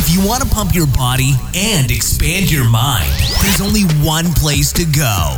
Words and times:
If 0.00 0.14
you 0.14 0.24
want 0.24 0.44
to 0.44 0.48
pump 0.48 0.76
your 0.76 0.86
body 0.86 1.32
and 1.56 1.90
expand 1.90 2.52
your 2.52 2.70
mind, 2.70 3.10
there's 3.42 3.60
only 3.60 3.82
one 4.06 4.26
place 4.34 4.72
to 4.74 4.84
go 4.84 5.36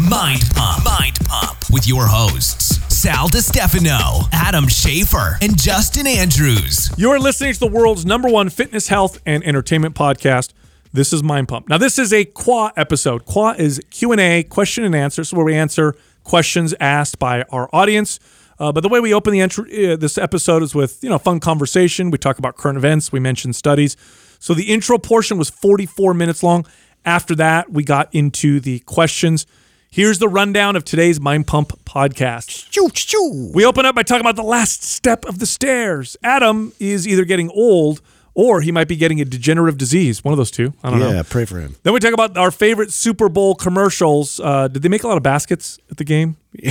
Mind 0.00 0.40
Pump. 0.54 0.82
Mind 0.82 1.18
Pump 1.26 1.58
with 1.70 1.86
your 1.86 2.06
hosts, 2.06 2.78
Sal 2.88 3.28
DiStefano, 3.28 4.26
Adam 4.32 4.64
Schafer, 4.64 5.36
and 5.42 5.60
Justin 5.60 6.06
Andrews. 6.06 6.90
You're 6.96 7.18
listening 7.18 7.52
to 7.52 7.60
the 7.60 7.66
world's 7.66 8.06
number 8.06 8.30
one 8.30 8.48
fitness, 8.48 8.88
health, 8.88 9.20
and 9.26 9.44
entertainment 9.44 9.94
podcast. 9.94 10.54
This 10.90 11.12
is 11.12 11.22
Mind 11.22 11.48
Pump. 11.48 11.68
Now, 11.68 11.76
this 11.76 11.98
is 11.98 12.10
a 12.10 12.24
QA 12.24 12.72
episode. 12.78 13.26
QA 13.26 13.58
is 13.58 13.78
Q&A, 13.90 14.42
question 14.44 14.84
and 14.84 14.94
answer, 14.94 15.22
so 15.22 15.36
where 15.36 15.44
we 15.44 15.54
answer 15.54 15.94
questions 16.24 16.74
asked 16.80 17.18
by 17.18 17.42
our 17.50 17.68
audience. 17.74 18.18
Uh, 18.58 18.72
but 18.72 18.82
the 18.82 18.88
way 18.88 19.00
we 19.00 19.14
open 19.14 19.32
the 19.32 19.40
entry, 19.40 19.92
uh, 19.92 19.96
this 19.96 20.18
episode 20.18 20.62
is 20.62 20.74
with 20.74 21.02
you 21.02 21.08
know 21.08 21.18
fun 21.18 21.40
conversation. 21.40 22.10
We 22.10 22.18
talk 22.18 22.38
about 22.38 22.56
current 22.56 22.76
events. 22.76 23.12
We 23.12 23.20
mention 23.20 23.52
studies. 23.52 23.96
So 24.40 24.54
the 24.54 24.64
intro 24.64 24.98
portion 24.98 25.38
was 25.38 25.50
44 25.50 26.14
minutes 26.14 26.42
long. 26.42 26.66
After 27.04 27.34
that, 27.36 27.70
we 27.72 27.84
got 27.84 28.12
into 28.14 28.60
the 28.60 28.80
questions. 28.80 29.46
Here's 29.90 30.18
the 30.18 30.28
rundown 30.28 30.76
of 30.76 30.84
today's 30.84 31.18
Mind 31.18 31.46
Pump 31.46 31.72
podcast. 31.84 32.70
We 33.54 33.64
open 33.64 33.86
up 33.86 33.94
by 33.94 34.02
talking 34.02 34.20
about 34.20 34.36
the 34.36 34.42
last 34.42 34.82
step 34.82 35.24
of 35.24 35.38
the 35.38 35.46
stairs. 35.46 36.16
Adam 36.22 36.72
is 36.78 37.08
either 37.08 37.24
getting 37.24 37.48
old 37.50 38.02
or 38.38 38.60
he 38.60 38.70
might 38.70 38.86
be 38.86 38.94
getting 38.94 39.20
a 39.20 39.24
degenerative 39.24 39.76
disease. 39.76 40.22
One 40.22 40.32
of 40.32 40.38
those 40.38 40.52
two. 40.52 40.72
I 40.84 40.90
don't 40.90 41.00
know. 41.00 41.10
Yeah, 41.10 41.24
pray 41.28 41.44
for 41.44 41.58
him. 41.58 41.74
Then 41.82 41.92
we 41.92 41.98
talk 41.98 42.14
about 42.14 42.36
our 42.36 42.52
favorite 42.52 42.92
Super 42.92 43.28
Bowl 43.28 43.56
commercials. 43.56 44.38
Uh, 44.38 44.68
did 44.68 44.82
they 44.82 44.88
make 44.88 45.02
a 45.02 45.08
lot 45.08 45.16
of 45.16 45.24
baskets 45.24 45.80
at 45.90 45.96
the 45.96 46.04
game? 46.04 46.36
Am 46.64 46.70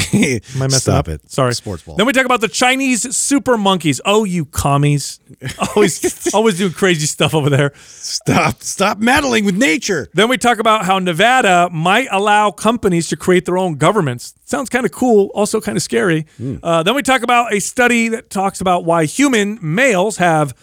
I 0.55 0.59
messing 0.59 0.69
Stop 0.79 1.09
up? 1.09 1.09
it. 1.09 1.29
Sorry. 1.29 1.53
Sports 1.53 1.83
ball. 1.83 1.97
Then 1.97 2.05
we 2.05 2.13
talk 2.13 2.23
about 2.25 2.39
the 2.39 2.47
Chinese 2.47 3.13
super 3.17 3.57
monkeys. 3.57 3.99
Oh, 4.05 4.23
you 4.23 4.45
commies. 4.45 5.19
Always 5.75 6.33
always 6.33 6.57
doing 6.57 6.71
crazy 6.71 7.05
stuff 7.05 7.35
over 7.35 7.49
there. 7.49 7.73
Stop. 7.75 8.63
Stop 8.63 8.99
meddling 8.99 9.43
with 9.43 9.57
nature. 9.57 10.07
Then 10.13 10.29
we 10.29 10.37
talk 10.37 10.59
about 10.59 10.85
how 10.85 10.99
Nevada 10.99 11.69
might 11.69 12.07
allow 12.11 12.49
companies 12.49 13.09
to 13.09 13.17
create 13.17 13.43
their 13.45 13.57
own 13.57 13.75
governments. 13.75 14.33
Sounds 14.45 14.69
kind 14.69 14.85
of 14.85 14.93
cool, 14.93 15.31
also 15.35 15.59
kind 15.59 15.75
of 15.75 15.83
scary. 15.83 16.25
Uh, 16.63 16.81
then 16.83 16.95
we 16.95 17.03
talk 17.03 17.23
about 17.23 17.53
a 17.53 17.59
study 17.59 18.07
that 18.07 18.29
talks 18.29 18.61
about 18.61 18.85
why 18.85 19.03
human 19.03 19.59
males 19.61 20.15
have 20.17 20.53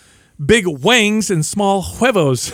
big 0.46 0.66
wangs 0.66 1.30
and 1.30 1.44
small 1.44 1.82
huevos. 1.82 2.52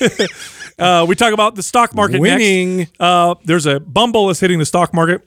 uh, 0.78 1.04
we 1.08 1.14
talk 1.14 1.32
about 1.32 1.54
the 1.54 1.62
stock 1.62 1.94
market 1.94 2.20
next. 2.20 2.40
Winning. 2.40 2.88
Uh, 2.98 3.34
there's 3.44 3.66
a 3.66 3.80
Bumble 3.80 4.30
is 4.30 4.40
hitting 4.40 4.58
the 4.58 4.66
stock 4.66 4.92
market. 4.94 5.26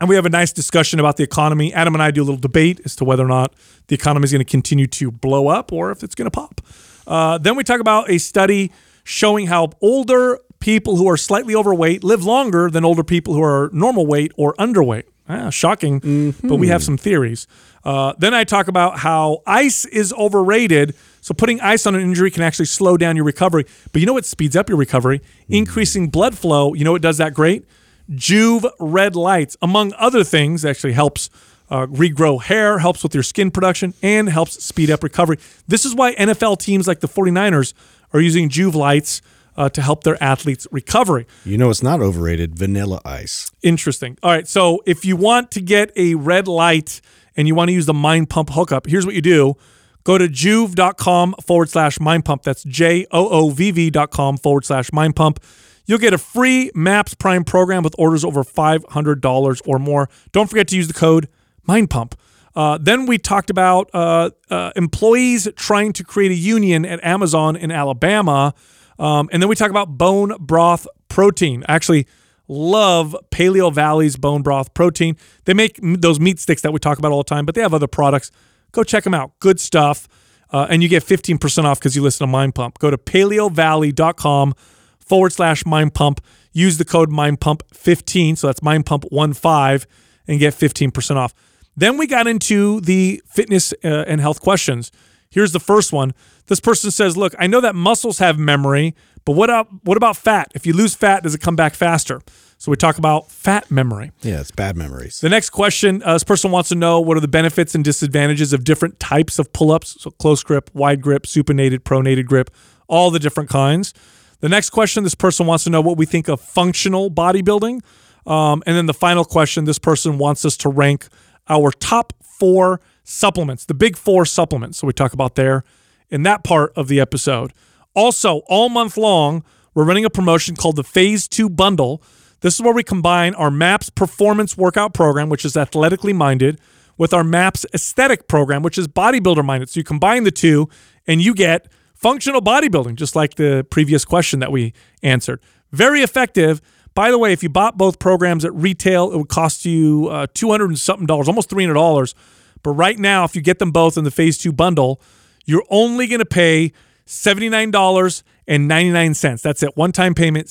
And 0.00 0.08
we 0.08 0.16
have 0.16 0.26
a 0.26 0.30
nice 0.30 0.52
discussion 0.52 0.98
about 0.98 1.16
the 1.16 1.22
economy. 1.22 1.72
Adam 1.72 1.94
and 1.94 2.02
I 2.02 2.10
do 2.10 2.22
a 2.22 2.24
little 2.24 2.40
debate 2.40 2.80
as 2.84 2.96
to 2.96 3.04
whether 3.04 3.24
or 3.24 3.28
not 3.28 3.54
the 3.86 3.94
economy 3.94 4.24
is 4.24 4.32
going 4.32 4.44
to 4.44 4.50
continue 4.50 4.86
to 4.88 5.10
blow 5.10 5.48
up 5.48 5.72
or 5.72 5.92
if 5.92 6.02
it's 6.02 6.14
going 6.14 6.26
to 6.26 6.30
pop. 6.30 6.60
Uh, 7.06 7.38
then 7.38 7.56
we 7.56 7.62
talk 7.62 7.80
about 7.80 8.10
a 8.10 8.18
study 8.18 8.72
showing 9.04 9.46
how 9.46 9.70
older 9.80 10.40
people 10.60 10.96
who 10.96 11.08
are 11.08 11.16
slightly 11.16 11.54
overweight 11.54 12.02
live 12.02 12.24
longer 12.24 12.70
than 12.70 12.84
older 12.84 13.04
people 13.04 13.34
who 13.34 13.42
are 13.42 13.70
normal 13.72 14.06
weight 14.06 14.32
or 14.36 14.54
underweight. 14.54 15.04
Ah, 15.28 15.50
shocking, 15.50 16.34
but 16.42 16.56
we 16.56 16.66
have 16.68 16.82
some 16.82 16.96
theories. 16.98 17.46
Uh, 17.84 18.12
then 18.18 18.34
I 18.34 18.42
talk 18.44 18.66
about 18.68 18.98
how 18.98 19.42
ice 19.46 19.84
is 19.84 20.12
overrated. 20.12 20.94
So 21.22 21.32
putting 21.32 21.60
ice 21.60 21.86
on 21.86 21.94
an 21.94 22.00
injury 22.02 22.32
can 22.32 22.42
actually 22.42 22.66
slow 22.66 22.96
down 22.96 23.14
your 23.14 23.24
recovery. 23.24 23.64
But 23.92 24.00
you 24.00 24.06
know 24.06 24.12
what 24.12 24.26
speeds 24.26 24.56
up 24.56 24.68
your 24.68 24.76
recovery? 24.76 25.22
Increasing 25.48 26.08
blood 26.08 26.36
flow. 26.36 26.74
You 26.74 26.84
know 26.84 26.92
what 26.92 27.00
does 27.00 27.16
that 27.18 27.32
great? 27.32 27.64
Joovv 28.10 28.68
red 28.80 29.14
lights, 29.14 29.56
among 29.62 29.92
other 29.96 30.24
things, 30.24 30.64
actually 30.64 30.94
helps 30.94 31.30
uh, 31.70 31.86
regrow 31.86 32.42
hair, 32.42 32.80
helps 32.80 33.04
with 33.04 33.14
your 33.14 33.22
skin 33.22 33.52
production, 33.52 33.94
and 34.02 34.28
helps 34.28 34.62
speed 34.62 34.90
up 34.90 35.04
recovery. 35.04 35.38
This 35.68 35.84
is 35.84 35.94
why 35.94 36.14
NFL 36.16 36.58
teams 36.58 36.88
like 36.88 36.98
the 36.98 37.08
49ers 37.08 37.72
are 38.12 38.20
using 38.20 38.48
Joovv 38.48 38.74
lights 38.74 39.22
uh, 39.56 39.68
to 39.68 39.80
help 39.80 40.02
their 40.02 40.20
athletes' 40.22 40.66
recovery. 40.72 41.26
You 41.44 41.56
know 41.56 41.70
it's 41.70 41.84
not 41.84 42.00
overrated. 42.00 42.58
Vanilla 42.58 43.00
ice. 43.04 43.52
Interesting. 43.62 44.18
All 44.24 44.30
right. 44.30 44.48
So 44.48 44.82
if 44.86 45.04
you 45.04 45.16
want 45.16 45.52
to 45.52 45.60
get 45.60 45.92
a 45.96 46.16
red 46.16 46.48
light 46.48 47.00
and 47.36 47.46
you 47.46 47.54
want 47.54 47.68
to 47.68 47.72
use 47.72 47.86
the 47.86 47.94
Mind 47.94 48.28
Pump 48.28 48.50
hookup, 48.50 48.86
here's 48.86 49.06
what 49.06 49.14
you 49.14 49.22
do. 49.22 49.56
Go 50.04 50.18
to 50.18 50.28
joovv.com 50.28 51.34
forward 51.44 51.68
slash 51.68 52.00
mind 52.00 52.24
pump. 52.24 52.42
That's 52.42 52.64
J 52.64 53.06
O 53.10 53.28
O 53.28 53.50
V 53.50 53.70
V 53.70 53.90
dot 53.90 54.10
com 54.10 54.36
forward 54.36 54.64
slash 54.64 54.92
mind 54.92 55.16
pump. 55.16 55.40
You'll 55.86 55.98
get 55.98 56.14
a 56.14 56.18
free 56.18 56.70
MAPS 56.74 57.14
Prime 57.14 57.44
program 57.44 57.82
with 57.82 57.94
orders 57.98 58.24
over 58.24 58.44
$500 58.44 59.62
or 59.66 59.78
more. 59.78 60.08
Don't 60.30 60.48
forget 60.48 60.68
to 60.68 60.76
use 60.76 60.86
the 60.86 60.94
code 60.94 61.28
Mind 61.66 61.90
Pump. 61.90 62.14
Uh, 62.54 62.78
then 62.80 63.06
we 63.06 63.18
talked 63.18 63.50
about 63.50 63.90
uh, 63.94 64.30
uh, 64.50 64.72
employees 64.76 65.48
trying 65.56 65.92
to 65.94 66.04
create 66.04 66.30
a 66.30 66.36
union 66.36 66.84
at 66.84 67.02
Amazon 67.02 67.56
in 67.56 67.70
Alabama. 67.70 68.54
Um, 68.98 69.28
and 69.32 69.42
then 69.42 69.48
we 69.48 69.56
talk 69.56 69.70
about 69.70 69.96
bone 69.98 70.36
broth 70.38 70.86
protein. 71.08 71.64
Actually, 71.66 72.06
love 72.46 73.16
Paleovalley's 73.30 74.16
bone 74.16 74.42
broth 74.42 74.74
protein. 74.74 75.16
They 75.46 75.54
make 75.54 75.80
those 75.82 76.20
meat 76.20 76.38
sticks 76.38 76.62
that 76.62 76.72
we 76.72 76.78
talk 76.78 76.98
about 76.98 77.10
all 77.10 77.22
the 77.22 77.28
time, 77.28 77.46
but 77.46 77.54
they 77.54 77.62
have 77.62 77.74
other 77.74 77.86
products. 77.88 78.30
Go 78.72 78.82
check 78.84 79.04
them 79.04 79.14
out. 79.14 79.38
Good 79.38 79.60
stuff. 79.60 80.08
Uh, 80.50 80.66
and 80.68 80.82
you 80.82 80.88
get 80.88 81.02
15% 81.02 81.64
off 81.64 81.78
because 81.78 81.96
you 81.96 82.02
listen 82.02 82.26
to 82.26 82.30
Mind 82.30 82.54
Pump. 82.54 82.78
Go 82.78 82.90
to 82.90 82.98
paleovalley.com 82.98 84.54
forward 84.98 85.32
slash 85.32 85.64
Mind 85.64 85.94
Pump. 85.94 86.20
Use 86.52 86.76
the 86.76 86.84
code 86.84 87.10
Mind 87.10 87.40
Pump 87.40 87.62
15. 87.72 88.36
So 88.36 88.48
that's 88.48 88.62
Mind 88.62 88.84
Pump 88.84 89.04
15 89.10 89.88
and 90.28 90.38
get 90.38 90.54
15% 90.54 91.16
off. 91.16 91.32
Then 91.76 91.96
we 91.96 92.06
got 92.06 92.26
into 92.26 92.80
the 92.80 93.22
fitness 93.26 93.72
uh, 93.84 94.04
and 94.06 94.20
health 94.20 94.40
questions. 94.40 94.90
Here's 95.30 95.52
the 95.52 95.60
first 95.60 95.92
one. 95.92 96.12
This 96.46 96.60
person 96.60 96.90
says, 96.90 97.16
"Look, 97.16 97.34
I 97.38 97.46
know 97.46 97.62
that 97.62 97.74
muscles 97.74 98.18
have 98.18 98.38
memory, 98.38 98.94
but 99.24 99.32
what 99.32 99.48
up 99.48 99.68
what 99.82 99.96
about 99.96 100.16
fat? 100.16 100.52
If 100.54 100.66
you 100.66 100.74
lose 100.74 100.94
fat, 100.94 101.22
does 101.22 101.34
it 101.34 101.40
come 101.40 101.56
back 101.56 101.74
faster?" 101.74 102.20
So 102.62 102.70
we 102.70 102.76
talk 102.76 102.96
about 102.96 103.28
fat 103.28 103.72
memory. 103.72 104.12
Yeah, 104.20 104.40
it's 104.40 104.52
bad 104.52 104.76
memories. 104.76 105.20
The 105.20 105.28
next 105.28 105.50
question, 105.50 106.00
uh, 106.04 106.12
this 106.12 106.22
person 106.22 106.52
wants 106.52 106.68
to 106.68 106.76
know 106.76 107.00
what 107.00 107.16
are 107.16 107.20
the 107.20 107.26
benefits 107.26 107.74
and 107.74 107.84
disadvantages 107.84 108.52
of 108.52 108.62
different 108.62 109.00
types 109.00 109.40
of 109.40 109.52
pull-ups? 109.52 110.00
So 110.00 110.12
close 110.12 110.44
grip, 110.44 110.70
wide 110.72 111.02
grip, 111.02 111.24
supinated, 111.24 111.80
pronated 111.80 112.26
grip, 112.26 112.52
all 112.86 113.10
the 113.10 113.18
different 113.18 113.50
kinds. 113.50 113.92
The 114.38 114.48
next 114.48 114.70
question, 114.70 115.02
this 115.02 115.16
person 115.16 115.44
wants 115.44 115.64
to 115.64 115.70
know 115.70 115.80
what 115.80 115.96
we 115.96 116.06
think 116.06 116.28
of 116.28 116.40
functional 116.40 117.10
bodybuilding. 117.10 117.80
Um, 118.28 118.62
and 118.64 118.76
then 118.76 118.86
the 118.86 118.94
final 118.94 119.24
question, 119.24 119.64
this 119.64 119.80
person 119.80 120.16
wants 120.16 120.44
us 120.44 120.56
to 120.58 120.68
rank 120.68 121.08
our 121.48 121.72
top 121.72 122.12
four 122.22 122.80
supplements, 123.02 123.64
the 123.64 123.74
big 123.74 123.96
four 123.96 124.24
supplements. 124.24 124.78
So 124.78 124.86
we 124.86 124.92
talk 124.92 125.12
about 125.12 125.34
there 125.34 125.64
in 126.10 126.22
that 126.22 126.44
part 126.44 126.72
of 126.76 126.86
the 126.86 127.00
episode. 127.00 127.52
Also, 127.94 128.42
all 128.46 128.68
month 128.68 128.96
long, 128.96 129.42
we're 129.74 129.84
running 129.84 130.04
a 130.04 130.10
promotion 130.10 130.54
called 130.54 130.76
the 130.76 130.84
Phase 130.84 131.26
2 131.26 131.50
Bundle. 131.50 132.00
This 132.42 132.56
is 132.56 132.60
where 132.60 132.74
we 132.74 132.82
combine 132.82 133.34
our 133.36 133.50
MAPS 133.50 133.88
performance 133.88 134.54
workout 134.56 134.92
program, 134.92 135.28
which 135.28 135.44
is 135.44 135.56
athletically 135.56 136.12
minded, 136.12 136.60
with 136.98 137.14
our 137.14 137.22
MAPS 137.24 137.64
aesthetic 137.72 138.28
program, 138.28 138.62
which 138.62 138.76
is 138.76 138.88
bodybuilder 138.88 139.44
minded. 139.44 139.70
So 139.70 139.80
you 139.80 139.84
combine 139.84 140.24
the 140.24 140.32
two 140.32 140.68
and 141.06 141.22
you 141.22 141.34
get 141.34 141.68
functional 141.94 142.42
bodybuilding, 142.42 142.96
just 142.96 143.14
like 143.14 143.36
the 143.36 143.64
previous 143.70 144.04
question 144.04 144.40
that 144.40 144.50
we 144.50 144.72
answered. 145.02 145.40
Very 145.70 146.02
effective. 146.02 146.60
By 146.94 147.12
the 147.12 147.18
way, 147.18 147.32
if 147.32 147.44
you 147.44 147.48
bought 147.48 147.78
both 147.78 148.00
programs 148.00 148.44
at 148.44 148.52
retail, 148.54 149.12
it 149.12 149.16
would 149.16 149.28
cost 149.28 149.64
you 149.64 150.08
uh, 150.10 150.26
200 150.34 150.64
and 150.66 150.78
something 150.78 151.06
dollars, 151.06 151.28
almost 151.28 151.48
$300. 151.48 152.14
But 152.62 152.72
right 152.72 152.98
now, 152.98 153.24
if 153.24 153.34
you 153.36 153.42
get 153.42 153.60
them 153.60 153.70
both 153.70 153.96
in 153.96 154.02
the 154.04 154.10
phase 154.10 154.36
two 154.36 154.52
bundle, 154.52 155.00
you're 155.44 155.64
only 155.70 156.08
going 156.08 156.18
to 156.18 156.26
pay 156.26 156.72
$79.99. 157.06 159.42
That's 159.42 159.62
it. 159.62 159.76
One 159.76 159.92
time 159.92 160.14
payment, 160.14 160.48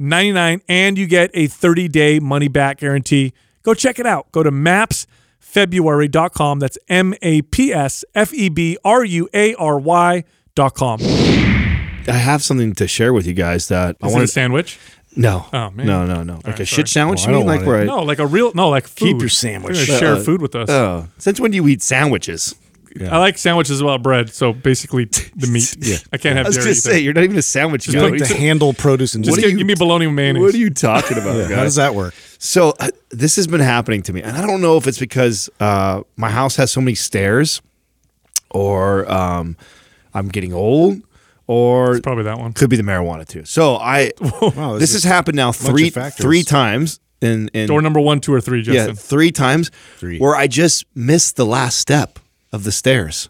$79.99, 0.00 0.62
and 0.68 0.98
you 0.98 1.06
get 1.06 1.30
a 1.34 1.46
30 1.46 1.88
day 1.88 2.18
money 2.20 2.48
back 2.48 2.78
guarantee. 2.78 3.32
Go 3.62 3.74
check 3.74 3.98
it 3.98 4.06
out. 4.06 4.30
Go 4.32 4.42
to 4.42 4.50
mapsfebruary.com. 4.50 6.58
That's 6.58 6.78
M 6.88 7.14
A 7.22 7.42
P 7.42 7.72
S 7.72 8.04
F 8.14 8.32
E 8.34 8.48
B 8.48 8.76
R 8.84 9.04
U 9.04 9.28
A 9.34 9.54
R 9.54 9.78
Y.com. 9.78 11.00
Is 11.00 12.08
I 12.08 12.12
have 12.12 12.42
something 12.42 12.72
to 12.74 12.88
share 12.88 13.12
with 13.12 13.26
you 13.26 13.34
guys 13.34 13.68
that 13.68 13.96
I 14.02 14.08
want 14.08 14.24
a 14.24 14.26
sandwich? 14.26 14.78
No, 15.16 15.46
Oh, 15.52 15.70
man. 15.70 15.86
no, 15.86 16.06
no, 16.06 16.22
no. 16.22 16.34
Like 16.36 16.46
right, 16.46 16.54
a 16.60 16.66
sorry. 16.66 16.66
shit 16.66 16.88
sandwich. 16.88 17.26
Oh, 17.26 17.30
you 17.32 17.36
mean 17.38 17.46
like 17.46 17.56
want 17.58 17.66
where? 17.68 17.80
I, 17.80 17.84
No, 17.84 18.02
like 18.02 18.20
a 18.20 18.26
real, 18.26 18.52
no, 18.54 18.68
like 18.68 18.86
food. 18.86 19.06
Keep 19.06 19.20
your 19.20 19.28
sandwich. 19.28 19.74
gonna 19.74 19.98
share 19.98 20.14
Uh, 20.14 20.20
food 20.20 20.40
with 20.40 20.54
us. 20.54 20.70
Oh, 20.70 21.08
since 21.18 21.40
when 21.40 21.50
do 21.50 21.56
you 21.56 21.66
eat 21.68 21.82
sandwiches? 21.82 22.54
I 23.10 23.18
like 23.18 23.38
sandwiches 23.38 23.82
without 23.82 24.02
bread, 24.02 24.30
so 24.30 24.52
basically 24.52 25.04
the 25.36 25.46
meat. 25.46 25.76
Yeah. 25.78 25.96
I 26.12 26.16
can't 26.18 26.36
have 26.36 26.46
I 26.46 26.48
was 26.48 26.56
dairy. 26.56 26.64
gonna 26.66 26.74
say 26.74 26.98
you're 27.00 27.12
not 27.14 27.24
even 27.24 27.36
a 27.38 27.42
sandwich 27.42 27.86
guy. 27.92 28.00
Like 28.00 28.12
What 28.12 28.24
to 28.26 28.34
you- 28.34 28.40
handle 28.40 28.72
produce 28.72 29.14
and 29.14 29.24
Just 29.24 29.36
just 29.36 29.48
give, 29.48 29.56
give 29.58 29.66
me 29.66 29.74
bologna 29.74 30.06
and 30.06 30.16
mayonnaise. 30.16 30.42
What 30.42 30.54
are 30.54 30.58
you 30.58 30.70
talking 30.70 31.18
about, 31.18 31.36
Yeah, 31.36 31.42
guys? 31.48 31.56
how 31.56 31.62
does 31.64 31.74
that 31.76 31.94
work? 31.94 32.14
So 32.38 32.74
uh, 32.80 32.88
this 33.10 33.36
has 33.36 33.46
been 33.46 33.60
happening 33.60 34.02
to 34.02 34.12
me, 34.12 34.22
and 34.22 34.36
I 34.36 34.46
don't 34.46 34.60
know 34.60 34.76
if 34.76 34.86
it's 34.86 34.98
because 34.98 35.48
uh, 35.60 36.02
my 36.16 36.30
house 36.30 36.56
has 36.56 36.70
so 36.72 36.80
many 36.80 36.94
stairs, 36.94 37.60
or 38.50 39.10
um, 39.10 39.56
I'm 40.14 40.28
getting 40.28 40.52
old, 40.52 41.02
or 41.46 41.92
it's 41.96 42.00
Probably 42.00 42.24
that 42.24 42.38
one. 42.38 42.52
could 42.52 42.70
be 42.70 42.76
the 42.76 42.82
marijuana 42.82 43.26
too. 43.26 43.44
So 43.44 43.76
I 43.76 44.12
Wow, 44.42 44.78
this 44.78 44.92
has 44.94 45.04
happened 45.04 45.36
now 45.36 45.52
three 45.52 45.90
three 45.90 46.42
times 46.42 46.98
in 47.20 47.48
in 47.52 47.66
Door 47.68 47.82
number 47.82 48.00
one, 48.00 48.20
two, 48.20 48.32
or 48.32 48.40
three, 48.40 48.62
yeah 48.62 48.92
three 48.92 49.30
times 49.32 49.70
Three. 49.98 50.18
where 50.18 50.34
I 50.34 50.46
just 50.46 50.84
missed 50.94 51.36
the 51.36 51.46
last 51.46 51.78
step 51.78 52.18
of 52.52 52.64
the 52.64 52.72
stairs. 52.72 53.28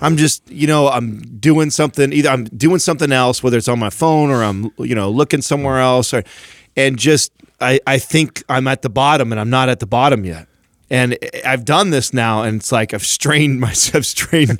I'm 0.00 0.16
just, 0.16 0.48
you 0.50 0.66
know, 0.66 0.88
I'm 0.88 1.20
doing 1.38 1.70
something. 1.70 2.12
Either 2.12 2.28
I'm 2.28 2.44
doing 2.44 2.78
something 2.78 3.10
else, 3.10 3.42
whether 3.42 3.58
it's 3.58 3.68
on 3.68 3.78
my 3.78 3.90
phone 3.90 4.30
or 4.30 4.44
I'm, 4.44 4.70
you 4.78 4.94
know, 4.94 5.10
looking 5.10 5.42
somewhere 5.42 5.80
else, 5.80 6.14
or, 6.14 6.22
and 6.76 6.98
just 6.98 7.32
I, 7.60 7.80
I 7.86 7.98
think 7.98 8.44
I'm 8.48 8.68
at 8.68 8.82
the 8.82 8.90
bottom, 8.90 9.32
and 9.32 9.40
I'm 9.40 9.50
not 9.50 9.68
at 9.68 9.80
the 9.80 9.86
bottom 9.86 10.24
yet. 10.24 10.46
And 10.90 11.18
I've 11.46 11.64
done 11.64 11.90
this 11.90 12.12
now, 12.12 12.42
and 12.42 12.60
it's 12.60 12.70
like 12.70 12.92
I've 12.92 13.06
strained 13.06 13.60
myself, 13.66 13.96
I've 13.96 14.06
strained 14.06 14.58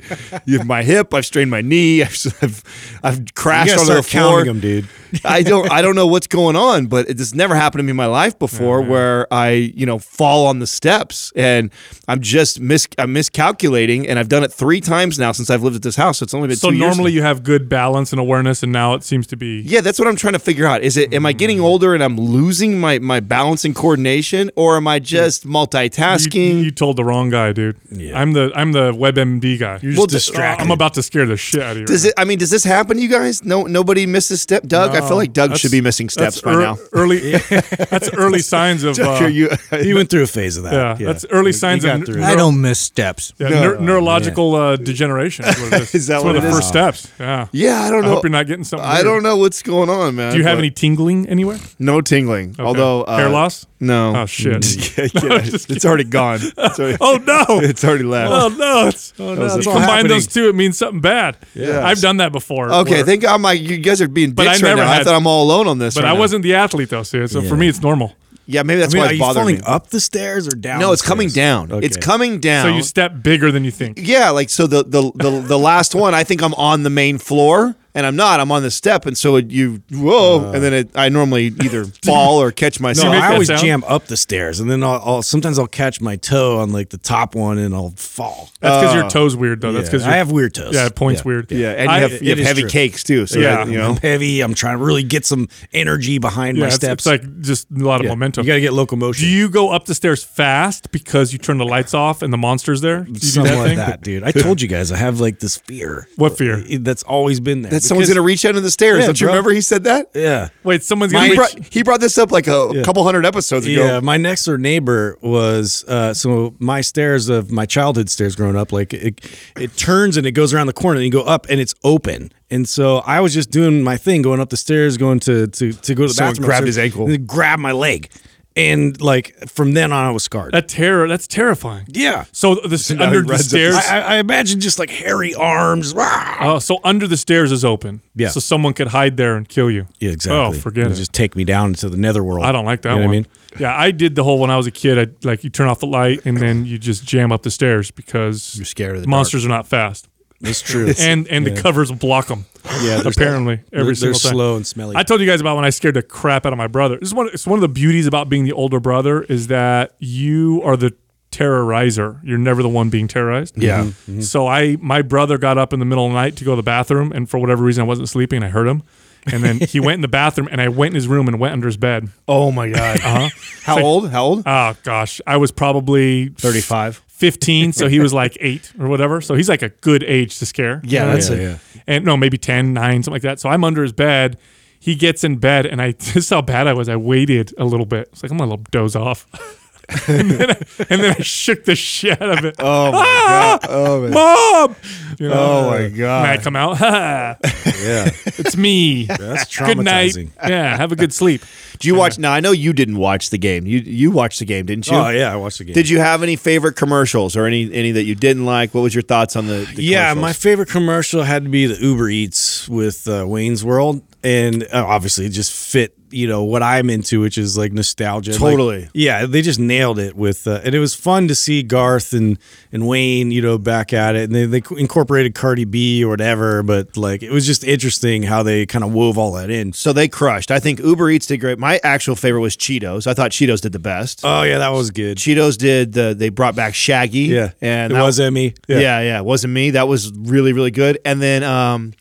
my 0.65 0.83
hip, 0.83 1.13
I've 1.13 1.25
strained 1.25 1.51
my 1.51 1.61
knee, 1.61 2.01
I've, 2.03 2.17
I've, 2.41 2.99
I've 3.03 3.35
crashed 3.35 3.71
You 3.71 3.77
gotta 3.77 3.91
onto 3.91 3.93
the 3.95 4.03
start 4.03 4.23
floor. 4.23 4.45
counting 4.45 4.47
them, 4.47 4.59
dude. 4.59 4.87
I 5.25 5.43
don't 5.43 5.71
I 5.71 5.81
don't 5.81 5.95
know 5.95 6.07
what's 6.07 6.27
going 6.27 6.55
on, 6.55 6.87
but 6.87 7.09
it, 7.09 7.17
this 7.17 7.33
never 7.33 7.55
happened 7.55 7.79
to 7.79 7.83
me 7.83 7.91
in 7.91 7.95
my 7.95 8.05
life 8.05 8.37
before 8.37 8.81
where 8.81 9.31
I, 9.33 9.49
you 9.49 9.85
know, 9.85 9.99
fall 9.99 10.47
on 10.47 10.59
the 10.59 10.67
steps 10.67 11.31
and 11.35 11.71
I'm 12.07 12.21
just 12.21 12.59
mis 12.59 12.87
I'm 12.97 13.13
miscalculating 13.13 14.07
and 14.07 14.19
I've 14.19 14.29
done 14.29 14.43
it 14.43 14.51
3 14.51 14.81
times 14.81 15.17
now 15.19 15.31
since 15.31 15.49
I've 15.49 15.63
lived 15.63 15.75
at 15.75 15.83
this 15.83 15.95
house. 15.95 16.17
So 16.17 16.23
it's 16.23 16.33
only 16.33 16.47
been 16.47 16.57
So 16.57 16.69
2 16.69 16.75
years. 16.75 16.87
normally 16.87 17.11
you 17.13 17.21
have 17.21 17.43
good 17.43 17.69
balance 17.69 18.11
and 18.11 18.19
awareness, 18.19 18.63
and 18.63 18.71
now 18.71 18.93
it 18.93 19.03
seems 19.03 19.27
to 19.27 19.37
be. 19.37 19.61
yeah, 19.61 19.81
that's 19.81 19.99
what 19.99 20.07
I'm 20.07 20.15
trying 20.15 20.33
to 20.33 20.39
figure 20.39 20.65
out. 20.65 20.81
Is 20.81 20.97
it 20.97 21.13
am 21.13 21.25
I 21.25 21.33
getting 21.33 21.59
mm. 21.59 21.63
older 21.63 21.93
and 21.93 22.03
I'm 22.03 22.17
losing 22.17 22.79
my 22.79 22.99
my 22.99 23.19
balance 23.19 23.63
and 23.65 23.75
coordination 23.75 24.51
or 24.55 24.77
am 24.77 24.87
I 24.87 24.99
mm. 24.99 25.03
just 25.03 25.45
You, 25.45 26.14
multitasking? 26.17 26.63
you 26.63 26.71
told 26.71 26.97
the 26.97 27.03
wrong 27.03 27.29
guy, 27.29 27.51
dude. 27.53 27.77
Yeah. 27.91 28.19
I'm 28.19 28.33
the 28.33 28.51
I'm 28.55 28.71
the 28.71 28.91
WebMD 28.93 29.59
guy. 29.59 29.79
You're 29.81 29.93
just 29.93 30.09
distracted. 30.09 30.63
I'm 30.63 30.71
about 30.71 30.93
to 30.95 31.03
scare 31.03 31.25
the 31.25 31.37
shit 31.37 31.61
out 31.61 31.71
of 31.71 31.77
you. 31.79 31.85
does 31.85 32.03
right 32.03 32.09
it 32.09 32.13
I 32.19 32.23
mean, 32.25 32.39
does 32.39 32.49
this 32.49 32.63
happen 32.63 32.97
to 32.97 33.03
you 33.03 33.09
guys? 33.09 33.43
No 33.43 33.63
nobody 33.63 34.05
misses 34.05 34.41
step 34.41 34.63
Doug? 34.63 34.91
I 34.95 35.07
feel 35.07 35.17
like 35.17 35.33
Doug 35.33 35.57
should 35.57 35.71
be 35.71 35.81
missing 35.81 36.09
steps 36.09 36.35
that's 36.35 36.41
by 36.41 36.53
ear- 36.53 36.59
now. 36.59 36.77
Early, 36.93 37.31
that's 37.89 38.09
early 38.13 38.39
signs 38.39 38.83
of. 38.83 38.95
Doug, 38.95 39.21
Uh, 39.21 39.25
are 39.25 39.29
you 39.29 39.49
You 39.81 39.95
went 39.95 40.09
through 40.09 40.23
a 40.23 40.27
phase 40.27 40.57
of 40.57 40.63
that. 40.63 40.99
Yeah, 40.99 41.07
that's 41.07 41.25
early 41.29 41.49
You- 41.49 41.53
signs 41.53 41.83
you 41.83 41.89
of 41.91 41.99
got 42.01 42.07
n- 42.09 42.13
through 42.13 42.23
I 42.23 42.35
don't 42.35 42.59
miss 42.61 42.79
steps. 42.79 43.33
yeah, 43.37 43.49
No. 43.49 43.55
neur- 43.75 43.79
neurological 43.81 44.55
uh, 44.55 44.75
degeneration. 44.77 45.45
Is, 45.45 45.57
what 45.59 45.73
it 45.73 45.81
is. 45.81 45.95
Is 45.95 46.07
that 46.07 46.15
It's 46.17 46.23
one 46.23 46.35
what 46.35 46.37
of 46.37 46.43
the 46.43 46.51
first 46.51 46.67
steps? 46.67 47.11
Yeah. 47.19 47.47
Yeah, 47.51 47.81
I 47.81 47.89
don't 47.89 48.03
I 48.03 48.07
know. 48.07 48.13
hope 48.15 48.23
you're 48.23 48.29
not 48.31 48.47
getting 48.47 48.63
something. 48.63 48.85
I 48.87 48.95
weird. 48.95 49.05
don't 49.05 49.23
know 49.23 49.37
what's 49.37 49.61
going 49.61 49.89
on, 49.89 50.15
man. 50.15 50.31
Do 50.31 50.37
you 50.37 50.43
have 50.43 50.57
any 50.59 50.71
tingling 50.71 51.27
anywhere? 51.29 51.57
No 51.79 52.01
tingling. 52.01 52.55
Although 52.59 53.03
uh, 53.03 53.17
hair 53.17 53.29
loss? 53.29 53.65
No. 53.79 54.15
Oh 54.15 54.25
shit. 54.25 54.97
yeah, 54.97 55.07
yeah, 55.23 55.39
it's 55.43 55.85
already 55.85 56.05
gone. 56.05 56.39
It's 56.57 56.79
already, 56.79 56.97
oh 57.01 57.17
no. 57.17 57.59
it's 57.59 57.83
already 57.83 58.03
left. 58.05 58.31
Oh 58.31 58.47
no! 58.57 58.87
It's, 58.87 59.13
oh, 59.19 59.35
no. 59.35 59.45
You 59.47 59.55
it's 59.57 59.65
combine 59.65 59.81
happening. 59.81 60.09
those 60.09 60.27
two, 60.27 60.47
it 60.49 60.55
means 60.55 60.77
something 60.77 61.01
bad. 61.01 61.37
Yeah. 61.53 61.85
I've 61.85 61.99
done 61.99 62.17
that 62.17 62.31
before. 62.31 62.71
okay, 62.71 62.95
where- 62.95 63.03
think 63.03 63.25
I'm 63.25 63.41
like 63.41 63.59
you 63.61 63.77
guys 63.77 64.01
are 64.01 64.07
being 64.07 64.33
dicks 64.33 64.61
right 64.63 64.75
now. 64.75 64.89
I 64.89 65.03
thought 65.03 65.15
I'm 65.15 65.27
all 65.27 65.43
alone 65.43 65.67
on 65.67 65.77
this. 65.77 65.95
but 65.95 66.03
right 66.03 66.11
I 66.11 66.13
now. 66.13 66.19
wasn't 66.19 66.43
the 66.43 66.55
athlete 66.55 66.89
though, 66.89 67.03
see. 67.03 67.27
So 67.27 67.41
for 67.41 67.55
me, 67.57 67.67
it's 67.67 67.81
normal. 67.81 68.13
Yeah, 68.47 68.61
maybe 68.63 68.79
that's 68.79 68.93
I 68.93 68.97
mean, 68.97 69.01
why 69.01 69.07
are 69.07 69.09
it's 69.09 69.13
you 69.15 69.19
bothering 69.19 69.43
falling 69.43 69.55
me. 69.55 69.61
up 69.65 69.87
the 69.87 69.99
stairs 69.99 70.47
or 70.47 70.51
down? 70.55 70.79
No, 70.79 70.91
it's 70.91 71.01
coming 71.01 71.29
down. 71.29 71.83
It's 71.83 71.97
coming 71.97 72.39
down. 72.39 72.65
So 72.65 72.75
you 72.75 72.83
step 72.83 73.23
bigger 73.23 73.51
than 73.51 73.63
you 73.63 73.71
think. 73.71 73.97
yeah, 74.01 74.29
like 74.29 74.49
so 74.49 74.67
the, 74.67 74.83
the 74.83 75.11
the 75.15 75.41
the 75.41 75.59
last 75.59 75.95
one, 75.95 76.13
I 76.13 76.23
think 76.23 76.41
I'm 76.43 76.53
on 76.53 76.83
the 76.83 76.91
main 76.91 77.17
floor, 77.17 77.75
and 77.95 78.05
I'm 78.05 78.15
not. 78.15 78.39
I'm 78.39 78.51
on 78.51 78.61
the 78.61 78.69
step, 78.69 79.07
and 79.07 79.17
so 79.17 79.37
it, 79.37 79.49
you 79.49 79.81
whoa, 79.91 80.51
and 80.53 80.61
then 80.63 80.73
it, 80.73 80.89
I 80.93 81.09
normally 81.09 81.45
either 81.47 81.85
fall 82.03 82.39
or 82.41 82.51
catch 82.51 82.79
myself. 82.79 83.11
make 83.13 83.23
I 83.23 83.33
always 83.33 83.47
sound? 83.47 83.61
jam 83.61 83.83
up 83.87 84.05
the 84.05 84.17
stairs, 84.17 84.59
and 84.59 84.69
then 84.69 84.83
I'll, 84.83 85.01
I'll 85.03 85.21
sometimes 85.23 85.57
I'll 85.57 85.65
catch 85.65 86.01
my 86.01 86.17
toe 86.17 86.59
on 86.59 86.71
like 86.71 86.89
the 86.89 86.97
top 86.99 87.33
one, 87.33 87.57
and 87.57 87.73
I'll 87.73 87.91
fall. 87.91 88.49
That's 88.59 88.81
because 88.83 88.95
Uh, 88.95 88.99
your 88.99 89.09
toes 89.09 89.35
weird 89.35 89.61
though. 89.61 89.71
That's 89.71 89.89
because 89.89 90.05
I 90.05 90.17
have 90.17 90.29
weird 90.31 90.53
toes. 90.53 90.75
yeah, 90.75 90.85
it 90.85 90.95
points 90.95 91.25
weird. 91.25 91.51
yeah, 91.51 91.71
and 91.71 91.83
you 91.83 91.89
I- 91.89 91.99
have, 92.01 92.21
you 92.21 92.29
have 92.35 92.39
heavy 92.39 92.61
true. 92.61 92.69
cakes 92.69 93.03
too. 93.03 93.25
So 93.25 93.39
Yeah. 93.39 93.63
that, 93.63 93.71
you 93.71 93.77
know, 93.77 93.89
I'm 93.91 93.95
heavy. 93.97 94.41
I'm 94.41 94.53
trying 94.53 94.77
to 94.77 94.83
really 94.83 95.03
get 95.03 95.25
some 95.25 95.47
energy 95.73 96.17
behind 96.17 96.57
yeah, 96.57 96.61
my 96.61 96.67
it's, 96.67 96.75
steps. 96.75 97.05
it's 97.05 97.23
like 97.23 97.41
just 97.41 97.71
a 97.71 97.75
lot 97.83 98.01
of 98.01 98.05
Yeah. 98.05 98.09
momentum. 98.11 98.45
You 98.45 98.51
got 98.51 98.55
to 98.55 98.61
get 98.61 98.73
locomotion. 98.73 99.23
Do 99.25 99.29
you 99.31 99.49
go 99.49 99.69
up 99.71 99.85
the 99.85 99.95
stairs 99.95 100.23
fast 100.23 100.91
because 100.91 101.31
you 101.31 101.39
turn 101.39 101.57
the 101.57 101.65
lights 101.65 101.93
off 101.93 102.21
and 102.21 102.33
the 102.33 102.37
monster's 102.37 102.81
there? 102.81 103.01
Do 103.01 103.11
you 103.11 103.15
do 103.19 103.25
Something 103.27 103.53
that 103.53 103.67
like 103.67 103.77
that, 103.77 104.01
dude. 104.01 104.23
I 104.23 104.31
told 104.31 104.61
you 104.61 104.67
guys 104.67 104.91
I 104.91 104.97
have 104.97 105.19
like 105.21 105.39
this 105.39 105.55
fear. 105.57 106.07
What 106.17 106.37
fear? 106.37 106.57
That's 106.79 107.03
always 107.03 107.39
been 107.39 107.61
there. 107.61 107.71
that 107.71 107.83
someone's 107.87 108.09
gonna 108.09 108.21
reach 108.21 108.45
out 108.45 108.55
of 108.55 108.63
the 108.63 108.71
stairs. 108.71 108.99
Yeah, 108.99 109.05
Don't 109.07 109.21
you 109.21 109.25
bro. 109.27 109.33
remember 109.33 109.51
he 109.51 109.61
said 109.61 109.83
that? 109.85 110.09
Yeah. 110.13 110.49
Wait, 110.63 110.83
someone's 110.83 111.11
gonna 111.13 111.25
He 111.25 111.31
reach. 111.31 111.37
brought, 111.37 111.73
he 111.73 111.83
brought 111.83 111.99
this 111.99 112.17
up 112.17 112.31
like 112.31 112.47
a 112.47 112.71
Yeah. 112.73 112.83
couple 112.83 113.03
hundred 113.03 113.25
episodes 113.25 113.65
ago. 113.65 113.85
Yeah, 113.85 113.99
my 113.99 114.17
next 114.17 114.45
door 114.45 114.57
neighbor 114.57 115.17
was 115.21 115.83
uh, 115.87 116.13
so 116.13 116.53
my 116.59 116.81
stairs 116.81 117.29
of 117.29 117.51
my 117.51 117.65
childhood 117.65 118.09
stairs 118.09 118.35
growing 118.35 118.55
up, 118.55 118.71
like 118.71 118.93
it, 118.93 119.19
it 119.59 119.75
turns 119.77 120.17
and 120.17 120.25
it 120.27 120.31
goes 120.31 120.53
around 120.53 120.67
the 120.67 120.73
corner 120.73 120.97
and 120.97 121.05
you 121.05 121.11
go 121.11 121.21
up 121.23 121.45
and 121.49 121.59
it's 121.59 121.75
open. 121.83 122.31
And 122.51 122.69
so 122.69 122.97
I 123.07 123.21
was 123.21 123.33
just 123.33 123.49
doing 123.49 123.81
my 123.83 123.97
thing, 123.97 124.21
going 124.21 124.39
up 124.39 124.49
the 124.49 124.57
stairs, 124.57 124.97
going 124.97 125.19
to 125.21 125.47
to, 125.47 125.73
to 125.73 125.95
go 125.95 126.03
to 126.03 126.07
the 126.09 126.13
Someone 126.13 126.33
bathroom. 126.33 126.45
grabbed 126.45 126.67
upstairs, 126.67 126.75
his 126.75 126.77
ankle. 126.77 127.09
and 127.11 127.27
grabbed 127.27 127.61
my 127.61 127.71
leg, 127.71 128.09
and 128.55 128.99
like 129.01 129.49
from 129.49 129.73
then 129.73 129.91
on, 129.91 130.05
I 130.05 130.11
was 130.11 130.23
scarred. 130.23 130.53
that 130.53 130.67
terror. 130.67 131.07
That's 131.07 131.27
terrifying. 131.27 131.85
yeah, 131.89 132.25
So 132.31 132.55
this 132.55 132.89
now 132.91 133.05
under 133.05 133.21
the 133.21 133.33
the 133.33 133.39
stairs. 133.39 133.75
I, 133.75 133.99
I 134.01 134.15
imagine 134.17 134.59
just 134.61 134.79
like 134.79 134.89
hairy 134.89 135.33
arms. 135.35 135.93
Oh, 135.95 136.59
so 136.59 136.79
under 136.83 137.07
the 137.07 137.17
stairs 137.17 137.51
is 137.51 137.65
open. 137.65 138.01
Yeah. 138.15 138.29
So 138.29 138.39
someone 138.39 138.73
could 138.73 138.87
hide 138.87 139.17
there 139.17 139.35
and 139.35 139.47
kill 139.47 139.69
you. 139.69 139.87
Yeah, 139.99 140.11
exactly. 140.11 140.37
Oh, 140.39 140.51
forget 140.61 140.85
It'll. 140.85 140.95
Just 140.97 141.13
take 141.13 141.35
me 141.35 141.43
down 141.43 141.69
into 141.69 141.89
the 141.89 141.97
netherworld. 141.97 142.45
I 142.45 142.51
don't 142.51 142.65
like 142.65 142.81
that 142.83 142.91
You 142.91 142.95
know 142.95 143.01
one. 143.01 143.09
what 143.09 143.13
I 143.13 143.17
mean? 143.17 143.27
Yeah, 143.59 143.77
I 143.77 143.91
did 143.91 144.15
the 144.15 144.23
whole 144.23 144.39
when 144.39 144.49
I 144.51 144.57
was 144.57 144.67
a 144.67 144.71
kid. 144.71 144.97
I 144.99 145.27
like 145.27 145.43
you 145.43 145.49
turn 145.49 145.67
off 145.67 145.79
the 145.79 145.87
light 145.87 146.21
and 146.25 146.37
then 146.37 146.65
you 146.65 146.77
just 146.77 147.05
jam 147.05 147.31
up 147.31 147.43
the 147.43 147.51
stairs 147.51 147.91
because 147.91 148.55
You're 148.57 148.65
scared 148.65 148.95
of 148.97 149.01
the 149.01 149.07
monsters 149.07 149.45
are 149.45 149.49
not 149.49 149.65
fast, 149.67 150.07
It's 150.41 150.61
true. 150.61 150.91
and 150.99 151.27
and 151.29 151.45
the 151.45 151.61
covers 151.61 151.91
block 151.91 152.27
them. 152.27 152.45
Yeah, 152.81 152.97
there's- 153.01 153.15
apparently 153.17 153.61
every 153.71 153.71
they're, 153.71 153.83
they're 153.85 153.95
single 153.95 154.19
time. 154.19 154.31
slow 154.33 154.55
and 154.57 154.67
smelly. 154.67 154.95
I 154.95 155.03
told 155.03 155.21
you 155.21 155.27
guys 155.27 155.41
about 155.41 155.55
when 155.55 155.65
I 155.65 155.69
scared 155.69 155.95
the 155.95 156.01
crap 156.03 156.45
out 156.45 156.53
of 156.53 156.57
my 156.57 156.67
brother. 156.67 156.97
This 156.97 157.09
is 157.09 157.13
one. 157.13 157.29
It's 157.33 157.45
one 157.47 157.57
of 157.57 157.61
the 157.61 157.67
beauties 157.69 158.07
about 158.07 158.29
being 158.29 158.43
the 158.43 158.53
older 158.53 158.79
brother 158.79 159.23
is 159.23 159.47
that 159.47 159.93
you 159.99 160.61
are 160.63 160.75
the 160.77 160.93
terrorizer. 161.31 162.19
You're 162.23 162.37
never 162.37 162.63
the 162.63 162.69
one 162.69 162.89
being 162.89 163.07
terrorized. 163.07 163.57
Yeah. 163.61 163.89
So 164.21 164.47
I, 164.47 164.77
my 164.79 165.01
brother 165.01 165.37
got 165.37 165.57
up 165.57 165.73
in 165.73 165.79
the 165.79 165.85
middle 165.85 166.05
of 166.05 166.11
the 166.11 166.15
night 166.15 166.35
to 166.37 166.45
go 166.45 166.51
to 166.51 166.55
the 166.55 166.63
bathroom, 166.63 167.11
and 167.11 167.29
for 167.29 167.37
whatever 167.39 167.63
reason 167.63 167.83
I 167.83 167.87
wasn't 167.87 168.09
sleeping. 168.09 168.41
I 168.43 168.49
heard 168.49 168.67
him, 168.67 168.83
and 169.31 169.43
then 169.43 169.59
he 169.59 169.79
went 169.79 169.95
in 169.95 170.01
the 170.01 170.07
bathroom, 170.07 170.47
and 170.51 170.61
I 170.61 170.69
went 170.69 170.91
in 170.93 170.95
his 170.95 171.07
room 171.07 171.27
and 171.27 171.39
went 171.39 171.53
under 171.53 171.67
his 171.67 171.77
bed. 171.77 172.09
Oh 172.27 172.51
my 172.51 172.69
god. 172.69 172.97
Uh 172.97 173.27
huh. 173.27 173.29
How 173.63 173.81
old? 173.83 174.09
How 174.09 174.23
old? 174.23 174.43
Oh 174.45 174.75
gosh, 174.83 175.19
I 175.27 175.37
was 175.37 175.51
probably 175.51 176.29
35. 176.29 177.01
15, 177.15 177.71
so 177.73 177.87
he 177.87 177.99
was 177.99 178.13
like 178.13 178.37
eight 178.41 178.71
or 178.79 178.87
whatever. 178.87 179.21
So 179.21 179.35
he's 179.35 179.47
like 179.49 179.61
a 179.61 179.69
good 179.69 180.03
age 180.03 180.37
to 180.39 180.45
scare. 180.45 180.81
Yeah, 180.83 181.01
You 181.01 181.05
know 181.07 181.13
that's 181.13 181.29
mean? 181.29 181.39
it. 181.39 181.43
yeah. 181.43 181.81
and 181.87 182.05
no, 182.05 182.17
maybe 182.17 182.37
10, 182.37 182.73
9, 182.73 183.03
something 183.03 183.11
like 183.13 183.21
that. 183.21 183.39
So 183.39 183.49
I'm 183.49 183.63
under 183.63 183.81
his 183.83 183.93
bed. 183.93 184.37
He 184.79 184.95
gets 184.95 185.23
in 185.23 185.37
bed, 185.37 185.65
and 185.65 185.81
I 185.81 185.91
this 185.97 186.15
is 186.17 186.29
how 186.29 186.41
bad 186.41 186.67
I 186.67 186.73
was. 186.73 186.89
I 186.89 186.95
waited 186.97 187.53
a 187.57 187.65
little 187.65 187.85
bit. 187.85 188.09
It's 188.11 188.21
like 188.21 188.31
I'm 188.31 188.37
gonna 188.37 188.57
doze 188.69 188.95
off, 188.95 189.25
and, 190.07 190.31
then 190.31 190.51
I, 190.51 190.55
and 190.89 191.03
then 191.03 191.15
I 191.17 191.21
shook 191.21 191.65
the 191.65 191.75
shit 191.75 192.19
out 192.21 192.39
of 192.39 192.45
it. 192.45 192.55
Oh 192.59 192.91
my 192.91 193.03
god. 193.03 193.59
Oh 193.69 194.01
man. 194.01 194.11
Mom, 194.11 194.75
you 195.19 195.29
know, 195.29 195.35
Oh 195.35 195.69
my 195.69 195.77
and 195.77 196.03
I 196.05 196.37
come 196.37 196.55
out. 196.55 196.77
Ha, 196.85 197.37
yeah, 197.41 198.09
it's 198.25 198.57
me. 198.57 199.05
that's 199.05 199.55
Good 199.57 199.77
night. 199.77 200.11
traumatizing. 200.11 200.31
Yeah, 200.47 200.75
have 200.75 200.91
a 200.91 200.95
good 200.95 201.13
sleep. 201.13 201.41
Do 201.79 201.87
you 201.87 201.95
watch? 201.95 202.17
Now 202.17 202.31
I 202.31 202.39
know 202.39 202.51
you 202.51 202.73
didn't 202.73 202.97
watch 202.97 203.29
the 203.29 203.37
game. 203.37 203.65
You 203.65 203.79
you 203.79 204.11
watched 204.11 204.39
the 204.39 204.45
game, 204.45 204.65
didn't 204.65 204.87
you? 204.87 204.97
Oh 204.97 205.09
yeah, 205.09 205.31
I 205.31 205.35
watched 205.35 205.59
the 205.59 205.65
game. 205.65 205.73
Did 205.73 205.89
you 205.89 205.99
have 205.99 206.23
any 206.23 206.35
favorite 206.35 206.75
commercials 206.75 207.35
or 207.35 207.45
any 207.45 207.71
any 207.73 207.91
that 207.91 208.03
you 208.03 208.15
didn't 208.15 208.45
like? 208.45 208.73
What 208.73 208.81
was 208.81 208.95
your 208.95 209.01
thoughts 209.03 209.35
on 209.35 209.47
the? 209.47 209.67
the 209.75 209.83
yeah, 209.83 210.13
my 210.13 210.33
favorite 210.33 210.69
commercial 210.69 211.23
had 211.23 211.43
to 211.43 211.49
be 211.49 211.65
the 211.65 211.75
Uber 211.75 212.09
Eats 212.09 212.67
with 212.69 213.07
uh, 213.07 213.25
Wayne's 213.27 213.63
World, 213.63 214.01
and 214.25 214.63
uh, 214.73 214.83
obviously 214.85 215.25
it 215.27 215.29
just 215.29 215.53
fit 215.53 215.93
you 216.11 216.27
know 216.27 216.43
what 216.43 216.63
I'm 216.63 216.89
into, 216.89 217.19
which 217.19 217.37
is 217.37 217.57
like 217.57 217.73
nostalgia. 217.73 218.31
Like, 218.31 218.39
Totally. 218.39 218.89
yeah, 218.93 219.25
they 219.25 219.41
just 219.41 219.59
nailed 219.59 219.99
it 219.99 220.15
with, 220.15 220.47
uh, 220.47 220.61
and 220.63 220.73
it 220.73 220.79
was 220.79 220.95
fun 220.95 221.27
to 221.27 221.35
see 221.35 221.61
Garth 221.61 222.13
and 222.13 222.37
and 222.71 222.87
Wayne, 222.87 223.31
you 223.31 223.41
know, 223.41 223.57
back 223.57 223.91
at 223.91 224.15
it, 224.15 224.23
and 224.25 224.35
they 224.35 224.45
they 224.45 224.61
incorporated 224.77 225.35
Cardi 225.35 225.65
B 225.65 226.03
or 226.05 226.09
whatever, 226.09 226.63
but 226.63 226.95
like 226.95 227.21
it 227.21 227.31
was 227.31 227.45
just 227.45 227.63
interesting 227.65 228.23
how 228.23 228.43
they 228.43 228.65
kind 228.65 228.83
of 228.83 228.93
wove 228.93 229.17
all 229.17 229.31
that 229.33 229.49
in. 229.49 229.73
So 229.73 229.91
they 229.93 230.07
crushed. 230.07 230.51
I 230.51 230.59
think 230.59 230.79
Uber 230.79 231.09
Eats 231.09 231.25
did 231.25 231.39
great. 231.39 231.59
My 231.59 231.79
actual 231.83 232.15
favorite 232.15 232.41
was 232.41 232.55
Cheetos. 232.55 233.07
I 233.07 233.13
thought 233.13 233.31
Cheetos 233.31 233.61
did 233.61 233.73
the 233.73 233.79
best. 233.79 234.21
Oh 234.23 234.43
yeah, 234.43 234.59
that 234.59 234.69
was 234.69 234.91
good. 234.91 235.17
Cheetos 235.17 235.57
did 235.57 235.93
the. 235.93 236.15
They 236.17 236.29
brought 236.29 236.55
back 236.55 236.75
Shaggy. 236.75 237.19
Yeah, 237.35 237.51
and 237.61 237.91
it 237.91 237.95
that- 237.95 238.03
was 238.03 238.19
Emmy. 238.19 238.53
Yeah. 238.67 239.01
yeah, 239.01 239.17
It 239.19 239.25
wasn't 239.25 239.53
me. 239.53 239.71
That 239.71 239.87
was 239.87 240.11
really, 240.15 240.53
really 240.53 240.71
good. 240.71 240.99
And 241.03 241.21
then 241.21 241.43
um, 241.43 241.93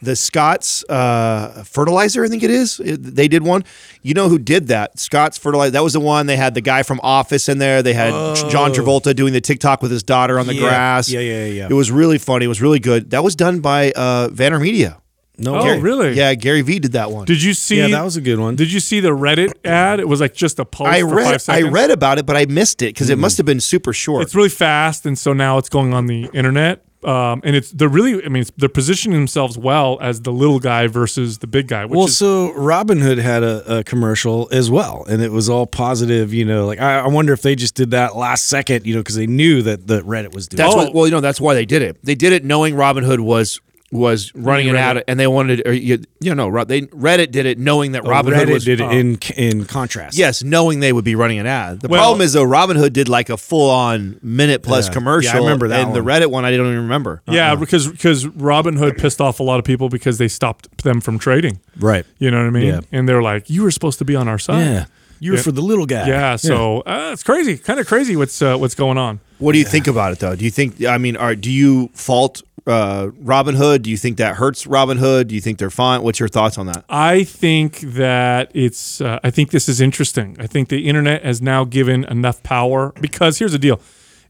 the 0.00 0.14
Scott's 0.16 0.84
uh, 0.88 1.64
fertilizer, 1.64 2.24
I 2.24 2.28
think 2.28 2.42
it 2.42 2.50
is. 2.50 2.80
It- 2.80 3.02
they 3.16 3.28
did 3.28 3.42
one. 3.42 3.64
You 4.02 4.14
know 4.14 4.28
who 4.28 4.38
did 4.38 4.68
that? 4.68 4.98
Scott's 4.98 5.36
fertilizer. 5.38 5.72
That 5.72 5.82
was 5.82 5.92
the 5.94 6.00
one. 6.00 6.26
They 6.26 6.36
had 6.36 6.54
the 6.54 6.60
guy 6.60 6.82
from 6.82 7.00
Office 7.02 7.48
in 7.48 7.58
there. 7.58 7.82
They 7.82 7.94
had 7.94 8.10
John 8.50 8.72
Travolta 8.72 9.14
doing 9.14 9.32
the 9.32 9.40
TikTok 9.40 9.82
with 9.82 9.90
his 9.90 10.02
daughter 10.02 10.38
on 10.38 10.46
the 10.46 10.52
Oh. 10.52 10.56
Yeah. 10.56 10.68
grass. 10.68 11.10
Yeah, 11.10 11.20
yeah, 11.20 11.44
yeah. 11.46 11.66
It 11.70 11.74
was 11.74 11.90
really 11.90 12.18
funny. 12.18 12.44
It 12.44 12.48
was 12.48 12.62
really 12.62 12.78
good. 12.80 13.10
That 13.10 13.24
was 13.24 13.34
done 13.36 13.60
by 13.60 13.90
uh, 13.92 14.28
VaynerMedia. 14.28 15.00
No, 15.40 15.56
Oh, 15.56 15.62
Gary- 15.62 15.78
really? 15.80 16.12
Yeah, 16.14 16.34
Gary 16.34 16.62
V 16.62 16.80
did 16.80 16.92
that 16.92 17.12
one. 17.12 17.24
Did 17.24 17.40
you 17.42 17.54
see? 17.54 17.78
Yeah, 17.78 17.86
that 17.88 18.04
was 18.04 18.16
a 18.16 18.20
good 18.20 18.40
one. 18.40 18.56
Did 18.56 18.72
you 18.72 18.80
see 18.80 18.98
the 18.98 19.10
Reddit 19.10 19.52
ad? 19.64 20.00
It 20.00 20.08
was 20.08 20.20
like 20.20 20.34
just 20.34 20.58
a 20.58 20.64
post 20.64 20.90
I 20.90 21.00
for 21.02 21.14
read. 21.14 21.40
five 21.42 21.64
I 21.64 21.68
read 21.68 21.92
about 21.92 22.18
it, 22.18 22.26
but 22.26 22.36
I 22.36 22.46
missed 22.46 22.82
it 22.82 22.86
because 22.92 23.08
it 23.08 23.18
must 23.18 23.36
have 23.36 23.46
been 23.46 23.60
super 23.60 23.92
short. 23.92 24.22
It's 24.22 24.34
really 24.34 24.48
fast, 24.48 25.06
and 25.06 25.16
so 25.16 25.32
now 25.32 25.56
it's 25.58 25.68
going 25.68 25.94
on 25.94 26.06
the 26.08 26.28
internet. 26.34 26.82
Um, 27.04 27.42
and 27.44 27.54
it's 27.54 27.70
they're 27.70 27.88
really, 27.88 28.24
I 28.24 28.28
mean, 28.28 28.40
it's, 28.42 28.50
they're 28.56 28.68
positioning 28.68 29.16
themselves 29.18 29.56
well 29.56 29.98
as 30.00 30.22
the 30.22 30.32
little 30.32 30.58
guy 30.58 30.88
versus 30.88 31.38
the 31.38 31.46
big 31.46 31.68
guy. 31.68 31.84
Which 31.84 31.96
Well, 31.96 32.06
is, 32.06 32.16
so 32.18 32.52
Robinhood 32.54 33.18
had 33.18 33.44
a, 33.44 33.78
a 33.78 33.84
commercial 33.84 34.48
as 34.50 34.68
well, 34.68 35.04
and 35.08 35.22
it 35.22 35.30
was 35.30 35.48
all 35.48 35.64
positive. 35.66 36.34
You 36.34 36.44
know, 36.44 36.66
like 36.66 36.80
I, 36.80 36.98
I 37.00 37.06
wonder 37.06 37.32
if 37.32 37.42
they 37.42 37.54
just 37.54 37.74
did 37.76 37.92
that 37.92 38.16
last 38.16 38.46
second, 38.46 38.84
you 38.84 38.94
know, 38.94 39.00
because 39.00 39.14
they 39.14 39.28
knew 39.28 39.62
that 39.62 39.86
the 39.86 40.00
Reddit 40.00 40.34
was 40.34 40.48
doing. 40.48 40.58
That's 40.58 40.74
Oh. 40.74 40.78
what, 40.78 40.94
well, 40.94 41.06
you 41.06 41.12
know, 41.12 41.20
that's 41.20 41.40
why 41.40 41.54
they 41.54 41.64
did 41.66 41.82
it. 41.82 41.98
They 42.02 42.16
did 42.16 42.32
it 42.32 42.44
knowing 42.44 42.74
Robinhood 42.74 43.20
was 43.20 43.60
was 43.90 44.34
running 44.34 44.68
an 44.68 44.74
Reddit. 44.74 44.96
ad, 44.98 45.04
and 45.08 45.18
they 45.18 45.26
wanted, 45.26 45.66
or 45.66 45.72
you, 45.72 46.02
you 46.20 46.34
know, 46.34 46.64
they 46.64 46.82
Reddit 46.82 47.30
did 47.30 47.46
it 47.46 47.58
knowing 47.58 47.92
that 47.92 48.04
Oh, 48.04 48.08
Robinhood 48.10 48.44
Reddit 48.46 48.52
was 48.52 48.64
did 48.64 48.80
it 48.82 48.90
in 48.92 49.18
in 49.36 49.64
contrast. 49.64 50.18
Yes, 50.18 50.42
knowing 50.44 50.80
they 50.80 50.92
would 50.92 51.04
be 51.06 51.14
running 51.14 51.38
an 51.38 51.46
ad. 51.46 51.80
The 51.80 51.88
Well- 51.88 52.00
problem 52.02 52.20
is 52.20 52.34
though, 52.34 52.44
Robinhood 52.44 52.92
did 52.92 53.08
like 53.08 53.30
a 53.30 53.36
full 53.38 53.70
on 53.70 54.18
minute 54.22 54.62
plus 54.62 54.88
Yeah. 54.88 54.92
commercial. 54.92 55.30
Yeah, 55.32 55.36
I 55.36 55.40
remember 55.40 55.68
that 55.68 55.86
And 55.86 55.94
the. 55.94 56.00
Reddit 56.00 56.26
one, 56.30 56.44
I 56.44 56.50
don't 56.56 56.66
even 56.66 56.82
remember. 56.82 57.22
yeah, 57.28 57.54
because 57.54 57.88
because 57.88 58.26
Robinhood 58.26 58.98
pissed 58.98 59.20
off 59.22 59.40
a 59.40 59.42
lot 59.42 59.58
of 59.58 59.64
people 59.64 59.88
because 59.88 60.18
they 60.18 60.28
stopped 60.28 60.82
them 60.84 61.00
from 61.00 61.18
trading. 61.18 61.58
right. 61.80 62.04
You 62.18 62.30
know 62.30 62.38
what 62.38 62.46
I 62.46 62.50
mean? 62.50 62.66
Yeah. 62.66 62.80
And 62.92 63.08
they're 63.08 63.22
like, 63.22 63.48
you 63.48 63.62
were 63.62 63.70
supposed 63.70 63.98
to 64.00 64.04
be 64.04 64.14
on 64.16 64.28
our 64.28 64.38
side. 64.38 64.64
Yeah, 64.66 64.84
you're 65.20 65.36
Yeah. 65.36 65.42
for 65.42 65.52
the 65.52 65.62
little 65.62 65.86
guy. 65.86 66.06
Yeah, 66.08 66.36
so 66.36 66.82
Uh, 66.84 67.10
it's 67.14 67.22
crazy, 67.22 67.56
kind 67.56 67.80
of 67.80 67.86
crazy 67.86 68.16
what's 68.16 68.42
uh, 68.42 68.56
what's 68.58 68.74
going 68.74 68.98
on. 68.98 69.20
What 69.38 69.52
do 69.52 69.58
you 69.58 69.64
think 69.64 69.86
about 69.86 70.12
it 70.12 70.18
though? 70.18 70.34
Do 70.36 70.44
you 70.44 70.50
think? 70.50 70.84
I 70.84 70.98
mean, 70.98 71.16
are 71.16 71.34
do 71.34 71.50
you 71.50 71.88
fault 71.94 72.42
uh, 72.68 73.08
Robinhood? 73.22 73.82
Do 73.82 73.90
you 73.90 73.96
think 73.96 74.18
that 74.18 74.36
hurts 74.36 74.64
Robinhood? 74.66 75.28
Do 75.28 75.34
you 75.34 75.40
think 75.40 75.58
they're 75.58 75.70
fine? 75.70 76.02
What's 76.02 76.20
your 76.20 76.28
thoughts 76.28 76.58
on 76.58 76.66
that? 76.66 76.84
I 76.88 77.24
think 77.24 77.80
that 77.80 78.50
it's. 78.54 79.00
Uh, 79.00 79.18
I 79.24 79.30
think 79.30 79.50
this 79.50 79.68
is 79.68 79.80
interesting. 79.80 80.36
I 80.38 80.46
think 80.46 80.68
the 80.68 80.88
internet 80.88 81.24
has 81.24 81.40
now 81.42 81.64
given 81.64 82.04
enough 82.04 82.42
power 82.42 82.92
because 83.00 83.38
here's 83.38 83.52
the 83.52 83.58
deal: 83.58 83.80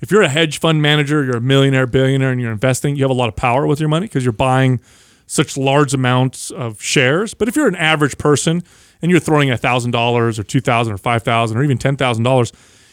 if 0.00 0.10
you're 0.10 0.22
a 0.22 0.28
hedge 0.28 0.60
fund 0.60 0.80
manager, 0.80 1.24
you're 1.24 1.38
a 1.38 1.40
millionaire, 1.40 1.86
billionaire, 1.86 2.30
and 2.30 2.40
you're 2.40 2.52
investing, 2.52 2.96
you 2.96 3.02
have 3.04 3.10
a 3.10 3.14
lot 3.14 3.28
of 3.28 3.36
power 3.36 3.66
with 3.66 3.80
your 3.80 3.88
money 3.88 4.06
because 4.06 4.24
you're 4.24 4.32
buying 4.32 4.80
such 5.26 5.56
large 5.56 5.92
amounts 5.92 6.50
of 6.50 6.80
shares. 6.80 7.34
But 7.34 7.48
if 7.48 7.56
you're 7.56 7.68
an 7.68 7.76
average 7.76 8.16
person 8.18 8.62
and 9.02 9.10
you're 9.10 9.20
throwing 9.20 9.50
a 9.50 9.56
thousand 9.56 9.90
dollars 9.90 10.38
or 10.38 10.44
two 10.44 10.60
thousand 10.60 10.94
or 10.94 10.98
five 10.98 11.22
thousand 11.22 11.58
or 11.58 11.64
even 11.64 11.78
ten 11.78 11.96
thousand 11.96 12.24
dollars, 12.24 12.52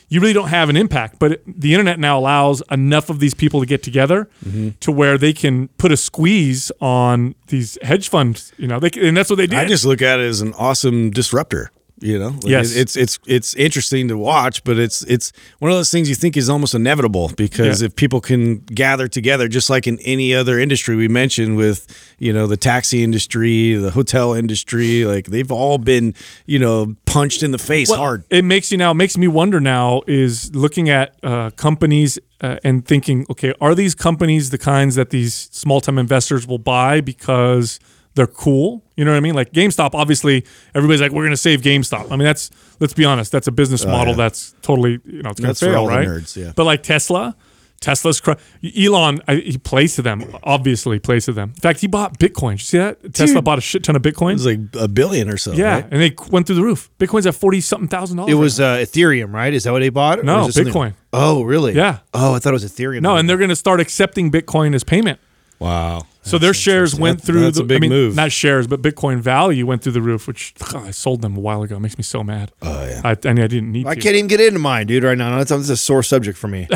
you 0.09 0.21
really 0.21 0.33
don't 0.33 0.49
have 0.49 0.69
an 0.69 0.77
impact. 0.77 1.19
But 1.19 1.41
the 1.47 1.73
internet 1.73 1.99
now 1.99 2.19
allows 2.19 2.61
enough 2.71 3.09
of 3.09 3.19
these 3.19 3.33
people 3.33 3.59
to 3.59 3.65
get 3.65 3.83
together 3.83 4.29
mm-hmm. 4.45 4.69
to 4.79 4.91
where 4.91 5.17
they 5.17 5.33
can 5.33 5.67
put 5.77 5.91
a 5.91 5.97
squeeze 5.97 6.71
on 6.79 7.35
these 7.47 7.77
hedge 7.81 8.09
funds. 8.09 8.53
You 8.57 8.67
know, 8.67 8.79
they 8.79 8.89
and 9.01 9.15
that's 9.15 9.29
what 9.29 9.37
they 9.37 9.47
did. 9.47 9.59
I 9.59 9.65
just 9.65 9.85
look 9.85 10.01
at 10.01 10.19
it 10.19 10.25
as 10.25 10.41
an 10.41 10.53
awesome 10.53 11.11
disruptor. 11.11 11.71
You 12.01 12.19
know, 12.19 12.27
Like, 12.41 12.45
Yes. 12.47 12.75
it- 12.75 12.79
it's 12.81 12.95
it's 12.97 13.19
it's 13.25 13.53
interesting 13.53 14.09
to 14.09 14.17
watch, 14.17 14.65
but 14.65 14.77
it's 14.77 15.01
it's 15.03 15.31
one 15.59 15.71
of 15.71 15.77
those 15.77 15.89
things 15.91 16.09
you 16.09 16.15
think 16.15 16.35
is 16.35 16.49
almost 16.49 16.75
inevitable 16.75 17.31
because 17.37 17.81
Yeah. 17.81 17.85
if 17.85 17.95
people 17.95 18.19
can 18.19 18.57
gather 18.73 19.07
together, 19.07 19.47
just 19.47 19.69
like 19.69 19.87
in 19.87 19.97
any 20.03 20.35
other 20.35 20.59
industry 20.59 20.97
we 20.97 21.07
mentioned, 21.07 21.55
with 21.55 21.87
you 22.19 22.33
know 22.33 22.47
the 22.47 22.57
taxi 22.57 23.01
industry, 23.01 23.75
the 23.75 23.91
hotel 23.91 24.33
industry, 24.33 25.05
like 25.05 25.27
they've 25.27 25.49
all 25.51 25.77
been 25.77 26.13
you 26.45 26.59
know 26.59 26.95
punched 27.05 27.43
in 27.43 27.51
the 27.51 27.57
face 27.57 27.87
Well, 27.89 27.99
hard. 27.99 28.23
It 28.29 28.43
makes 28.43 28.73
you 28.73 28.77
now 28.77 28.91
it 28.91 28.95
makes 28.95 29.17
me 29.17 29.29
wonder 29.29 29.61
now 29.61 30.01
is 30.05 30.53
looking 30.53 30.89
at 30.89 31.15
uh, 31.23 31.51
companies 31.51 32.19
uh, 32.41 32.57
and 32.65 32.85
thinking, 32.85 33.25
okay, 33.29 33.53
are 33.61 33.73
these 33.73 33.95
companies 33.95 34.49
the 34.49 34.57
kinds 34.57 34.95
that 34.95 35.11
these 35.11 35.47
small 35.53 35.79
time 35.79 35.97
investors 35.97 36.45
will 36.45 36.59
buy 36.59 36.99
because 36.99 37.79
they're 38.15 38.27
cool? 38.27 38.83
You 38.95 39.05
know 39.05 39.11
what 39.11 39.17
I 39.17 39.21
mean? 39.21 39.35
Like 39.35 39.51
GameStop, 39.51 39.91
obviously, 39.93 40.45
everybody's 40.73 41.01
like, 41.01 41.11
we're 41.11 41.23
going 41.23 41.31
to 41.31 41.37
save 41.37 41.61
GameStop. 41.61 42.07
I 42.11 42.15
mean, 42.15 42.25
that's 42.25 42.49
let's 42.79 42.93
be 42.93 43.05
honest, 43.05 43.31
that's 43.31 43.47
a 43.47 43.51
business 43.51 43.85
model 43.85 44.13
that's 44.15 44.55
totally 44.61 44.99
you 45.05 45.21
know 45.21 45.29
it's 45.31 45.39
going 45.39 45.53
to 45.53 45.65
fail, 45.65 45.87
right? 45.87 46.07
nerds, 46.07 46.35
yeah. 46.35 46.53
But 46.55 46.63
like 46.65 46.83
Tesla. 46.83 47.35
Tesla's 47.81 48.21
cr- 48.21 48.31
Elon. 48.75 49.19
I, 49.27 49.35
he 49.35 49.57
plays 49.57 49.95
to 49.97 50.01
them. 50.01 50.23
Obviously, 50.43 50.97
plays 50.97 51.25
to 51.25 51.33
them. 51.33 51.49
In 51.49 51.55
fact, 51.61 51.81
he 51.81 51.87
bought 51.87 52.17
Bitcoin. 52.17 52.51
Did 52.51 52.61
you 52.61 52.65
see 52.65 52.77
that? 52.77 53.13
Tesla 53.13 53.41
bought 53.41 53.57
a 53.57 53.61
shit 53.61 53.83
ton 53.83 53.97
of 53.97 54.01
Bitcoin. 54.01 54.31
It 54.31 54.33
was 54.33 54.45
like 54.45 54.59
a 54.79 54.87
billion 54.87 55.29
or 55.29 55.35
so. 55.37 55.51
yeah, 55.51 55.75
right? 55.75 55.87
and 55.91 56.01
they 56.01 56.15
went 56.31 56.47
through 56.47 56.55
the 56.55 56.63
roof. 56.63 56.89
Bitcoin's 56.97 57.27
at 57.27 57.35
forty 57.35 57.59
something 57.59 57.89
thousand 57.89 58.17
dollars. 58.17 58.31
It 58.31 58.35
right 58.35 58.39
was 58.39 58.59
uh, 58.61 58.77
Ethereum, 58.77 59.33
right? 59.33 59.53
Is 59.53 59.65
that 59.65 59.73
what 59.73 59.79
they 59.79 59.89
bought? 59.89 60.23
No, 60.23 60.47
it 60.47 60.53
something- 60.53 60.73
Bitcoin. 60.73 60.93
Oh, 61.11 61.43
really? 61.43 61.73
Yeah. 61.75 61.99
Oh, 62.13 62.33
I 62.33 62.39
thought 62.39 62.51
it 62.51 62.53
was 62.53 62.65
Ethereum. 62.65 63.01
No, 63.01 63.17
and 63.17 63.29
they're 63.29 63.37
going 63.37 63.49
to 63.49 63.55
start 63.57 63.81
accepting 63.81 64.31
Bitcoin 64.31 64.73
as 64.73 64.85
payment. 64.85 65.19
Wow. 65.59 66.07
So 66.25 66.37
their 66.37 66.53
shares 66.53 66.95
went 66.95 67.19
That- 67.21 67.25
through 67.27 67.41
that's 67.41 67.57
the 67.57 67.63
a 67.63 67.67
big 67.67 67.77
I 67.77 67.79
mean, 67.81 67.89
move. 67.91 68.15
Not 68.15 68.31
shares, 68.31 68.67
but 68.67 68.81
Bitcoin 68.81 69.19
value 69.19 69.65
went 69.65 69.81
through 69.83 69.91
the 69.93 70.01
roof, 70.01 70.27
which 70.27 70.53
ugh, 70.61 70.75
I 70.87 70.91
sold 70.91 71.21
them 71.21 71.37
a 71.37 71.39
while 71.39 71.61
ago. 71.63 71.75
It 71.77 71.79
makes 71.81 71.97
me 71.97 72.03
so 72.03 72.23
mad. 72.23 72.51
Oh 72.61 72.85
yeah. 72.85 73.01
I, 73.03 73.11
I 73.11 73.33
mean, 73.33 73.43
I 73.43 73.47
didn't 73.47 73.71
need 73.71 73.85
I 73.87 73.95
to. 73.95 74.01
can't 74.01 74.15
even 74.15 74.27
get 74.27 74.39
into 74.41 74.59
mine, 74.59 74.87
dude. 74.87 75.03
Right 75.03 75.17
now, 75.17 75.37
that's, 75.37 75.51
that's 75.51 75.69
a 75.69 75.77
sore 75.77 76.03
subject 76.03 76.37
for 76.37 76.47
me. 76.47 76.67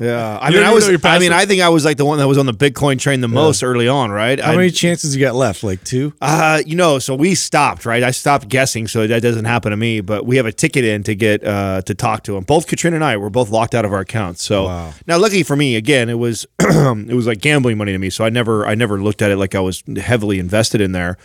Yeah, 0.00 0.38
I 0.40 0.48
You 0.48 0.56
mean, 0.56 0.64
I 0.64 0.72
was. 0.72 0.88
I 1.04 1.18
mean. 1.18 1.32
I 1.32 1.46
think 1.46 1.62
I 1.62 1.68
was 1.68 1.84
like 1.84 1.96
the 1.96 2.04
one 2.04 2.18
that 2.18 2.26
was 2.28 2.38
on 2.38 2.46
the 2.46 2.52
Bitcoin 2.52 2.98
train 2.98 3.20
the 3.20 3.28
most 3.28 3.62
early 3.62 3.88
on, 3.88 4.10
right? 4.10 4.38
How 4.40 4.52
I, 4.52 4.56
many 4.56 4.70
chances 4.70 5.14
you 5.14 5.20
got 5.24 5.34
left? 5.34 5.62
Like 5.62 5.82
two? 5.84 6.12
Uh, 6.20 6.60
you 6.66 6.76
know, 6.76 6.98
so 6.98 7.14
we 7.14 7.34
stopped, 7.34 7.86
right? 7.86 8.02
I 8.02 8.10
stopped 8.10 8.48
guessing, 8.48 8.88
so 8.88 9.06
that 9.06 9.22
doesn't 9.22 9.44
happen 9.44 9.70
to 9.70 9.76
me. 9.76 10.00
But 10.00 10.26
we 10.26 10.36
have 10.36 10.46
a 10.46 10.52
ticket 10.52 10.84
in 10.84 11.02
to 11.04 11.14
get 11.14 11.44
uh, 11.44 11.82
to 11.82 11.94
talk 11.94 12.24
to 12.24 12.36
him. 12.36 12.44
Both 12.44 12.66
Katrina 12.66 12.96
and 12.96 13.04
I 13.04 13.16
were 13.16 13.30
both 13.30 13.50
locked 13.50 13.74
out 13.74 13.84
of 13.84 13.92
our 13.92 14.00
accounts. 14.00 14.42
So 14.44 14.64
Wow. 14.64 14.92
now, 15.06 15.18
lucky 15.18 15.42
for 15.42 15.56
me, 15.56 15.76
again, 15.76 16.08
it 16.08 16.18
was 16.18 16.46
it 16.60 17.14
was 17.14 17.26
like 17.26 17.40
gambling 17.40 17.78
money 17.78 17.92
to 17.92 17.98
me. 18.00 18.10
So 18.10 18.24
I 18.24 18.30
never 18.30 18.66
I 18.66 18.74
never 18.74 19.00
looked 19.00 19.22
at 19.22 19.30
it 19.30 19.36
like 19.36 19.54
I 19.54 19.60
was 19.60 19.82
heavily 19.96 20.38
invested 20.38 20.80
in 20.80 20.92
there. 20.92 21.16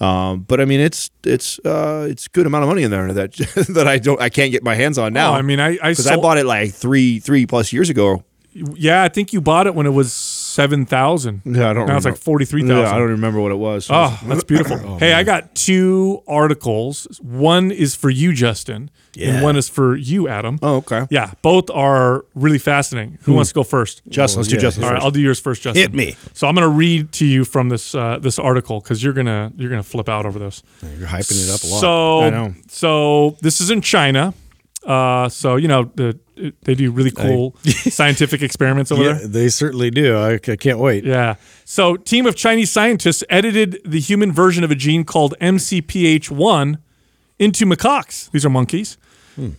Um, 0.00 0.40
but 0.40 0.60
I 0.60 0.64
mean, 0.64 0.80
it's 0.80 1.10
it's 1.24 1.58
uh, 1.60 2.06
it's 2.08 2.26
good 2.28 2.46
amount 2.46 2.64
of 2.64 2.68
money 2.68 2.82
in 2.82 2.90
there 2.90 3.12
that 3.12 3.32
that 3.68 3.86
I 3.86 3.98
don't 3.98 4.20
I 4.20 4.30
can't 4.30 4.50
get 4.50 4.62
my 4.62 4.74
hands 4.74 4.96
on 4.96 5.12
now. 5.12 5.32
No, 5.32 5.38
I 5.38 5.42
mean, 5.42 5.60
I 5.60 5.78
I, 5.82 5.90
because 5.90 6.06
I 6.06 6.14
sold, 6.14 6.22
bought 6.22 6.38
it 6.38 6.46
like 6.46 6.72
three 6.72 7.18
three 7.18 7.46
plus 7.46 7.72
years 7.72 7.90
ago. 7.90 8.24
Yeah, 8.52 9.02
I 9.02 9.08
think 9.08 9.32
you 9.32 9.40
bought 9.40 9.66
it 9.66 9.74
when 9.74 9.86
it 9.86 9.90
was 9.90 10.12
seven 10.50 10.86
thousand. 10.86 11.42
Yeah, 11.44 11.70
I 11.70 11.72
don't 11.72 11.86
Now 11.86 11.96
it's 11.96 12.04
like 12.04 12.16
forty 12.16 12.44
three 12.44 12.62
thousand. 12.62 12.84
Yeah, 12.84 12.94
I 12.94 12.98
don't 12.98 13.08
remember 13.08 13.40
what 13.40 13.52
it 13.52 13.56
was. 13.58 13.88
Oh, 13.90 14.18
that's 14.26 14.44
beautiful. 14.44 14.98
hey, 14.98 15.12
I 15.12 15.22
got 15.22 15.54
two 15.54 16.22
articles. 16.26 17.06
One 17.22 17.70
is 17.70 17.94
for 17.94 18.10
you, 18.10 18.32
Justin, 18.32 18.90
yeah. 19.14 19.34
and 19.34 19.42
one 19.42 19.56
is 19.56 19.68
for 19.68 19.96
you, 19.96 20.28
Adam. 20.28 20.58
Oh, 20.62 20.76
okay. 20.76 21.06
Yeah, 21.10 21.32
both 21.42 21.70
are 21.70 22.24
really 22.34 22.58
fascinating. 22.58 23.18
Who 23.22 23.32
wants 23.32 23.50
to 23.50 23.54
go 23.54 23.62
first? 23.62 24.02
Justin, 24.08 24.40
let's 24.40 24.48
do 24.48 24.56
yeah. 24.56 24.62
Justin 24.62 24.84
All 24.84 24.92
right. 24.92 25.02
I'll 25.02 25.10
do 25.10 25.20
yours 25.20 25.40
first, 25.40 25.62
Justin. 25.62 25.82
Hit 25.82 25.94
me. 25.94 26.16
So 26.34 26.46
I'm 26.46 26.54
going 26.54 26.68
to 26.68 26.76
read 26.76 27.12
to 27.12 27.26
you 27.26 27.44
from 27.44 27.68
this 27.68 27.94
uh, 27.94 28.18
this 28.18 28.38
article 28.38 28.80
because 28.80 29.02
you're 29.02 29.12
gonna 29.12 29.52
you're 29.56 29.70
gonna 29.70 29.82
flip 29.82 30.08
out 30.08 30.26
over 30.26 30.38
this. 30.38 30.62
You're 30.98 31.08
hyping 31.08 31.42
it 31.42 31.50
up 31.50 31.62
a 31.62 31.66
lot. 31.66 31.80
So 31.80 32.20
I 32.20 32.30
know. 32.30 32.54
so 32.68 33.36
this 33.40 33.60
is 33.60 33.70
in 33.70 33.80
China. 33.80 34.34
Uh, 34.84 35.28
so 35.28 35.56
you 35.56 35.68
know 35.68 35.90
the 35.94 36.18
they 36.62 36.74
do 36.74 36.90
really 36.90 37.10
cool 37.10 37.54
scientific 37.64 38.42
experiments 38.42 38.90
over 38.90 39.02
yeah, 39.02 39.12
there. 39.12 39.26
they 39.26 39.48
certainly 39.50 39.90
do. 39.90 40.16
I, 40.16 40.34
I 40.34 40.56
can't 40.56 40.78
wait. 40.78 41.04
Yeah. 41.04 41.34
So, 41.66 41.96
team 41.96 42.26
of 42.26 42.34
Chinese 42.34 42.72
scientists 42.72 43.22
edited 43.28 43.80
the 43.84 44.00
human 44.00 44.32
version 44.32 44.64
of 44.64 44.70
a 44.70 44.74
gene 44.74 45.04
called 45.04 45.34
MCPH1 45.40 46.78
into 47.38 47.66
macaques. 47.66 48.30
These 48.30 48.46
are 48.46 48.50
monkeys. 48.50 48.96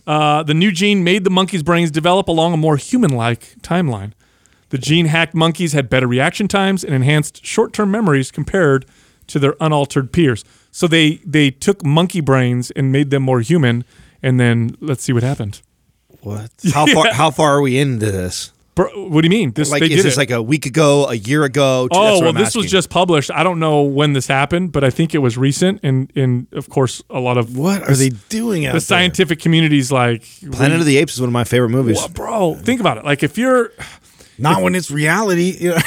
Uh, 0.06 0.42
the 0.42 0.54
new 0.54 0.70
gene 0.70 1.02
made 1.02 1.24
the 1.24 1.30
monkeys' 1.30 1.62
brains 1.62 1.90
develop 1.90 2.28
along 2.28 2.54
a 2.54 2.56
more 2.56 2.76
human-like 2.76 3.56
timeline. 3.62 4.12
The 4.68 4.78
gene-hacked 4.78 5.34
monkeys 5.34 5.72
had 5.72 5.90
better 5.90 6.06
reaction 6.06 6.46
times 6.48 6.84
and 6.84 6.94
enhanced 6.94 7.44
short-term 7.44 7.90
memories 7.90 8.30
compared 8.30 8.86
to 9.26 9.38
their 9.38 9.54
unaltered 9.60 10.12
peers. 10.12 10.44
So 10.70 10.86
they 10.86 11.16
they 11.26 11.50
took 11.50 11.84
monkey 11.84 12.20
brains 12.20 12.70
and 12.70 12.90
made 12.90 13.10
them 13.10 13.22
more 13.22 13.40
human, 13.40 13.84
and 14.22 14.38
then 14.40 14.76
let's 14.80 15.02
see 15.02 15.12
what 15.12 15.22
happened. 15.22 15.60
What? 16.20 16.50
How 16.72 16.86
far? 16.86 17.06
How 17.12 17.30
far 17.30 17.56
are 17.56 17.60
we 17.62 17.78
into 17.78 18.10
this? 18.10 18.52
Bro, 18.74 19.08
what 19.10 19.20
do 19.20 19.26
you 19.26 19.30
mean? 19.30 19.52
This 19.52 19.70
Like, 19.70 19.80
they 19.80 19.86
is 19.90 19.96
did 19.96 20.04
this 20.06 20.14
it. 20.14 20.18
like 20.18 20.30
a 20.30 20.40
week 20.40 20.64
ago, 20.64 21.06
a 21.06 21.12
year 21.14 21.44
ago? 21.44 21.88
Oh 21.90 22.20
well, 22.20 22.28
I'm 22.30 22.34
this 22.36 22.54
was 22.54 22.70
just 22.70 22.88
published. 22.88 23.30
I 23.30 23.42
don't 23.42 23.58
know 23.60 23.82
when 23.82 24.14
this 24.14 24.26
happened, 24.28 24.72
but 24.72 24.82
I 24.82 24.88
think 24.88 25.14
it 25.14 25.18
was 25.18 25.36
recent, 25.36 25.80
and 25.82 26.10
and 26.16 26.46
of 26.52 26.70
course 26.70 27.02
a 27.10 27.20
lot 27.20 27.36
of 27.36 27.54
What 27.58 27.82
are 27.82 27.94
they 27.94 28.08
doing 28.30 28.64
out 28.64 28.70
the 28.70 28.72
there? 28.74 28.80
scientific 28.80 29.40
community's 29.40 29.92
like, 29.92 30.24
Planet 30.52 30.80
of 30.80 30.86
the 30.86 30.96
Apes 30.96 31.12
is 31.12 31.20
one 31.20 31.28
of 31.28 31.34
my 31.34 31.44
favorite 31.44 31.68
movies. 31.68 31.98
Well, 31.98 32.08
bro, 32.08 32.54
think 32.54 32.80
about 32.80 32.96
it. 32.96 33.04
Like 33.04 33.22
if 33.22 33.36
you're, 33.36 33.72
Not 34.38 34.62
when 34.62 34.74
it's 34.74 34.90
reality. 34.90 35.56
You, 35.60 35.68
know, 35.70 35.78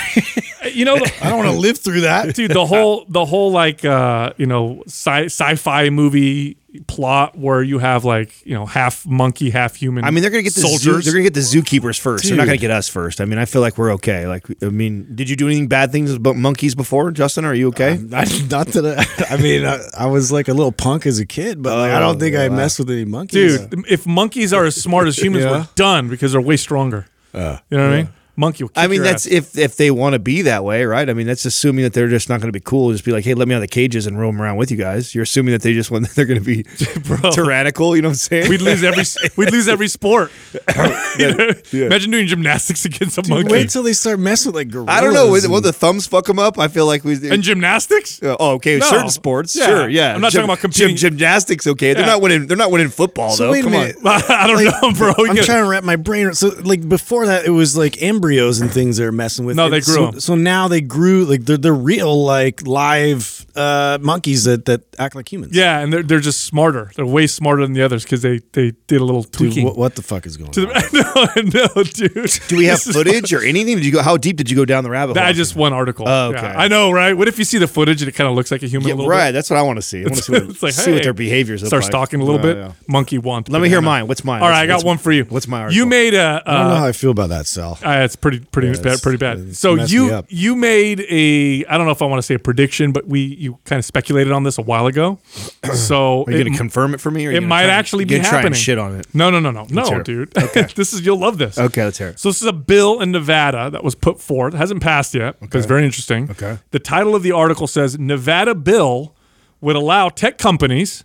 you 0.72 0.86
know, 0.86 0.98
the, 0.98 1.12
I 1.22 1.30
don't 1.30 1.40
want 1.40 1.52
to 1.52 1.58
live 1.58 1.78
through 1.78 2.02
that. 2.02 2.36
dude, 2.36 2.52
the 2.52 2.66
whole 2.66 3.06
the 3.10 3.26
whole 3.26 3.52
like 3.52 3.84
uh, 3.86 4.34
you 4.38 4.46
know 4.46 4.84
sci 4.88 5.26
sci-fi 5.26 5.90
movie 5.90 6.58
plot 6.88 7.38
where 7.38 7.64
you 7.64 7.80
have 7.80 8.04
like 8.04 8.46
you 8.46 8.54
know 8.54 8.66
half 8.66 9.06
monkey, 9.06 9.50
half 9.50 9.76
human. 9.76 10.04
I 10.04 10.12
mean, 10.12 10.22
they're 10.22 10.30
gonna 10.32 10.44
get 10.44 10.54
the 10.56 10.62
zoo, 10.62 10.68
soldiers. 10.78 11.06
they're 11.06 11.14
gonna 11.14 11.24
get 11.24 11.34
the 11.34 11.40
zookeepers 11.40 12.00
first. 12.00 12.26
They're 12.26 12.36
not 12.38 12.46
gonna 12.46 12.58
get 12.58 12.72
us 12.72 12.88
first. 12.90 13.20
I 13.22 13.26
mean, 13.26 13.40
I 13.40 13.46
feel 13.46 13.62
like 13.62 13.78
we're 13.78 13.94
okay. 13.94 14.28
Like, 14.28 14.46
I 14.62 14.70
mean, 14.70 15.08
did 15.16 15.30
you 15.30 15.36
do 15.36 15.48
anything 15.48 15.68
bad 15.68 15.92
things 15.92 16.12
about 16.14 16.36
monkeys 16.36 16.76
before, 16.76 17.12
Justin? 17.12 17.46
Are 17.46 17.54
you 17.56 17.70
okay? 17.70 17.94
I, 17.94 18.26
not 18.50 18.68
that 18.68 18.86
I, 19.30 19.34
I 19.34 19.38
mean, 19.38 19.66
I, 19.66 19.80
I 19.98 20.06
was 20.08 20.32
like 20.32 20.48
a 20.50 20.54
little 20.54 20.72
punk 20.74 21.06
as 21.06 21.18
a 21.20 21.26
kid, 21.26 21.62
but 21.64 21.78
like, 21.78 21.92
I 21.94 22.00
don't 22.00 22.20
think 22.20 22.36
I 22.36 22.50
messed 22.50 22.80
with 22.80 22.90
any 22.90 23.06
monkeys. 23.06 23.60
dude. 23.66 23.86
If 23.90 24.06
monkeys 24.06 24.52
are 24.54 24.66
as 24.66 24.76
smart 24.76 25.08
as 25.08 25.18
humans, 25.18 25.46
Yeah. 25.46 25.52
we're 25.52 25.68
done 25.76 26.10
because 26.10 26.34
they're 26.34 26.42
way 26.42 26.58
stronger. 26.58 27.08
Uh, 27.34 27.58
You 27.70 27.78
know 27.78 27.84
what 27.90 27.94
I 27.94 27.98
mean? 28.04 28.10
Monkey 28.38 28.64
will 28.64 28.70
kick 28.70 28.78
I 28.84 28.88
mean, 28.88 28.96
your 28.98 29.04
that's 29.06 29.26
ass. 29.28 29.32
if 29.34 29.58
if 29.58 29.76
they 29.78 29.92
want 29.92 30.14
to 30.14 30.20
be 30.20 30.42
that 30.44 30.64
way, 30.64 30.86
right? 30.86 31.10
I 31.10 31.14
mean, 31.14 31.28
that's 31.28 31.46
assuming 31.46 31.84
that 31.84 31.94
they're 31.94 32.08
just 32.10 32.30
not 32.30 32.40
going 32.42 32.50
to 32.50 32.58
be 32.58 32.60
cool. 32.64 32.92
Just 32.92 33.06
be 33.06 33.12
like, 33.12 33.24
hey, 33.26 33.34
let 33.34 33.48
me 33.48 33.54
out 33.54 33.58
of 33.58 33.62
the 33.62 33.68
cages 33.68 34.08
and 34.08 34.20
roam 34.20 34.42
around 34.42 34.58
with 34.58 34.72
you 34.72 34.78
guys. 34.78 35.14
You're 35.16 35.24
assuming 35.24 35.52
that 35.54 35.62
they 35.62 35.74
just 35.74 35.92
want 35.92 36.10
they're 36.16 36.26
going 36.26 36.44
to 36.44 36.46
be 36.46 36.64
tyrannical. 37.32 37.96
You 37.96 38.02
know 38.02 38.10
what 38.10 38.14
I'm 38.14 38.16
saying? 38.18 38.50
We'd 38.50 38.62
lose 38.62 38.84
every 38.84 39.04
we'd 39.38 39.52
lose 39.52 39.68
every 39.68 39.88
sport. 39.88 40.32
You 41.18 41.34
know? 41.34 41.50
Imagine 41.72 42.12
doing 42.12 42.28
gymnastics 42.28 42.84
against 42.84 43.18
a 43.18 43.24
monkey. 43.30 43.50
Wait 43.50 43.70
till 43.70 43.84
they 43.84 43.94
start 43.94 44.20
messing 44.20 44.50
with 44.52 44.56
like 44.58 44.70
gorillas. 44.70 44.90
I 44.90 45.00
don't 45.00 45.14
know. 45.14 45.32
Will, 45.32 45.42
and- 45.42 45.52
will 45.52 45.62
the 45.62 45.72
thumbs 45.72 46.06
fuck 46.08 46.26
them 46.26 46.40
up? 46.40 46.60
I 46.60 46.68
feel 46.68 46.86
like 46.86 47.06
we. 47.06 47.14
and 47.30 47.42
gymnastics? 47.42 48.22
Uh, 48.22 48.36
oh, 48.38 48.56
okay. 48.56 48.80
No. 48.80 48.86
Certain 48.86 49.10
sports, 49.10 49.56
Yeah. 49.56 49.66
sure, 49.66 49.90
yeah. 49.90 50.14
I'm 50.14 50.20
not 50.20 50.34
talking 50.34 50.44
about 50.44 50.60
competing- 50.60 50.98
gymnastics. 50.98 51.68
Okay, 51.68 51.94
they're 51.94 52.06
not 52.06 52.22
winning. 52.22 52.48
They're 52.48 52.58
not 52.58 52.70
winning 52.70 52.90
football 52.90 53.32
So 53.32 53.46
though. 53.46 53.52
wait 53.54 53.60
a 53.60 53.64
Come 53.64 53.72
minute. 53.72 53.96
on. 53.98 54.22
I 54.30 54.46
don't 54.48 54.64
know, 54.66 54.92
bro. 54.98 55.14
You 55.24 55.30
I'm 55.30 55.36
trying 55.38 55.64
to 55.64 55.70
wrap 55.70 55.86
my 55.86 55.96
brain. 55.96 56.34
So, 56.34 56.50
like 56.64 56.88
before 56.88 57.28
that, 57.28 57.46
it 57.46 57.52
was 57.52 57.78
like 57.78 58.02
embryos 58.26 58.62
and 58.62 58.72
things 58.72 58.98
they're 58.98 59.12
messing 59.12 59.46
with. 59.46 59.56
No, 59.56 59.70
they 59.70 59.82
grew 59.82 59.94
So, 59.94 60.08
'em. 60.08 60.20
so 60.20 60.36
now 60.36 60.68
they 60.68 60.82
grew 60.82 61.26
like 61.26 61.46
they're, 61.46 61.58
they're 61.58 61.74
real 61.74 62.24
like 62.24 62.66
live 62.66 63.46
uh, 63.56 63.98
monkeys 64.02 64.44
that 64.46 64.66
that 64.66 64.82
act 65.00 65.16
like 65.16 65.32
humans. 65.32 65.56
yeah, 65.56 65.80
and 65.80 65.92
they're 65.94 66.04
they're 66.04 66.20
just 66.20 66.42
smarter. 66.46 66.92
They're 66.96 67.06
way 67.06 67.28
smarter 67.28 67.62
than 67.64 67.74
the 67.74 67.82
others 67.84 68.04
because 68.04 68.22
they 68.22 68.40
they 68.54 68.72
did 68.88 69.02
a 69.02 69.06
little 69.06 69.24
Dude, 69.24 69.32
tweaking. 69.34 69.66
what, 69.66 69.78
what 69.78 69.96
the 69.96 70.02
fuck 70.02 70.26
is 70.26 70.38
going 70.38 70.52
to 70.52 70.62
on? 70.68 70.74
the, 70.74 71.52
no, 71.54 71.74
no, 71.76 71.84
dude. 71.84 72.32
Do 72.48 72.58
we 72.58 72.66
have 72.66 72.82
footage 72.82 73.32
or 73.34 73.42
anything? 73.44 73.76
Did 73.78 73.86
you 73.86 73.92
go? 73.92 74.02
How 74.02 74.18
deep 74.18 74.38
did 74.38 74.50
you 74.50 74.56
go 74.56 74.66
down 74.66 74.84
the 74.84 74.90
rabbit 74.90 75.18
hole? 75.18 75.26
I 75.26 75.34
just 75.34 75.56
one 75.56 75.74
article. 75.74 76.08
Oh, 76.08 76.30
okay. 76.30 76.42
Yeah, 76.42 76.60
I 76.60 76.68
know, 76.68 76.92
right? 76.92 77.14
What 77.14 77.28
if 77.28 77.38
you 77.40 77.46
see 77.46 77.58
the 77.58 77.68
footage 77.68 78.02
and 78.02 78.10
it 78.10 78.14
kind 78.14 78.30
of 78.30 78.36
looks 78.36 78.52
like 78.52 78.64
a 78.64 78.68
human? 78.68 78.88
Yeah, 78.88 78.94
a 78.94 78.96
little 78.96 79.10
right. 79.10 79.28
Bit? 79.28 79.34
That's 79.34 79.50
what 79.50 79.58
I 79.58 79.62
want 79.62 79.78
to 79.78 79.82
see. 79.82 80.00
I 80.00 80.04
want 80.04 80.16
to 80.18 80.22
see, 80.24 80.32
what, 80.46 80.64
like, 80.64 80.74
see 80.74 80.92
what 80.94 81.04
their 81.04 81.14
behaviors 81.14 81.62
look 81.62 81.70
Start 81.70 81.84
like. 81.84 81.92
stalking 81.92 82.22
a 82.22 82.26
little 82.26 82.40
Yeah, 82.46 82.54
bit. 82.54 82.58
yeah. 82.58 82.72
Monkey 82.88 83.18
want. 83.18 83.50
Let 83.50 83.62
me 83.62 83.70
hear 83.70 83.82
mine. 83.82 84.08
What's 84.08 84.24
mine? 84.24 84.42
All 84.42 84.50
right, 84.50 84.68
What's- 84.70 84.82
I 84.84 84.84
got 84.84 84.86
one 84.86 84.98
for 84.98 85.12
you. 85.12 85.24
What's 85.26 85.48
my 85.48 85.62
article? 85.62 85.76
You 85.76 85.84
article? 85.84 85.90
made 85.98 86.14
a. 86.14 86.44
I 86.46 86.54
don't 86.58 86.68
know 86.68 86.74
Uh, 86.76 86.80
how 86.80 86.86
I 86.88 86.92
feel 86.92 87.12
about 87.12 87.30
that, 87.30 87.48
Sal. 87.48 87.78
uh, 87.84 88.08
it's 88.16 88.22
pretty 88.22 88.40
pretty 88.40 88.72
bad, 88.82 89.02
pretty 89.02 89.18
bad. 89.18 89.56
So 89.56 89.76
you 89.76 90.24
you 90.30 90.56
made 90.56 91.02
a 91.02 91.66
I 91.66 91.78
don't 91.78 91.86
know 91.86 91.92
if 91.92 92.02
I 92.02 92.06
want 92.06 92.20
to 92.20 92.24
say 92.24 92.36
a 92.36 92.40
prediction, 92.40 92.92
but 92.92 93.08
we 93.08 93.20
you 93.22 93.60
kind 93.66 93.78
of 93.80 93.86
speculated 93.86 94.32
on 94.32 94.44
this 94.44 94.58
a 94.58 94.62
while 94.62 94.88
ago. 94.88 95.20
So 95.76 96.24
Are 96.24 96.32
you 96.32 96.40
going 96.42 96.54
to 96.54 96.58
confirm 96.58 96.94
it 96.94 97.02
for 97.02 97.12
me? 97.12 97.28
Or 97.28 97.32
it 97.32 97.42
might 97.42 97.64
try 97.64 97.74
actually 97.74 98.06
be 98.06 98.18
happening. 98.18 98.54
shit 98.54 98.78
on 98.78 98.96
it. 98.96 99.08
No, 99.14 99.30
no, 99.30 99.40
no, 99.40 99.52
no, 99.52 99.66
no, 99.70 100.02
dude. 100.04 100.32
this 100.76 100.94
is 100.94 101.06
you'll 101.06 101.20
love 101.20 101.38
this. 101.38 101.58
Okay, 101.58 101.84
let's 101.84 101.98
hear 101.98 102.10
it. 102.10 102.20
So 102.20 102.30
this 102.30 102.42
is 102.42 102.48
a 102.48 102.54
bill 102.54 103.02
in 103.02 103.12
Nevada 103.12 103.70
that 103.72 103.84
was 103.84 103.94
put 103.94 104.22
forth. 104.22 104.54
It 104.54 104.58
hasn't 104.58 104.82
passed 104.82 105.14
yet, 105.14 105.36
but 105.40 105.54
it's 105.54 105.66
very 105.66 105.84
interesting. 105.84 106.30
Okay. 106.32 106.60
The 106.72 106.80
title 106.80 107.14
of 107.14 107.24
the 107.24 107.32
article 107.34 107.68
says 107.68 108.00
Nevada 108.00 108.56
bill 108.56 109.16
would 109.60 109.76
allow 109.76 110.10
tech 110.10 110.38
companies 110.38 111.04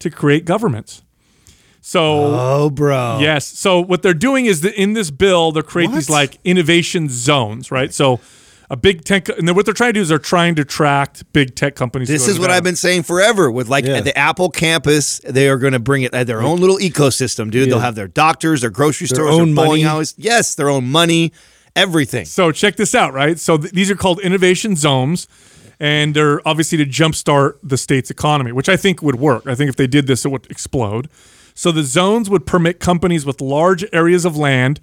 to 0.00 0.10
create 0.10 0.44
governments. 0.44 1.02
So 1.80 2.34
Oh, 2.34 2.70
bro. 2.70 3.18
yes, 3.20 3.46
so 3.46 3.80
what 3.80 4.02
they're 4.02 4.12
doing 4.14 4.46
is 4.46 4.60
that 4.60 4.74
in 4.74 4.92
this 4.92 5.10
bill 5.10 5.50
they're 5.52 5.62
creating 5.62 5.94
these 5.94 6.10
like 6.10 6.38
innovation 6.44 7.08
zones, 7.08 7.70
right? 7.70 7.92
So 7.92 8.20
a 8.68 8.76
big 8.76 9.02
tech, 9.02 9.28
and 9.30 9.48
then 9.48 9.56
what 9.56 9.64
they're 9.64 9.74
trying 9.74 9.88
to 9.90 9.94
do 9.94 10.00
is 10.02 10.10
they're 10.10 10.18
trying 10.18 10.54
to 10.54 10.62
attract 10.62 11.24
big 11.32 11.56
tech 11.56 11.74
companies. 11.74 12.06
This 12.08 12.28
is 12.28 12.38
what 12.38 12.50
I've 12.50 12.62
been 12.62 12.76
saying 12.76 13.02
forever. 13.02 13.50
With 13.50 13.68
like 13.68 13.84
Yeah. 13.84 13.96
at 13.96 14.04
the 14.04 14.16
Apple 14.16 14.48
campus, 14.50 15.20
they 15.26 15.48
are 15.48 15.56
going 15.58 15.72
to 15.72 15.80
bring 15.80 16.02
it 16.02 16.14
at 16.14 16.26
their 16.28 16.40
own 16.42 16.60
little 16.60 16.76
ecosystem, 16.78 17.50
dude. 17.50 17.68
They'll 17.70 17.80
have 17.80 17.96
their 17.96 18.06
doctors, 18.08 18.60
their 18.60 18.70
grocery 18.70 19.08
stores, 19.08 19.34
own 19.34 19.54
their 19.54 19.64
bowling 19.64 19.82
money. 19.82 19.84
alleys. 19.84 20.14
Yes, 20.16 20.54
their 20.54 20.68
own 20.68 20.88
money, 20.88 21.32
everything. 21.74 22.26
So 22.26 22.52
check 22.52 22.76
this 22.76 22.94
out, 22.94 23.12
right? 23.12 23.40
So 23.40 23.56
th- 23.58 23.72
these 23.72 23.90
are 23.90 23.96
called 23.96 24.20
innovation 24.20 24.76
zones, 24.76 25.26
and 25.80 26.14
they're 26.14 26.46
obviously 26.46 26.78
to 26.78 26.86
jumpstart 26.86 27.54
the 27.64 27.76
state's 27.76 28.10
economy, 28.10 28.52
which 28.52 28.68
I 28.68 28.76
think 28.76 29.02
would 29.02 29.16
work. 29.16 29.48
I 29.48 29.56
think 29.56 29.68
if 29.70 29.76
they 29.76 29.88
did 29.88 30.06
this, 30.06 30.24
it 30.24 30.28
would 30.28 30.46
explode. 30.48 31.08
So 31.54 31.72
the 31.72 31.82
zones 31.82 32.30
would 32.30 32.46
permit 32.46 32.80
companies 32.80 33.26
with 33.26 33.40
large 33.40 33.84
areas 33.92 34.24
of 34.24 34.36
land 34.36 34.80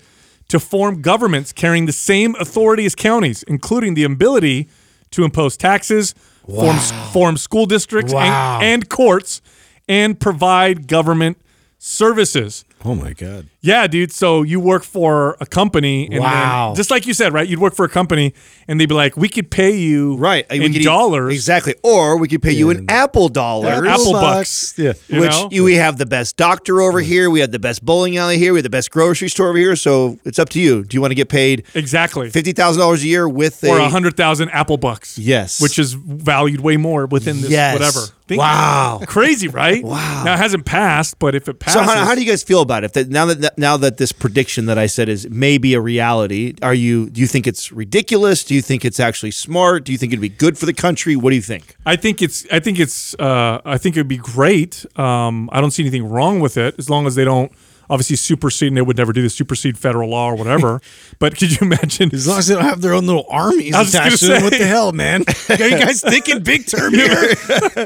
to 0.50 0.60
form 0.60 1.02
governments 1.02 1.52
carrying 1.52 1.86
the 1.88 1.92
same 1.92 2.36
authority 2.36 2.86
as 2.86 2.96
counties, 2.96 3.44
including 3.44 3.94
the 3.96 4.04
ability 4.04 4.70
to 5.12 5.24
impose 5.24 5.58
taxes, 5.58 6.14
form, 6.46 6.78
form 7.12 7.38
school 7.38 7.66
districts 7.66 8.14
Wow. 8.14 8.60
and, 8.62 8.64
and 8.64 8.90
courts, 8.90 9.42
and 9.90 10.20
provide 10.20 10.88
government 10.88 11.38
services. 11.80 12.66
Oh 12.86 12.96
my 12.96 13.12
god. 13.14 13.48
Yeah, 13.62 13.88
dude. 13.88 14.12
So 14.14 14.44
you 14.44 14.60
work 14.62 14.84
for 14.84 15.36
a 15.42 15.46
company, 15.46 16.06
and 16.06 16.14
then- 16.14 16.22
Wow. 16.22 16.74
just 16.78 16.90
like 16.92 17.06
you 17.06 17.14
said, 17.14 17.34
right? 17.34 17.46
You'd 17.48 17.60
work 17.60 17.76
for 17.76 17.84
a 17.84 17.90
company, 17.90 18.34
and 18.68 18.80
they'd 18.80 18.86
be 18.86 18.94
like, 18.96 19.18
"We 19.18 19.28
could 19.28 19.50
pay 19.52 19.76
you 19.76 20.16
Right. 20.16 20.46
In 20.50 20.72
dollars, 20.84 21.34
Exactly. 21.34 21.74
Or 21.84 22.18
we 22.18 22.28
could 22.28 22.42
pay 22.42 22.52
you 22.54 22.70
in 22.70 22.86
Apple 22.88 23.28
dollars. 23.30 23.86
Apple 23.86 24.14
bucks. 24.14 24.74
Yeah. 24.78 24.94
You 25.10 25.22
which 25.22 25.32
know? 25.32 25.50
we 25.64 25.74
have 25.76 25.98
the 25.98 26.06
best 26.06 26.38
doctor 26.38 26.82
over 26.82 27.00
here. 27.02 27.30
We 27.30 27.40
have 27.42 27.52
the 27.52 27.60
best 27.60 27.84
bowling 27.84 28.16
alley 28.16 28.38
here. 28.38 28.54
We 28.54 28.60
have 28.60 28.64
the 28.64 28.70
best 28.70 28.92
grocery 28.92 29.28
store 29.30 29.50
over 29.50 29.58
here. 29.58 29.76
So 29.76 30.18
it's 30.24 30.40
up 30.40 30.50
to 30.50 30.60
you. 30.62 30.84
Do 30.84 30.96
you 30.96 31.02
want 31.02 31.12
to 31.12 31.16
get 31.16 31.30
paid 31.30 31.64
exactly, 31.74 32.30
fifty 32.30 32.54
thousand 32.54 32.80
dollars 32.80 33.04
a 33.04 33.08
year 33.08 33.28
with 33.28 33.64
a, 33.64 33.70
or 33.70 33.80
a 33.80 33.90
hundred 33.90 34.16
thousand 34.16 34.50
Apple 34.50 34.78
bucks, 34.78 35.18
Yes. 35.18 35.60
which 35.60 35.78
is 35.80 35.94
valued 35.94 36.62
way 36.62 36.78
more 36.78 37.06
within 37.08 37.42
this 37.42 37.50
Yes. 37.50 37.74
whatever. 37.74 38.02
Think- 38.28 38.40
Wow. 38.42 39.02
crazy, 39.08 39.48
right? 39.48 39.84
Wow. 39.88 40.24
Now 40.26 40.34
it 40.34 40.38
hasn't 40.38 40.66
passed, 40.66 41.18
but 41.20 41.34
if 41.34 41.48
it 41.48 41.60
passes, 41.60 41.74
So 41.80 41.82
how, 41.82 42.06
how 42.06 42.14
do 42.16 42.22
you 42.22 42.30
guys 42.30 42.44
feel 42.44 42.62
about 42.62 42.84
it? 42.84 42.94
That 42.94 43.10
now 43.10 43.26
that 43.26 43.58
now 43.58 43.78
that 43.78 43.98
this 43.98 44.12
prediction 44.12 44.66
that 44.66 44.78
I 44.78 44.86
said 44.88 45.08
is 45.08 45.30
maybe 45.30 45.74
a 45.74 45.80
reality, 45.82 46.54
are 46.62 46.74
you 46.74 47.10
do 47.10 47.22
you 47.22 47.28
think 47.28 47.48
it's 47.48 47.72
ridiculous? 47.72 48.44
Do 48.44 48.54
you 48.54 48.62
think 48.62 48.84
it's 48.84 49.00
actually 49.00 49.32
smart? 49.32 49.86
Do 49.86 49.92
you 49.94 49.98
think 49.98 50.12
it'd 50.12 50.22
be 50.22 50.28
good 50.30 50.58
for 50.58 50.66
the 50.66 50.74
country? 50.74 51.16
What 51.16 51.30
do 51.30 51.36
you 51.38 51.42
think? 51.42 51.76
I 51.86 51.96
think 51.96 52.22
it's. 52.22 52.46
I 52.52 52.60
think 52.60 52.80
it's. 52.80 53.14
Uh, 53.16 53.62
I 53.64 53.78
think 53.78 53.96
it'd 53.96 54.08
be 54.08 54.18
great. 54.18 54.86
Um, 55.00 55.50
I 55.54 55.62
don't 55.62 55.72
see 55.72 55.84
anything 55.84 56.08
wrong 56.10 56.40
with 56.42 56.58
it 56.58 56.76
as 56.78 56.90
long 56.90 57.08
as 57.08 57.16
they 57.16 57.24
don't 57.24 57.52
obviously 57.90 58.16
supersede. 58.16 58.68
And 58.70 58.78
they 58.78 58.82
would 58.82 58.98
never 58.98 59.14
do 59.14 59.22
this 59.22 59.36
supersede 59.36 59.78
federal 59.78 60.10
law 60.10 60.30
or 60.32 60.36
whatever. 60.36 60.82
but 61.20 61.38
could 61.38 61.52
you 61.52 61.58
imagine? 61.62 62.14
As 62.14 62.28
long 62.28 62.40
as 62.40 62.48
they 62.48 62.56
don't 62.56 62.64
have 62.64 62.82
their 62.82 62.94
own 62.94 63.06
little 63.08 63.26
armies 63.30 63.74
I 63.76 63.80
was 63.80 63.92
just 63.92 64.06
attached 64.06 64.20
to 64.20 64.28
them, 64.28 64.44
what 64.44 64.54
the 64.58 64.66
hell, 64.66 64.92
man? 64.92 65.24
Are 65.50 65.56
you 65.68 65.78
guys 65.78 66.02
thinking 66.02 66.44
big 66.44 66.68
term 66.68 66.94
here? 66.94 67.36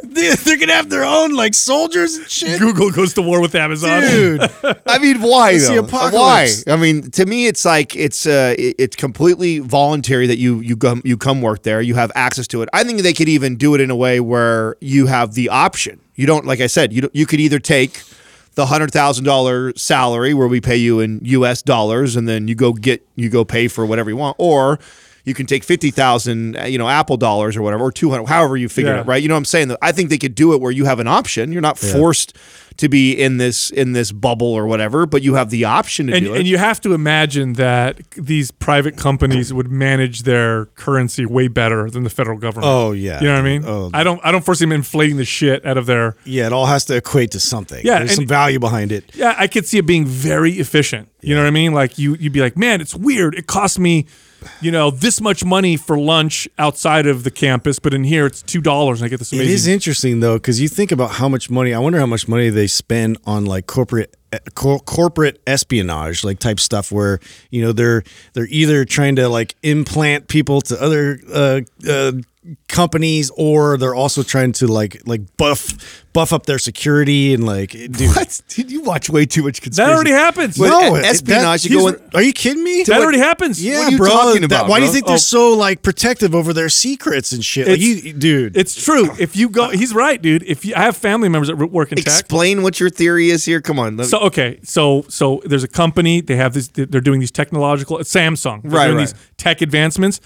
They- 0.03 0.35
They're 0.35 0.57
gonna 0.57 0.73
have 0.73 0.89
their 0.89 1.03
own 1.05 1.33
like 1.33 1.53
soldiers 1.53 2.15
and 2.15 2.29
shit. 2.29 2.59
Google 2.59 2.91
goes 2.91 3.13
to 3.15 3.21
war 3.21 3.41
with 3.41 3.55
Amazon. 3.55 4.01
Dude, 4.01 4.41
I 4.85 4.97
mean, 4.99 5.21
why 5.21 5.51
It's 5.51 5.67
the 5.67 5.75
though? 5.75 5.79
apocalypse. 5.85 6.63
Why? 6.65 6.73
I 6.73 6.75
mean, 6.77 7.09
to 7.11 7.25
me, 7.25 7.47
it's 7.47 7.63
like 7.65 7.95
it's 7.95 8.25
uh, 8.25 8.55
it's 8.57 8.95
completely 8.95 9.59
voluntary 9.59 10.27
that 10.27 10.37
you 10.37 10.59
you 10.59 10.75
come 10.77 11.01
you 11.05 11.17
come 11.17 11.41
work 11.41 11.63
there. 11.63 11.81
You 11.81 11.95
have 11.95 12.11
access 12.15 12.47
to 12.47 12.61
it. 12.61 12.69
I 12.73 12.83
think 12.83 13.01
they 13.01 13.13
could 13.13 13.29
even 13.29 13.55
do 13.57 13.75
it 13.75 13.81
in 13.81 13.89
a 13.91 13.95
way 13.95 14.19
where 14.19 14.75
you 14.81 15.05
have 15.07 15.33
the 15.33 15.49
option. 15.49 15.99
You 16.15 16.27
don't, 16.27 16.45
like 16.45 16.59
I 16.61 16.67
said, 16.67 16.91
you 16.93 17.09
you 17.13 17.25
could 17.25 17.39
either 17.39 17.59
take 17.59 18.01
the 18.55 18.65
hundred 18.65 18.91
thousand 18.91 19.25
dollar 19.25 19.73
salary 19.75 20.33
where 20.33 20.47
we 20.47 20.59
pay 20.61 20.77
you 20.77 20.99
in 20.99 21.19
U.S. 21.23 21.61
dollars, 21.61 22.15
and 22.15 22.27
then 22.27 22.47
you 22.47 22.55
go 22.55 22.73
get 22.73 23.05
you 23.15 23.29
go 23.29 23.45
pay 23.45 23.67
for 23.67 23.85
whatever 23.85 24.09
you 24.09 24.17
want, 24.17 24.35
or 24.39 24.79
you 25.23 25.33
can 25.33 25.45
take 25.45 25.63
fifty 25.63 25.91
thousand, 25.91 26.57
you 26.65 26.77
know, 26.77 26.89
Apple 26.89 27.15
dollars 27.17 27.55
or 27.55 27.61
whatever, 27.61 27.83
or 27.83 27.91
two 27.91 28.09
hundred, 28.09 28.25
however 28.25 28.57
you 28.57 28.67
figure 28.67 28.93
Yeah. 28.93 29.01
it, 29.01 29.05
right? 29.07 29.21
You 29.21 29.29
know 29.29 29.35
what 29.35 29.39
I'm 29.39 29.45
saying? 29.45 29.75
I 29.81 29.91
think 29.91 30.09
they 30.09 30.17
could 30.17 30.35
do 30.35 30.53
it 30.53 30.59
where 30.61 30.71
you 30.71 30.85
have 30.85 30.99
an 30.99 31.07
option. 31.07 31.51
You're 31.51 31.61
not 31.61 31.77
forced 31.77 32.35
to 32.77 32.89
be 32.89 33.13
in 33.13 33.37
this 33.37 33.69
in 33.69 33.93
this 33.93 34.11
bubble 34.11 34.47
or 34.47 34.65
whatever, 34.65 35.05
but 35.05 35.21
you 35.21 35.35
have 35.35 35.49
the 35.49 35.65
option 35.65 36.07
to 36.07 36.13
and, 36.13 36.25
do 36.25 36.33
it. 36.33 36.39
and 36.39 36.47
you 36.47 36.57
have 36.57 36.81
to 36.81 36.93
imagine 36.93 37.53
that 37.53 37.99
these 38.11 38.51
private 38.51 38.97
companies 38.97 39.53
would 39.53 39.71
manage 39.71 40.23
their 40.23 40.65
currency 40.67 41.25
way 41.25 41.47
better 41.47 41.89
than 41.89 42.03
the 42.03 42.09
federal 42.09 42.37
government. 42.37 42.71
Oh, 42.71 42.91
yeah. 42.91 43.19
you 43.19 43.27
know 43.27 43.33
what 43.33 43.39
I 43.39 43.43
mean. 43.43 43.63
Oh. 43.65 43.89
I 43.93 44.03
don't. 44.03 44.19
I 44.23 44.31
don't 44.31 44.43
foresee 44.43 44.65
them 44.65 44.71
inflating 44.71 45.17
the 45.17 45.25
shit 45.25 45.65
out 45.65 45.77
of 45.77 45.85
their. 45.85 46.15
yeah, 46.25 46.47
it 46.47 46.53
all 46.53 46.65
has 46.65 46.85
to 46.85 46.95
equate 46.95 47.31
to 47.31 47.39
something. 47.39 47.85
Yeah, 47.85 47.99
there's 47.99 48.15
some 48.15 48.27
value 48.27 48.59
behind 48.59 48.91
it. 48.91 49.15
Yeah, 49.15 49.35
I 49.37 49.47
could 49.47 49.65
see 49.65 49.77
it 49.77 49.85
being 49.85 50.05
very 50.05 50.53
efficient. 50.53 51.09
You 51.21 51.35
know 51.35 51.41
what 51.41 51.47
I 51.47 51.51
mean? 51.51 51.73
Like 51.73 51.97
you, 51.97 52.15
you'd 52.15 52.33
be 52.33 52.41
like, 52.41 52.57
man, 52.57 52.81
it's 52.81 52.95
weird. 52.95 53.35
It 53.35 53.47
cost 53.47 53.77
me, 53.79 54.07
you 54.61 54.71
know, 54.71 54.91
this 54.91 55.21
much 55.21 55.43
money 55.45 55.77
for 55.77 55.97
lunch 55.99 56.47
outside 56.57 57.07
of 57.07 57.23
the 57.23 57.31
campus, 57.31 57.79
but 57.79 57.93
in 57.93 58.03
here 58.03 58.25
it's 58.25 58.41
two 58.41 58.61
dollars, 58.61 59.01
and 59.01 59.05
I 59.05 59.09
get 59.09 59.19
this 59.19 59.31
It 59.33 59.37
amazing. 59.37 59.53
is 59.55 59.67
interesting 59.67 60.19
though, 60.19 60.35
because 60.35 60.59
you 60.61 60.67
think 60.67 60.91
about 60.91 61.11
how 61.11 61.27
much 61.29 61.49
money. 61.49 61.73
I 61.73 61.79
wonder 61.79 61.99
how 61.99 62.05
much 62.05 62.27
money 62.27 62.49
they 62.49 62.67
spend 62.67 63.17
on 63.25 63.45
like 63.45 63.67
corporate 63.67 64.15
eh, 64.33 64.39
cor- 64.55 64.79
corporate 64.79 65.41
espionage, 65.47 66.23
like 66.23 66.39
type 66.39 66.59
stuff, 66.59 66.91
where 66.91 67.19
you 67.49 67.61
know 67.61 67.71
they're 67.71 68.03
they're 68.33 68.47
either 68.49 68.85
trying 68.85 69.15
to 69.17 69.29
like 69.29 69.55
implant 69.63 70.27
people 70.27 70.61
to 70.61 70.81
other 70.81 71.19
uh, 71.31 71.61
uh, 71.87 72.11
companies, 72.67 73.31
or 73.37 73.77
they're 73.77 73.93
also 73.95 74.23
trying 74.23 74.51
to 74.53 74.67
like 74.67 75.01
like 75.05 75.21
buff 75.37 76.03
buff 76.13 76.33
up 76.33 76.45
their 76.45 76.57
security 76.59 77.33
and 77.33 77.45
like 77.45 77.71
dude. 77.71 77.99
what? 78.15 78.41
Did 78.49 78.71
you 78.71 78.81
watch 78.81 79.09
way 79.09 79.25
too 79.25 79.43
much 79.43 79.61
conspiracy 79.61 79.87
that 79.89 79.95
already 79.95 80.11
happens. 80.11 80.57
Well, 80.57 80.91
No, 80.91 80.95
it- 80.95 81.05
espionage, 81.05 81.63
that- 81.63 81.69
you 81.69 81.77
go 81.79 81.87
in- 81.89 82.01
Are 82.15 82.21
you 82.21 82.33
kidding 82.33 82.63
me? 82.63 82.83
that 82.83 82.99
already 83.01 83.19
happens. 83.19 83.63
Yeah, 83.63 83.79
What 83.79 83.87
are 83.87 83.91
you 83.91 83.97
bro. 83.97 84.09
talking 84.09 84.41
that- 84.41 84.45
about, 84.47 84.67
why 84.67 84.79
do 84.79 84.85
you 84.87 84.91
think 84.91 85.05
Oh. 85.05 85.09
they're 85.09 85.17
so 85.19 85.53
like 85.53 85.83
protective 85.83 86.33
over 86.35 86.51
their 86.51 86.69
secrets 86.69 87.31
and 87.31 87.45
shit? 87.45 87.67
Like 87.67 87.79
It's- 87.79 88.03
you, 88.03 88.13
dude. 88.13 88.57
It's 88.57 88.81
true. 88.83 89.09
If 89.19 89.35
you 89.35 89.47
go, 89.47 89.69
he's 89.69 89.93
right, 89.93 90.21
dude. 90.21 90.43
If 90.47 90.65
you, 90.65 90.73
I 90.75 90.81
have 90.81 90.97
family 90.97 91.29
members 91.29 91.47
that 91.47 91.55
work 91.57 91.91
in 91.91 91.97
tech, 91.97 92.07
Explain 92.07 92.63
what 92.63 92.79
your 92.79 92.89
theory 92.89 93.29
is 93.29 93.45
here. 93.45 93.61
Come 93.61 93.77
on. 93.79 94.03
So 94.03 94.19
okay, 94.21 94.59
so 94.63 95.05
so 95.09 95.41
there's 95.45 95.63
a 95.63 95.67
company. 95.67 96.21
They 96.21 96.35
have 96.37 96.53
this. 96.53 96.69
They're 96.69 97.01
doing 97.01 97.19
these 97.19 97.31
technological. 97.31 97.99
Samsung. 97.99 98.63
They're 98.63 98.71
Right, 98.71 98.85
doing 98.87 98.97
right. 98.97 99.07
these 99.07 99.15
tech 99.37 99.61
advancements. 99.61 100.19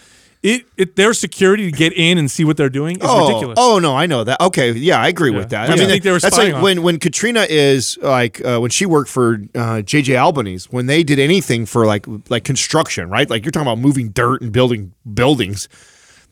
It, 0.46 0.68
it 0.78 0.96
their 0.96 1.14
security 1.16 1.72
to 1.72 1.76
get 1.76 1.92
in 1.94 2.20
and 2.20 2.30
see 2.30 2.46
what 2.46 2.56
they're 2.56 2.70
doing 2.70 2.98
is 2.98 3.02
oh, 3.04 3.28
ridiculous. 3.28 3.58
Oh 3.60 3.80
no, 3.80 3.96
I 3.96 4.06
know 4.06 4.24
that. 4.24 4.40
Okay, 4.40 4.74
yeah, 4.74 5.02
I 5.02 5.08
agree 5.08 5.32
with 5.32 5.50
that. 5.50 5.68
What 5.68 5.76
do 5.78 5.82
you 5.82 5.88
think 5.88 6.04
they 6.04 6.12
were 6.12 6.20
that's 6.20 6.38
like 6.38 6.54
on? 6.54 6.62
when 6.62 6.84
when 6.84 7.00
Katrina 7.00 7.48
is 7.50 7.98
like 8.00 8.46
uh, 8.46 8.60
when 8.60 8.70
she 8.70 8.86
worked 8.86 9.10
for 9.10 9.36
uh, 9.56 9.82
JJ 9.82 10.16
Albanese 10.16 10.68
when 10.70 10.86
they 10.86 11.04
did 11.04 11.18
anything 11.18 11.66
for 11.66 11.88
like 11.88 12.06
like 12.30 12.44
construction, 12.44 13.10
right? 13.10 13.28
Like 13.28 13.44
you're 13.44 13.52
talking 13.52 13.68
about 13.68 13.80
moving 13.80 14.10
dirt 14.10 14.42
and 14.42 14.52
building 14.52 14.94
buildings. 15.12 15.68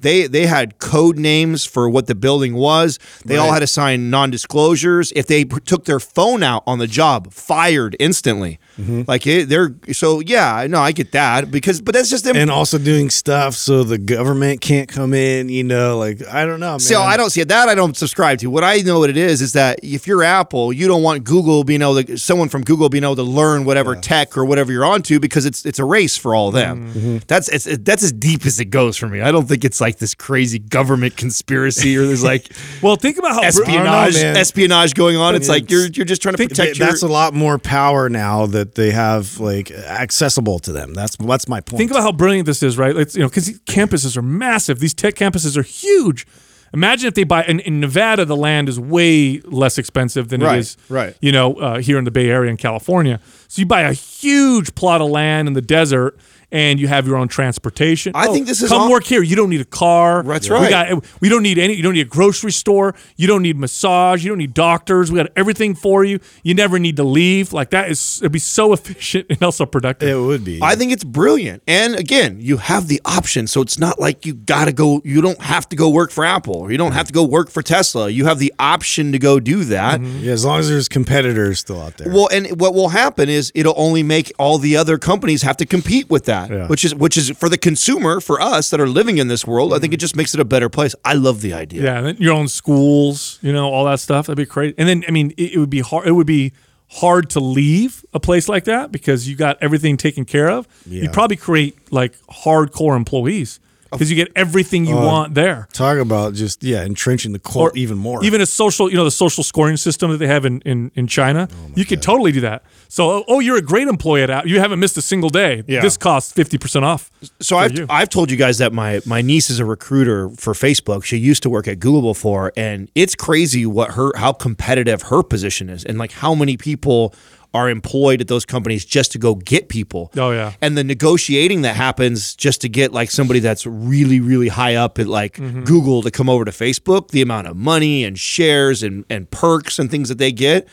They 0.03 0.27
they 0.27 0.45
had 0.45 0.77
code 0.79 1.17
names 1.17 1.65
for 1.65 1.89
what 1.89 2.07
the 2.07 2.15
building 2.15 2.53
was. 2.53 2.99
They 3.25 3.37
all 3.37 3.51
had 3.51 3.59
to 3.59 3.67
sign 3.67 4.09
non-disclosures. 4.09 5.11
If 5.15 5.27
they 5.27 5.43
took 5.43 5.85
their 5.85 5.99
phone 5.99 6.43
out 6.43 6.63
on 6.67 6.77
the 6.79 6.87
job, 6.87 7.33
fired 7.33 7.95
instantly. 7.99 8.59
Mm-hmm. 8.79 9.03
Like 9.07 9.25
it, 9.25 9.49
they're 9.49 9.75
so 9.91 10.19
yeah. 10.19 10.65
No, 10.69 10.79
I 10.81 10.91
get 10.91 11.11
that 11.13 11.51
because 11.51 11.81
but 11.81 11.93
that's 11.93 12.09
just 12.09 12.23
them. 12.23 12.35
and 12.35 12.51
also 12.51 12.77
doing 12.77 13.09
stuff 13.09 13.55
so 13.55 13.83
the 13.83 13.97
government 13.97 14.61
can't 14.61 14.89
come 14.89 15.13
in. 15.13 15.49
You 15.49 15.63
know, 15.63 15.97
like 15.97 16.25
I 16.27 16.45
don't 16.45 16.59
know. 16.59 16.71
Man. 16.71 16.79
So 16.79 17.01
I 17.01 17.17
don't 17.17 17.29
see 17.29 17.41
it. 17.41 17.47
That 17.47 17.69
I 17.69 17.75
don't 17.75 17.95
subscribe 17.95 18.39
to. 18.39 18.49
What 18.49 18.63
I 18.63 18.77
know 18.77 18.99
what 18.99 19.09
it 19.09 19.17
is 19.17 19.41
is 19.41 19.53
that 19.53 19.79
if 19.83 20.05
you're 20.07 20.23
Apple, 20.23 20.73
you 20.73 20.87
don't 20.87 21.03
want 21.03 21.23
Google 21.23 21.63
being 21.63 21.81
able 21.81 22.03
to 22.03 22.17
someone 22.17 22.49
from 22.49 22.63
Google 22.63 22.89
being 22.89 23.03
able 23.03 23.15
to 23.15 23.23
learn 23.23 23.63
whatever 23.63 23.95
tech 23.95 24.37
or 24.37 24.43
whatever 24.43 24.71
you're 24.71 24.85
onto 24.85 25.19
because 25.19 25.45
it's 25.45 25.65
it's 25.65 25.79
a 25.79 25.85
race 25.85 26.17
for 26.17 26.35
all 26.35 26.49
of 26.49 26.53
them. 26.53 26.91
Mm-hmm. 26.93 27.17
That's 27.27 27.47
it's 27.49 27.65
that's 27.79 28.03
as 28.03 28.11
deep 28.11 28.45
as 28.45 28.59
it 28.59 28.65
goes 28.65 28.97
for 28.97 29.07
me. 29.07 29.21
I 29.21 29.31
don't 29.31 29.47
think 29.47 29.63
it's 29.63 29.79
like 29.79 29.92
this 29.99 30.13
crazy 30.15 30.59
government 30.59 31.15
conspiracy 31.17 31.97
or 31.97 32.05
there's 32.05 32.23
like 32.23 32.51
well, 32.81 32.95
think 32.95 33.17
about 33.17 33.31
how 33.33 33.41
br- 33.41 33.47
espionage 33.47 34.15
man. 34.15 34.37
espionage 34.37 34.93
going 34.93 35.17
on. 35.17 35.35
It's 35.35 35.49
like 35.49 35.63
It's- 35.63 35.71
you're 35.71 35.87
you're 35.93 36.05
just 36.05 36.21
trying 36.21 36.33
to 36.33 36.37
think 36.37 36.51
protect 36.51 36.77
your. 36.77 36.87
that's 36.87 37.03
a 37.03 37.07
lot 37.07 37.33
more 37.33 37.57
power 37.57 38.09
now 38.09 38.45
that 38.47 38.75
they 38.75 38.91
have 38.91 39.39
like 39.39 39.71
accessible 39.71 40.59
to 40.59 40.71
them. 40.71 40.93
That's 40.93 41.15
that's 41.17 41.47
my 41.47 41.61
point. 41.61 41.77
Think 41.79 41.91
about 41.91 42.03
how 42.03 42.11
brilliant 42.11 42.45
this 42.45 42.63
is, 42.63 42.77
right? 42.77 42.95
It's 42.95 43.15
you 43.15 43.21
know 43.21 43.29
because 43.29 43.49
campuses 43.61 44.17
are 44.17 44.21
massive. 44.21 44.79
These 44.79 44.93
tech 44.93 45.15
campuses 45.15 45.57
are 45.57 45.63
huge. 45.63 46.25
Imagine 46.73 47.07
if 47.07 47.13
they 47.13 47.23
buy 47.23 47.43
in, 47.43 47.59
in 47.59 47.79
Nevada, 47.79 48.25
the 48.25 48.35
land 48.35 48.67
is 48.67 48.79
way 48.79 49.39
less 49.41 49.77
expensive 49.77 50.29
than 50.29 50.41
Right, 50.41 50.55
it 50.55 50.59
is, 50.61 50.77
right. 50.89 51.15
You 51.21 51.31
know, 51.31 51.53
uh, 51.53 51.77
here 51.79 51.99
in 51.99 52.03
the 52.03 52.09
Bay 52.09 52.31
Area 52.31 52.49
in 52.49 52.57
California. 52.57 53.19
So 53.47 53.59
you 53.59 53.67
buy 53.67 53.81
a 53.81 53.93
huge 53.93 54.73
plot 54.73 54.99
of 54.99 55.09
land 55.11 55.47
in 55.47 55.53
the 55.53 55.61
desert, 55.61 56.17
and 56.53 56.79
you 56.79 56.87
have 56.87 57.05
your 57.05 57.17
own 57.17 57.27
transportation. 57.27 58.13
I 58.15 58.27
think 58.27 58.47
this 58.47 58.61
is 58.61 58.69
come 58.69 58.83
all- 58.83 58.91
work 58.91 59.03
here. 59.03 59.21
You 59.21 59.35
don't 59.35 59.49
need 59.49 59.59
a 59.61 59.65
car. 59.65 60.23
That's 60.23 60.47
We 60.49 60.55
right. 60.55 60.69
got 60.69 61.03
we 61.19 61.27
don't 61.27 61.43
need 61.43 61.57
any. 61.57 61.73
You 61.73 61.83
don't 61.83 61.93
need 61.95 62.05
a 62.05 62.09
grocery 62.09 62.51
store. 62.51 62.95
You 63.17 63.27
don't 63.27 63.41
need 63.41 63.57
massage. 63.57 64.23
You 64.23 64.29
don't 64.29 64.37
need 64.37 64.53
doctors. 64.53 65.11
We 65.11 65.17
got 65.17 65.31
everything 65.35 65.75
for 65.75 66.05
you. 66.05 66.19
You 66.43 66.53
never 66.53 66.79
need 66.79 66.95
to 66.97 67.03
leave. 67.03 67.51
Like 67.51 67.71
that 67.71 67.89
is 67.89 68.19
it'd 68.21 68.31
be 68.31 68.39
so 68.39 68.71
efficient 68.77 69.25
and 69.29 69.41
also 69.43 69.65
productive. 69.65 70.07
it 70.09 70.19
would 70.19 70.45
be. 70.45 70.59
I 70.61 70.75
think 70.75 70.91
it's 70.93 71.03
brilliant. 71.03 71.63
And 71.67 71.95
again, 71.95 72.37
you 72.39 72.57
have 72.57 72.87
the 72.87 73.01
option. 73.03 73.47
So 73.47 73.61
it's 73.61 73.79
not 73.79 73.99
like 73.99 74.25
you 74.25 74.33
got 74.33 74.65
to 74.65 74.71
go, 74.71 75.01
you 75.03 75.21
don't 75.21 75.41
have 75.41 75.67
to 75.69 75.75
go 75.75 75.89
work 75.89 76.11
for 76.11 76.23
Apple 76.23 76.55
or 76.55 76.71
you 76.71 76.77
don't 76.77 76.91
have 76.93 77.07
to 77.07 77.13
go 77.13 77.23
work 77.23 77.49
for 77.49 77.61
Tesla. 77.63 78.09
You 78.09 78.25
have 78.25 78.37
the 78.39 78.53
option 78.59 79.11
to 79.11 79.19
go 79.19 79.39
do 79.39 79.63
that. 79.65 79.99
Mm-hmm. 79.99 80.19
yeah, 80.23 80.31
as 80.33 80.45
long 80.45 80.59
as 80.59 80.69
there's 80.69 80.87
competitors 80.87 81.59
still 81.59 81.81
out 81.81 81.97
there. 81.97 82.11
Well, 82.13 82.29
and 82.31 82.59
what 82.59 82.73
will 82.75 82.89
happen 82.89 83.27
is 83.29 83.51
it'll 83.55 83.73
only 83.75 84.03
make 84.03 84.31
all 84.37 84.57
the 84.59 84.77
other 84.77 84.97
companies 84.97 85.41
have 85.41 85.57
to 85.57 85.65
compete 85.65 86.09
with 86.09 86.25
that, 86.25 86.42
Yeah. 86.49 86.67
which 86.67 86.85
is 86.85 86.95
which 86.95 87.17
is 87.17 87.31
for 87.31 87.49
the 87.49 87.57
consumer, 87.57 88.19
for 88.19 88.41
us 88.41 88.69
that 88.69 88.79
are 88.79 88.87
living 88.87 89.17
in 89.17 89.27
this 89.27 89.45
world. 89.45 89.73
I 89.73 89.79
think 89.79 89.89
mm-hmm. 89.89 89.95
it 89.95 89.97
just 89.97 90.15
makes 90.15 90.33
it 90.33 90.39
a 90.39 90.45
better 90.45 90.69
place. 90.69 90.95
I 91.03 91.13
love 91.13 91.41
the 91.41 91.53
idea. 91.53 91.83
Yeah, 91.83 92.13
your 92.17 92.33
own 92.33 92.47
schools, 92.47 93.39
you 93.41 93.53
know, 93.53 93.69
all 93.69 93.85
that 93.85 93.99
stuff. 93.99 94.27
That'd 94.27 94.37
be 94.37 94.45
crazy. 94.45 94.75
And 94.77 94.87
then, 94.87 95.03
I 95.07 95.11
mean, 95.11 95.31
it, 95.37 95.53
it 95.53 95.59
would 95.59 95.69
be 95.69 95.81
hard. 95.81 96.07
It 96.07 96.11
would 96.11 96.27
be 96.27 96.53
hard 96.89 97.29
to 97.31 97.39
leave 97.39 98.05
a 98.13 98.19
place 98.19 98.47
like 98.47 98.65
that 98.65 98.91
because 98.91 99.27
you 99.27 99.35
got 99.35 99.57
everything 99.61 99.97
taken 99.97 100.25
care 100.25 100.49
of. 100.49 100.67
Yeah. 100.85 101.03
You'd 101.03 101.13
probably 101.13 101.37
create 101.37 101.91
like 101.91 102.17
hardcore 102.27 102.95
employees 102.95 103.59
because 103.93 104.09
you 104.09 104.15
get 104.15 104.31
everything 104.35 104.85
you 104.85 104.97
uh, 104.97 105.05
want 105.05 105.33
there. 105.33 105.67
Talk 105.73 105.97
about 105.97 106.33
just 106.33 106.63
yeah, 106.63 106.83
entrenching 106.83 107.31
the 107.31 107.39
cult 107.39 107.71
Or 107.73 107.77
even 107.77 107.97
more. 107.97 108.23
Even 108.23 108.41
a 108.41 108.45
social, 108.45 108.89
you 108.89 108.97
know, 108.97 109.03
the 109.03 109.11
social 109.11 109.43
scoring 109.43 109.77
system 109.77 110.11
that 110.11 110.17
they 110.17 110.27
have 110.27 110.45
in 110.45 110.61
in, 110.61 110.91
in 110.95 111.07
China. 111.07 111.47
Oh 111.51 111.71
you 111.75 111.85
could 111.85 112.01
totally 112.01 112.31
do 112.31 112.41
that. 112.41 112.63
So, 112.87 113.09
oh, 113.09 113.23
oh, 113.27 113.39
you're 113.39 113.57
a 113.57 113.61
great 113.61 113.87
employee 113.87 114.23
at 114.23 114.29
Apple. 114.29 114.49
You 114.49 114.59
haven't 114.59 114.79
missed 114.79 114.97
a 114.97 115.01
single 115.01 115.29
day. 115.29 115.63
Yeah. 115.67 115.81
This 115.81 115.97
costs 115.97 116.31
fifty 116.31 116.57
percent 116.57 116.85
off. 116.85 117.11
So 117.39 117.57
I've, 117.57 117.77
you. 117.77 117.85
I've 117.89 118.09
told 118.09 118.29
you 118.29 118.37
guys 118.37 118.59
that 118.59 118.73
my 118.73 119.01
my 119.05 119.21
niece 119.21 119.49
is 119.49 119.59
a 119.59 119.65
recruiter 119.65 120.29
for 120.29 120.53
Facebook. 120.53 121.03
She 121.03 121.17
used 121.17 121.43
to 121.43 121.49
work 121.49 121.67
at 121.67 121.79
Google 121.79 122.13
before, 122.13 122.51
and 122.55 122.89
it's 122.95 123.15
crazy 123.15 123.65
what 123.65 123.91
her 123.91 124.11
how 124.17 124.33
competitive 124.33 125.03
her 125.03 125.23
position 125.23 125.69
is, 125.69 125.83
and 125.83 125.97
like 125.97 126.11
how 126.11 126.35
many 126.35 126.57
people 126.57 127.13
are 127.53 127.69
employed 127.69 128.19
at 128.19 128.27
those 128.27 128.45
companies 128.45 128.83
just 128.83 129.11
to 129.11 129.19
go 129.19 129.35
get 129.35 129.69
people. 129.69 130.11
Oh, 130.17 130.31
yeah. 130.31 130.53
and 130.61 130.75
the 130.77 130.83
negotiating 130.83 131.61
that 131.61 131.75
happens 131.75 132.35
just 132.35 132.61
to 132.61 132.69
get 132.69 132.91
like 132.91 133.11
somebody 133.11 133.39
that's 133.39 133.65
really 133.67 134.19
really 134.19 134.47
high 134.47 134.75
up 134.75 134.97
at 134.99 135.07
like 135.07 135.33
Mm-hmm. 135.37 135.63
Google 135.63 136.01
to 136.03 136.11
come 136.11 136.29
over 136.29 136.45
to 136.45 136.51
Facebook, 136.51 137.09
the 137.09 137.21
amount 137.21 137.47
of 137.47 137.55
money 137.55 138.03
and 138.03 138.17
shares 138.17 138.81
and 138.83 139.05
and 139.09 139.29
perks 139.29 139.77
and 139.79 139.89
things 139.91 140.09
that 140.09 140.17
they 140.17 140.31
get. 140.31 140.67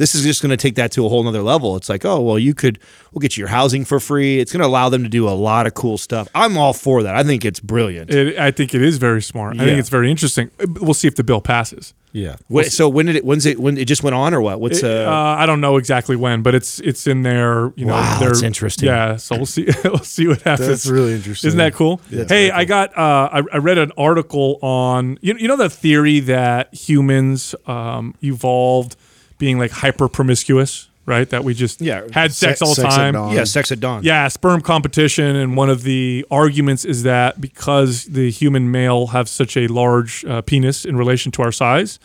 This 0.00 0.14
is 0.14 0.22
just 0.22 0.40
going 0.40 0.50
to 0.50 0.56
take 0.56 0.76
that 0.76 0.92
to 0.92 1.04
a 1.04 1.08
whole 1.10 1.22
nother 1.22 1.42
level. 1.42 1.76
It's 1.76 1.90
like, 1.90 2.06
oh 2.06 2.20
well, 2.22 2.38
you 2.38 2.54
could 2.54 2.78
we'll 3.12 3.20
get 3.20 3.36
you 3.36 3.42
your 3.42 3.48
housing 3.48 3.84
for 3.84 4.00
free. 4.00 4.40
It's 4.40 4.50
going 4.50 4.62
to 4.62 4.66
allow 4.66 4.88
them 4.88 5.02
to 5.02 5.08
do 5.10 5.28
a 5.28 5.36
lot 5.36 5.66
of 5.66 5.74
cool 5.74 5.98
stuff. 5.98 6.26
I'm 6.34 6.56
all 6.56 6.72
for 6.72 7.02
that. 7.02 7.14
I 7.14 7.22
think 7.22 7.44
it's 7.44 7.60
brilliant. 7.60 8.10
It, 8.10 8.38
I 8.38 8.50
think 8.50 8.74
it 8.74 8.80
is 8.82 8.96
very 8.96 9.20
smart. 9.22 9.60
I 9.60 9.64
think 9.66 9.78
it's 9.78 9.90
very 9.90 10.10
interesting. 10.10 10.50
We'll 10.80 10.94
see 10.94 11.06
if 11.06 11.16
the 11.16 11.22
bill 11.24 11.42
passes. 11.42 11.92
yeah. 12.12 12.36
Wait, 12.48 12.72
so 12.72 12.88
when 12.88 13.06
did 13.06 13.16
it? 13.16 13.24
When's 13.26 13.44
it? 13.46 13.60
When 13.60 13.76
it 13.78 13.84
just 13.84 14.02
went 14.02 14.14
on 14.14 14.32
or 14.32 14.40
what? 14.40 14.58
What's 14.60 14.82
Uh, 14.82 15.04
uh? 15.06 15.36
I 15.38 15.44
don't 15.46 15.60
know 15.60 15.76
exactly 15.76 16.16
when, 16.16 16.40
but 16.42 16.54
it's 16.54 16.80
it's 16.80 17.06
in 17.06 17.22
there. 17.22 17.72
You 17.76 17.84
know, 17.84 17.92
Wow, 17.92 18.18
their- 18.20 18.28
that's 18.30 18.42
interesting. 18.42 18.86
Yeah, 18.88 19.16
so 19.16 19.36
we'll 19.36 19.46
see. 19.46 19.68
we'll 19.84 19.98
see 19.98 20.26
what 20.26 20.40
happens. 20.42 20.68
That's 20.68 20.86
really 20.86 21.12
interesting. 21.12 21.48
Isn't 21.48 21.58
that 21.58 21.74
cool? 21.74 22.00
Yeah, 22.10 22.24
hey, 22.26 22.50
I 22.50 22.64
got. 22.64 22.96
Uh, 22.96 23.28
I, 23.32 23.42
I 23.52 23.58
read 23.58 23.76
an 23.78 23.92
article 23.98 24.58
on 24.62 25.18
you. 25.20 25.34
You 25.36 25.46
know 25.48 25.56
the 25.56 25.70
theory 25.70 26.20
that 26.20 26.74
humans 26.74 27.54
um, 27.66 28.14
evolved 28.24 28.96
being 29.40 29.58
like 29.58 29.72
hyper 29.72 30.08
promiscuous, 30.08 30.88
right? 31.06 31.28
That 31.30 31.42
we 31.42 31.54
just 31.54 31.80
Yeah, 31.80 32.02
had 32.12 32.32
sex, 32.32 32.60
sex- 32.60 32.62
all 32.62 32.68
the 32.76 32.82
sex 32.82 32.94
at 32.94 32.96
time. 32.96 33.14
dawn. 33.14 33.34
yeah, 33.34 33.42
sex 33.44 33.72
at 33.72 33.80
dawn. 33.80 34.04
Yeah, 34.04 34.28
sperm 34.28 34.60
competition, 34.60 35.34
and 35.34 35.56
one 35.56 35.68
of 35.68 35.82
the 35.82 36.24
arguments 36.30 36.84
is 36.84 37.02
that 37.02 37.40
because 37.40 38.04
the 38.04 38.30
human 38.30 38.70
male 38.70 39.08
have 39.08 39.28
such 39.28 39.56
a 39.56 39.66
large 39.66 40.24
uh, 40.26 40.42
penis 40.42 40.84
in 40.84 40.96
relation 40.96 41.32
to 41.32 41.42
our 41.42 41.50
size, 41.50 41.98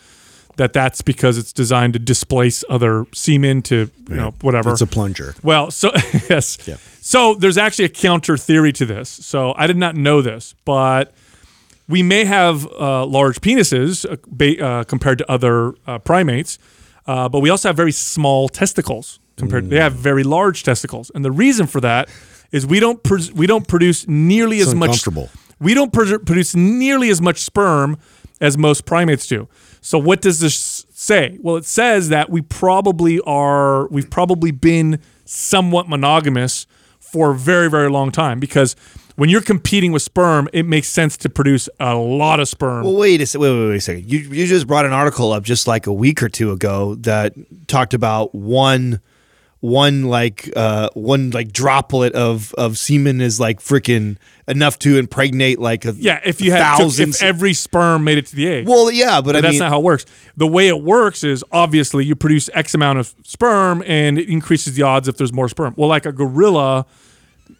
that 0.56 0.72
that's 0.72 1.02
because 1.02 1.36
it's 1.38 1.52
designed 1.52 1.92
to 1.92 1.98
displace 2.00 2.64
other 2.70 3.04
semen 3.12 3.60
to 3.62 3.90
you 4.08 4.16
know 4.16 4.34
whatever. 4.40 4.72
It's 4.72 4.80
a 4.80 4.86
plunger. 4.86 5.34
well, 5.42 5.70
so 5.70 5.90
yes, 6.30 6.56
Yeah. 6.66 6.76
so 7.00 7.34
there's 7.34 7.58
actually 7.58 7.84
a 7.84 7.90
counter 7.90 8.36
theory 8.38 8.72
to 8.72 8.86
this. 8.86 9.08
So 9.10 9.52
I 9.58 9.66
did 9.66 9.76
not 9.76 9.94
know 9.94 10.22
this, 10.22 10.54
but 10.64 11.12
we 11.88 12.02
may 12.02 12.24
have 12.24 12.66
uh, 12.72 13.04
large 13.04 13.40
penises 13.42 14.10
uh, 14.10 14.16
ba- 14.26 14.58
uh, 14.64 14.84
compared 14.84 15.18
to 15.18 15.30
other 15.30 15.74
uh, 15.86 15.98
primates, 15.98 16.58
uh, 17.06 17.28
but 17.28 17.40
we 17.40 17.50
also 17.50 17.68
have 17.68 17.76
very 17.76 17.92
small 17.92 18.48
testicles 18.48 19.20
compared. 19.36 19.70
They 19.70 19.76
have 19.80 19.94
very 19.94 20.24
large 20.24 20.62
testicles, 20.62 21.10
and 21.14 21.24
the 21.24 21.30
reason 21.30 21.66
for 21.66 21.80
that 21.80 22.08
is 22.52 22.66
we 22.66 22.80
don't 22.80 23.02
pres 23.02 23.32
we 23.32 23.46
don't 23.46 23.66
produce 23.68 24.06
nearly 24.08 24.58
It's 24.58 24.68
as 24.68 24.74
much. 24.74 25.06
We 25.58 25.74
don't 25.74 25.92
pres- 25.92 26.18
produce 26.24 26.54
nearly 26.54 27.08
as 27.10 27.20
much 27.20 27.38
sperm 27.38 27.98
as 28.40 28.58
most 28.58 28.84
primates 28.84 29.26
do. 29.26 29.48
So 29.80 29.98
what 29.98 30.20
does 30.20 30.40
this 30.40 30.86
say? 30.92 31.38
Well, 31.40 31.56
it 31.56 31.64
says 31.64 32.08
that 32.08 32.28
we 32.30 32.42
probably 32.42 33.20
are. 33.20 33.86
We've 33.88 34.10
probably 34.10 34.50
been 34.50 35.00
somewhat 35.24 35.88
monogamous 35.88 36.66
for 37.00 37.30
a 37.30 37.34
very 37.34 37.70
very 37.70 37.88
long 37.88 38.10
time 38.10 38.40
because 38.40 38.74
when 39.16 39.28
you're 39.28 39.42
competing 39.42 39.92
with 39.92 40.02
sperm, 40.02 40.48
it 40.52 40.64
makes 40.64 40.88
sense 40.88 41.16
to 41.18 41.28
produce 41.28 41.68
a 41.80 41.94
lot 41.94 42.38
of 42.40 42.48
sperm. 42.48 42.84
Well, 42.84 42.96
wait 42.96 43.20
a 43.20 43.26
se- 43.26 43.38
wait, 43.38 43.50
wait, 43.50 43.68
wait 43.68 43.76
a 43.76 43.80
second. 43.80 44.10
You 44.10 44.20
you 44.20 44.46
just 44.46 44.66
brought 44.66 44.86
an 44.86 44.92
article 44.92 45.32
up 45.32 45.42
just 45.42 45.66
like 45.66 45.86
a 45.86 45.92
week 45.92 46.22
or 46.22 46.28
two 46.28 46.52
ago 46.52 46.94
that 46.96 47.34
talked 47.66 47.94
about 47.94 48.34
one 48.34 49.00
one 49.60 50.04
like 50.04 50.50
uh 50.54 50.88
one 50.92 51.30
like 51.30 51.50
droplet 51.50 52.12
of 52.12 52.52
of 52.54 52.76
semen 52.76 53.22
is 53.22 53.40
like 53.40 53.58
freaking 53.58 54.18
enough 54.46 54.78
to 54.78 54.98
impregnate 54.98 55.58
like 55.58 55.86
a 55.86 55.92
yeah, 55.96 56.20
if 56.24 56.42
you 56.42 56.52
had 56.52 56.76
took, 56.76 56.82
thousands. 56.82 57.16
if 57.16 57.22
every 57.22 57.54
sperm 57.54 58.04
made 58.04 58.18
it 58.18 58.26
to 58.26 58.36
the 58.36 58.46
egg. 58.46 58.68
well, 58.68 58.90
yeah, 58.92 59.20
but, 59.20 59.34
I 59.34 59.40
that's 59.40 59.52
mean, 59.52 59.60
not 59.60 59.70
how 59.70 59.80
it 59.80 59.82
works. 59.82 60.04
The 60.36 60.46
way 60.46 60.68
it 60.68 60.82
works 60.82 61.24
is 61.24 61.42
obviously 61.50 62.04
you 62.04 62.14
produce 62.14 62.50
X 62.52 62.74
amount 62.74 62.98
of 62.98 63.14
sperm 63.24 63.82
and 63.86 64.18
it 64.18 64.28
increases 64.28 64.74
the 64.76 64.82
odds 64.82 65.08
if 65.08 65.16
there's 65.16 65.32
more 65.32 65.48
sperm. 65.48 65.74
Well, 65.76 65.88
like 65.88 66.04
a 66.06 66.12
gorilla, 66.12 66.86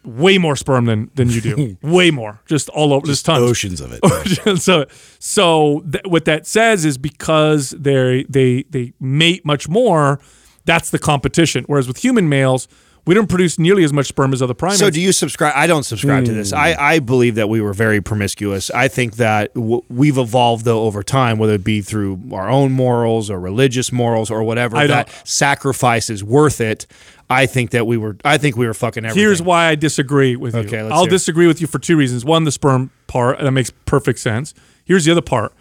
way 0.03 0.37
more 0.37 0.55
sperm 0.55 0.85
than 0.85 1.09
than 1.15 1.29
you 1.29 1.41
do. 1.41 1.77
way 1.87 2.11
more. 2.11 2.39
Just 2.45 2.69
all 2.69 2.93
over 2.93 3.05
this 3.05 3.21
tons. 3.21 3.49
Oceans 3.49 3.81
of 3.81 3.91
it. 3.93 4.57
so 4.61 4.85
so 5.19 5.83
th- 5.91 6.05
what 6.05 6.25
that 6.25 6.45
says 6.47 6.85
is 6.85 6.97
because 6.97 7.71
they 7.71 8.25
they 8.29 8.63
they 8.69 8.93
mate 8.99 9.45
much 9.45 9.67
more, 9.69 10.19
that's 10.65 10.89
the 10.89 10.99
competition. 10.99 11.63
Whereas 11.67 11.87
with 11.87 11.97
human 11.97 12.29
males, 12.29 12.67
we 13.07 13.13
don't 13.15 13.27
produce 13.27 13.57
nearly 13.57 13.83
as 13.83 13.93
much 13.93 14.07
sperm 14.07 14.33
as 14.33 14.41
other 14.41 14.53
primates. 14.53 14.79
So 14.79 14.89
do 14.89 15.01
you 15.01 15.11
subscribe? 15.11 15.53
I 15.55 15.65
don't 15.65 15.83
subscribe 15.83 16.25
to 16.25 16.33
this. 16.33 16.53
I, 16.53 16.73
hmm. 16.73 16.79
I 16.81 16.99
believe 16.99 17.35
that 17.35 17.47
we 17.49 17.61
were 17.61 17.73
very 17.73 18.01
promiscuous. 18.01 18.69
I 18.71 18.89
think 18.89 19.15
that 19.15 19.53
w- 19.53 19.81
we've 19.89 20.17
evolved 20.17 20.65
though 20.65 20.83
over 20.83 21.01
time, 21.01 21.37
whether 21.37 21.53
it 21.53 21.63
be 21.63 21.81
through 21.81 22.19
our 22.33 22.49
own 22.49 22.73
morals 22.73 23.29
or 23.29 23.39
religious 23.39 23.91
morals 23.91 24.29
or 24.29 24.43
whatever. 24.43 24.75
I 24.77 24.87
that 24.87 25.07
don't- 25.07 25.27
sacrifice 25.27 26.09
is 26.09 26.23
worth 26.23 26.61
it. 26.61 26.85
I 27.29 27.45
think 27.45 27.71
that 27.71 27.87
we 27.87 27.97
were. 27.97 28.17
I 28.23 28.37
think 28.37 28.55
we 28.55 28.67
were 28.67 28.73
fucking 28.73 29.03
everything. 29.03 29.21
Here's 29.21 29.41
why 29.41 29.67
I 29.67 29.75
disagree 29.75 30.35
with 30.35 30.53
you. 30.53 30.61
Okay, 30.61 30.81
let's 30.81 30.93
I'll 30.93 31.05
disagree 31.05 31.47
with 31.47 31.59
you 31.59 31.67
for 31.67 31.79
two 31.79 31.97
reasons. 31.97 32.23
One, 32.23 32.45
the 32.45 32.51
sperm 32.51 32.91
part. 33.07 33.39
That 33.39 33.51
makes 33.51 33.69
perfect 33.85 34.19
sense. 34.19 34.53
Here's 34.85 35.03
the 35.03 35.11
other 35.11 35.21
part. 35.21 35.53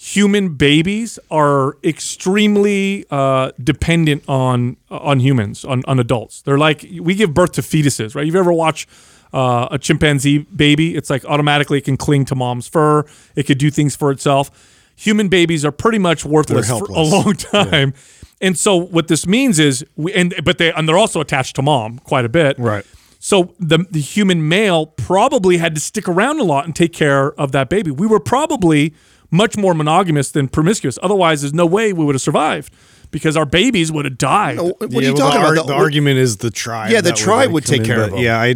Human 0.00 0.54
babies 0.54 1.18
are 1.28 1.76
extremely 1.82 3.04
uh, 3.10 3.50
dependent 3.60 4.22
on 4.28 4.76
on 4.90 5.18
humans, 5.18 5.64
on, 5.64 5.82
on 5.88 5.98
adults. 5.98 6.40
They're 6.42 6.56
like 6.56 6.86
we 7.00 7.16
give 7.16 7.34
birth 7.34 7.50
to 7.52 7.62
fetuses, 7.62 8.14
right? 8.14 8.24
You've 8.24 8.36
ever 8.36 8.52
watched 8.52 8.88
uh, 9.32 9.66
a 9.72 9.78
chimpanzee 9.78 10.38
baby? 10.38 10.94
It's 10.94 11.10
like 11.10 11.24
automatically 11.24 11.78
it 11.78 11.84
can 11.84 11.96
cling 11.96 12.26
to 12.26 12.36
mom's 12.36 12.68
fur. 12.68 13.06
It 13.34 13.46
could 13.46 13.58
do 13.58 13.72
things 13.72 13.96
for 13.96 14.12
itself. 14.12 14.52
Human 14.94 15.26
babies 15.28 15.64
are 15.64 15.72
pretty 15.72 15.98
much 15.98 16.24
worthless 16.24 16.68
for 16.68 16.84
a 16.92 17.02
long 17.02 17.34
time. 17.34 17.92
And 18.40 18.56
so 18.56 18.76
what 18.76 19.08
this 19.08 19.26
means 19.26 19.58
is 19.58 19.84
we 19.96 20.12
and 20.14 20.32
but 20.44 20.58
they 20.58 20.72
and 20.72 20.88
they're 20.88 20.96
also 20.96 21.20
attached 21.20 21.56
to 21.56 21.62
mom 21.62 21.98
quite 21.98 22.24
a 22.24 22.28
bit. 22.28 22.56
Right. 22.56 22.86
So 23.18 23.52
the 23.58 23.78
the 23.90 24.00
human 24.00 24.48
male 24.48 24.86
probably 24.86 25.56
had 25.56 25.74
to 25.74 25.80
stick 25.80 26.08
around 26.08 26.38
a 26.38 26.44
lot 26.44 26.66
and 26.66 26.76
take 26.76 26.92
care 26.92 27.32
of 27.32 27.50
that 27.50 27.68
baby. 27.68 27.90
We 27.90 28.06
were 28.06 28.20
probably 28.20 28.94
much 29.30 29.56
more 29.56 29.74
monogamous 29.74 30.30
than 30.30 30.48
promiscuous. 30.48 30.98
Otherwise, 31.02 31.42
there's 31.42 31.54
no 31.54 31.66
way 31.66 31.92
we 31.92 32.04
would 32.04 32.14
have 32.14 32.22
survived 32.22 32.72
because 33.10 33.36
our 33.36 33.46
babies 33.46 33.90
would 33.92 34.04
have 34.04 34.18
died. 34.18 34.58
What 34.58 34.82
are 34.82 34.86
you 34.86 35.14
well, 35.14 35.16
talking 35.16 35.40
the, 35.40 35.46
about? 35.48 35.58
ar- 35.58 35.66
the 35.66 35.74
argument 35.74 36.18
is 36.18 36.38
the 36.38 36.50
tribe. 36.50 36.90
Yeah, 36.90 37.00
the 37.00 37.10
that 37.10 37.16
tribe 37.16 37.46
like, 37.46 37.54
would 37.54 37.66
take 37.66 37.80
in, 37.80 37.86
care 37.86 38.02
of 38.02 38.08
of 38.08 38.14
'em. 38.14 38.24
Yeah, 38.24 38.40
I 38.40 38.54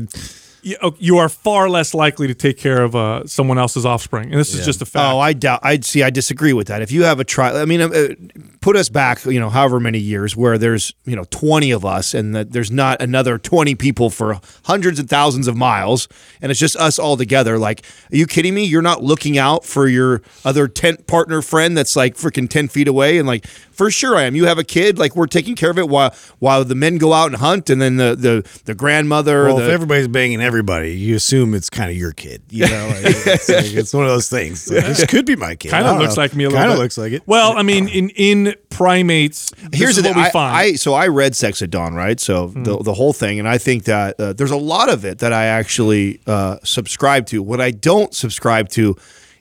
You, 0.65 0.77
you 0.99 1.19
are 1.19 1.29
far 1.29 1.69
less 1.69 1.93
likely 1.93 2.29
to 2.29 2.35
take 2.35 2.57
care 2.57 2.83
of 2.83 2.95
uh, 2.95 3.27
someone 3.27 3.59
else's 3.59 3.85
offspring, 3.85 4.31
and 4.31 4.39
this 4.39 4.55
is 4.55 4.65
just 4.65 4.81
a 4.81 4.87
fact. 4.87 5.13
Oh, 5.13 5.19
I 5.19 5.33
doubt. 5.33 5.59
I 5.65 5.81
see. 5.81 6.05
I 6.05 6.11
disagree 6.11 6.53
with 6.53 6.69
that. 6.69 6.83
If 6.83 6.93
you 6.93 7.03
have 7.03 7.19
a 7.19 7.25
trial, 7.25 7.57
I 7.57 7.65
mean, 7.65 7.81
uh, 7.81 8.15
put 8.61 8.77
us 8.77 8.89
back, 8.89 9.25
you 9.25 9.41
know, 9.41 9.51
however 9.51 9.81
many 9.81 9.99
years, 9.99 10.37
where 10.37 10.59
there's 10.59 10.95
you 11.05 11.17
know 11.17 11.25
twenty 11.31 11.73
of 11.73 11.85
us, 11.85 12.15
and 12.15 12.33
that 12.37 12.53
there's 12.53 12.71
not 12.71 13.03
another 13.03 13.39
twenty 13.39 13.75
people 13.75 14.09
for 14.09 14.41
hundreds 14.65 15.01
and 15.01 15.11
thousands 15.11 15.49
of 15.49 15.57
miles, 15.57 16.07
and 16.41 16.53
it's 16.53 16.61
just 16.61 16.77
us 16.77 16.97
all 16.97 17.17
together. 17.17 17.59
Like, 17.59 17.85
are 18.13 18.17
you 18.17 18.27
kidding 18.27 18.55
me? 18.55 18.65
You're 18.65 18.83
not 18.83 19.03
looking 19.03 19.39
out 19.39 19.65
for 19.65 19.89
your 19.89 20.23
other 20.45 20.69
tent 20.69 21.09
partner 21.09 21.43
friend 21.43 21.77
that's 21.77 21.97
like 21.97 22.15
freaking 22.15 22.49
ten 22.49 22.69
feet 22.69 22.87
away, 22.87 23.19
and 23.19 23.27
like, 23.27 23.47
for 23.73 23.91
sure 23.91 24.17
I 24.17 24.23
am. 24.23 24.35
You 24.37 24.47
have 24.47 24.59
a 24.59 24.65
kid, 24.65 24.99
like 24.99 25.17
we're 25.17 25.27
taking 25.27 25.55
care 25.55 25.71
of 25.71 25.79
it 25.79 25.89
while 25.89 26.15
while 26.39 26.65
the 26.65 26.75
men 26.75 26.99
go 26.99 27.13
out 27.13 27.27
and 27.27 27.37
hunt, 27.37 27.71
and 27.71 27.81
then 27.81 27.97
the 27.97 28.15
the 28.15 28.63
the 28.65 28.75
grandmother. 28.75 29.45
Well, 29.45 29.57
the, 29.57 29.65
if 29.65 29.71
everybody's 29.71 30.09
banging 30.09 30.41
everybody, 30.41 30.93
you 30.93 31.17
assume 31.17 31.55
it's 31.55 31.71
kind 31.71 31.91
of 31.91 31.97
your 31.97 32.13
kid. 32.13 32.43
You 32.51 32.67
know, 32.67 32.93
it's, 32.95 33.49
like, 33.49 33.73
it's 33.73 33.95
one 33.95 34.05
of 34.05 34.11
those 34.11 34.29
things. 34.29 34.71
Like, 34.71 34.85
this 34.85 35.05
could 35.07 35.27
be 35.27 35.37
my 35.37 35.55
kid. 35.55 35.71
kind 35.71 35.87
of 35.87 35.99
looks 35.99 36.17
like 36.17 36.35
me 36.35 36.45
a 36.45 36.49
little 36.49 36.61
Kind 36.63 36.73
of 36.73 36.79
looks 36.79 36.99
like 36.99 37.13
it. 37.13 37.23
Well, 37.27 37.57
I 37.57 37.63
mean, 37.63 37.89
in 37.89 38.11
in 38.11 38.55
primates, 38.71 39.51
this 39.71 39.81
Here's 39.81 39.97
is 39.97 40.03
the 40.03 40.11
what 40.11 40.17
we 40.17 40.23
I, 40.23 40.31
find. 40.31 40.57
I 40.57 40.73
so 40.75 40.95
I 40.95 41.09
read 41.09 41.35
Sex 41.37 41.63
at 41.63 41.71
Dawn, 41.71 41.95
right? 41.95 42.19
So 42.21 42.49
the 42.49 42.79
the 42.79 42.95
whole 42.95 43.13
thing, 43.13 43.39
and 43.39 43.49
I 43.49 43.59
think 43.59 43.85
that 43.85 44.21
uh, 44.21 44.33
there's 44.33 44.51
a 44.51 44.57
lot 44.57 44.89
of 44.89 45.05
it 45.05 45.19
that 45.19 45.33
I 45.33 45.47
actually 45.47 46.21
uh, 46.27 46.59
subscribe 46.65 47.27
to. 47.27 47.43
What 47.43 47.61
I 47.61 47.71
don't 47.71 48.15
subscribe 48.15 48.69
to 48.71 48.97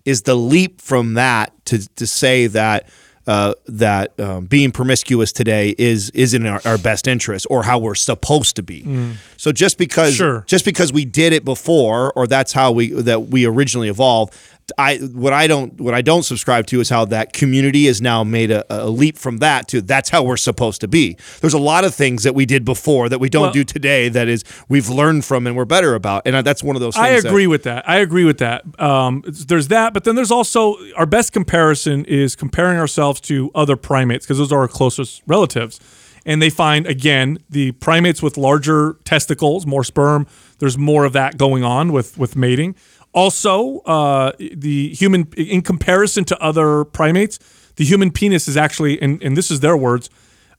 is 0.05 0.23
the 0.23 0.35
leap 0.35 0.81
from 0.81 1.15
that 1.15 1.53
to 1.65 1.87
to 1.95 2.07
say 2.07 2.47
that. 2.47 2.89
Uh, 3.27 3.53
that 3.67 4.19
um, 4.19 4.47
being 4.47 4.71
promiscuous 4.71 5.31
today 5.31 5.75
is 5.77 6.09
is 6.11 6.33
in 6.33 6.47
our, 6.47 6.59
our 6.65 6.79
best 6.79 7.07
interest 7.07 7.45
or 7.51 7.61
how 7.61 7.77
we're 7.77 7.93
supposed 7.93 8.55
to 8.55 8.63
be. 8.63 8.83
So 9.37 9.51
just 9.51 9.77
because 9.77 10.15
Sure. 10.15 10.43
just 10.47 10.65
because 10.65 10.91
we 10.91 11.05
did 11.05 11.31
it 11.31 11.45
before 11.45 12.11
or 12.15 12.25
that's 12.25 12.51
how 12.51 12.71
we 12.71 12.87
that 12.89 13.27
we 13.27 13.45
originally 13.45 13.89
evolved 13.89 14.33
I 14.77 14.97
what 14.97 15.33
I 15.33 15.47
don't 15.47 15.79
what 15.79 15.93
I 15.93 16.01
don't 16.01 16.23
subscribe 16.23 16.67
to 16.67 16.79
is 16.79 16.89
how 16.89 17.05
that 17.05 17.33
community 17.33 17.85
has 17.87 18.01
now 18.01 18.23
made 18.23 18.51
a, 18.51 18.63
a 18.69 18.89
leap 18.89 19.17
from 19.17 19.37
that 19.37 19.67
to 19.69 19.81
that's 19.81 20.09
how 20.09 20.23
we're 20.23 20.37
supposed 20.37 20.81
to 20.81 20.87
be. 20.87 21.17
There's 21.41 21.53
a 21.53 21.59
lot 21.59 21.83
of 21.83 21.93
things 21.95 22.23
that 22.23 22.35
we 22.35 22.45
did 22.45 22.65
before 22.65 23.09
that 23.09 23.19
we 23.19 23.29
don't 23.29 23.43
Well- 23.43 23.51
do 23.53 23.63
today 23.63 24.09
that 24.09 24.27
is 24.27 24.43
we've 24.69 24.89
learned 24.89 25.25
from 25.25 25.47
and 25.47 25.55
we're 25.55 25.65
better 25.65 25.95
about, 25.95 26.23
and 26.25 26.45
that's 26.45 26.63
one 26.63 26.75
of 26.75 26.81
those. 26.81 26.95
things 26.95 27.05
I 27.05 27.19
that- 27.21 27.27
agree 27.27 27.47
with 27.47 27.63
that. 27.63 27.87
I 27.87 27.97
agree 27.97 28.25
with 28.25 28.37
that. 28.39 28.63
Um, 28.79 29.23
there's 29.25 29.67
that, 29.69 29.93
but 29.93 30.03
then 30.03 30.15
there's 30.15 30.31
also 30.31 30.75
our 30.95 31.05
best 31.05 31.33
comparison 31.33 32.05
is 32.05 32.35
comparing 32.35 32.77
ourselves 32.77 33.19
to 33.21 33.51
other 33.55 33.75
primates 33.75 34.25
because 34.25 34.37
those 34.37 34.51
are 34.51 34.59
our 34.59 34.67
closest 34.67 35.21
relatives. 35.27 35.79
And 36.23 36.39
they 36.39 36.51
find 36.51 36.85
again 36.85 37.39
the 37.49 37.71
primates 37.71 38.21
with 38.21 38.37
larger 38.37 38.97
testicles, 39.05 39.65
more 39.65 39.83
sperm. 39.83 40.27
There's 40.59 40.77
more 40.77 41.03
of 41.05 41.13
that 41.13 41.37
going 41.37 41.63
on 41.63 41.91
with 41.91 42.15
with 42.17 42.35
mating. 42.35 42.75
Also, 43.13 43.79
uh, 43.79 44.31
the 44.39 44.89
human 44.93 45.27
in 45.35 45.61
comparison 45.61 46.23
to 46.25 46.41
other 46.41 46.85
primates, 46.85 47.39
the 47.75 47.83
human 47.83 48.11
penis 48.11 48.47
is 48.47 48.55
actually, 48.55 49.01
and, 49.01 49.21
and 49.21 49.35
this 49.35 49.51
is 49.51 49.59
their 49.59 49.75
words, 49.75 50.09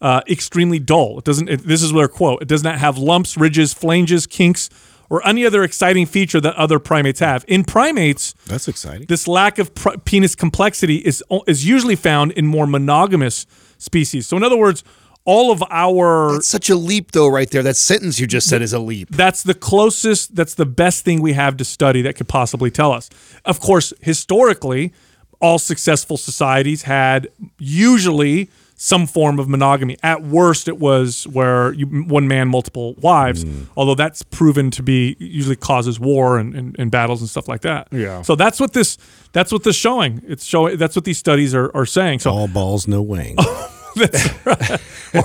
uh, 0.03 0.21
extremely 0.29 0.79
dull. 0.79 1.19
It 1.19 1.25
doesn't. 1.25 1.49
It, 1.49 1.67
this 1.67 1.83
is 1.83 1.93
their 1.93 2.09
quote. 2.09 2.43
It 2.43 2.49
does 2.49 2.63
not 2.63 2.79
have 2.79 2.99
lumps, 2.99 3.37
ridges, 3.37 3.73
flanges, 3.73 4.27
kinks, 4.27 4.69
or 5.09 5.27
any 5.27 5.47
other 5.47 5.63
exciting 5.63 6.07
feature 6.07 6.41
that 6.41 6.55
other 6.57 6.79
primates 6.79 7.21
have. 7.21 7.45
In 7.49 7.65
primates, 7.65 8.35
That's 8.47 8.69
exciting. 8.69 9.07
this 9.07 9.27
lack 9.29 9.59
of 9.59 9.75
pr- 9.75 9.97
penis 10.05 10.35
complexity 10.35 10.97
is 10.97 11.23
is 11.47 11.65
usually 11.67 11.97
found 11.97 12.33
in 12.33 12.47
more 12.47 12.67
monogamous 12.67 13.47
species. 13.79 14.27
So, 14.27 14.37
in 14.37 14.43
other 14.43 14.57
words, 14.59 14.85
all 15.25 15.53
of 15.53 15.63
our 15.71 16.37
It's 16.37 16.49
such 16.49 16.69
a 16.69 16.75
leap, 16.75 17.13
though, 17.13 17.29
right 17.29 17.49
there. 17.51 17.63
That 17.63 17.77
sentence 17.77 18.19
you 18.19 18.27
just 18.27 18.49
said 18.49 18.61
is 18.63 18.73
a 18.73 18.79
leap. 18.81 19.09
that's 19.11 19.43
the 19.45 19.55
closest 19.55 20.35
that's 20.35 20.55
the 20.55 20.67
best 20.67 21.05
thing 21.05 21.23
we 21.23 21.33
have 21.35 21.57
to 21.59 21.65
study 21.65 22.03
that 22.03 22.17
could 22.17 22.29
possibly 22.29 22.71
tell 22.71 22.93
us 22.93 23.09
of 23.45 23.61
course 23.61 23.93
historically 24.01 24.93
all 25.41 25.59
successful 25.59 26.17
societies 26.17 26.83
had 26.83 27.29
usually 27.59 28.49
some 28.75 29.07
form 29.07 29.39
of 29.39 29.49
monogamy 29.49 29.97
at 30.03 30.23
worst 30.25 30.67
it 30.67 30.79
was 30.79 31.25
where 31.29 31.73
you, 31.75 31.87
one 31.87 32.27
man 32.27 32.49
multiple 32.49 32.95
wives 32.95 33.45
mm. 33.45 33.67
although 33.77 33.95
that's 33.95 34.23
proven 34.25 34.71
to 34.73 34.83
be 34.83 35.15
usually 35.21 35.55
causes 35.57 36.01
war 36.01 36.39
and, 36.39 36.55
and, 36.55 36.77
and 36.81 36.91
battles 36.91 37.21
and 37.21 37.31
stuff 37.31 37.47
like 37.47 37.61
that 37.61 37.87
Yeah. 37.93 38.23
so 38.23 38.35
that's 38.35 38.59
what 38.59 38.73
this 38.73 38.99
that's 39.33 39.53
what 39.53 39.63
this 39.63 39.77
showing 39.77 40.21
it's 40.27 40.45
showing 40.45 40.77
that's 40.79 40.97
what 40.97 41.05
these 41.05 41.19
studies 41.19 41.55
are, 41.55 41.71
are 41.77 41.87
saying 41.87 42.19
so 42.21 42.31
All 42.33 42.49
balls, 42.49 42.89
no 42.89 43.03
wing. 43.03 43.37
that's 43.97 44.47
right. 44.47 44.81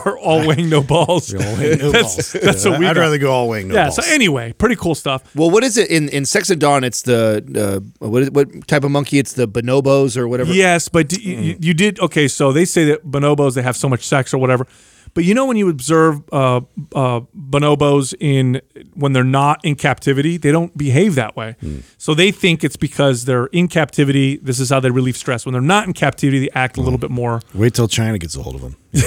or 0.05 0.17
all 0.19 0.45
wing 0.47 0.69
no 0.69 0.81
balls 0.83 1.33
All 1.33 1.39
wing, 1.57 1.77
no 1.79 1.91
that's, 1.91 2.15
balls. 2.33 2.43
that's 2.43 2.65
what 2.65 2.79
we 2.79 2.85
I'd 2.87 2.95
got. 2.95 3.01
rather 3.01 3.17
go 3.17 3.31
all 3.31 3.47
wing, 3.49 3.69
no 3.69 3.75
yeah 3.75 3.83
balls. 3.85 3.95
so 3.95 4.13
anyway 4.13 4.53
pretty 4.53 4.75
cool 4.75 4.95
stuff 4.95 5.33
Well, 5.35 5.49
what 5.49 5.63
is 5.63 5.77
it 5.77 5.89
in, 5.89 6.09
in 6.09 6.25
Sex 6.25 6.51
at 6.51 6.59
Dawn? 6.59 6.83
It's 6.83 7.01
the 7.03 7.81
uh, 8.01 8.07
what 8.07 8.23
is, 8.23 8.31
what 8.31 8.67
type 8.67 8.83
of 8.83 8.91
monkey? 8.91 9.19
It's 9.19 9.33
the 9.33 9.47
bonobos 9.47 10.17
or 10.17 10.27
whatever. 10.27 10.51
Yes, 10.53 10.89
but 10.89 11.09
d- 11.09 11.21
you, 11.21 11.55
you 11.59 11.73
did 11.73 11.99
okay. 11.99 12.27
So 12.27 12.51
they 12.51 12.65
say 12.65 12.85
that 12.85 13.05
bonobos 13.05 13.55
they 13.55 13.61
have 13.61 13.75
so 13.77 13.87
much 13.89 14.05
sex 14.05 14.33
or 14.33 14.37
whatever, 14.39 14.67
but 15.13 15.23
you 15.23 15.33
know 15.33 15.45
when 15.45 15.57
you 15.57 15.69
observe 15.69 16.21
uh, 16.31 16.61
uh, 16.93 17.21
bonobos 17.35 18.13
in 18.19 18.61
when 18.93 19.13
they're 19.13 19.23
not 19.23 19.63
in 19.63 19.75
captivity, 19.75 20.37
they 20.37 20.51
don't 20.51 20.75
behave 20.77 21.15
that 21.15 21.35
way. 21.35 21.55
So 21.97 22.13
they 22.13 22.31
think 22.31 22.63
it's 22.63 22.77
because 22.77 23.25
they're 23.25 23.47
in 23.47 23.67
captivity. 23.67 24.37
This 24.37 24.59
is 24.59 24.69
how 24.69 24.79
they 24.79 24.91
relieve 24.91 25.17
stress. 25.17 25.45
When 25.45 25.53
they're 25.53 25.61
not 25.61 25.87
in 25.87 25.93
captivity, 25.93 26.39
they 26.39 26.49
act 26.53 26.77
a 26.77 26.81
little 26.81 26.99
bit 26.99 27.11
more. 27.11 27.41
Wait 27.53 27.73
till 27.73 27.87
China 27.87 28.17
gets 28.17 28.35
a 28.35 28.41
hold 28.41 28.55
of 28.55 28.61
them. 28.61 28.75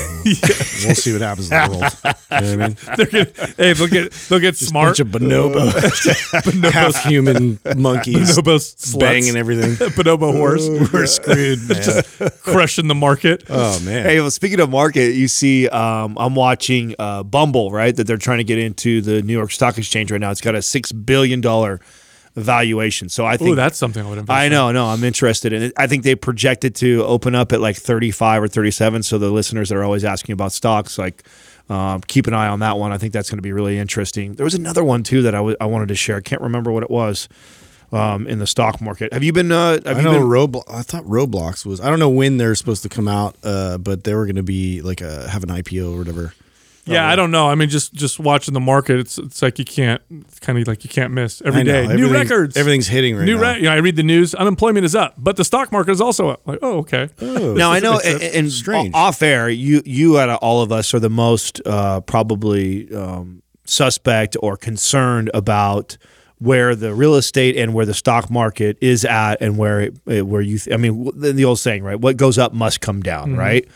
We'll 0.84 0.94
see 0.94 1.12
what 1.12 1.22
happens 1.22 1.50
in 1.50 1.58
the 1.62 1.78
world. 1.78 2.14
You 2.42 2.56
know 2.56 2.56
what 2.56 2.62
I 2.62 2.68
mean? 2.68 2.76
They're 2.96 3.24
gonna, 3.24 3.54
hey, 3.56 3.72
they'll 3.72 3.86
get 3.88 4.12
they'll 4.12 4.38
get 4.38 4.56
smart. 4.56 4.98
Bunch 4.98 5.00
of 5.00 5.08
bonobo, 5.08 6.70
half 6.72 7.02
human 7.04 7.58
monkeys 7.76 8.36
Bonobo 8.38 8.56
sluts. 8.58 8.98
banging 8.98 9.36
everything. 9.36 9.72
bonobo 9.90 10.32
horse 10.32 10.68
We're 10.92 11.06
screwed, 11.06 11.58
man. 11.68 12.30
crushing 12.42 12.88
the 12.88 12.94
market. 12.94 13.44
Oh 13.48 13.80
man. 13.80 14.04
Hey, 14.04 14.20
well, 14.20 14.30
speaking 14.30 14.60
of 14.60 14.70
market, 14.70 15.14
you 15.14 15.28
see, 15.28 15.68
um, 15.68 16.16
I'm 16.18 16.34
watching 16.34 16.94
uh, 16.98 17.22
Bumble, 17.22 17.70
right? 17.70 17.94
That 17.94 18.06
they're 18.06 18.16
trying 18.16 18.38
to 18.38 18.44
get 18.44 18.58
into 18.58 19.00
the 19.00 19.22
New 19.22 19.32
York 19.32 19.50
Stock 19.50 19.78
Exchange 19.78 20.10
right 20.12 20.20
now. 20.20 20.30
It's 20.30 20.40
got 20.40 20.54
a 20.54 20.62
six 20.62 20.92
billion 20.92 21.40
dollar 21.40 21.80
valuation. 22.34 23.08
So 23.08 23.26
I 23.26 23.36
think 23.36 23.50
Ooh, 23.50 23.54
that's 23.54 23.78
something 23.78 24.04
I 24.04 24.08
would 24.08 24.18
invest. 24.18 24.36
I 24.36 24.44
in. 24.44 24.52
know, 24.52 24.72
no, 24.72 24.86
I'm 24.86 25.04
interested 25.04 25.52
in 25.52 25.62
it. 25.62 25.72
I 25.76 25.86
think 25.86 26.04
they 26.04 26.14
projected 26.14 26.74
to 26.76 27.04
open 27.04 27.34
up 27.34 27.52
at 27.52 27.60
like 27.60 27.76
35 27.76 28.44
or 28.44 28.48
37. 28.48 29.02
So 29.02 29.18
the 29.18 29.30
listeners 29.30 29.68
that 29.68 29.76
are 29.76 29.84
always 29.84 30.04
asking 30.04 30.32
about 30.32 30.52
stocks, 30.52 30.98
like, 30.98 31.24
um, 31.68 32.00
keep 32.02 32.26
an 32.26 32.34
eye 32.34 32.48
on 32.48 32.60
that 32.60 32.78
one. 32.78 32.92
I 32.92 32.98
think 32.98 33.12
that's 33.12 33.30
going 33.30 33.38
to 33.38 33.42
be 33.42 33.52
really 33.52 33.78
interesting. 33.78 34.34
There 34.34 34.44
was 34.44 34.54
another 34.54 34.82
one 34.82 35.02
too 35.02 35.22
that 35.22 35.34
I 35.34 35.56
I 35.60 35.66
wanted 35.66 35.88
to 35.88 35.94
share. 35.94 36.16
I 36.16 36.20
can't 36.20 36.42
remember 36.42 36.72
what 36.72 36.82
it 36.82 36.90
was 36.90 37.28
um, 37.92 38.26
in 38.26 38.38
the 38.38 38.46
stock 38.46 38.80
market. 38.80 39.12
Have 39.12 39.22
you 39.22 39.32
been? 39.32 39.52
Uh, 39.52 39.80
have 39.84 39.86
I 39.86 40.00
you 40.00 40.02
know 40.02 40.12
been? 40.12 40.22
Roblox. 40.22 40.62
I 40.68 40.82
thought 40.82 41.04
Roblox 41.04 41.64
was. 41.64 41.80
I 41.80 41.88
don't 41.88 41.98
know 41.98 42.10
when 42.10 42.36
they're 42.36 42.54
supposed 42.54 42.82
to 42.82 42.88
come 42.88 43.08
out, 43.08 43.36
uh, 43.42 43.78
but 43.78 44.04
they 44.04 44.14
were 44.14 44.26
going 44.26 44.36
to 44.36 44.42
be 44.42 44.82
like 44.82 45.00
a 45.00 45.28
have 45.28 45.42
an 45.42 45.48
IPO 45.50 45.94
or 45.94 45.98
whatever. 45.98 46.34
Yeah, 46.86 47.06
I 47.08 47.14
don't 47.14 47.30
know. 47.30 47.48
I 47.48 47.54
mean, 47.54 47.68
just 47.68 47.92
just 47.94 48.18
watching 48.18 48.54
the 48.54 48.60
market, 48.60 48.98
it's 49.00 49.18
it's 49.18 49.42
like 49.42 49.58
you 49.58 49.64
can't. 49.64 50.00
It's 50.10 50.40
kind 50.40 50.58
of 50.58 50.66
like 50.66 50.82
you 50.82 50.90
can't 50.90 51.12
miss 51.12 51.40
every 51.44 51.60
I 51.60 51.62
know, 51.62 51.72
day. 51.72 51.86
New 51.86 51.92
everything- 52.06 52.12
records. 52.12 52.56
Everything's 52.56 52.88
hitting 52.88 53.16
right 53.16 53.24
New 53.24 53.36
now. 53.36 53.52
re- 53.52 53.56
you 53.58 53.62
know, 53.64 53.72
I 53.72 53.76
read 53.76 53.96
the 53.96 54.02
news. 54.02 54.34
Unemployment 54.34 54.84
is 54.84 54.94
up, 54.96 55.14
but 55.18 55.36
the 55.36 55.44
stock 55.44 55.70
market 55.72 55.92
is 55.92 56.00
also 56.00 56.30
up. 56.30 56.40
Like, 56.46 56.58
oh, 56.62 56.78
okay. 56.78 57.08
Now 57.20 57.70
I 57.70 57.80
know, 57.80 57.92
makes 57.92 58.04
sense. 58.04 58.22
and, 58.24 58.34
and 58.34 58.52
Strange. 58.52 58.94
off 58.94 59.22
air, 59.22 59.48
you 59.50 59.82
you 59.84 60.18
out 60.18 60.30
of 60.30 60.38
all 60.38 60.62
of 60.62 60.72
us 60.72 60.92
are 60.94 61.00
the 61.00 61.10
most 61.10 61.60
uh, 61.66 62.00
probably 62.00 62.92
um, 62.94 63.42
suspect 63.66 64.36
or 64.40 64.56
concerned 64.56 65.30
about 65.34 65.96
where 66.38 66.74
the 66.74 66.94
real 66.94 67.16
estate 67.16 67.56
and 67.58 67.74
where 67.74 67.84
the 67.84 67.92
stock 67.92 68.30
market 68.30 68.78
is 68.80 69.04
at, 69.04 69.42
and 69.42 69.58
where 69.58 69.82
it, 69.82 69.96
it- 70.06 70.26
where 70.26 70.40
you. 70.40 70.58
Th- 70.58 70.72
I 70.74 70.78
mean, 70.78 71.04
w- 71.04 71.12
the, 71.20 71.32
the 71.34 71.44
old 71.44 71.58
saying, 71.58 71.82
right? 71.84 72.00
What 72.00 72.16
goes 72.16 72.38
up 72.38 72.54
must 72.54 72.80
come 72.80 73.02
down, 73.02 73.36
right? 73.36 73.68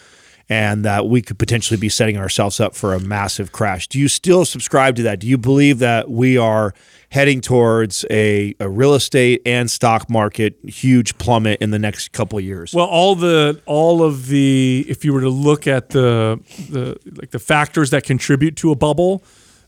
And 0.49 0.85
that 0.85 1.07
we 1.07 1.23
could 1.23 1.39
potentially 1.39 1.79
be 1.79 1.89
setting 1.89 2.17
ourselves 2.17 2.61
up 2.61 2.75
for 2.75 2.95
a 2.95 3.01
massive 3.01 3.53
crash. 3.53 3.89
Do 3.89 3.99
you 3.99 4.09
still 4.09 4.45
subscribe 4.45 4.97
to 4.97 5.03
that? 5.05 5.21
Do 5.21 5.27
you 5.27 5.39
believe 5.39 5.79
that 5.79 6.11
we 6.11 6.37
are 6.37 6.75
heading 7.11 7.41
towards 7.41 8.05
a, 8.11 8.55
a 8.59 8.69
real 8.69 8.95
estate 8.95 9.41
and 9.47 9.71
stock 9.71 10.11
market 10.11 10.59
huge 10.67 11.17
plummet 11.17 11.63
in 11.63 11.71
the 11.71 11.79
next 11.79 12.13
couple 12.13 12.39
of 12.39 12.45
years? 12.45 12.75
Well, 12.75 12.87
all 12.87 13.15
the 13.15 13.61
all 13.67 14.03
of 14.03 14.27
the 14.27 14.85
if 14.89 15.05
you 15.05 15.13
were 15.13 15.21
to 15.21 15.31
look 15.31 15.67
at 15.67 15.91
the 15.91 16.41
the 16.69 16.99
like 17.15 17.31
the 17.31 17.39
factors 17.39 17.91
that 17.91 18.05
contribute 18.05 18.57
to 18.57 18.71
a 18.73 18.75
bubble, 18.75 19.23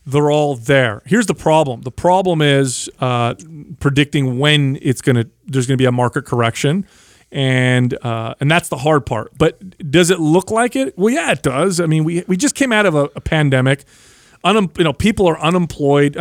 they're 0.05 0.29
all 0.31 0.55
there. 0.55 1.01
Here's 1.05 1.25
the 1.25 1.35
problem. 1.35 1.81
The 1.81 1.91
problem 1.91 2.41
is 2.41 2.89
uh, 2.99 3.35
predicting 3.79 4.39
when 4.39 4.77
it's 4.81 5.01
gonna 5.01 5.25
there's 5.45 5.67
gonna 5.67 5.77
be 5.77 5.85
a 5.85 5.91
market 5.91 6.25
correction. 6.25 6.85
And 7.31 7.93
uh, 8.05 8.35
and 8.39 8.49
that's 8.49 8.69
the 8.69 8.77
hard 8.77 9.05
part. 9.05 9.37
But 9.37 9.91
does 9.91 10.09
it 10.09 10.19
look 10.19 10.49
like 10.49 10.75
it? 10.75 10.97
Well, 10.97 11.13
yeah, 11.13 11.31
it 11.31 11.43
does. 11.43 11.79
I 11.81 11.85
mean, 11.85 12.03
we 12.05 12.23
we 12.27 12.37
just 12.37 12.55
came 12.55 12.71
out 12.71 12.85
of 12.85 12.95
a, 12.95 13.09
a 13.15 13.21
pandemic. 13.21 13.83
Unem, 14.45 14.77
you 14.77 14.83
know, 14.83 14.93
people 14.93 15.27
are 15.27 15.37
unemployed. 15.39 16.15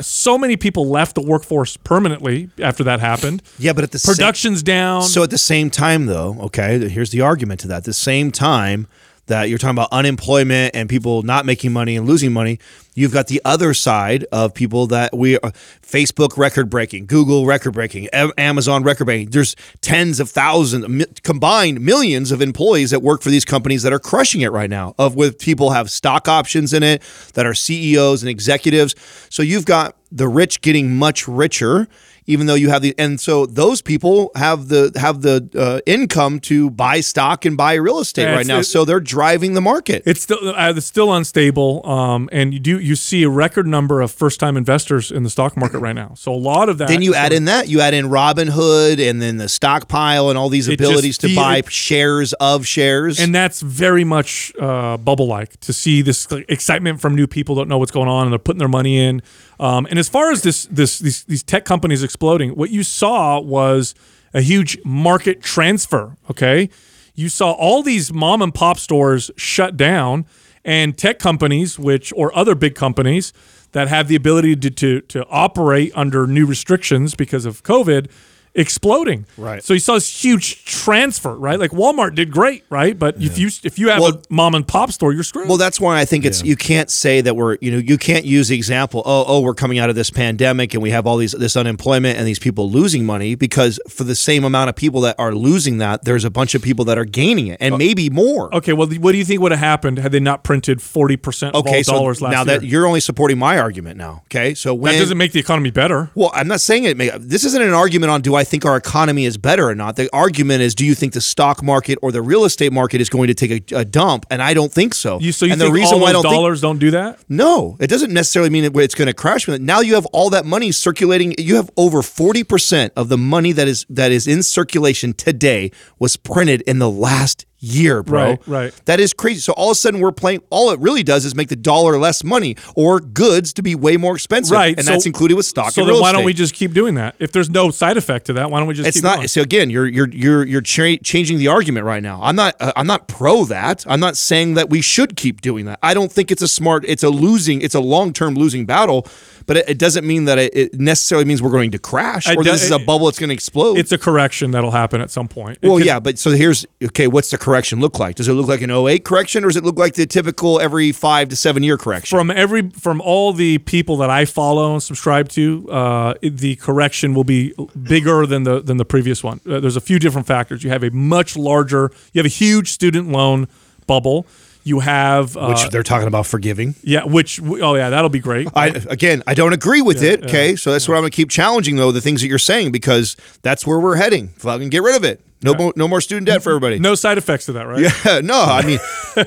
So 0.00 0.38
many 0.38 0.56
people 0.56 0.88
left 0.88 1.14
the 1.14 1.22
workforce 1.22 1.76
permanently 1.76 2.50
after 2.62 2.84
that 2.84 3.00
happened. 3.00 3.42
Yeah, 3.58 3.72
but 3.72 3.82
at 3.82 3.90
the 3.90 3.98
production's 4.04 4.58
same, 4.58 4.64
down. 4.64 5.02
So 5.02 5.22
at 5.22 5.30
the 5.30 5.38
same 5.38 5.70
time, 5.70 6.06
though, 6.06 6.36
okay, 6.42 6.88
here's 6.88 7.10
the 7.10 7.22
argument 7.22 7.60
to 7.60 7.68
that. 7.68 7.78
At 7.78 7.84
the 7.84 7.94
same 7.94 8.30
time 8.30 8.86
that 9.26 9.48
you're 9.48 9.58
talking 9.58 9.74
about 9.74 9.88
unemployment 9.92 10.74
and 10.74 10.88
people 10.88 11.22
not 11.22 11.44
making 11.44 11.72
money 11.72 11.96
and 11.96 12.06
losing 12.06 12.32
money, 12.32 12.58
you've 12.94 13.12
got 13.12 13.26
the 13.26 13.40
other 13.44 13.74
side 13.74 14.24
of 14.32 14.54
people 14.54 14.86
that 14.88 15.16
we 15.16 15.38
are 15.38 15.52
Facebook 15.82 16.36
record 16.36 16.70
breaking, 16.70 17.06
Google 17.06 17.46
record 17.46 17.72
breaking, 17.72 18.08
Amazon 18.12 18.82
record 18.82 19.04
breaking. 19.04 19.30
There's 19.30 19.56
tens 19.80 20.20
of 20.20 20.30
thousands, 20.30 21.06
combined 21.22 21.80
millions 21.80 22.30
of 22.32 22.40
employees 22.40 22.90
that 22.90 23.00
work 23.00 23.22
for 23.22 23.30
these 23.30 23.44
companies 23.44 23.82
that 23.82 23.92
are 23.92 23.98
crushing 23.98 24.40
it 24.40 24.52
right 24.52 24.70
now. 24.70 24.94
Of 24.98 25.16
with 25.16 25.38
people 25.38 25.70
have 25.70 25.90
stock 25.90 26.28
options 26.28 26.72
in 26.72 26.82
it 26.82 27.02
that 27.34 27.46
are 27.46 27.54
CEOs 27.54 28.22
and 28.22 28.30
executives. 28.30 28.94
So 29.28 29.42
you've 29.42 29.66
got 29.66 29.96
the 30.10 30.28
rich 30.28 30.60
getting 30.60 30.96
much 30.96 31.26
richer 31.26 31.88
even 32.26 32.46
though 32.46 32.54
you 32.54 32.68
have 32.68 32.82
the 32.82 32.94
and 32.98 33.20
so 33.20 33.46
those 33.46 33.80
people 33.80 34.30
have 34.34 34.68
the 34.68 34.92
have 34.96 35.22
the 35.22 35.48
uh, 35.54 35.80
income 35.86 36.40
to 36.40 36.70
buy 36.70 37.00
stock 37.00 37.44
and 37.44 37.56
buy 37.56 37.74
real 37.74 37.98
estate 38.00 38.24
yeah, 38.24 38.34
right 38.34 38.46
now. 38.46 38.62
so 38.62 38.84
they're 38.84 39.00
driving 39.00 39.54
the 39.54 39.60
market. 39.60 40.02
It's 40.06 40.22
still 40.22 40.38
uh, 40.48 40.72
it's 40.76 40.86
still 40.86 41.12
unstable, 41.12 41.86
um, 41.86 42.28
and 42.32 42.52
you 42.52 42.60
do 42.60 42.78
you 42.78 42.96
see 42.96 43.22
a 43.22 43.28
record 43.28 43.66
number 43.66 44.00
of 44.00 44.10
first 44.10 44.40
time 44.40 44.56
investors 44.56 45.10
in 45.12 45.22
the 45.22 45.30
stock 45.30 45.56
market 45.56 45.78
right 45.78 45.94
now. 45.94 46.14
So 46.14 46.32
a 46.32 46.34
lot 46.34 46.68
of 46.68 46.78
that. 46.78 46.88
Then 46.88 47.02
you 47.02 47.14
add 47.14 47.32
in 47.32 47.44
that 47.46 47.68
you 47.68 47.80
add 47.80 47.94
in 47.94 48.06
Robinhood 48.06 48.98
and 48.98 49.22
then 49.22 49.36
the 49.36 49.48
stockpile 49.48 50.28
and 50.28 50.38
all 50.38 50.48
these 50.48 50.68
abilities 50.68 51.18
to 51.18 51.34
buy 51.34 51.62
shares 51.68 52.32
of 52.34 52.66
shares, 52.66 53.20
and 53.20 53.34
that's 53.34 53.60
very 53.60 54.04
much 54.04 54.52
uh, 54.60 54.96
bubble 54.96 55.26
like 55.26 55.58
to 55.60 55.72
see 55.72 56.02
this 56.02 56.26
excitement 56.48 57.00
from 57.00 57.14
new 57.14 57.26
people 57.26 57.54
don't 57.54 57.68
know 57.68 57.78
what's 57.78 57.92
going 57.92 58.08
on 58.08 58.24
and 58.24 58.32
they're 58.32 58.38
putting 58.38 58.58
their 58.58 58.68
money 58.68 58.98
in. 58.98 59.22
Um, 59.58 59.86
and 59.88 59.98
as 59.98 60.08
far 60.08 60.30
as 60.30 60.42
this, 60.42 60.66
this, 60.66 60.98
these, 60.98 61.24
these 61.24 61.42
tech 61.42 61.64
companies 61.64 62.02
exploding, 62.02 62.50
what 62.50 62.70
you 62.70 62.82
saw 62.82 63.40
was 63.40 63.94
a 64.34 64.40
huge 64.42 64.78
market 64.84 65.42
transfer. 65.42 66.16
Okay, 66.30 66.68
you 67.14 67.28
saw 67.28 67.52
all 67.52 67.82
these 67.82 68.12
mom 68.12 68.42
and 68.42 68.54
pop 68.54 68.78
stores 68.78 69.30
shut 69.36 69.76
down, 69.76 70.26
and 70.64 70.98
tech 70.98 71.18
companies, 71.18 71.78
which 71.78 72.12
or 72.16 72.36
other 72.36 72.54
big 72.54 72.74
companies 72.74 73.32
that 73.72 73.88
have 73.88 74.08
the 74.08 74.16
ability 74.16 74.56
to 74.56 74.70
to, 74.70 75.00
to 75.02 75.26
operate 75.26 75.92
under 75.94 76.26
new 76.26 76.44
restrictions 76.44 77.14
because 77.14 77.46
of 77.46 77.62
COVID 77.62 78.10
exploding. 78.56 79.26
Right. 79.36 79.62
So 79.62 79.74
you 79.74 79.80
saw 79.80 79.94
this 79.94 80.24
huge 80.24 80.64
transfer, 80.64 81.34
right? 81.34 81.60
Like 81.60 81.70
Walmart 81.70 82.14
did 82.14 82.30
great, 82.32 82.64
right? 82.70 82.98
But 82.98 83.20
yeah. 83.20 83.30
if 83.30 83.38
you 83.38 83.50
if 83.62 83.78
you 83.78 83.90
have 83.90 84.00
well, 84.00 84.14
a 84.14 84.22
mom 84.30 84.54
and 84.54 84.66
pop 84.66 84.90
store, 84.90 85.12
you're 85.12 85.22
screwed. 85.22 85.48
Well, 85.48 85.58
that's 85.58 85.80
why 85.80 86.00
I 86.00 86.04
think 86.04 86.24
it's 86.24 86.42
yeah. 86.42 86.48
you 86.48 86.56
can't 86.56 86.90
say 86.90 87.20
that 87.20 87.36
we're 87.36 87.58
you 87.60 87.70
know 87.70 87.78
you 87.78 87.98
can't 87.98 88.24
use 88.24 88.48
the 88.48 88.56
example 88.56 89.02
oh 89.04 89.24
oh 89.28 89.40
we're 89.40 89.54
coming 89.54 89.78
out 89.78 89.90
of 89.90 89.94
this 89.94 90.10
pandemic 90.10 90.74
and 90.74 90.82
we 90.82 90.90
have 90.90 91.06
all 91.06 91.18
these 91.18 91.32
this 91.32 91.56
unemployment 91.56 92.18
and 92.18 92.26
these 92.26 92.38
people 92.38 92.70
losing 92.70 93.04
money 93.04 93.34
because 93.34 93.78
for 93.88 94.04
the 94.04 94.14
same 94.14 94.44
amount 94.44 94.70
of 94.70 94.76
people 94.76 95.00
that 95.02 95.16
are 95.18 95.34
losing 95.34 95.78
that, 95.78 96.04
there's 96.04 96.24
a 96.24 96.30
bunch 96.30 96.54
of 96.54 96.62
people 96.62 96.84
that 96.86 96.98
are 96.98 97.04
gaining 97.04 97.48
it 97.48 97.58
and 97.60 97.74
oh. 97.74 97.78
maybe 97.78 98.08
more. 98.10 98.54
Okay, 98.54 98.72
well, 98.72 98.88
what 98.88 99.12
do 99.12 99.18
you 99.18 99.24
think 99.24 99.40
would 99.40 99.52
have 99.52 99.60
happened 99.60 99.98
had 99.98 100.12
they 100.12 100.20
not 100.20 100.42
printed 100.42 100.80
forty 100.80 101.16
percent 101.16 101.54
of 101.54 101.66
okay, 101.66 101.78
all 101.78 101.84
so 101.84 101.92
dollars 101.92 102.22
last 102.22 102.32
now 102.32 102.44
year? 102.44 102.58
that 102.60 102.66
you're 102.66 102.86
only 102.86 103.00
supporting 103.00 103.38
my 103.38 103.58
argument 103.58 103.96
now. 103.98 104.22
Okay, 104.26 104.54
so 104.54 104.74
when, 104.74 104.94
that 104.94 104.98
doesn't 104.98 105.18
make 105.18 105.32
the 105.32 105.40
economy 105.40 105.70
better. 105.70 106.10
Well, 106.14 106.30
I'm 106.34 106.48
not 106.48 106.60
saying 106.60 106.84
it. 106.84 106.96
May, 106.96 107.10
this 107.18 107.44
isn't 107.44 107.60
an 107.60 107.74
argument 107.74 108.10
on 108.10 108.22
do 108.22 108.34
I 108.34 108.44
think 108.46 108.64
our 108.64 108.76
economy 108.76 109.26
is 109.26 109.36
better 109.36 109.68
or 109.68 109.74
not. 109.74 109.96
The 109.96 110.08
argument 110.12 110.62
is, 110.62 110.74
do 110.74 110.86
you 110.86 110.94
think 110.94 111.12
the 111.12 111.20
stock 111.20 111.62
market 111.62 111.98
or 112.02 112.12
the 112.12 112.22
real 112.22 112.44
estate 112.44 112.72
market 112.72 113.00
is 113.00 113.10
going 113.10 113.26
to 113.28 113.34
take 113.34 113.72
a, 113.72 113.80
a 113.80 113.84
dump? 113.84 114.24
And 114.30 114.40
I 114.40 114.54
don't 114.54 114.72
think 114.72 114.94
so. 114.94 115.20
You, 115.20 115.32
so 115.32 115.44
you 115.46 115.52
and 115.52 115.60
the 115.60 115.70
reason 115.70 116.00
why 116.00 116.12
dollars 116.12 116.60
think, 116.60 116.68
don't 116.68 116.78
do 116.78 116.90
that? 116.92 117.20
No, 117.28 117.76
it 117.80 117.88
doesn't 117.88 118.12
necessarily 118.12 118.50
mean 118.50 118.64
it's 118.64 118.94
going 118.94 119.06
to 119.06 119.14
crash. 119.14 119.46
Now 119.48 119.80
you 119.80 119.94
have 119.94 120.06
all 120.06 120.30
that 120.30 120.46
money 120.46 120.72
circulating. 120.72 121.34
You 121.38 121.56
have 121.56 121.70
over 121.76 122.02
forty 122.02 122.44
percent 122.44 122.92
of 122.96 123.08
the 123.08 123.18
money 123.18 123.52
that 123.52 123.68
is 123.68 123.84
that 123.90 124.12
is 124.12 124.26
in 124.26 124.42
circulation 124.42 125.12
today 125.12 125.70
was 125.98 126.16
printed 126.16 126.62
in 126.62 126.78
the 126.78 126.90
last 126.90 127.44
year, 127.66 128.02
bro. 128.02 128.24
Right, 128.24 128.46
right. 128.46 128.80
That 128.84 129.00
is 129.00 129.12
crazy. 129.12 129.40
So 129.40 129.52
all 129.52 129.70
of 129.70 129.72
a 129.72 129.74
sudden 129.76 130.00
we're 130.00 130.12
playing. 130.12 130.42
All 130.50 130.70
it 130.70 130.80
really 130.80 131.02
does 131.02 131.24
is 131.24 131.34
make 131.34 131.48
the 131.48 131.56
dollar 131.56 131.98
less 131.98 132.24
money 132.24 132.56
or 132.74 133.00
goods 133.00 133.52
to 133.54 133.62
be 133.62 133.74
way 133.74 133.96
more 133.96 134.14
expensive. 134.14 134.54
Right, 134.54 134.76
and 134.76 134.86
so, 134.86 134.92
that's 134.92 135.06
included 135.06 135.34
with 135.34 135.46
stock. 135.46 135.72
So 135.72 135.84
then 135.84 136.00
why 136.00 136.12
don't 136.12 136.24
we 136.24 136.32
just 136.32 136.54
keep 136.54 136.72
doing 136.72 136.94
that? 136.94 137.16
If 137.18 137.32
there's 137.32 137.50
no 137.50 137.70
side 137.70 137.96
effect 137.96 138.26
to 138.26 138.34
that, 138.34 138.50
why 138.50 138.58
don't 138.58 138.68
we 138.68 138.74
just? 138.74 138.88
It's 138.88 139.02
not. 139.02 139.16
Going? 139.16 139.28
So 139.28 139.40
again, 139.42 139.70
you're 139.70 139.86
you're 139.86 140.08
you're 140.08 140.46
you're 140.46 140.60
cha- 140.60 140.98
changing 141.02 141.38
the 141.38 141.48
argument 141.48 141.86
right 141.86 142.02
now. 142.02 142.20
I'm 142.22 142.36
not 142.36 142.54
uh, 142.60 142.72
I'm 142.76 142.86
not 142.86 143.08
pro 143.08 143.44
that. 143.46 143.84
I'm 143.88 144.00
not 144.00 144.16
saying 144.16 144.54
that 144.54 144.70
we 144.70 144.80
should 144.80 145.16
keep 145.16 145.40
doing 145.40 145.66
that. 145.66 145.78
I 145.82 145.94
don't 145.94 146.12
think 146.12 146.30
it's 146.30 146.42
a 146.42 146.48
smart. 146.48 146.84
It's 146.86 147.02
a 147.02 147.10
losing. 147.10 147.60
It's 147.62 147.74
a 147.74 147.80
long 147.80 148.12
term 148.12 148.34
losing 148.34 148.66
battle 148.66 149.06
but 149.46 149.56
it, 149.56 149.68
it 149.70 149.78
doesn't 149.78 150.06
mean 150.06 150.26
that 150.26 150.38
it, 150.38 150.56
it, 150.56 150.74
necessarily 150.80 151.24
means 151.24 151.40
we're 151.40 151.50
going 151.50 151.70
to 151.70 151.78
crash 151.78 152.28
or 152.28 152.42
this 152.42 152.62
is 152.62 152.70
a 152.70 152.78
bubble 152.78 153.06
that's 153.06 153.18
going 153.18 153.28
to 153.28 153.34
explode. 153.34 153.78
It's 153.78 153.92
a 153.92 153.98
correction 153.98 154.50
that'll 154.50 154.72
happen 154.72 155.00
at 155.00 155.10
some 155.10 155.28
point. 155.28 155.58
well, 155.62 155.80
yeah, 155.80 156.00
but 156.00 156.18
so 156.18 156.30
here's 156.32 156.66
okay. 156.82 157.06
What's 157.06 157.30
the 157.30 157.38
correction 157.38 157.55
look 157.80 157.98
like? 157.98 158.16
Does 158.16 158.28
it 158.28 158.32
look 158.32 158.48
like 158.48 158.60
an 158.60 158.70
08 158.70 159.04
correction, 159.04 159.44
or 159.44 159.48
does 159.48 159.56
it 159.56 159.64
look 159.64 159.78
like 159.78 159.94
the 159.94 160.06
typical 160.06 160.60
every 160.60 160.92
five 160.92 161.28
to 161.30 161.36
seven 161.36 161.62
year 161.62 161.78
correction? 161.78 162.16
From 162.16 162.30
every 162.30 162.70
from 162.70 163.00
all 163.00 163.32
the 163.32 163.58
people 163.58 163.96
that 163.98 164.10
I 164.10 164.24
follow 164.24 164.74
and 164.74 164.82
subscribe 164.82 165.28
to, 165.30 165.70
uh, 165.70 166.14
the 166.22 166.56
correction 166.56 167.14
will 167.14 167.24
be 167.24 167.54
bigger 167.80 168.26
than 168.26 168.42
the 168.42 168.60
than 168.60 168.76
the 168.76 168.84
previous 168.84 169.22
one. 169.22 169.40
Uh, 169.48 169.60
there's 169.60 169.76
a 169.76 169.80
few 169.80 169.98
different 169.98 170.26
factors. 170.26 170.62
You 170.64 170.70
have 170.70 170.82
a 170.82 170.90
much 170.90 171.36
larger. 171.36 171.90
You 172.12 172.18
have 172.18 172.26
a 172.26 172.28
huge 172.28 172.70
student 172.70 173.10
loan 173.10 173.48
bubble. 173.86 174.26
You 174.66 174.80
have 174.80 175.36
uh, 175.36 175.46
which 175.46 175.70
they're 175.70 175.84
talking 175.84 176.08
about 176.08 176.26
forgiving. 176.26 176.74
Yeah, 176.82 177.04
which 177.04 177.40
oh 177.40 177.76
yeah, 177.76 177.88
that'll 177.90 178.10
be 178.10 178.18
great. 178.18 178.48
I 178.54 178.68
again, 178.90 179.22
I 179.24 179.34
don't 179.34 179.52
agree 179.52 179.80
with 179.80 180.02
yeah, 180.02 180.10
it. 180.10 180.24
Okay, 180.24 180.50
yeah, 180.50 180.56
so 180.56 180.72
that's 180.72 180.86
yeah. 180.86 180.92
what 180.92 180.96
I'm 180.98 181.02
going 181.02 181.12
to 181.12 181.16
keep 181.16 181.30
challenging 181.30 181.76
though 181.76 181.92
the 181.92 182.00
things 182.00 182.20
that 182.20 182.26
you're 182.26 182.38
saying 182.40 182.72
because 182.72 183.16
that's 183.42 183.64
where 183.64 183.78
we're 183.78 183.94
heading. 183.94 184.28
Fucking 184.38 184.70
get 184.70 184.82
rid 184.82 184.96
of 184.96 185.04
it. 185.04 185.20
No, 185.42 185.54
more, 185.54 185.72
no 185.76 185.86
more 185.86 186.00
student 186.00 186.26
debt 186.26 186.42
for 186.42 186.50
everybody. 186.50 186.78
No 186.78 186.94
side 186.94 187.18
effects 187.18 187.46
to 187.46 187.52
that, 187.52 187.66
right? 187.66 187.80
Yeah, 187.80 188.20
no. 188.24 188.40
I 188.40 188.62
mean, 188.64 188.78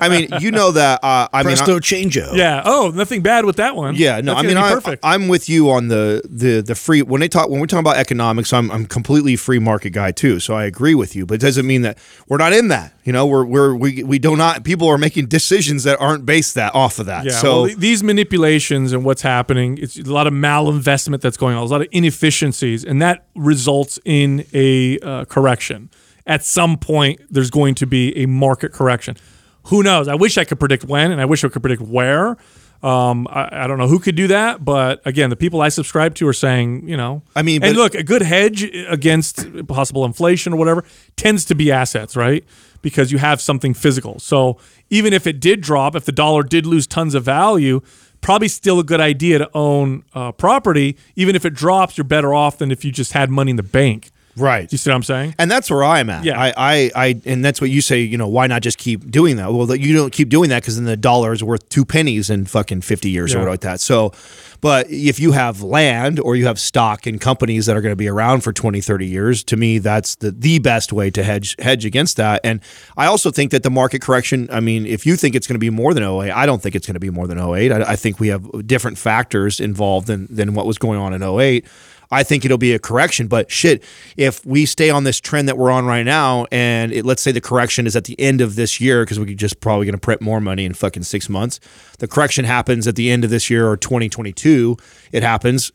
I 0.02 0.10
mean, 0.10 0.30
you 0.42 0.50
know 0.52 0.72
that. 0.72 1.04
Uh, 1.04 1.28
I 1.32 1.44
Presto 1.44 1.74
mean, 1.74 1.82
changeo. 1.82 2.36
Yeah. 2.36 2.64
Oh, 2.66 2.92
nothing 2.94 3.22
bad 3.22 3.46
with 3.46 3.58
that 3.58 3.76
one. 3.76 3.96
Yeah. 3.96 4.20
No. 4.22 4.34
That's 4.34 4.44
I 4.44 4.48
mean, 4.48 4.58
I, 4.58 4.74
perfect. 4.74 5.06
I'm 5.06 5.28
with 5.28 5.50
you 5.50 5.70
on 5.70 5.88
the 5.88 6.22
the 6.28 6.62
the 6.62 6.74
free 6.74 7.04
when 7.04 7.22
they 7.22 7.28
talk 7.28 7.50
when 7.50 7.60
we're 7.60 7.68
talking 7.68 7.86
about 7.86 7.98
economics. 7.98 8.52
I'm 8.52 8.72
I'm 8.72 8.88
completely 8.88 9.36
free 9.36 9.60
market 9.60 9.92
guy 9.92 10.12
too. 10.12 10.40
So 10.40 10.56
I 10.56 10.66
agree 10.66 10.96
with 10.96 11.16
you, 11.16 11.28
but 11.28 11.36
it 11.36 11.42
doesn't 11.42 11.68
mean 11.68 11.84
that 11.84 12.00
we're 12.28 12.38
not 12.38 12.54
in 12.54 12.70
that. 12.70 12.94
You 13.04 13.14
know, 13.14 13.28
we're 13.28 13.46
we're 13.46 13.76
we 13.76 14.04
we 14.04 14.18
do 14.18 14.36
not. 14.36 14.64
People 14.64 14.88
are 14.88 14.98
making 14.98 15.28
decisions 15.28 15.84
that 15.84 16.00
aren't 16.02 16.26
based 16.26 16.56
that 16.56 16.74
off 16.74 16.98
of 16.98 17.06
that. 17.06 17.26
Yeah. 17.26 17.32
So 17.34 17.64
well, 17.64 17.76
these 17.78 18.02
manipulations 18.02 18.94
and 18.94 19.06
what's 19.06 19.22
happening, 19.22 19.78
it's 19.78 19.98
a 19.98 20.12
lot 20.12 20.26
of 20.26 20.34
malinvestment 20.34 21.22
that's 21.22 21.38
going 21.38 21.56
on. 21.56 21.62
A 21.62 21.66
lot 21.66 21.82
of 21.82 21.88
inefficiencies, 21.92 22.84
and 22.84 23.00
that 23.02 23.26
results 23.36 24.00
in 24.06 24.46
a 24.54 25.00
uh, 25.00 25.26
correction 25.26 25.92
at 26.30 26.46
some 26.46 26.78
point 26.78 27.20
there's 27.30 27.50
going 27.50 27.76
to 27.76 27.86
be 27.86 28.16
a 28.16 28.28
market 28.28 28.72
correction. 28.72 29.18
Who 29.66 29.84
knows? 29.84 30.08
I 30.08 30.16
wish 30.16 30.38
I 30.38 30.46
could 30.46 30.60
predict 30.60 30.86
when, 30.86 31.12
and 31.12 31.20
I 31.20 31.26
wish 31.26 31.44
I 31.44 31.50
could 31.50 31.62
predict 31.62 31.82
where. 31.82 32.38
Um, 32.82 33.28
I, 33.30 33.64
I, 33.64 33.68
don't 33.68 33.78
know 33.78 33.90
who 33.90 34.00
could 34.00 34.16
do 34.16 34.28
that, 34.28 34.64
but 34.64 35.02
again, 35.04 35.30
the 35.30 35.36
people 35.36 35.60
I 35.60 35.68
subscribe 35.68 36.16
to 36.16 36.28
are 36.30 36.34
saying, 36.34 36.88
you 36.88 36.96
know, 36.96 37.24
I 37.36 37.42
mean, 37.42 37.62
and 37.62 37.76
look, 37.76 37.94
a 37.94 38.04
good 38.04 38.22
hedge 38.22 38.64
against 38.88 39.68
possible 39.68 40.06
inflation 40.06 40.54
or 40.54 40.56
whatever 40.56 40.86
tends 41.18 41.44
to 41.46 41.56
be 41.56 41.74
assets, 41.74 42.16
right? 42.16 42.46
Because 42.82 43.12
you 43.12 43.18
have 43.18 43.42
something 43.42 43.74
physical. 43.74 44.18
So 44.20 44.60
even 44.90 45.12
if 45.12 45.28
it 45.28 45.42
did 45.42 45.60
drop, 45.60 45.94
if 45.94 46.06
the 46.06 46.14
dollar 46.14 46.42
did 46.42 46.66
lose 46.66 46.88
tons 46.88 47.16
of 47.16 47.26
value, 47.26 47.82
probably 48.22 48.48
still 48.48 48.80
a 48.80 48.84
good 48.86 49.02
idea 49.02 49.40
to 49.40 49.50
own 49.54 50.06
uh, 50.14 50.32
property. 50.32 50.96
Even 51.18 51.36
if 51.36 51.44
it 51.44 51.54
drops, 51.54 51.98
you're 51.98 52.06
better 52.06 52.34
off 52.34 52.60
than 52.60 52.72
if 52.72 52.86
you 52.86 52.94
just 52.94 53.12
had 53.12 53.30
money 53.30 53.50
in 53.50 53.58
the 53.58 53.64
bank. 53.64 54.10
Right. 54.40 54.72
You 54.72 54.78
see 54.78 54.90
what 54.90 54.96
I'm 54.96 55.04
saying? 55.04 55.36
And 55.38 55.52
that's 55.52 55.70
where 55.70 55.84
I'm 55.84 56.10
at. 56.10 56.24
Yeah. 56.24 56.40
I, 56.40 56.54
I, 56.58 56.92
I, 56.96 57.22
and 57.26 57.44
that's 57.44 57.60
what 57.62 57.70
you 57.70 57.82
say. 57.82 58.00
You 58.02 58.18
know, 58.18 58.28
why 58.28 58.48
not 58.48 58.62
just 58.62 58.78
keep 58.78 59.10
doing 59.12 59.36
that? 59.36 59.52
Well, 59.54 59.76
you 59.76 59.94
don't 59.96 60.12
keep 60.14 60.30
doing 60.30 60.50
that 60.50 60.62
because 60.64 60.76
then 60.78 60.86
the 60.86 60.98
dollar 60.98 61.34
is 61.34 61.44
worth 61.44 61.68
two 61.70 61.86
pennies 61.86 62.30
in 62.30 62.46
fucking 62.46 62.82
fifty 62.82 63.10
years 63.10 63.32
Yeah. 63.32 63.38
or 63.38 63.40
whatever 63.42 63.52
like 63.54 63.62
that. 63.62 63.82
So, 63.82 64.14
but 64.62 64.90
if 64.90 65.20
you 65.20 65.32
have 65.34 65.62
land 65.62 66.20
or 66.20 66.36
you 66.36 66.46
have 66.48 66.60
stock 66.60 67.08
in 67.08 67.20
companies 67.20 67.66
that 67.66 67.78
are 67.78 67.82
going 67.82 67.92
to 67.92 67.96
be 67.98 68.08
around 68.08 68.42
for 68.42 68.52
20, 68.52 68.82
30 68.82 69.06
years, 69.06 69.44
to 69.46 69.58
me, 69.58 69.78
that's 69.80 70.16
the 70.16 70.32
the 70.32 70.60
best 70.60 70.92
way 70.94 71.10
to 71.12 71.24
hedge 71.24 71.56
hedge 71.60 71.86
against 71.86 72.18
that. 72.18 72.42
And 72.44 72.62
I 72.98 73.06
also 73.06 73.32
think 73.32 73.52
that 73.52 73.64
the 73.64 73.70
market 73.70 74.02
correction. 74.02 74.48
I 74.52 74.60
mean, 74.60 74.86
if 74.86 75.06
you 75.06 75.16
think 75.16 75.36
it's 75.36 75.48
going 75.48 75.56
to 75.56 75.60
be 75.60 75.70
more 75.70 75.94
than 75.94 76.04
08, 76.04 76.32
I 76.32 76.46
don't 76.46 76.62
think 76.62 76.76
it's 76.76 76.88
going 76.88 76.96
to 76.96 77.00
be 77.00 77.10
more 77.10 77.28
than 77.28 77.38
08. 77.40 77.72
I, 77.72 77.92
I 77.92 77.96
think 77.96 78.20
we 78.20 78.30
have 78.30 78.68
different 78.68 78.98
factors 78.98 79.60
involved 79.60 80.08
than 80.08 80.28
than 80.30 80.54
what 80.54 80.66
was 80.66 80.78
going 80.78 81.00
on 81.00 81.14
in 81.14 81.24
08. 81.24 81.66
I 82.12 82.24
think 82.24 82.44
it'll 82.44 82.58
be 82.58 82.74
a 82.74 82.80
correction. 82.80 83.28
But 83.28 83.52
shit, 83.52 83.84
if 84.18 84.46
we 84.46 84.66
stay 84.66 84.90
on 84.90 85.04
this 85.04 85.20
trend 85.20 85.48
that 85.48 85.58
we're 85.58 85.72
on 85.72 85.86
right 85.86 86.04
now, 86.04 86.48
and 86.52 86.92
it, 86.92 87.06
let's 87.06 87.22
say 87.22 87.32
the 87.32 87.42
correction 87.42 87.86
is 87.86 87.96
at 87.96 88.06
the 88.06 88.20
end 88.20 88.42
of 88.42 88.56
this 88.56 88.82
year, 88.82 89.04
because 89.04 89.20
we're 89.20 89.34
just 89.36 89.60
probably 89.60 89.86
going 89.86 89.94
to 89.94 90.00
print 90.00 90.22
more 90.22 90.42
money 90.42 90.66
in 90.66 90.74
fucking 90.74 91.04
six 91.04 91.30
months. 91.30 91.60
The 92.00 92.08
correction 92.08 92.46
happens 92.46 92.88
at 92.88 92.96
the 92.96 93.10
end 93.12 93.24
of 93.24 93.30
this 93.30 93.50
year 93.50 93.70
or 93.70 93.78
2022. 93.78 94.78
It 95.12 95.24
happens. 95.24 95.72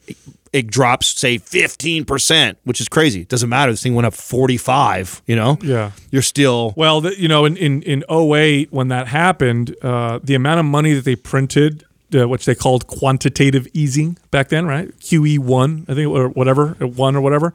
It 0.53 0.69
drops, 0.69 1.09
say, 1.09 1.39
15%, 1.39 2.57
which 2.63 2.81
is 2.81 2.89
crazy. 2.89 3.23
It 3.23 3.29
doesn't 3.29 3.49
matter. 3.49 3.73
This 3.73 3.83
thing 3.83 3.97
went 3.97 4.07
up 4.07 4.15
45, 4.15 5.23
you 5.27 5.35
know? 5.35 5.59
Yeah. 5.63 5.91
You're 6.13 6.23
still. 6.23 6.75
Well, 6.77 7.01
the, 7.01 7.21
you 7.21 7.27
know, 7.27 7.45
in, 7.45 7.57
in, 7.57 7.83
in 7.83 8.05
08, 8.09 8.73
when 8.73 8.89
that 8.89 9.09
happened, 9.09 9.75
uh, 9.83 10.21
the 10.23 10.37
amount 10.37 10.61
of 10.61 10.67
money 10.67 10.95
that 10.95 11.05
they 11.05 11.17
printed, 11.17 11.85
uh, 12.15 12.29
which 12.29 12.45
they 12.45 12.55
called 12.55 12.87
quantitative 12.87 13.67
easing 13.73 14.17
back 14.31 14.49
then, 14.49 14.67
right? 14.67 14.89
QE1, 14.99 15.89
I 15.91 15.95
think, 15.95 16.09
or 16.09 16.29
whatever, 16.29 16.77
uh, 16.81 16.87
one 16.87 17.17
or 17.17 17.21
whatever, 17.21 17.55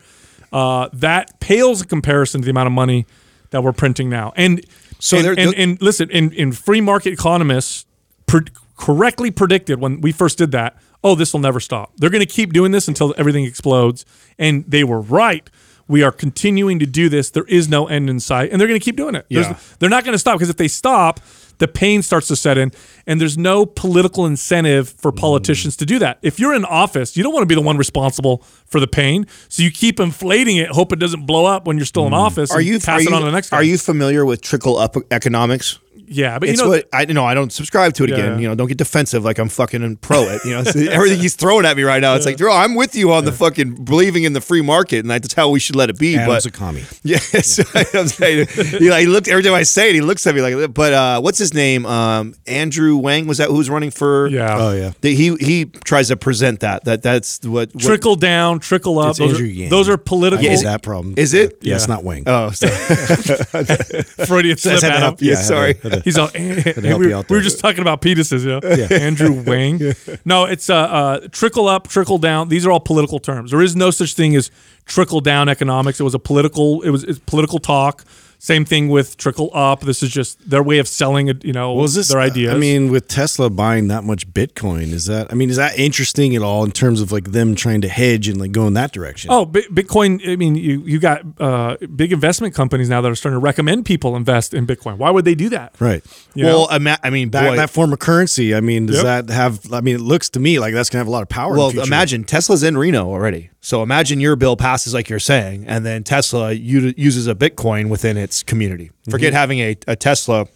uh, 0.52 0.90
that 0.94 1.40
pales 1.40 1.82
in 1.82 1.88
comparison 1.88 2.42
to 2.42 2.46
the 2.46 2.52
amount 2.52 2.68
of 2.68 2.74
money 2.74 3.06
that 3.52 3.64
we're 3.64 3.72
printing 3.74 4.10
now. 4.10 4.34
And 4.36 4.66
So 5.00 5.18
and, 5.18 5.26
and, 5.40 5.54
and 5.56 5.82
listen, 5.82 6.10
in, 6.12 6.32
in 6.34 6.52
free 6.52 6.82
market 6.82 7.14
economists 7.14 7.86
pre- 8.28 8.46
correctly 8.78 9.32
predicted 9.32 9.80
when 9.80 10.02
we 10.02 10.12
first 10.12 10.38
did 10.38 10.52
that, 10.52 10.78
oh, 11.04 11.16
this 11.16 11.34
will 11.34 11.40
never 11.40 11.60
stop. 11.60 11.92
They're 11.98 12.10
going 12.10 12.26
to 12.26 12.32
keep 12.32 12.54
doing 12.54 12.72
this 12.72 12.88
until 12.88 13.14
everything 13.18 13.46
explodes. 13.46 14.06
And 14.38 14.66
they 14.68 14.84
were 14.84 15.02
right. 15.02 15.50
We 15.88 16.04
are 16.04 16.12
continuing 16.12 16.78
to 16.80 16.86
do 16.86 17.10
this. 17.10 17.32
There 17.32 17.46
is 17.46 17.68
no 17.68 17.88
end 17.88 18.10
in 18.12 18.20
sight, 18.20 18.52
and 18.52 18.62
they're 18.62 18.68
going 18.68 18.80
to 18.80 18.84
keep 18.84 18.96
doing 18.96 19.16
it. 19.16 19.26
There's- 19.30 19.48
Yeah. 19.50 19.58
they're 19.80 19.90
not 19.90 20.04
going 20.04 20.14
to 20.14 20.20
stop 20.20 20.36
because 20.36 20.50
if 20.50 20.58
they 20.58 20.68
stop, 20.68 21.20
the 21.60 21.68
pain 21.68 22.02
starts 22.02 22.28
to 22.28 22.36
set 22.36 22.58
in, 22.58 22.72
and 23.06 23.22
there's 23.22 23.38
no 23.38 23.66
political 23.66 24.26
incentive 24.26 24.90
for 24.90 25.12
mm. 25.12 25.18
politicians 25.18 25.78
to 25.78 25.86
do 25.86 26.00
that. 26.00 26.20
If 26.22 26.40
you're 26.40 26.54
in 26.54 26.66
office, 26.66 27.16
you 27.16 27.24
don't 27.24 27.34
want 27.34 27.44
to 27.44 27.48
be 27.48 27.56
the 27.56 27.62
one 27.62 27.78
responsible 27.78 28.44
for 28.66 28.80
the 28.80 28.88
pain, 28.88 29.28
so 29.48 29.64
you 29.64 29.72
keep 29.72 30.00
inflating 30.00 30.58
it, 30.58 30.70
hope 30.70 30.92
it 30.92 31.00
doesn't 31.00 31.26
blow 31.26 31.46
up 31.46 31.68
when 31.68 31.78
you're 31.78 31.86
still 31.86 32.08
in 32.08 32.14
mm. 32.14 32.18
office. 32.18 32.52
Are 32.52 32.58
and 32.58 32.68
you, 32.68 32.80
pass 32.80 32.88
are 32.88 33.02
it 33.02 33.10
you, 33.10 33.16
on 33.16 33.22
to 33.22 33.26
the 33.26 33.32
next 33.32 33.52
guy? 33.52 33.58
Are 33.58 33.64
you 33.64 33.78
familiar 33.78 34.26
with 34.26 34.42
trickle 34.42 34.78
up 34.78 34.96
economics? 35.12 35.80
Yeah, 36.12 36.40
but 36.40 36.50
it's 36.50 36.60
you 36.60 36.66
know, 36.66 36.72
what 36.72 36.90
I 36.92 37.06
know. 37.06 37.24
I 37.26 37.34
don't 37.34 37.52
subscribe 37.54 37.94
to 37.94 38.04
it 38.04 38.10
Yeah. 38.10 38.16
again. 38.18 38.40
You 38.40 38.48
know, 38.50 38.56
don't 38.56 38.68
get 38.68 38.78
defensive 38.78 39.24
like 39.24 39.38
I'm 39.38 39.48
fucking 39.50 39.98
pro 39.98 40.24
it. 40.24 40.44
You 40.44 40.52
know, 40.52 40.64
So 40.64 40.80
everything 40.80 41.20
he's 41.20 41.36
throwing 41.36 41.66
at 41.66 41.78
me 41.78 41.84
right 41.84 42.02
now. 42.02 42.16
It's 42.16 42.26
like, 42.26 42.38
bro, 42.38 42.52
I'm 42.54 42.76
with 42.76 42.96
you 42.96 43.12
on 43.14 43.26
the 43.26 43.32
fucking 43.32 43.86
believing 43.86 44.24
in 44.24 44.34
the 44.34 44.42
free 44.42 44.62
market, 44.62 45.00
and 45.00 45.10
that's 45.10 45.34
how 45.34 45.50
we 45.50 45.60
should 45.60 45.76
let 45.76 45.90
it 45.90 46.00
be. 46.00 46.18
Adam's 46.18 46.46
a 46.46 46.50
but 46.52 46.58
commie. 46.58 46.84
yes, 47.04 47.60
I'm 47.96 48.08
saying, 48.08 48.48
you 48.82 48.90
know, 48.90 48.98
he 48.98 49.06
looked 49.06 49.28
every 49.28 49.44
time 49.44 49.54
I 49.54 49.64
say 49.64 49.90
it, 49.90 49.96
he 49.96 50.02
looks 50.02 50.26
at 50.28 50.34
me 50.36 50.42
like. 50.42 50.74
But 50.74 50.94
uh, 50.94 51.22
what's 51.22 51.38
his 51.38 51.54
name? 51.54 51.86
Um, 51.86 52.34
Andrew 52.48 52.98
Wang 52.98 53.28
was 53.28 53.38
that 53.38 53.50
who's 53.50 53.70
running 53.70 53.92
for? 53.92 54.28
yeah. 54.28 54.58
Oh 54.58 54.72
yeah. 54.74 54.92
The- 55.02 55.14
he 55.16 55.36
he 55.36 55.66
tries 55.66 56.08
to 56.10 56.18
present 56.18 56.62
that 56.62 56.86
that 56.86 57.02
that's 57.04 57.40
what, 57.46 57.74
what 57.74 57.84
trickle 57.84 58.16
down, 58.16 58.60
trickle 58.60 58.98
up. 59.00 59.16
Those 59.18 59.32
Andrew 59.34 59.46
are, 59.46 59.50
Yang. 59.50 59.70
those 59.70 59.90
are 59.90 59.98
political. 59.98 60.46
I 60.46 60.50
had 60.50 60.66
that 60.66 60.82
problem. 60.84 61.14
Is 61.18 61.34
it? 61.34 61.58
Yeah, 61.62 61.76
it's 61.76 61.88
not 61.88 62.04
Wang. 62.04 62.24
Oh, 62.28 62.52
sorry. 62.52 62.72
Freudian 64.26 64.58
slip. 64.58 64.74
had 64.76 64.80
to 64.82 64.88
Adam. 64.88 65.02
help- 65.02 65.22
yeah, 65.22 65.36
had 65.36 65.42
to- 65.42 65.46
sorry. 65.46 65.74
He's 66.06 66.18
all. 66.18 66.28
help 66.28 66.36
we, 67.00 67.08
you 67.10 67.16
out 67.16 67.30
we 67.30 67.36
were 67.36 67.42
there. 67.42 67.42
just 67.42 67.60
talking 67.60 67.82
about 67.82 68.02
penises, 68.02 68.46
yeah. 68.46 68.98
Andrew 68.98 69.42
Wang. 69.44 69.80
No, 70.26 70.46
it's 70.46 70.70
uh, 70.70 70.76
uh, 70.76 71.28
trickle 71.32 71.68
up, 71.68 71.88
trickle 71.88 72.18
down. 72.18 72.50
These 72.50 72.66
are 72.66 72.72
all 72.72 72.80
political 72.80 73.20
terms. 73.20 73.52
There 73.52 73.62
is 73.62 73.76
no 73.76 73.92
such 73.92 74.14
thing 74.14 74.36
as 74.36 74.52
trickle 74.86 75.22
down 75.22 75.50
economics. 75.50 76.00
It 76.00 76.04
was 76.04 76.16
a 76.16 76.20
political. 76.20 76.82
It 76.82 76.90
was 76.90 77.04
it's 77.04 77.20
political 77.20 77.60
talk. 77.60 78.04
Same 78.42 78.64
thing 78.64 78.88
with 78.88 79.18
trickle 79.18 79.50
up. 79.54 79.82
This 79.82 80.02
is 80.02 80.10
just 80.12 80.50
their 80.50 80.64
way 80.64 80.80
of 80.80 80.88
selling 80.88 81.28
it. 81.28 81.44
You 81.44 81.52
know, 81.52 81.74
Was 81.74 81.94
this 81.94 82.08
their 82.08 82.22
ideas. 82.22 82.54
I 82.54 82.58
mean, 82.58 82.90
with 82.90 83.10
Tesla 83.10 83.50
buying 83.50 83.90
that 83.90 84.06
much 84.06 84.32
Bitcoin, 84.32 84.94
is 84.94 85.08
that? 85.08 85.30
I 85.30 85.36
mean, 85.36 85.50
is 85.50 85.58
that 85.58 85.78
interesting 85.78 86.34
at 86.38 86.42
all 86.42 86.64
in 86.64 86.72
terms 86.72 87.02
of 87.02 87.12
like 87.12 87.32
them 87.34 87.54
trying 87.54 87.82
to 87.82 87.90
hedge 87.90 88.30
and 88.30 88.40
like 88.40 88.54
go 88.54 88.66
in 88.66 88.76
that 88.76 88.94
direction? 88.94 89.30
Oh, 89.30 89.44
Bi- 89.46 89.68
Bitcoin. 89.70 90.26
I 90.26 90.38
mean, 90.38 90.56
you 90.56 90.82
you 90.86 91.00
got 91.00 91.22
uh, 91.40 91.76
big 91.94 92.14
investment 92.14 92.56
companies 92.56 92.88
now 92.88 93.02
that 93.02 93.12
are 93.12 93.16
starting 93.16 93.36
to 93.36 93.44
recommend 93.44 93.86
people 93.86 94.16
invest 94.16 94.54
in 94.54 94.66
Bitcoin. 94.66 94.96
Why 94.98 95.10
would 95.12 95.26
they 95.26 95.36
do 95.36 95.50
that? 95.50 95.76
right. 95.80 96.02
You 96.34 96.46
well, 96.46 96.70
know? 96.70 96.76
ima- 96.78 97.00
I 97.04 97.10
mean, 97.10 97.32
That, 97.32 97.50
boy, 97.50 97.56
that 97.58 97.70
form 97.70 97.92
of 97.92 98.00
currency. 98.00 98.56
I 98.56 98.62
mean, 98.62 98.86
does 98.86 99.04
Yep. 99.04 99.28
that 99.28 99.34
have? 99.34 99.74
I 99.74 99.82
mean, 99.82 99.96
it 99.96 100.02
looks 100.02 100.30
to 100.30 100.40
me 100.40 100.60
like 100.60 100.74
that's 100.74 100.90
gonna 100.90 101.02
have 101.02 101.08
a 101.08 101.12
lot 101.12 101.24
of 101.24 101.30
power. 101.30 101.52
in 101.52 101.58
Well, 101.58 101.72
the 101.72 101.82
imagine 101.84 102.24
Tesla's 102.24 102.64
in 102.64 102.78
Reno 102.78 103.06
already. 103.10 103.50
So 103.62 103.84
imagine 103.84 104.20
your 104.20 104.36
bill 104.36 104.56
passes 104.56 104.94
like 104.94 105.10
you're 105.10 105.20
saying, 105.20 105.66
and 105.68 105.86
then 105.86 106.04
Tesla 106.04 106.54
u- 106.54 106.94
uses 106.96 107.28
a 107.28 107.36
Bitcoin 107.36 107.90
within 107.90 108.16
its 108.16 108.42
community. 108.42 108.92
Forget 109.10 109.34
mhm. 109.34 109.38
having 109.38 109.60
a, 109.60 109.78
a 109.88 109.96
Tesla 109.96 110.48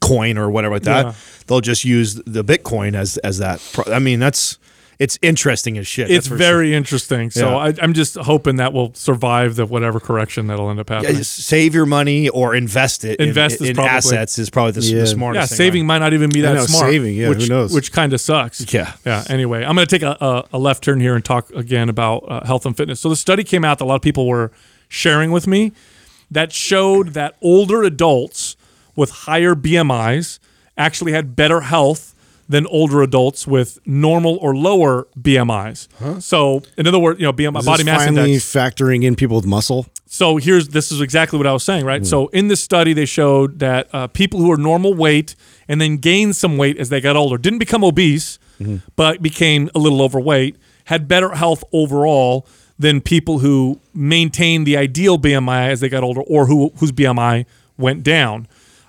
coin 0.00 0.38
or 0.38 0.50
whatever 0.50 0.74
like 0.74 0.84
that. 0.84 1.06
Yeah. 1.06 1.14
They'll 1.46 1.60
just 1.60 1.84
use 1.84 2.14
the 2.14 2.44
Bitcoin 2.44 2.94
as 2.94 3.16
as 3.18 3.38
that. 3.38 3.66
Pro- 3.72 3.92
I 3.92 3.98
mean, 3.98 4.20
that's 4.20 4.58
it's 4.98 5.16
interesting 5.22 5.78
as 5.78 5.86
shit. 5.86 6.10
it's 6.10 6.26
that's 6.26 6.28
for 6.28 6.34
very 6.36 6.74
interesting. 6.74 7.30
So 7.30 7.50
Yeah. 7.50 7.56
I, 7.56 7.74
I'm 7.80 7.92
just 7.94 8.16
hoping 8.16 8.56
that 8.56 8.72
will 8.72 8.92
survive 8.94 9.54
the 9.54 9.64
whatever 9.64 10.00
correction 10.00 10.48
that'll 10.48 10.68
end 10.70 10.80
up 10.80 10.88
happening. 10.88 11.16
Yeah, 11.16 11.22
save 11.22 11.72
your 11.74 11.86
money 11.86 12.28
or 12.30 12.54
invest 12.54 13.04
it. 13.04 13.20
in- 13.20 13.28
Invest 13.28 13.60
is 13.60 13.68
in, 13.70 13.74
probably- 13.76 13.90
assets 13.92 14.38
is 14.40 14.50
probably 14.50 14.72
the, 14.72 14.80
s- 14.80 14.90
Yeah. 14.90 15.00
the 15.00 15.06
smartest. 15.06 15.40
yeah, 15.42 15.46
thing, 15.46 15.56
saving 15.56 15.86
might 15.86 15.98
not 16.00 16.14
even 16.14 16.30
be 16.30 16.40
that 16.40 16.54
know, 16.54 16.66
smart. 16.66 16.90
saving, 16.90 17.14
yeah, 17.14 17.28
which, 17.28 17.42
who 17.44 17.48
knows? 17.48 17.72
Which 17.72 17.92
kind 17.92 18.12
of 18.12 18.20
sucks. 18.20 18.72
Yeah. 18.74 18.92
Yeah. 19.06 19.22
Anyway, 19.30 19.64
I'm 19.64 19.76
going 19.76 19.86
to 19.86 19.98
take 19.98 20.02
a, 20.02 20.16
a, 20.20 20.44
a 20.54 20.58
left 20.58 20.82
turn 20.82 20.98
here 21.00 21.14
and 21.14 21.24
talk 21.24 21.48
again 21.50 21.88
about 21.88 22.24
uh, 22.26 22.44
health 22.44 22.66
and 22.66 22.76
fitness. 22.76 22.98
So 22.98 23.08
the 23.08 23.16
study 23.16 23.44
came 23.44 23.64
out 23.64 23.78
that 23.78 23.84
a 23.84 23.86
lot 23.86 23.94
of 23.96 24.02
people 24.02 24.26
were 24.26 24.50
sharing 24.88 25.30
with 25.30 25.46
me 25.46 25.70
that 26.30 26.52
showed 26.52 27.10
that 27.10 27.36
older 27.40 27.84
adults 27.84 28.56
with 28.96 29.10
higher 29.10 29.54
BMIs 29.54 30.40
actually 30.76 31.12
had 31.12 31.36
better 31.36 31.60
health 31.60 32.14
than 32.48 32.66
older 32.68 33.02
adults 33.02 33.46
with 33.46 33.78
normal 33.86 34.36
or 34.40 34.56
lower 34.56 35.06
BMIs. 35.20 36.22
So, 36.22 36.62
in 36.78 36.86
other 36.86 36.98
words, 36.98 37.20
you 37.20 37.26
know, 37.26 37.32
BMI 37.32 37.58
Is 37.60 37.66
body 37.66 37.84
mass 37.84 38.04
finally 38.04 38.32
index. 38.34 38.44
factoring 38.52 39.04
in 39.04 39.14
people 39.16 39.36
with 39.36 39.46
muscle. 39.46 39.86
So 40.06 40.38
here's 40.38 40.68
this 40.68 40.90
is 40.90 41.02
exactly 41.02 41.36
what 41.36 41.46
I 41.46 41.52
was 41.52 41.62
saying, 41.62 41.84
right? 41.84 42.06
So 42.06 42.28
in 42.28 42.48
this 42.48 42.62
study, 42.62 42.94
they 42.94 43.04
showed 43.04 43.58
that 43.58 43.88
uh, 43.92 44.06
people 44.06 44.40
who 44.40 44.50
are 44.50 44.56
normal 44.56 44.94
weight 44.94 45.34
and 45.68 45.78
then 45.80 45.98
gained 45.98 46.34
some 46.36 46.56
weight 46.56 46.78
as 46.78 46.88
they 46.88 47.02
got 47.02 47.14
older 47.16 47.36
didn't 47.36 47.58
become 47.58 47.84
obese, 47.84 48.38
but 48.96 49.20
became 49.20 49.68
a 49.74 49.78
little 49.78 50.00
overweight, 50.00 50.56
had 50.86 51.06
better 51.08 51.34
health 51.34 51.62
overall 51.74 52.46
than 52.78 53.02
people 53.02 53.40
who 53.40 53.78
maintained 53.92 54.66
the 54.66 54.78
ideal 54.78 55.18
BMI 55.18 55.68
as 55.68 55.80
they 55.80 55.90
got 55.90 56.02
older 56.02 56.22
or 56.22 56.46
who 56.46 56.72
whose 56.78 56.90
BMI 56.92 57.44
went 57.76 58.02
down. 58.02 58.48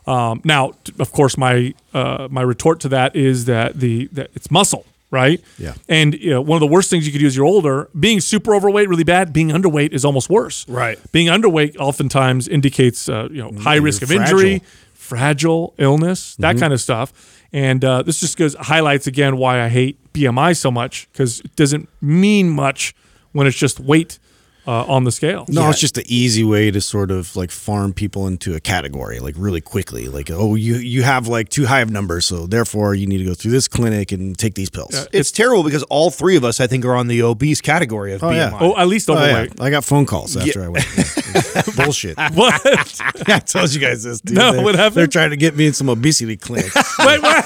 Um, 0.10 0.42
now, 0.44 0.72
t- 0.84 0.94
of 1.00 1.12
course, 1.12 1.38
my 1.38 1.74
uh, 1.94 2.28
my 2.32 2.42
retort 2.42 2.80
to 2.82 2.90
that 2.90 3.16
is 3.16 3.46
that 3.46 3.80
the 3.80 4.08
that 4.14 4.32
it's 4.34 4.50
muscle, 4.50 4.86
right? 5.12 5.40
Yeah. 5.58 5.76
And 5.88 6.16
you 6.16 6.32
know, 6.32 6.42
one 6.42 6.56
of 6.56 6.62
the 6.62 6.74
worst 6.74 6.90
things 6.90 7.06
you 7.06 7.12
could 7.12 7.20
do 7.22 7.28
as 7.28 7.36
you're 7.36 7.46
older, 7.46 7.90
being 7.98 8.20
super 8.20 8.56
overweight 8.56 8.90
really 8.90 9.04
bad. 9.04 9.32
Being 9.32 9.50
underweight 9.50 9.92
is 9.92 10.04
almost 10.04 10.30
worse. 10.30 10.68
Right. 10.68 10.98
Being 11.12 11.28
underweight 11.28 11.78
oftentimes 11.78 12.48
indicates 12.48 13.08
uh, 13.08 13.28
you 13.32 13.44
know 13.44 13.52
high 13.62 13.76
risk 13.76 14.02
of 14.02 14.10
fragile. 14.10 14.40
injury, 14.40 14.64
fragile 14.94 15.74
illness, 15.78 16.36
that 16.38 16.58
kind 16.58 16.74
of 16.74 16.82
stuff. 16.82 17.14
And 17.52 17.84
uh, 17.84 18.04
this 18.04 18.20
just 18.20 18.38
goes 18.38 18.56
highlights 18.56 19.08
again 19.08 19.38
why 19.38 19.62
I 19.62 19.70
hate 19.70 19.98
BMI 20.14 20.56
so 20.56 20.72
much 20.72 21.08
because 21.12 21.40
it 21.42 21.56
doesn't 21.56 21.90
mean 22.02 22.50
much 22.50 22.96
when 23.32 23.48
it's 23.48 23.58
just 23.58 23.80
weight 23.80 24.20
uh, 24.68 24.84
on 24.86 25.04
the 25.04 25.12
scale. 25.12 25.46
No, 25.50 25.70
it's 25.70 25.80
just 25.80 25.96
the 25.96 26.06
easy 26.14 26.44
way 26.44 26.70
to 26.72 26.80
sort 26.82 27.12
of 27.12 27.36
like 27.36 27.52
farm 27.52 27.94
people 27.94 28.28
into 28.28 28.56
a 28.56 28.60
category, 28.60 29.20
like 29.20 29.36
really 29.38 29.62
quickly. 29.62 30.08
Like, 30.08 30.30
oh, 30.32 30.56
you 30.56 30.76
you 30.76 31.04
have 31.04 31.28
like 31.28 31.50
too 31.50 31.66
high 31.66 31.80
of 31.82 31.90
numbers, 31.90 32.26
so 32.26 32.46
therefore 32.48 32.94
you 32.96 33.08
need 33.08 33.20
to 33.20 33.26
go 33.26 33.34
through 33.34 33.52
this 33.52 33.68
clinic 33.68 34.12
and 34.12 34.38
take 34.38 34.54
these 34.56 34.70
pills. 34.70 35.08
It's 35.12 35.32
terrible 35.32 35.64
because 35.64 35.84
all 35.84 36.12
three 36.12 36.36
of 36.38 36.44
us, 36.44 36.60
I 36.60 36.68
think, 36.68 36.86
are 36.86 36.96
on 36.96 37.08
the 37.08 37.24
obese 37.24 37.62
category 37.62 38.14
of 38.14 38.24
Oh, 38.24 38.28
BMI. 38.30 38.36
yeah. 38.36 38.58
Oh, 38.62 38.78
at 38.78 38.88
least 38.88 39.10
Oh, 39.10 39.14
yeah. 39.14 39.20
overweight. 39.38 39.62
I 39.62 39.70
got 39.70 39.84
phone 39.84 40.06
calls 40.06 40.36
after 40.38 40.64
I 40.64 40.68
went. 40.68 40.86
Yeah. 41.30 41.62
Bullshit. 41.76 42.18
What? 42.34 42.60
I 43.30 43.40
told 43.40 43.72
you 43.74 43.80
guys 43.80 44.04
this. 44.04 44.20
Dude. 44.22 44.36
No, 44.38 44.52
They're- 44.54 44.64
what 44.64 44.76
happened? 44.76 44.96
They're 44.96 45.08
trying 45.08 45.30
to 45.30 45.38
get 45.38 45.56
me 45.56 45.68
in 45.68 45.74
some 45.74 45.88
obesity 45.90 46.38
clinic. 46.38 46.74
wait, 47.00 47.22
wait. 47.22 47.44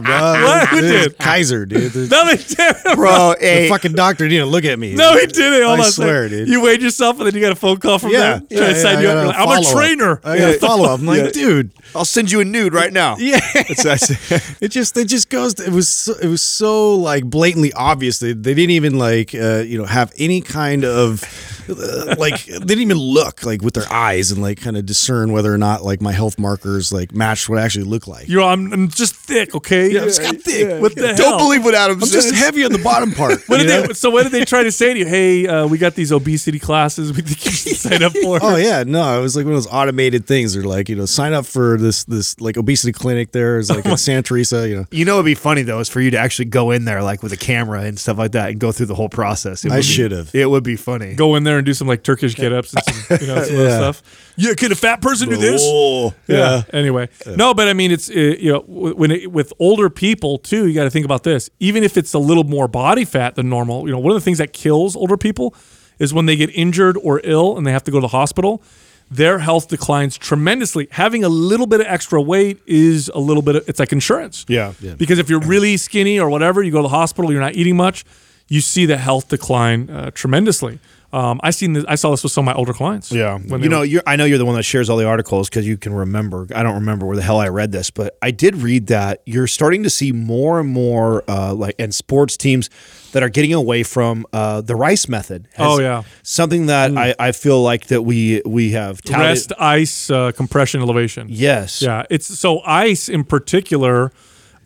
Yeah, 0.00 0.08
yeah, 0.08 0.32
bro. 0.32 0.42
What? 0.52 0.68
Who 0.68 0.80
did? 0.80 1.18
Kaiser, 1.18 1.66
dude. 1.66 1.94
No, 2.10 2.26
they 2.26 2.36
did. 2.36 2.76
Bro, 2.96 3.34
the 3.34 3.36
hey, 3.40 3.68
fucking 3.68 3.92
doctor 3.92 4.28
didn't 4.28 4.48
look 4.48 4.64
at 4.64 4.78
me. 4.78 4.94
No, 4.94 5.16
he 5.16 5.26
didn't. 5.26 5.62
Hold 5.62 5.80
I 5.80 5.82
on 5.82 5.88
a 5.88 5.92
swear, 5.92 6.28
dude. 6.28 6.48
You 6.48 6.62
weighed 6.62 6.82
yourself, 6.82 7.18
and 7.18 7.26
then 7.26 7.34
you 7.34 7.40
got 7.40 7.52
a 7.52 7.56
phone 7.56 7.78
call 7.78 7.98
from 7.98 8.10
yeah, 8.10 8.38
them 8.38 8.46
yeah, 8.50 8.58
trying 8.58 8.70
to 8.70 8.76
yeah, 8.76 8.82
sign 8.82 8.96
I 8.96 9.00
you 9.02 9.08
up. 9.08 9.14
You're 9.14 9.24
a 9.24 9.26
like, 9.26 9.36
I'm 9.36 9.42
a 9.42 9.46
follow-up. 9.46 9.72
trainer. 9.72 10.20
I 10.24 10.38
got 10.38 10.54
a 10.54 10.58
follow 10.60 10.84
up. 10.84 11.00
I'm 11.00 11.06
like, 11.06 11.32
dude. 11.32 11.70
I'll 11.94 12.04
send 12.06 12.30
you 12.30 12.40
a 12.40 12.44
nude 12.44 12.72
right 12.72 12.92
now. 12.92 13.16
Yeah, 13.18 13.38
it 13.54 14.70
just 14.70 14.96
it 14.96 15.04
just 15.04 15.30
goes. 15.30 15.60
It 15.60 15.72
was 15.72 15.88
so, 15.88 16.14
it 16.14 16.26
was 16.26 16.42
so 16.42 16.94
like 16.94 17.24
blatantly 17.24 17.72
obvious. 17.74 18.18
They, 18.18 18.32
they 18.32 18.54
didn't 18.54 18.70
even 18.70 18.98
like 18.98 19.34
uh, 19.34 19.58
you 19.58 19.78
know 19.78 19.84
have 19.84 20.12
any 20.16 20.40
kind 20.40 20.84
of 20.84 21.22
uh, 21.68 22.16
like 22.18 22.44
they 22.46 22.58
didn't 22.58 22.82
even 22.82 22.96
look 22.96 23.44
like 23.44 23.62
with 23.62 23.74
their 23.74 23.90
eyes 23.92 24.30
and 24.30 24.42
like 24.42 24.60
kind 24.60 24.76
of 24.76 24.86
discern 24.86 25.32
whether 25.32 25.52
or 25.52 25.58
not 25.58 25.82
like 25.82 26.00
my 26.00 26.12
health 26.12 26.38
markers 26.38 26.92
like 26.92 27.14
matched 27.14 27.48
what 27.48 27.58
I 27.58 27.62
actually 27.62 27.84
look 27.84 28.06
like. 28.06 28.28
You're, 28.28 28.42
I'm, 28.42 28.72
I'm 28.72 28.88
just 28.88 29.14
thick, 29.14 29.54
okay? 29.54 29.81
Yeah, 29.90 30.02
I 30.02 30.04
just 30.04 30.22
got 30.22 30.36
thick. 30.36 30.80
What 30.80 30.94
the 30.94 31.08
hell? 31.08 31.16
Don't 31.16 31.38
believe 31.38 31.64
what 31.64 31.74
Adam 31.74 31.96
I'm 31.96 32.06
says. 32.06 32.24
just 32.30 32.34
heavy 32.34 32.64
on 32.64 32.72
the 32.72 32.78
bottom 32.78 33.12
part. 33.14 33.40
What 33.48 33.58
did 33.58 33.68
they, 33.88 33.92
so 33.94 34.10
what 34.10 34.22
did 34.24 34.32
they 34.32 34.44
try 34.44 34.62
to 34.62 34.72
say 34.72 34.92
to 34.94 34.98
you? 35.00 35.06
Hey, 35.06 35.46
uh, 35.46 35.66
we 35.66 35.78
got 35.78 35.94
these 35.94 36.12
obesity 36.12 36.58
classes. 36.58 37.12
We 37.16 37.22
think 37.22 37.44
you 37.44 37.50
should 37.50 37.76
sign 37.76 38.02
up 38.02 38.12
for. 38.12 38.38
Oh 38.42 38.56
yeah, 38.56 38.82
no, 38.86 39.18
it 39.18 39.22
was 39.22 39.36
like 39.36 39.44
one 39.44 39.54
of 39.54 39.56
those 39.62 39.72
automated 39.72 40.26
things. 40.26 40.54
They're 40.54 40.62
like, 40.62 40.88
you 40.88 40.96
know, 40.96 41.06
sign 41.06 41.32
up 41.32 41.46
for 41.46 41.78
this 41.78 42.04
this 42.04 42.38
like 42.40 42.56
obesity 42.56 42.92
clinic. 42.92 43.32
There 43.32 43.58
is 43.58 43.70
like 43.70 43.84
in 43.86 43.96
Santa 43.96 44.22
Teresa, 44.22 44.68
you 44.68 44.76
know. 44.76 44.86
You 44.90 45.04
know, 45.04 45.14
it'd 45.14 45.24
be 45.24 45.34
funny 45.34 45.62
though, 45.62 45.80
is 45.80 45.88
for 45.88 46.00
you 46.00 46.10
to 46.12 46.18
actually 46.18 46.46
go 46.46 46.70
in 46.70 46.84
there 46.84 47.02
like 47.02 47.22
with 47.22 47.32
a 47.32 47.36
camera 47.36 47.82
and 47.82 47.98
stuff 47.98 48.18
like 48.18 48.32
that, 48.32 48.50
and 48.50 48.58
go 48.60 48.72
through 48.72 48.86
the 48.86 48.94
whole 48.94 49.08
process. 49.08 49.64
It 49.64 49.72
I 49.72 49.76
would 49.76 49.80
be- 49.80 49.82
should've. 49.84 50.34
It 50.34 50.48
would 50.50 50.64
be 50.64 50.76
funny. 50.76 51.14
Go 51.14 51.34
in 51.36 51.44
there 51.44 51.56
and 51.58 51.64
do 51.66 51.74
some 51.74 51.86
like 51.88 52.02
Turkish 52.02 52.34
get 52.34 52.52
ups 52.52 52.74
and 52.74 52.84
some, 52.84 53.18
you 53.20 53.26
know, 53.28 53.42
some 53.42 53.54
other 53.56 53.64
Yeah. 53.68 53.76
stuff. 53.92 54.02
Yeah, 54.36 54.54
can 54.54 54.72
a 54.72 54.74
fat 54.74 55.00
person 55.00 55.28
do 55.28 55.36
this? 55.36 55.60
Oh, 55.64 56.14
yeah. 56.26 56.62
Anyway, 56.72 57.08
no, 57.36 57.54
but 57.54 57.68
I 57.68 57.72
mean, 57.72 57.90
it's 57.90 58.10
uh, 58.10 58.14
you 58.14 58.52
know, 58.52 58.60
when 58.66 59.10
it, 59.10 59.30
with 59.30 59.52
older 59.58 59.90
people 59.90 60.38
too, 60.38 60.66
you 60.66 60.74
got 60.74 60.84
to 60.84 60.90
think 60.90 61.04
about 61.04 61.22
this. 61.22 61.50
Even 61.60 61.84
if 61.84 61.96
it's 61.96 62.14
a 62.14 62.18
little 62.18 62.44
more 62.44 62.68
body 62.68 63.04
fat 63.04 63.34
than 63.34 63.48
normal, 63.48 63.86
you 63.86 63.92
know, 63.92 63.98
one 63.98 64.12
of 64.12 64.16
the 64.16 64.24
things 64.24 64.38
that 64.38 64.52
kills 64.52 64.96
older 64.96 65.16
people 65.16 65.54
is 65.98 66.14
when 66.14 66.26
they 66.26 66.36
get 66.36 66.50
injured 66.50 66.96
or 67.02 67.20
ill 67.24 67.56
and 67.56 67.66
they 67.66 67.72
have 67.72 67.84
to 67.84 67.90
go 67.90 67.98
to 67.98 68.02
the 68.02 68.08
hospital. 68.08 68.62
Their 69.10 69.40
health 69.40 69.68
declines 69.68 70.16
tremendously. 70.16 70.88
Having 70.90 71.22
a 71.22 71.28
little 71.28 71.66
bit 71.66 71.80
of 71.80 71.86
extra 71.86 72.20
weight 72.22 72.62
is 72.66 73.10
a 73.14 73.18
little 73.18 73.42
bit. 73.42 73.56
Of, 73.56 73.68
it's 73.68 73.78
like 73.78 73.92
insurance. 73.92 74.46
Yeah. 74.80 74.94
Because 74.96 75.18
if 75.18 75.28
you're 75.28 75.40
really 75.40 75.76
skinny 75.76 76.18
or 76.18 76.30
whatever, 76.30 76.62
you 76.62 76.72
go 76.72 76.78
to 76.78 76.84
the 76.84 76.88
hospital, 76.88 77.30
you're 77.30 77.40
not 77.40 77.54
eating 77.54 77.76
much, 77.76 78.06
you 78.48 78.62
see 78.62 78.86
the 78.86 78.96
health 78.96 79.28
decline 79.28 79.90
uh, 79.90 80.10
tremendously. 80.12 80.78
Um, 81.12 81.40
I 81.42 81.50
seen 81.50 81.74
this, 81.74 81.84
I 81.86 81.96
saw 81.96 82.10
this 82.10 82.22
with 82.22 82.32
some 82.32 82.48
of 82.48 82.54
my 82.54 82.58
older 82.58 82.72
clients. 82.72 83.12
Yeah, 83.12 83.38
you 83.38 83.68
know, 83.68 83.80
were- 83.80 83.84
you're, 83.84 84.02
I 84.06 84.16
know 84.16 84.24
you're 84.24 84.38
the 84.38 84.46
one 84.46 84.54
that 84.56 84.62
shares 84.62 84.88
all 84.88 84.96
the 84.96 85.06
articles 85.06 85.50
because 85.50 85.66
you 85.68 85.76
can 85.76 85.92
remember. 85.92 86.46
I 86.54 86.62
don't 86.62 86.76
remember 86.76 87.04
where 87.04 87.16
the 87.16 87.22
hell 87.22 87.38
I 87.38 87.48
read 87.48 87.70
this, 87.70 87.90
but 87.90 88.16
I 88.22 88.30
did 88.30 88.56
read 88.56 88.86
that 88.86 89.20
you're 89.26 89.46
starting 89.46 89.82
to 89.82 89.90
see 89.90 90.10
more 90.12 90.58
and 90.58 90.70
more 90.70 91.22
uh, 91.28 91.52
like 91.52 91.74
and 91.78 91.94
sports 91.94 92.38
teams 92.38 92.70
that 93.12 93.22
are 93.22 93.28
getting 93.28 93.52
away 93.52 93.82
from 93.82 94.24
uh, 94.32 94.62
the 94.62 94.74
rice 94.74 95.06
method. 95.06 95.48
Oh, 95.58 95.78
yeah. 95.80 96.04
something 96.22 96.66
that 96.66 96.96
I, 96.96 97.14
I 97.18 97.32
feel 97.32 97.62
like 97.62 97.88
that 97.88 98.02
we 98.02 98.40
we 98.46 98.70
have 98.70 99.02
touted. 99.02 99.20
rest, 99.20 99.52
ice, 99.58 100.08
uh, 100.08 100.32
compression, 100.32 100.80
elevation. 100.80 101.26
Yes. 101.30 101.82
Yeah, 101.82 102.04
it's 102.08 102.26
so 102.38 102.60
ice 102.64 103.10
in 103.10 103.24
particular. 103.24 104.12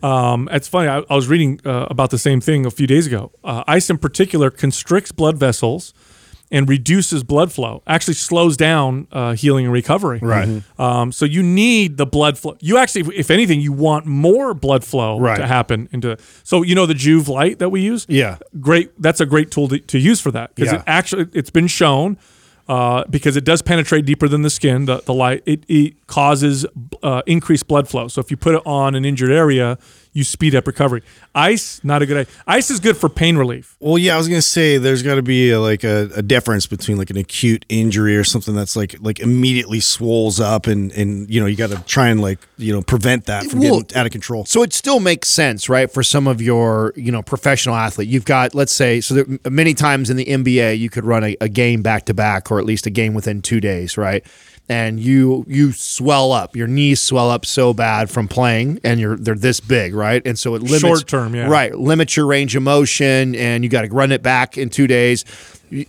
Um, 0.01 0.47
it's 0.51 0.67
funny. 0.67 0.87
I, 0.87 0.99
I 1.09 1.15
was 1.15 1.27
reading 1.27 1.59
uh, 1.65 1.87
about 1.89 2.11
the 2.11 2.19
same 2.19 2.39
thing 2.39 2.65
a 2.65 2.71
few 2.71 2.87
days 2.87 3.07
ago. 3.07 3.31
Uh, 3.43 3.63
ice 3.67 3.89
in 3.89 3.97
particular 3.97 4.49
constricts 4.49 5.11
blood 5.11 5.37
vessels 5.37 5.93
and 6.51 6.69
reduces 6.69 7.23
blood 7.23 7.51
flow. 7.51 7.83
Actually, 7.87 8.13
slows 8.13 8.55
down 8.55 9.07
uh, 9.11 9.33
healing 9.33 9.65
and 9.65 9.73
recovery. 9.73 10.19
Right. 10.21 10.61
Um, 10.79 11.11
so 11.11 11.25
you 11.25 11.43
need 11.43 11.97
the 11.97 12.05
blood 12.05 12.37
flow. 12.37 12.55
You 12.61 12.77
actually, 12.77 13.15
if 13.17 13.29
anything, 13.29 13.59
you 13.59 13.73
want 13.73 14.05
more 14.05 14.53
blood 14.53 14.83
flow 14.85 15.19
Right. 15.19 15.37
to 15.37 15.45
happen 15.45 15.89
into. 15.91 16.17
So 16.43 16.61
you 16.61 16.73
know 16.75 16.85
the 16.85 16.93
Joovv 16.93 17.27
light 17.27 17.59
that 17.59 17.69
we 17.69 17.81
use. 17.81 18.05
Yeah. 18.07 18.37
great. 18.61 18.91
That's 19.01 19.19
a 19.19 19.25
great 19.25 19.51
tool 19.51 19.67
to, 19.67 19.79
to 19.79 19.99
use 19.99 20.21
for 20.21 20.31
that 20.31 20.55
because 20.55 20.71
Yeah. 20.71 20.79
it 20.79 20.83
actually 20.87 21.27
it's 21.33 21.49
been 21.49 21.67
shown 21.67 22.17
uh, 22.69 23.03
because 23.09 23.37
it 23.37 23.43
does 23.45 23.61
penetrate 23.61 24.05
deeper 24.05 24.27
than 24.27 24.41
the 24.41 24.49
skin. 24.49 24.85
The, 24.85 24.97
the 25.05 25.13
light 25.13 25.43
it, 25.45 25.63
it 25.67 26.06
causes 26.07 26.65
uh, 27.03 27.21
increased 27.25 27.67
blood 27.67 27.87
flow. 27.87 28.07
So 28.07 28.21
if 28.21 28.31
you 28.31 28.37
put 28.37 28.55
it 28.55 28.61
on 28.65 28.95
an 28.95 29.05
injured 29.05 29.31
area, 29.31 29.77
you 30.13 30.23
speed 30.23 30.55
up 30.55 30.65
recovery. 30.65 31.03
Ice, 31.35 31.79
not 31.83 32.01
a 32.01 32.05
good 32.05 32.17
idea. 32.17 32.33
Ice 32.47 32.71
is 32.71 32.79
good 32.79 32.97
for 32.97 33.07
pain 33.07 33.37
relief. 33.37 33.75
Well, 33.79 33.97
yeah, 33.99 34.15
I 34.15 34.17
was 34.17 34.27
gonna 34.27 34.41
say 34.41 34.77
there's 34.77 35.03
got 35.03 35.15
to 35.15 35.21
be 35.21 35.51
a, 35.51 35.59
like 35.59 35.83
a, 35.83 36.09
a 36.15 36.21
difference 36.23 36.65
between 36.65 36.97
like 36.97 37.11
an 37.11 37.17
acute 37.17 37.65
injury 37.69 38.17
or 38.17 38.23
something 38.23 38.55
that's 38.55 38.75
like 38.75 38.95
like 38.99 39.19
immediately 39.19 39.79
swells 39.79 40.39
up 40.39 40.65
and 40.65 40.91
and 40.93 41.29
you 41.29 41.39
know 41.39 41.45
you 41.45 41.55
got 41.55 41.69
to 41.69 41.79
try 41.83 42.07
and 42.07 42.19
like 42.21 42.39
you 42.57 42.73
know 42.73 42.81
prevent 42.81 43.25
that 43.25 43.45
from 43.45 43.59
Well, 43.59 43.81
getting 43.81 43.97
out 43.97 44.05
of 44.07 44.11
control. 44.11 44.45
So 44.45 44.63
it 44.63 44.73
still 44.73 44.99
makes 44.99 45.29
sense, 45.29 45.69
right, 45.69 45.91
for 45.91 46.01
some 46.03 46.25
of 46.27 46.41
your, 46.41 46.93
you 46.95 47.11
know, 47.11 47.21
professional 47.21 47.75
athlete. 47.75 48.07
You've 48.07 48.25
got, 48.25 48.55
let's 48.55 48.73
say, 48.73 49.01
so 49.01 49.13
there, 49.13 49.25
many 49.49 49.73
times 49.73 50.09
in 50.09 50.17
the 50.17 50.25
NBA, 50.25 50.79
you 50.79 50.89
could 50.89 51.05
run 51.05 51.23
a, 51.23 51.37
a 51.41 51.49
game 51.49 51.81
back 51.81 52.05
to 52.05 52.13
back, 52.13 52.49
or 52.49 52.59
at 52.59 52.65
least 52.65 52.85
a 52.87 52.89
game 52.89 53.13
within 53.13 53.41
two 53.41 53.59
days, 53.59 53.97
right? 53.97 54.25
And 54.69 54.99
you 54.99 55.45
you 55.47 55.71
swell 55.71 56.33
up, 56.33 56.53
your 56.53 56.67
knees 56.67 57.01
swell 57.01 57.31
up 57.31 57.45
so 57.45 57.73
bad 57.73 58.09
from 58.09 58.27
playing, 58.27 58.81
and 58.83 58.99
you're 58.99 59.15
they're 59.15 59.35
this 59.35 59.61
big, 59.61 59.93
right? 59.93 60.21
And 60.25 60.37
so 60.37 60.55
it 60.55 60.61
limits 60.61 60.81
Short 60.81 61.07
term, 61.07 61.33
yeah. 61.33 61.47
right, 61.47 61.73
limits 61.73 62.17
your 62.17 62.25
range 62.25 62.53
of 62.53 62.63
motion, 62.63 63.33
and 63.35 63.63
you 63.63 63.69
got 63.69 63.83
to 63.83 63.87
run 63.87 64.11
it 64.11 64.21
back 64.21 64.57
in 64.57 64.69
two 64.69 64.85
days. 64.85 65.23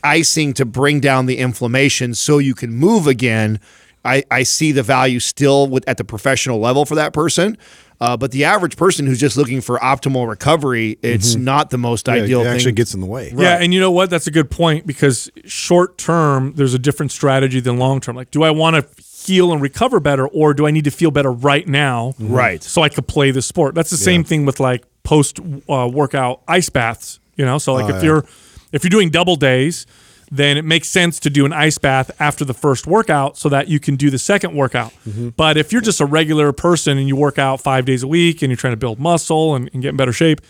Icing 0.05 0.53
to 0.55 0.65
bring 0.65 1.01
down 1.01 1.27
the 1.27 1.39
inflammation 1.39 2.15
so 2.15 2.39
you 2.39 2.55
can 2.55 2.73
move 2.73 3.09
again. 3.09 3.59
I, 4.05 4.23
I 4.31 4.45
see 4.45 4.71
the 4.73 4.83
value 4.83 5.21
still 5.21 5.67
with, 5.67 5.87
at 5.89 5.97
the 5.97 6.05
professional 6.05 6.61
level 6.61 6.85
for 6.85 6.95
that 6.95 7.13
person. 7.13 7.59
Uh, 8.01 8.17
but 8.17 8.31
the 8.31 8.45
average 8.45 8.77
person 8.77 9.07
who's 9.07 9.19
just 9.19 9.37
looking 9.37 9.61
for 9.61 9.77
optimal 9.79 10.29
recovery, 10.29 10.99
it's 11.03 11.35
not 11.35 11.71
the 11.71 11.79
most 11.79 12.07
Yeah, 12.07 12.15
ideal 12.15 12.41
it 12.43 12.45
thing. 12.45 12.55
actually 12.55 12.73
gets 12.73 12.95
in 12.95 13.01
the 13.01 13.07
way. 13.07 13.33
Yeah, 13.37 13.59
and 13.61 13.75
you 13.75 13.81
know 13.81 13.91
what? 13.91 14.09
That's 14.09 14.29
a 14.29 14.31
good 14.31 14.51
point 14.53 14.87
because 14.87 15.29
short 15.45 15.99
term, 15.99 16.53
there's 16.55 16.75
a 16.75 16.79
different 16.79 17.11
strategy 17.11 17.59
than 17.59 17.77
long 17.79 18.01
term. 18.01 18.15
Like, 18.15 18.31
do 18.31 18.45
I 18.45 18.51
want 18.53 18.77
to 18.77 19.03
heal 19.27 19.53
and 19.53 19.61
recover 19.61 19.99
better, 19.99 20.29
or 20.29 20.55
do 20.55 20.67
I 20.67 20.71
need 20.71 20.85
to 20.85 20.91
feel 20.93 21.11
better 21.11 21.33
right 21.33 21.67
now, 21.67 22.15
Right. 22.21 22.63
So 22.63 22.83
I 22.83 22.89
could 22.89 23.09
play 23.09 23.31
the 23.33 23.43
sport. 23.43 23.75
That's 23.75 23.91
the 23.91 23.97
same 23.97 24.23
thing 24.25 24.47
with 24.47 24.61
like 24.61 24.85
post 25.03 25.41
uh, 25.69 25.89
workout 25.93 26.43
ice 26.47 26.71
baths. 26.71 27.19
You 27.37 27.45
know, 27.45 27.59
so 27.59 27.75
like 27.75 27.93
if 27.95 28.03
you're 28.03 28.25
if 28.73 28.85
you're 28.85 28.91
doing 28.91 29.11
double 29.11 29.37
days, 29.37 29.87
then 30.31 30.57
it 30.57 30.65
makes 30.65 30.89
sense 30.89 31.19
to 31.21 31.31
do 31.31 31.47
an 31.47 31.53
ice 31.53 31.79
bath 31.79 32.11
after 32.21 32.45
the 32.45 32.55
first 32.55 32.87
workout 32.87 33.37
so 33.37 33.49
that 33.49 33.69
you 33.69 33.81
can 33.81 33.97
do 33.97 34.11
the 34.11 34.19
second 34.19 34.55
workout. 34.55 34.93
But 35.37 35.57
if 35.57 35.73
you're 35.73 35.81
just 35.81 36.01
a 36.01 36.07
regular 36.07 36.53
person 36.53 36.99
and 36.99 37.09
you 37.09 37.17
work 37.17 37.39
out 37.39 37.61
five 37.61 37.85
days 37.85 38.03
a 38.03 38.09
week 38.09 38.43
and 38.43 38.51
you're 38.51 38.57
trying 38.57 38.73
to 38.75 38.79
build 38.79 38.99
muscle 38.99 39.55
and, 39.55 39.71
and 39.73 39.83
get 39.83 39.91
in 39.91 39.97
better 39.97 40.13
shape, 40.13 40.41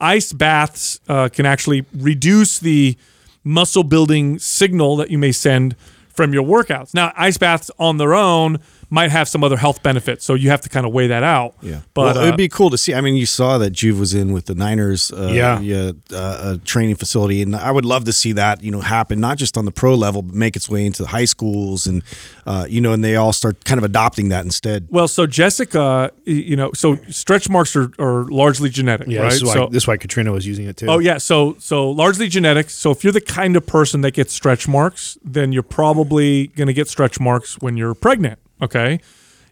ice 0.00 0.32
baths 0.32 1.00
uh, 1.08 1.28
can 1.28 1.46
actually 1.46 1.84
reduce 1.94 2.58
the 2.58 2.96
muscle 3.44 3.84
building 3.84 4.38
signal 4.38 4.96
that 4.96 5.10
you 5.10 5.18
may 5.18 5.32
send 5.32 5.76
from 6.08 6.32
your 6.32 6.42
workouts. 6.42 6.94
Now, 6.94 7.12
ice 7.16 7.36
baths 7.36 7.70
on 7.78 7.98
their 7.98 8.14
own 8.14 8.58
might 8.88 9.10
have 9.10 9.28
some 9.28 9.42
other 9.42 9.56
health 9.56 9.82
benefits, 9.82 10.24
so 10.24 10.34
you 10.34 10.50
have 10.50 10.60
to 10.60 10.68
kind 10.68 10.86
of 10.86 10.92
weigh 10.92 11.08
that 11.08 11.22
out. 11.22 11.54
Yeah, 11.60 11.80
but 11.94 12.14
well, 12.14 12.18
uh, 12.18 12.22
it'd 12.26 12.36
be 12.36 12.48
cool 12.48 12.70
to 12.70 12.78
see. 12.78 12.94
I 12.94 13.00
mean, 13.00 13.16
you 13.16 13.26
saw 13.26 13.58
that 13.58 13.72
Joovv 13.72 13.98
was 13.98 14.14
in 14.14 14.32
with 14.32 14.46
the 14.46 14.54
Niners, 14.54 15.12
uh, 15.12 15.30
Yeah. 15.32 15.58
yeah, 15.60 15.92
uh, 16.12 16.16
uh, 16.16 16.56
training 16.64 16.94
facility, 16.96 17.42
and 17.42 17.56
I 17.56 17.70
would 17.70 17.84
love 17.84 18.04
to 18.04 18.12
see 18.12 18.32
that 18.32 18.62
you 18.62 18.70
know 18.70 18.80
happen, 18.80 19.20
not 19.20 19.38
just 19.38 19.56
on 19.58 19.64
the 19.64 19.72
pro 19.72 19.94
level, 19.94 20.22
but 20.22 20.34
make 20.34 20.54
its 20.56 20.68
way 20.68 20.86
into 20.86 21.02
the 21.02 21.08
high 21.08 21.24
schools, 21.24 21.86
and 21.86 22.02
uh, 22.46 22.66
you 22.68 22.80
know, 22.80 22.92
and 22.92 23.02
they 23.02 23.16
all 23.16 23.32
start 23.32 23.64
kind 23.64 23.78
of 23.78 23.84
adopting 23.84 24.28
that 24.28 24.44
instead. 24.44 24.86
Well, 24.90 25.08
so 25.08 25.26
Jessica, 25.26 26.12
you 26.24 26.56
know, 26.56 26.70
so 26.72 26.96
stretch 27.10 27.48
marks 27.48 27.74
are, 27.74 27.90
are 27.98 28.24
largely 28.24 28.70
genetic, 28.70 29.08
yeah, 29.08 29.22
right? 29.22 29.30
this, 29.30 29.42
is 29.42 29.44
why, 29.44 29.54
so, 29.54 29.66
this 29.66 29.82
is 29.82 29.86
why 29.88 29.96
Katrina 29.96 30.30
was 30.32 30.46
using 30.46 30.66
it 30.66 30.76
too. 30.76 30.86
oh 30.86 30.98
yeah, 30.98 31.18
so 31.18 31.56
so 31.58 31.90
largely 31.90 32.28
genetic. 32.28 32.70
So 32.70 32.90
if 32.92 33.02
you're 33.02 33.12
the 33.12 33.20
kind 33.20 33.56
of 33.56 33.66
person 33.66 34.02
that 34.02 34.14
gets 34.14 34.32
stretch 34.32 34.68
marks, 34.68 35.18
then 35.24 35.52
you're 35.52 35.62
probably 35.64 36.48
going 36.48 36.68
to 36.68 36.72
get 36.74 36.88
stretch 36.88 37.18
marks 37.18 37.58
when 37.60 37.76
you're 37.76 37.94
pregnant. 37.94 38.38
Okay. 38.62 39.00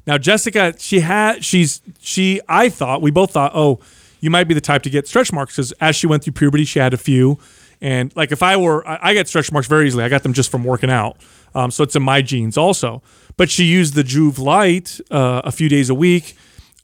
Now 0.06 0.18
Jessica, 0.18 0.74
she 0.78 1.00
had 1.00 1.44
she's 1.44 1.80
she 2.00 2.40
I 2.48 2.68
thought 2.68 3.02
we 3.02 3.10
both 3.10 3.32
thought, 3.32 3.52
oh, 3.54 3.80
you 4.20 4.30
might 4.30 4.44
be 4.44 4.54
the 4.54 4.60
type 4.60 4.82
to 4.82 4.90
get 4.90 5.06
stretch 5.08 5.32
marks 5.32 5.54
because 5.54 5.72
as 5.80 5.96
she 5.96 6.06
went 6.06 6.24
through 6.24 6.32
puberty, 6.34 6.64
she 6.64 6.78
had 6.78 6.94
a 6.94 6.98
few. 6.98 7.38
And 7.80 8.14
like 8.16 8.32
if 8.32 8.42
I 8.42 8.56
were, 8.56 8.86
I, 8.88 9.10
I 9.10 9.14
get 9.14 9.28
stretch 9.28 9.52
marks 9.52 9.68
very 9.68 9.86
easily. 9.86 10.04
I 10.04 10.08
got 10.08 10.22
them 10.22 10.32
just 10.32 10.50
from 10.50 10.64
working 10.64 10.90
out. 10.90 11.18
Um, 11.54 11.70
so 11.70 11.84
it's 11.84 11.94
in 11.94 12.02
my 12.02 12.22
genes 12.22 12.56
also. 12.56 13.02
But 13.36 13.50
she 13.50 13.64
used 13.64 13.94
the 13.94 14.02
Joovv 14.02 14.38
Light 14.38 15.00
uh, 15.10 15.42
a 15.44 15.52
few 15.52 15.68
days 15.68 15.90
a 15.90 15.94
week 15.94 16.36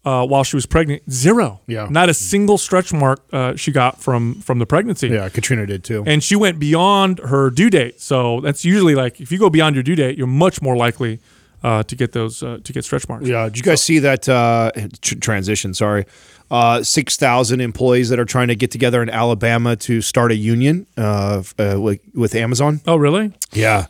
uh, 0.05 0.27
while 0.27 0.45
she 0.45 0.57
was 0.57 0.67
pregnant. 0.67 1.11
Zero. 1.11 1.61
Yeah. 1.67 1.89
Not 1.91 2.09
a 2.09 2.15
single 2.15 2.59
stretch 2.59 2.93
mark 2.93 3.23
uh, 3.33 3.57
she 3.57 3.73
got 3.73 4.01
from 4.01 4.35
from 4.41 4.59
the 4.59 4.67
pregnancy. 4.67 5.09
yeah, 5.09 5.29
Katrina 5.29 5.67
did 5.67 5.85
too. 5.85 6.05
And 6.07 6.23
she 6.23 6.37
went 6.37 6.59
beyond 6.59 7.19
her 7.21 7.51
due 7.51 7.71
date. 7.71 8.01
So 8.01 8.41
that's 8.41 8.65
usually 8.65 8.95
like 8.95 9.21
if 9.21 9.31
you 9.33 9.39
go 9.39 9.51
beyond 9.51 9.77
your 9.77 9.83
due 9.83 9.97
date, 9.97 10.19
you're 10.19 10.27
much 10.27 10.61
more 10.61 10.77
likely 10.77 11.21
uh, 11.63 11.83
to 11.83 11.97
get 11.97 12.13
those 12.13 12.43
uh, 12.43 12.59
to 12.63 12.73
get 12.73 12.85
stretch 12.85 13.09
marks. 13.09 13.27
Yeah, 13.27 13.45
did 13.45 13.57
you 13.57 13.63
guys 13.63 13.83
see 13.83 13.99
that 14.01 14.29
uh, 14.29 14.71
tr- 15.01 15.19
transition? 15.19 15.75
Sorry, 15.75 16.07
uh, 16.51 16.83
six 16.83 17.17
thousand 17.17 17.61
employees 17.61 18.09
that 18.09 18.19
are 18.19 18.25
trying 18.25 18.49
to 18.49 18.55
get 18.55 18.71
together 18.71 19.03
in 19.03 19.11
Alabama 19.11 19.77
to 19.77 20.01
start 20.01 20.33
a 20.33 20.37
union 20.37 20.87
uh, 20.97 21.43
uh, 21.59 21.81
with, 21.81 22.01
with 22.15 22.35
Amazon. 22.35 22.81
Oh, 22.87 22.97
really? 22.97 23.33
Yeah, 23.53 23.87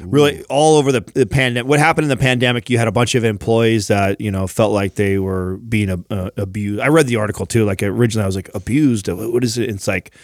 really, 0.00 0.42
all 0.44 0.76
over 0.76 0.92
the, 0.92 1.00
the 1.14 1.26
pandemic. 1.26 1.68
What 1.68 1.78
happened 1.78 2.04
in 2.04 2.08
the 2.08 2.16
pandemic? 2.16 2.70
You 2.70 2.78
had 2.78 2.88
a 2.88 2.92
bunch 2.92 3.14
of 3.14 3.24
employees 3.24 3.88
that 3.88 4.20
you 4.20 4.30
know 4.30 4.46
felt 4.46 4.72
like 4.72 4.94
they 4.94 5.18
were 5.18 5.56
being 5.56 6.04
abused. 6.10 6.80
I 6.80 6.88
read 6.88 7.06
the 7.06 7.16
article 7.16 7.46
too. 7.46 7.64
Like 7.64 7.82
originally, 7.82 8.24
I 8.24 8.26
was 8.26 8.36
like 8.36 8.50
abused. 8.54 9.08
What 9.08 9.44
is 9.44 9.58
it? 9.58 9.68
It's 9.68 9.86
like. 9.86 10.14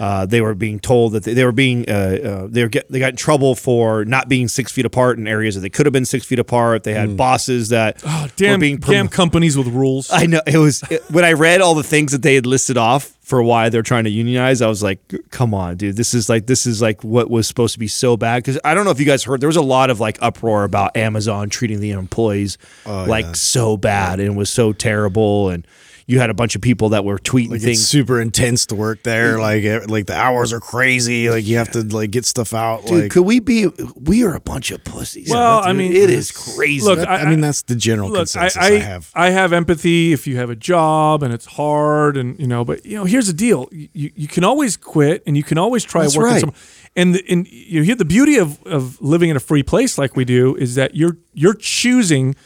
Uh, 0.00 0.26
they 0.26 0.40
were 0.40 0.54
being 0.54 0.80
told 0.80 1.12
that 1.12 1.22
they, 1.22 1.34
they 1.34 1.44
were 1.44 1.52
being 1.52 1.88
uh, 1.88 1.92
uh, 1.92 2.46
they 2.50 2.62
were 2.62 2.68
get, 2.68 2.90
they 2.90 2.98
got 2.98 3.10
in 3.10 3.16
trouble 3.16 3.54
for 3.54 4.04
not 4.04 4.28
being 4.28 4.48
six 4.48 4.72
feet 4.72 4.84
apart 4.84 5.18
in 5.18 5.28
areas 5.28 5.54
that 5.54 5.60
they 5.60 5.70
could 5.70 5.86
have 5.86 5.92
been 5.92 6.04
six 6.04 6.24
feet 6.26 6.38
apart. 6.40 6.82
They 6.82 6.94
had 6.94 7.16
bosses 7.16 7.68
that 7.68 8.02
Oh, 8.04 8.22
were 8.24 8.30
damn, 8.36 8.58
being 8.60 8.78
damn 8.78 9.08
companies 9.08 9.56
with 9.56 9.68
rules. 9.68 10.10
I 10.12 10.26
know 10.26 10.40
it 10.46 10.58
was 10.58 10.82
it- 10.90 11.02
when 11.10 11.24
I 11.24 11.32
read 11.32 11.60
all 11.60 11.74
the 11.74 11.82
things 11.84 12.10
that 12.12 12.22
they 12.22 12.34
had 12.34 12.44
listed 12.46 12.76
off 12.76 13.12
for 13.22 13.42
why 13.42 13.68
they're 13.70 13.82
trying 13.82 14.04
to 14.04 14.10
unionize. 14.10 14.60
I 14.60 14.66
was 14.66 14.82
like, 14.82 15.00
come 15.30 15.54
on, 15.54 15.76
dude, 15.76 15.96
this 15.96 16.12
is 16.12 16.28
like 16.28 16.46
this 16.46 16.66
is 16.66 16.82
like 16.82 17.02
what 17.04 17.30
was 17.30 17.46
supposed 17.46 17.72
to 17.74 17.78
be 17.78 17.88
so 17.88 18.16
bad. 18.16 18.42
Because 18.42 18.58
I 18.64 18.74
don't 18.74 18.84
know 18.84 18.90
if 18.90 18.98
you 19.00 19.06
guys 19.06 19.22
heard, 19.24 19.40
there 19.40 19.48
was 19.48 19.56
a 19.56 19.62
lot 19.62 19.90
of 19.90 20.00
like 20.00 20.18
uproar 20.20 20.64
about 20.64 20.96
Amazon 20.96 21.48
treating 21.50 21.78
the 21.80 21.92
employees 21.92 22.58
like 22.84 23.36
so 23.36 23.76
bad 23.76 24.18
and 24.20 24.28
it 24.34 24.36
was 24.36 24.50
so 24.50 24.72
terrible, 24.72 25.48
and 25.50 25.66
you 26.06 26.18
had 26.20 26.28
a 26.30 26.34
bunch 26.34 26.54
of 26.54 26.60
people 26.60 26.90
that 26.90 27.04
were 27.04 27.18
tweeting 27.18 27.48
Like 27.50 27.56
it's 27.56 27.64
things. 27.64 27.88
super 27.88 28.20
intense 28.20 28.66
to 28.66 28.74
work 28.74 29.02
there. 29.04 29.38
Like 29.38 29.88
like 29.88 30.06
the 30.06 30.14
hours 30.14 30.52
are 30.52 30.60
crazy. 30.60 31.30
Like 31.30 31.46
you 31.46 31.56
have 31.56 31.70
to 31.72 31.82
like 31.82 32.10
get 32.10 32.24
stuff 32.26 32.52
out. 32.52 32.84
Dude, 32.86 33.02
like 33.04 33.10
could 33.10 33.22
we 33.24 33.40
be? 33.40 33.68
We 33.96 34.24
are 34.24 34.34
a 34.34 34.40
bunch 34.40 34.70
of 34.70 34.84
pussies. 34.84 35.30
Well, 35.30 35.60
dude. 35.62 35.70
I 35.70 35.72
mean, 35.72 35.92
it 35.92 36.10
is 36.10 36.30
crazy. 36.30 36.84
Look, 36.84 36.98
That- 36.98 37.08
I- 37.08 37.22
I, 37.22 37.30
mean 37.30 37.40
that's 37.40 37.62
the 37.62 37.74
general 37.76 38.08
Look, 38.10 38.16
I, 38.16 38.20
consensus 38.20 38.56
I, 38.58 38.66
I, 38.66 38.70
have. 38.80 39.10
I 39.14 39.30
have 39.30 39.52
empathy 39.52 40.12
if 40.12 40.26
you 40.26 40.36
have 40.36 40.50
a 40.50 40.56
job 40.56 41.22
and 41.22 41.32
it's 41.32 41.46
hard 41.46 42.16
and 42.16 42.38
you 42.38 42.46
know, 42.46 42.64
but 42.64 42.84
you 42.84 42.96
know, 42.98 43.04
here's 43.04 43.26
the 43.26 43.32
deal: 43.32 43.68
you, 43.72 44.10
you 44.14 44.28
can 44.28 44.44
always 44.44 44.76
quit 44.76 45.22
and 45.26 45.36
you 45.36 45.42
can 45.42 45.56
always 45.58 45.84
try 45.84 46.02
That's 46.02 46.16
working 46.16 46.32
right. 46.32 46.40
somewhere. 46.40 46.58
And 46.96 47.14
the, 47.14 47.24
and 47.28 47.48
you 47.48 47.82
hear 47.82 47.96
the 47.96 48.04
beauty 48.04 48.36
of 48.36 48.62
of 48.66 49.00
living 49.00 49.30
in 49.30 49.36
a 49.36 49.40
free 49.40 49.62
place 49.62 49.96
like 49.98 50.14
we 50.16 50.24
do 50.24 50.54
is 50.56 50.74
that 50.76 50.94
you're 50.94 51.16
you're 51.32 51.54
choosing 51.54 52.36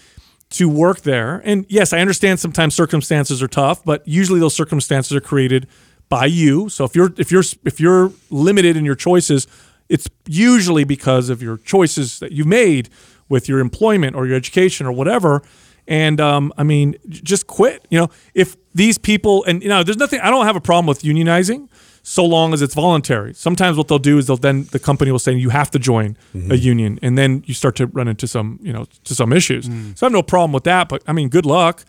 to 0.50 0.68
work 0.68 1.02
there. 1.02 1.42
And 1.44 1.66
yes, 1.68 1.92
I 1.92 2.00
understand 2.00 2.40
sometimes 2.40 2.74
circumstances 2.74 3.42
are 3.42 3.48
tough, 3.48 3.84
but 3.84 4.06
usually 4.06 4.40
those 4.40 4.54
circumstances 4.54 5.16
are 5.16 5.20
created 5.20 5.66
by 6.08 6.26
you. 6.26 6.68
So 6.68 6.84
if 6.84 6.94
you're 6.96 7.12
if 7.18 7.30
you're 7.30 7.44
if 7.64 7.80
you're 7.80 8.12
limited 8.30 8.76
in 8.76 8.84
your 8.84 8.94
choices, 8.94 9.46
it's 9.88 10.08
usually 10.26 10.84
because 10.84 11.28
of 11.28 11.42
your 11.42 11.58
choices 11.58 12.18
that 12.20 12.32
you've 12.32 12.46
made 12.46 12.88
with 13.28 13.48
your 13.48 13.58
employment 13.58 14.16
or 14.16 14.26
your 14.26 14.36
education 14.36 14.86
or 14.86 14.92
whatever. 14.92 15.42
And 15.86 16.20
um, 16.20 16.52
I 16.56 16.62
mean, 16.62 16.96
just 17.08 17.46
quit. 17.46 17.86
You 17.90 18.00
know, 18.00 18.10
if 18.34 18.56
these 18.74 18.98
people 18.98 19.44
and 19.44 19.62
you 19.62 19.68
know, 19.68 19.82
there's 19.82 19.96
nothing. 19.96 20.20
I 20.20 20.30
don't 20.30 20.46
have 20.46 20.56
a 20.56 20.60
problem 20.60 20.86
with 20.86 21.02
unionizing 21.02 21.68
so 22.10 22.24
long 22.24 22.54
as 22.54 22.62
it's 22.62 22.74
voluntary. 22.74 23.34
Sometimes 23.34 23.76
what 23.76 23.88
they'll 23.88 23.98
do 23.98 24.16
is 24.18 24.26
they'll 24.28 24.36
then 24.38 24.64
the 24.72 24.78
company 24.78 25.10
will 25.12 25.18
say 25.18 25.32
you 25.34 25.50
have 25.50 25.70
to 25.72 25.78
join 25.78 26.16
a 26.50 26.56
union, 26.56 26.98
and 27.02 27.18
then 27.18 27.42
you 27.46 27.52
start 27.54 27.76
to 27.76 27.86
run 27.86 28.08
into 28.08 28.26
some 28.26 28.58
you 28.62 28.72
know 28.72 28.86
to 29.04 29.14
some 29.14 29.32
issues. 29.32 29.66
So 29.66 30.04
I 30.04 30.06
have 30.06 30.12
no 30.12 30.22
problem 30.22 30.52
with 30.52 30.64
that. 30.64 30.88
But 30.88 31.02
I 31.06 31.12
mean, 31.12 31.28
good 31.28 31.44
luck. 31.46 31.84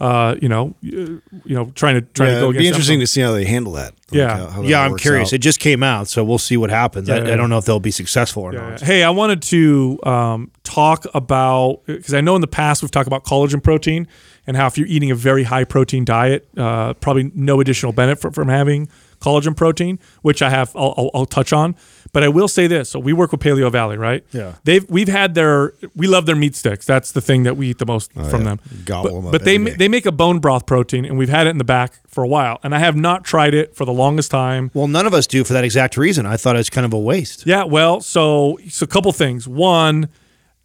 Uh, 0.00 0.36
you 0.40 0.48
know, 0.48 0.76
you, 0.80 1.20
you 1.44 1.56
know, 1.56 1.72
trying 1.74 1.96
to 1.96 2.02
trying 2.14 2.28
yeah, 2.28 2.34
to 2.36 2.40
go 2.42 2.50
it'd 2.50 2.60
be 2.60 2.68
interesting 2.68 2.98
them. 3.00 3.02
to 3.02 3.06
see 3.08 3.20
how 3.20 3.32
they 3.32 3.44
handle 3.44 3.72
that. 3.72 3.94
Like, 4.10 4.18
Yeah. 4.20 4.36
how- 4.38 4.46
how 4.46 4.62
that 4.62 4.68
yeah, 4.68 4.80
I'm 4.82 4.96
curious. 4.96 5.30
out. 5.30 5.32
It 5.32 5.38
just 5.38 5.58
came 5.58 5.82
out, 5.82 6.06
so 6.06 6.22
we'll 6.22 6.38
see 6.38 6.56
what 6.56 6.70
happens. 6.70 7.10
I, 7.10 7.16
Yeah, 7.16 7.24
yeah. 7.26 7.32
I 7.32 7.36
don't 7.36 7.50
know 7.50 7.58
if 7.58 7.64
they'll 7.64 7.80
be 7.80 7.90
successful 7.90 8.44
or 8.44 8.52
Yeah, 8.54 8.60
not. 8.60 8.80
yeah. 8.80 8.86
Hey, 8.86 9.02
I 9.02 9.10
wanted 9.10 9.42
to 9.42 9.98
um, 10.04 10.50
talk 10.62 11.04
about 11.14 11.80
because 11.86 12.14
I 12.14 12.20
know 12.20 12.36
in 12.36 12.42
the 12.42 12.46
past 12.46 12.80
we've 12.80 12.92
talked 12.92 13.08
about 13.08 13.24
collagen 13.24 13.60
protein 13.60 14.06
and 14.46 14.56
how 14.56 14.68
if 14.68 14.78
you're 14.78 14.86
eating 14.86 15.10
a 15.10 15.16
very 15.16 15.42
high 15.42 15.64
protein 15.64 16.04
diet, 16.04 16.46
uh, 16.56 16.94
probably 16.94 17.32
no 17.34 17.60
additional 17.60 17.90
benefit 17.92 18.34
from 18.36 18.46
having 18.48 18.88
collagen 19.20 19.56
protein, 19.56 19.98
which 20.22 20.42
I 20.42 20.50
have. 20.50 20.74
I'll, 20.74 20.94
I'll, 20.96 21.10
I'll 21.14 21.26
touch 21.26 21.52
on, 21.52 21.76
but 22.12 22.22
I 22.22 22.28
will 22.28 22.48
say 22.48 22.66
this: 22.66 22.90
so 22.90 22.98
we 22.98 23.12
work 23.12 23.32
with 23.32 23.40
Paleovalley, 23.40 23.98
right? 23.98 24.24
Yeah. 24.32 24.54
They've 24.64 24.88
we've 24.88 25.08
had 25.08 25.34
their 25.34 25.72
we 25.94 26.06
love 26.06 26.26
their 26.26 26.36
meat 26.36 26.54
sticks. 26.54 26.86
That's 26.86 27.12
the 27.12 27.20
thing 27.20 27.42
that 27.44 27.56
we 27.56 27.70
eat 27.70 27.78
the 27.78 27.86
most 27.86 28.10
oh, 28.16 28.24
from 28.28 28.42
yeah. 28.42 28.48
them. 28.48 28.60
Gobble 28.84 29.10
but, 29.10 29.16
'em 29.16 29.26
up 29.26 29.32
but 29.32 29.44
they 29.44 29.58
day. 29.58 29.74
they 29.74 29.88
make 29.88 30.06
a 30.06 30.12
bone 30.12 30.38
broth 30.38 30.66
protein, 30.66 31.04
and 31.04 31.18
we've 31.18 31.28
had 31.28 31.46
it 31.46 31.50
in 31.50 31.58
the 31.58 31.64
back 31.64 32.00
for 32.06 32.22
a 32.22 32.28
while, 32.28 32.58
and 32.62 32.74
I 32.74 32.78
have 32.78 32.96
not 32.96 33.24
tried 33.24 33.54
it 33.54 33.74
for 33.74 33.84
the 33.84 33.92
longest 33.92 34.30
time. 34.30 34.70
Well, 34.74 34.88
none 34.88 35.06
of 35.06 35.14
us 35.14 35.26
do 35.26 35.44
for 35.44 35.52
that 35.52 35.64
exact 35.64 35.96
reason. 35.96 36.26
I 36.26 36.36
thought 36.36 36.56
it 36.56 36.60
was 36.60 36.70
kind 36.70 36.84
of 36.84 36.92
a 36.92 36.98
waste. 36.98 37.46
Yeah, 37.46 37.64
well, 37.64 38.00
so 38.00 38.58
so 38.68 38.84
a 38.84 38.86
couple 38.86 39.12
things. 39.12 39.46
One, 39.46 40.08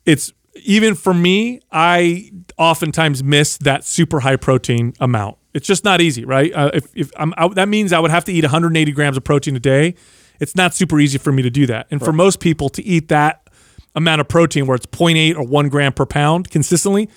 it's 0.06 0.34
even 0.64 0.96
for 0.96 1.14
me, 1.14 1.62
I 1.72 2.32
oftentimes 2.58 3.24
miss 3.24 3.58
that 3.58 3.84
super 3.84 4.22
high 4.22 4.36
protein 4.36 4.94
amount. 5.00 5.38
It's 5.54 5.68
just 5.68 5.84
not 5.84 6.02
easy, 6.02 6.26
right? 6.26 6.52
Uh, 6.54 6.72
if 6.74 6.88
if 6.96 7.12
I'm 7.18 7.34
out, 7.38 7.56
that 7.56 7.70
means 7.70 7.94
I 7.94 8.00
would 8.00 8.12
have 8.12 8.26
to 8.26 8.34
eat 8.34 8.44
180 8.44 8.92
grams 8.92 9.18
of 9.18 9.24
protein 9.24 9.56
a 9.56 9.60
day. 9.60 9.96
It's 10.40 10.56
not 10.56 10.74
super 10.74 11.00
easy 11.00 11.18
for 11.18 11.32
me 11.32 11.44
to 11.44 11.50
do 11.50 11.66
that. 11.68 11.88
And 11.92 12.04
for 12.04 12.12
most 12.12 12.40
people 12.40 12.70
to 12.70 12.84
eat 12.84 13.08
that 13.10 13.48
amount 13.96 14.20
of 14.20 14.28
protein, 14.28 14.66
where 14.66 14.76
it's 14.76 14.88
0.8 14.88 15.36
or 15.36 15.44
one 15.44 15.70
gram 15.70 15.94
per 15.94 16.06
pound 16.06 16.50
consistently, 16.50 17.08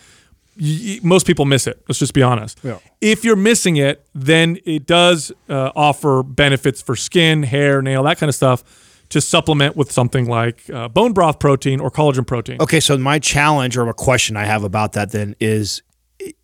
most 1.03 1.27
people 1.27 1.45
miss 1.45 1.67
it. 1.67 1.83
Let's 1.89 1.99
just 1.99 2.15
be 2.15 2.23
honest. 2.23 2.61
Yeah. 2.63 2.79
If 3.01 3.25
you're 3.25 3.37
missing 3.37 3.77
it, 3.77 4.07
then 4.15 4.59
it 4.65 4.87
does 4.87 5.33
uh, 5.49 5.73
offer 5.75 6.23
benefits 6.23 6.81
for 6.81 6.97
skin, 6.97 7.43
hair, 7.43 7.83
nail, 7.83 8.03
that 8.05 8.19
kind 8.19 8.29
of 8.29 8.35
stuff 8.35 8.65
to 9.11 9.21
supplement 9.21 9.77
with 9.77 9.93
something 9.93 10.27
like 10.27 10.69
uh, 10.71 10.89
bone 10.89 11.13
broth 11.13 11.39
protein 11.39 11.81
or 11.81 11.91
collagen 11.91 12.27
protein. 12.27 12.61
Okay, 12.61 12.81
so 12.81 12.97
my 12.99 13.19
challenge 13.19 13.77
or 13.77 13.89
a 13.89 13.95
question 13.95 14.37
I 14.37 14.45
have 14.45 14.65
about 14.65 14.93
that 14.95 15.13
then 15.13 15.37
is, 15.41 15.83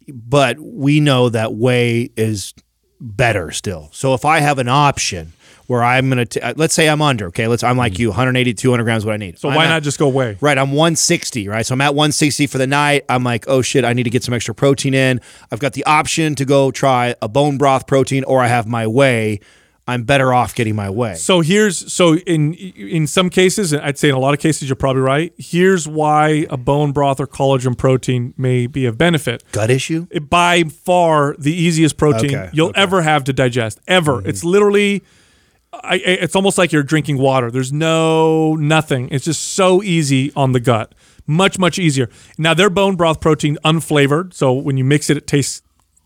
but 0.08 0.58
we 0.58 1.00
know 1.00 1.28
that 1.28 1.54
way 1.54 2.10
is 2.16 2.54
better 3.00 3.50
still. 3.50 3.88
So 3.92 4.14
if 4.14 4.24
I 4.24 4.40
have 4.40 4.58
an 4.58 4.68
option 4.68 5.32
where 5.66 5.82
I'm 5.82 6.08
gonna, 6.08 6.26
uh, 6.42 6.54
let's 6.56 6.74
say 6.74 6.88
I'm 6.88 7.00
under, 7.00 7.26
okay, 7.28 7.46
let's 7.46 7.62
I'm 7.62 7.76
like 7.76 7.98
you, 7.98 8.08
180, 8.08 8.52
200 8.54 8.84
grams, 8.84 9.04
what 9.06 9.14
I 9.14 9.16
need. 9.16 9.38
So 9.38 9.48
I'm 9.48 9.54
why 9.54 9.64
at- 9.66 9.68
not 9.70 9.82
just 9.82 9.98
go 9.98 10.06
away? 10.06 10.36
Right, 10.40 10.58
I'm 10.58 10.72
160, 10.72 11.48
right? 11.48 11.64
So 11.64 11.74
I'm 11.74 11.80
at 11.80 11.94
160 11.94 12.46
for 12.46 12.58
the 12.58 12.66
night. 12.66 13.04
I'm 13.08 13.24
like, 13.24 13.44
oh 13.48 13.62
shit, 13.62 13.84
I 13.84 13.92
need 13.92 14.02
to 14.04 14.10
get 14.10 14.22
some 14.24 14.34
extra 14.34 14.54
protein 14.54 14.94
in. 14.94 15.20
I've 15.50 15.60
got 15.60 15.72
the 15.72 15.84
option 15.84 16.34
to 16.36 16.44
go 16.44 16.70
try 16.70 17.14
a 17.22 17.28
bone 17.28 17.58
broth 17.58 17.86
protein, 17.86 18.24
or 18.24 18.40
I 18.40 18.48
have 18.48 18.66
my 18.66 18.86
whey. 18.86 19.40
I'm 19.88 20.04
better 20.04 20.32
off 20.32 20.54
getting 20.54 20.76
my 20.76 20.88
way. 20.90 21.14
So 21.14 21.40
here's 21.40 21.92
so 21.92 22.14
in 22.18 22.54
in 22.54 23.06
some 23.08 23.28
cases, 23.30 23.72
and 23.72 23.82
I'd 23.82 23.98
say 23.98 24.08
in 24.10 24.14
a 24.14 24.18
lot 24.20 24.32
of 24.32 24.38
cases, 24.38 24.68
you're 24.68 24.76
probably 24.76 25.02
right. 25.02 25.32
Here's 25.36 25.88
why 25.88 26.46
a 26.50 26.56
bone 26.56 26.92
broth 26.92 27.18
or 27.18 27.26
collagen 27.26 27.76
protein 27.76 28.32
may 28.36 28.68
be 28.68 28.86
of 28.86 28.96
benefit. 28.96 29.42
Gut 29.52 29.70
issue? 29.70 30.06
It- 30.10 30.30
by 30.30 30.62
far 30.62 31.34
the 31.38 31.52
easiest 31.52 31.96
protein 31.96 32.34
Okay, 32.34 32.50
you'll 32.52 32.68
okay. 32.68 32.80
ever 32.80 33.02
have 33.02 33.24
to 33.24 33.32
digest 33.32 33.80
ever. 33.88 34.18
Mm-hmm. 34.18 34.28
It's 34.28 34.44
literally 34.44 35.02
I, 35.72 35.94
I- 35.94 35.98
it's 36.24 36.36
almost 36.36 36.58
like 36.58 36.70
you're 36.70 36.84
drinking 36.84 37.18
water. 37.18 37.50
There's 37.50 37.72
no 37.72 38.54
nothing. 38.54 39.08
It's 39.10 39.24
just 39.24 39.42
so 39.54 39.82
easy 39.82 40.30
on 40.36 40.52
the 40.52 40.60
gut. 40.60 40.94
Much 41.26 41.58
much 41.58 41.78
easier. 41.80 42.08
Now 42.38 42.54
their 42.54 42.70
bone 42.70 42.94
broth 42.94 43.20
protein 43.20 43.58
unflavored, 43.64 44.32
so 44.32 44.52
when 44.52 44.76
you 44.76 44.84
mix 44.84 45.10
it 45.10 45.16
it 45.16 45.26
tastes 45.26 45.60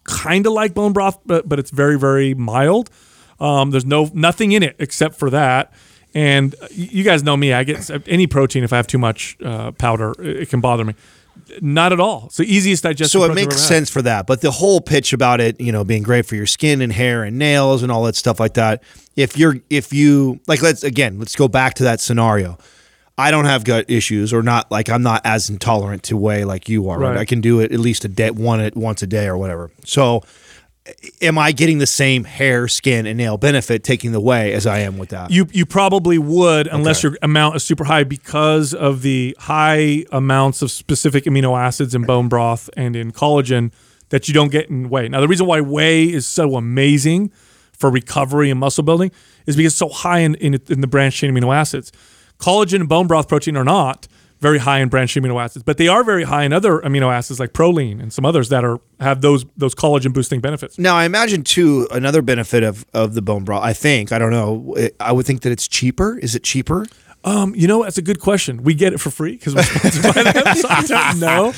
kind 0.04 0.46
of 0.46 0.52
like 0.54 0.72
bone 0.72 0.94
broth 0.94 1.18
but 1.26 1.46
but 1.46 1.58
it's 1.58 1.70
very 1.70 1.98
very 1.98 2.32
mild. 2.32 2.88
Um, 3.40 3.70
there's 3.70 3.86
no 3.86 4.10
nothing 4.14 4.52
in 4.52 4.62
it 4.62 4.76
except 4.78 5.16
for 5.16 5.30
that. 5.30 5.72
And 6.14 6.54
you 6.70 7.04
guys 7.04 7.22
know 7.22 7.36
me. 7.36 7.52
I 7.52 7.64
get 7.64 7.90
any 8.08 8.26
protein 8.26 8.64
if 8.64 8.72
I 8.72 8.76
have 8.76 8.86
too 8.86 8.98
much 8.98 9.36
uh, 9.44 9.72
powder, 9.72 10.14
it 10.18 10.48
can 10.48 10.62
bother 10.62 10.84
me. 10.84 10.94
Not 11.60 11.92
at 11.92 12.00
all. 12.00 12.30
The 12.34 12.44
easiest 12.44 12.82
digestion. 12.82 13.20
So 13.20 13.30
it 13.30 13.34
makes 13.34 13.60
sense 13.60 13.90
for 13.90 14.00
that. 14.02 14.26
But 14.26 14.40
the 14.40 14.50
whole 14.50 14.80
pitch 14.80 15.12
about 15.12 15.40
it, 15.40 15.60
you 15.60 15.70
know, 15.70 15.84
being 15.84 16.02
great 16.02 16.24
for 16.24 16.34
your 16.34 16.46
skin 16.46 16.80
and 16.80 16.90
hair 16.90 17.22
and 17.22 17.38
nails 17.38 17.82
and 17.82 17.92
all 17.92 18.04
that 18.04 18.16
stuff 18.16 18.40
like 18.40 18.54
that. 18.54 18.82
If 19.14 19.36
you're, 19.36 19.56
if 19.68 19.92
you, 19.92 20.40
like, 20.46 20.62
let's, 20.62 20.82
again, 20.82 21.18
let's 21.18 21.36
go 21.36 21.48
back 21.48 21.74
to 21.74 21.82
that 21.84 22.00
scenario. 22.00 22.58
I 23.18 23.30
don't 23.30 23.44
have 23.44 23.64
gut 23.64 23.84
issues 23.88 24.32
or 24.32 24.42
not, 24.42 24.70
like, 24.70 24.88
I'm 24.88 25.02
not 25.02 25.20
as 25.24 25.48
intolerant 25.48 26.02
to 26.04 26.16
whey 26.16 26.44
like 26.44 26.68
you 26.68 26.88
are, 26.88 26.98
right? 26.98 27.10
Right. 27.10 27.18
I 27.18 27.24
can 27.26 27.40
do 27.40 27.60
it 27.60 27.72
at 27.72 27.80
least 27.80 28.04
a 28.04 28.08
day, 28.08 28.30
one 28.30 28.60
at 28.60 28.74
once 28.74 29.02
a 29.02 29.06
day 29.06 29.26
or 29.26 29.36
whatever. 29.36 29.70
So 29.84 30.22
am 31.20 31.38
I 31.38 31.52
getting 31.52 31.78
the 31.78 31.86
same 31.86 32.24
hair, 32.24 32.68
skin, 32.68 33.06
and 33.06 33.16
nail 33.18 33.36
benefit 33.36 33.84
taking 33.84 34.12
the 34.12 34.20
whey 34.20 34.52
as 34.52 34.66
I 34.66 34.80
am 34.80 34.98
with 34.98 35.10
that? 35.10 35.30
You 35.30 35.46
you 35.52 35.66
probably 35.66 36.18
would 36.18 36.66
unless 36.66 37.02
your 37.02 37.16
amount 37.22 37.56
is 37.56 37.64
super 37.64 37.84
high 37.84 38.04
because 38.04 38.74
of 38.74 39.02
the 39.02 39.36
high 39.40 40.04
amounts 40.12 40.62
of 40.62 40.70
specific 40.70 41.24
amino 41.24 41.58
acids 41.58 41.94
in 41.94 42.02
bone 42.02 42.28
broth 42.28 42.70
and 42.76 42.96
in 42.96 43.12
collagen 43.12 43.72
that 44.10 44.28
you 44.28 44.34
don't 44.34 44.50
get 44.50 44.68
in 44.68 44.88
whey. 44.88 45.08
Now 45.08 45.20
the 45.20 45.28
reason 45.28 45.46
why 45.46 45.60
whey 45.60 46.04
is 46.04 46.26
so 46.26 46.56
amazing 46.56 47.30
for 47.72 47.90
recovery 47.90 48.50
and 48.50 48.58
muscle 48.58 48.84
building 48.84 49.10
is 49.46 49.56
because 49.56 49.72
it's 49.72 49.78
so 49.78 49.88
high 49.88 50.20
in, 50.20 50.34
in, 50.36 50.60
in 50.68 50.80
the 50.80 50.86
branched 50.86 51.18
chain 51.18 51.34
amino 51.34 51.54
acids. 51.54 51.92
Collagen 52.38 52.80
and 52.80 52.88
bone 52.88 53.06
broth 53.06 53.28
protein 53.28 53.56
are 53.56 53.64
not 53.64 54.08
very 54.46 54.58
high 54.58 54.78
in 54.78 54.88
branched 54.88 55.16
amino 55.16 55.42
acids, 55.42 55.64
but 55.64 55.76
they 55.76 55.88
are 55.88 56.04
very 56.04 56.22
high 56.22 56.44
in 56.44 56.52
other 56.52 56.78
amino 56.78 57.12
acids 57.12 57.40
like 57.40 57.52
proline 57.52 58.00
and 58.00 58.12
some 58.12 58.24
others 58.24 58.48
that 58.50 58.64
are 58.64 58.78
have 59.00 59.20
those 59.20 59.44
those 59.56 59.74
collagen 59.74 60.12
boosting 60.12 60.40
benefits. 60.40 60.78
Now, 60.78 60.94
I 60.94 61.04
imagine 61.04 61.42
too 61.42 61.88
another 61.90 62.22
benefit 62.22 62.62
of 62.62 62.86
of 62.94 63.14
the 63.14 63.22
bone 63.22 63.44
broth. 63.44 63.64
I 63.64 63.72
think 63.72 64.12
I 64.12 64.18
don't 64.20 64.30
know. 64.30 64.76
I 65.00 65.10
would 65.10 65.26
think 65.26 65.40
that 65.42 65.50
it's 65.50 65.66
cheaper. 65.66 66.16
Is 66.18 66.36
it 66.36 66.44
cheaper? 66.44 66.86
Um, 67.24 67.56
you 67.56 67.66
know, 67.66 67.82
that's 67.82 67.98
a 67.98 68.02
good 68.02 68.20
question. 68.20 68.62
We 68.62 68.74
get 68.74 68.92
it 68.92 69.00
for 69.00 69.10
free 69.10 69.32
because 69.32 69.56
we're 69.56 69.64
sponsored 69.64 70.14
by 70.14 70.22
them, 70.22 70.54
so 70.54 70.68
I 70.70 70.82
don't 70.86 71.20
know. 71.26 71.52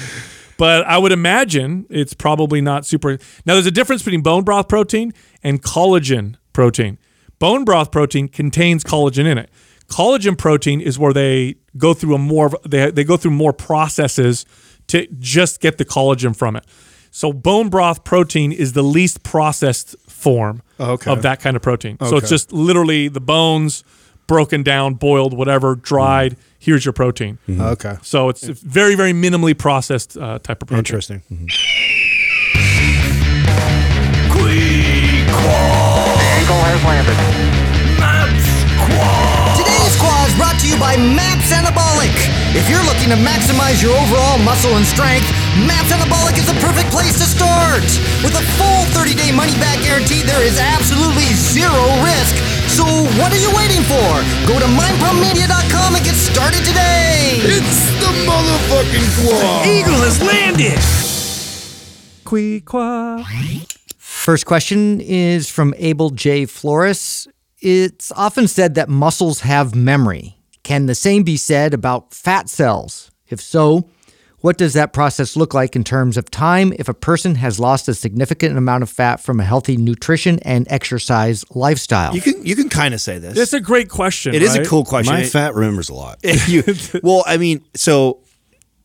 But 0.57 0.87
I 0.87 0.97
would 0.97 1.13
imagine 1.13 1.85
it's 1.91 2.15
probably 2.15 2.63
not 2.63 2.87
super. 2.87 3.19
Now, 3.45 3.53
there's 3.53 3.67
a 3.67 3.71
difference 3.71 4.03
between 4.03 4.23
bone 4.23 4.45
broth 4.45 4.67
protein 4.67 5.13
and 5.43 5.63
collagen 5.63 6.37
protein. 6.55 6.97
Bone 7.39 7.65
broth 7.67 7.93
protein 7.93 8.29
contains 8.29 8.83
collagen 8.83 9.27
in 9.27 9.37
it. 9.37 9.51
Collagen 9.91 10.37
protein 10.37 10.81
is 10.81 10.99
where 10.99 11.13
they 11.13 11.57
go 11.77 11.95
through 11.95 12.15
a 12.15 12.19
more 12.19 12.51
they 12.69 12.91
they 12.91 13.05
go 13.05 13.17
through 13.17 13.31
more 13.33 13.53
processes 13.53 14.45
to 14.89 15.07
just 15.19 15.61
get 15.61 15.79
the 15.79 15.85
collagen 15.85 16.37
from 16.37 16.57
it. 16.57 16.65
So 17.11 17.33
bone 17.33 17.69
broth 17.71 18.05
protein 18.05 18.53
is 18.53 18.75
the 18.75 18.83
least 18.83 19.23
processed 19.23 19.97
form 20.09 20.63
Okay. 20.79 21.11
of 21.11 21.23
that 21.23 21.41
kind 21.41 21.57
of 21.57 21.63
protein. 21.63 21.97
So 22.07 22.19
it's 22.19 22.29
just 22.29 22.53
literally 22.53 23.09
the 23.09 23.21
bones 23.21 23.83
broken 24.27 24.63
down, 24.63 24.95
boiled, 24.95 25.37
whatever, 25.37 25.75
dried. 25.75 26.37
Here's 26.59 26.85
your 26.85 26.93
protein. 26.93 27.39
Okay. 27.49 27.97
So 28.03 28.29
it's 28.29 28.47
very, 28.47 28.95
very 28.95 29.13
minimally 29.13 29.57
processed 29.57 30.17
uh, 30.19 30.39
type 30.39 30.61
of 30.63 30.69
protein. 30.69 30.79
Interesting. 30.79 31.23
Today's 34.33 35.31
squad 35.31 36.19
is 40.29 40.37
brought 40.37 40.61
to 40.61 40.69
you 40.69 40.77
by 40.77 40.93
MAPS 41.01 41.49
Anabolic. 41.49 42.13
If 42.53 42.69
you're 42.69 42.85
looking 42.85 43.09
to 43.09 43.17
maximize 43.17 43.81
your 43.81 43.97
overall 43.97 44.37
muscle 44.45 44.77
and 44.77 44.85
strength, 44.85 45.25
MAPS 45.65 45.89
Anabolic 45.89 46.37
is 46.37 46.45
the 46.45 46.59
perfect 46.61 46.93
place 46.93 47.17
to 47.17 47.25
start. 47.25 47.89
With 48.21 48.37
a 48.37 48.45
full 48.61 48.85
30-day 48.93 49.33
money-back 49.33 49.81
guarantee, 49.81 50.21
there 50.21 50.45
is 50.45 50.61
absolutely 50.61 51.33
zero 51.33 51.81
risk. 52.05 52.37
So 52.69 52.85
what 53.17 53.33
are 53.33 53.41
you 53.41 53.49
waiting 53.57 53.81
for? 53.89 54.09
Go 54.45 54.61
to 54.61 54.69
mindpumpmedia.com 54.69 55.97
and 55.97 56.05
get 56.05 56.15
started 56.15 56.61
today. 56.61 57.41
It's 57.49 57.89
the 58.05 58.13
motherfucking 58.29 59.09
quad. 59.25 59.67
Eagle 59.67 60.01
has 60.05 60.21
landed. 60.21 60.79
Qui-qua. 62.25 63.25
First 63.97 64.45
question 64.45 65.01
is 65.01 65.49
from 65.49 65.73
Abel 65.79 66.11
J. 66.11 66.45
Flores. 66.45 67.27
It's 67.61 68.13
often 68.13 68.47
said 68.49 68.75
that 68.77 68.89
muscles 68.89 69.41
have 69.41 69.75
memory. 69.75 70.37
Can 70.63 70.87
the 70.87 70.95
same 70.95 71.23
be 71.23 71.37
said 71.37 71.75
about 71.75 72.13
fat 72.15 72.49
cells? 72.49 73.11
If 73.29 73.41
so, 73.41 73.89
what 74.41 74.57
does 74.57 74.75
that 74.75 74.93
process 74.93 75.35
look 75.37 75.53
like 75.55 75.75
in 75.75 75.83
terms 75.83 76.17
of 76.17 76.31
time 76.31 76.73
if 76.79 76.89
a 76.89 76.95
person 76.95 77.35
has 77.37 77.59
lost 77.59 77.89
a 77.89 77.95
significant 77.95 78.57
amount 78.57 78.83
of 78.85 78.91
fat 78.91 79.21
from 79.21 79.41
a 79.41 79.45
healthy 79.45 79.77
nutrition 79.77 80.39
and 80.41 80.67
exercise 80.71 81.45
lifestyle? 81.51 82.15
You 82.15 82.21
can 82.21 82.47
you 82.47 82.55
can 82.55 82.69
kind 82.69 82.95
of 82.95 83.01
say 83.01 83.19
this. 83.19 83.35
That's 83.37 83.53
a 83.53 83.61
great 83.61 83.89
question. 83.89 84.35
it 84.35 84.43
is 84.43 84.55
a 84.55 84.65
cool 84.65 84.85
question. 84.85 85.13
My 85.15 85.23
It- 85.23 85.31
fat 85.31 85.55
remembers 85.55 85.89
a 85.89 85.95
lot. 85.95 86.19
you, 86.47 86.63
well, 87.03 87.25
I 87.27 87.37
mean, 87.37 87.65
so 87.75 88.21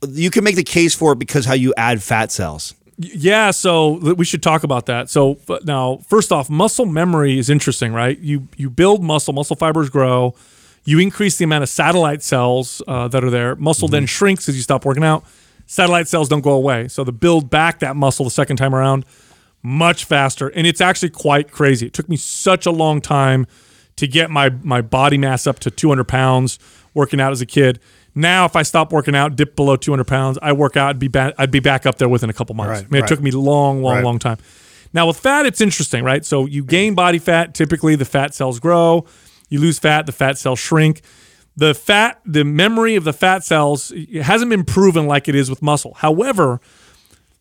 you 0.09 0.32
can 0.32 0.43
make 0.43 0.55
the 0.55 0.63
case 0.63 0.95
for 0.95 1.13
it 1.13 1.19
because 1.19 1.45
how 1.45 1.53
you 1.53 1.74
add 1.78 2.01
fat 2.01 2.32
cells. 2.32 2.74
Yeah, 2.97 3.51
so 3.51 4.13
we 4.13 4.25
should 4.25 4.43
talk 4.43 4.63
about 4.63 4.85
that. 4.85 5.09
So 5.09 5.39
now, 5.63 5.97
first 6.07 6.31
off, 6.31 6.49
muscle 6.49 6.85
memory 6.85 7.39
is 7.39 7.49
interesting, 7.49 7.93
right? 7.93 8.17
You 8.19 8.47
you 8.55 8.69
build 8.69 9.03
muscle, 9.03 9.33
muscle 9.33 9.55
fibers 9.55 9.89
grow, 9.89 10.35
you 10.85 10.99
increase 10.99 11.37
the 11.37 11.45
amount 11.45 11.63
of 11.63 11.69
satellite 11.69 12.21
cells 12.21 12.81
uh, 12.87 13.07
that 13.07 13.23
are 13.23 13.29
there. 13.29 13.55
Muscle 13.55 13.87
then 13.87 14.05
shrinks 14.05 14.47
as 14.47 14.55
you 14.55 14.61
stop 14.61 14.85
working 14.85 15.03
out. 15.03 15.23
Satellite 15.65 16.07
cells 16.07 16.29
don't 16.29 16.41
go 16.41 16.51
away, 16.51 16.87
so 16.87 17.03
to 17.03 17.11
build 17.11 17.49
back 17.49 17.79
that 17.79 17.95
muscle 17.95 18.25
the 18.25 18.31
second 18.31 18.57
time 18.57 18.75
around, 18.75 19.05
much 19.63 20.03
faster, 20.05 20.49
and 20.49 20.67
it's 20.67 20.81
actually 20.81 21.09
quite 21.09 21.51
crazy. 21.51 21.87
It 21.87 21.93
took 21.93 22.09
me 22.09 22.17
such 22.17 22.65
a 22.65 22.71
long 22.71 23.01
time 23.01 23.47
to 23.95 24.07
get 24.07 24.29
my 24.29 24.49
my 24.49 24.81
body 24.81 25.17
mass 25.17 25.47
up 25.47 25.59
to 25.59 25.71
200 25.71 26.03
pounds 26.03 26.59
working 26.93 27.19
out 27.21 27.31
as 27.31 27.41
a 27.41 27.45
kid. 27.45 27.79
Now, 28.16 28.45
if 28.45 28.55
I 28.55 28.61
stop 28.64 28.91
working 28.91 29.16
out, 29.16 29.36
dip 29.36 29.55
below 29.55 29.76
200 29.76 30.03
pounds, 30.05 30.38
I 30.41 30.53
work 30.53 30.78
out, 30.78 30.89
I'd 30.89 30.99
be 30.99 31.07
back, 31.07 31.34
I'd 31.38 31.51
be 31.51 31.59
back 31.59 31.86
up 31.86 31.97
there 31.97 32.07
within 32.09 32.30
a 32.30 32.34
couple 32.34 32.53
months. 32.55 32.82
Right, 32.82 32.86
I 32.86 32.89
mean, 32.89 32.99
it 32.99 33.01
right. 33.01 33.07
took 33.07 33.22
me 33.22 33.32
long, 33.32 33.82
long, 33.82 33.95
Right. 33.95 34.03
long 34.03 34.20
time. 34.20 34.38
Now 34.93 35.07
with 35.07 35.18
fat, 35.18 35.47
it's 35.47 35.59
interesting, 35.61 36.03
right? 36.03 36.24
So 36.24 36.45
you 36.45 36.64
gain 36.64 36.93
body 36.93 37.18
fat. 37.18 37.55
Typically, 37.55 37.95
the 37.95 38.05
fat 38.05 38.36
cells 38.36 38.59
grow. 38.59 39.05
You 39.49 39.59
lose 39.59 39.80
fat, 39.80 40.05
the 40.05 40.11
fat 40.11 40.38
cells 40.38 40.59
shrink. 40.59 41.01
The 41.55 41.74
fat, 41.74 42.20
the 42.26 42.43
memory 42.43 42.95
of 42.95 43.03
the 43.03 43.14
fat 43.14 43.43
cells, 43.43 43.91
it 43.95 44.22
hasn't 44.24 44.49
been 44.49 44.64
proven 44.64 45.07
like 45.07 45.28
it 45.28 45.36
is 45.36 45.49
with 45.49 45.61
muscle. 45.61 45.95
However, 45.97 46.59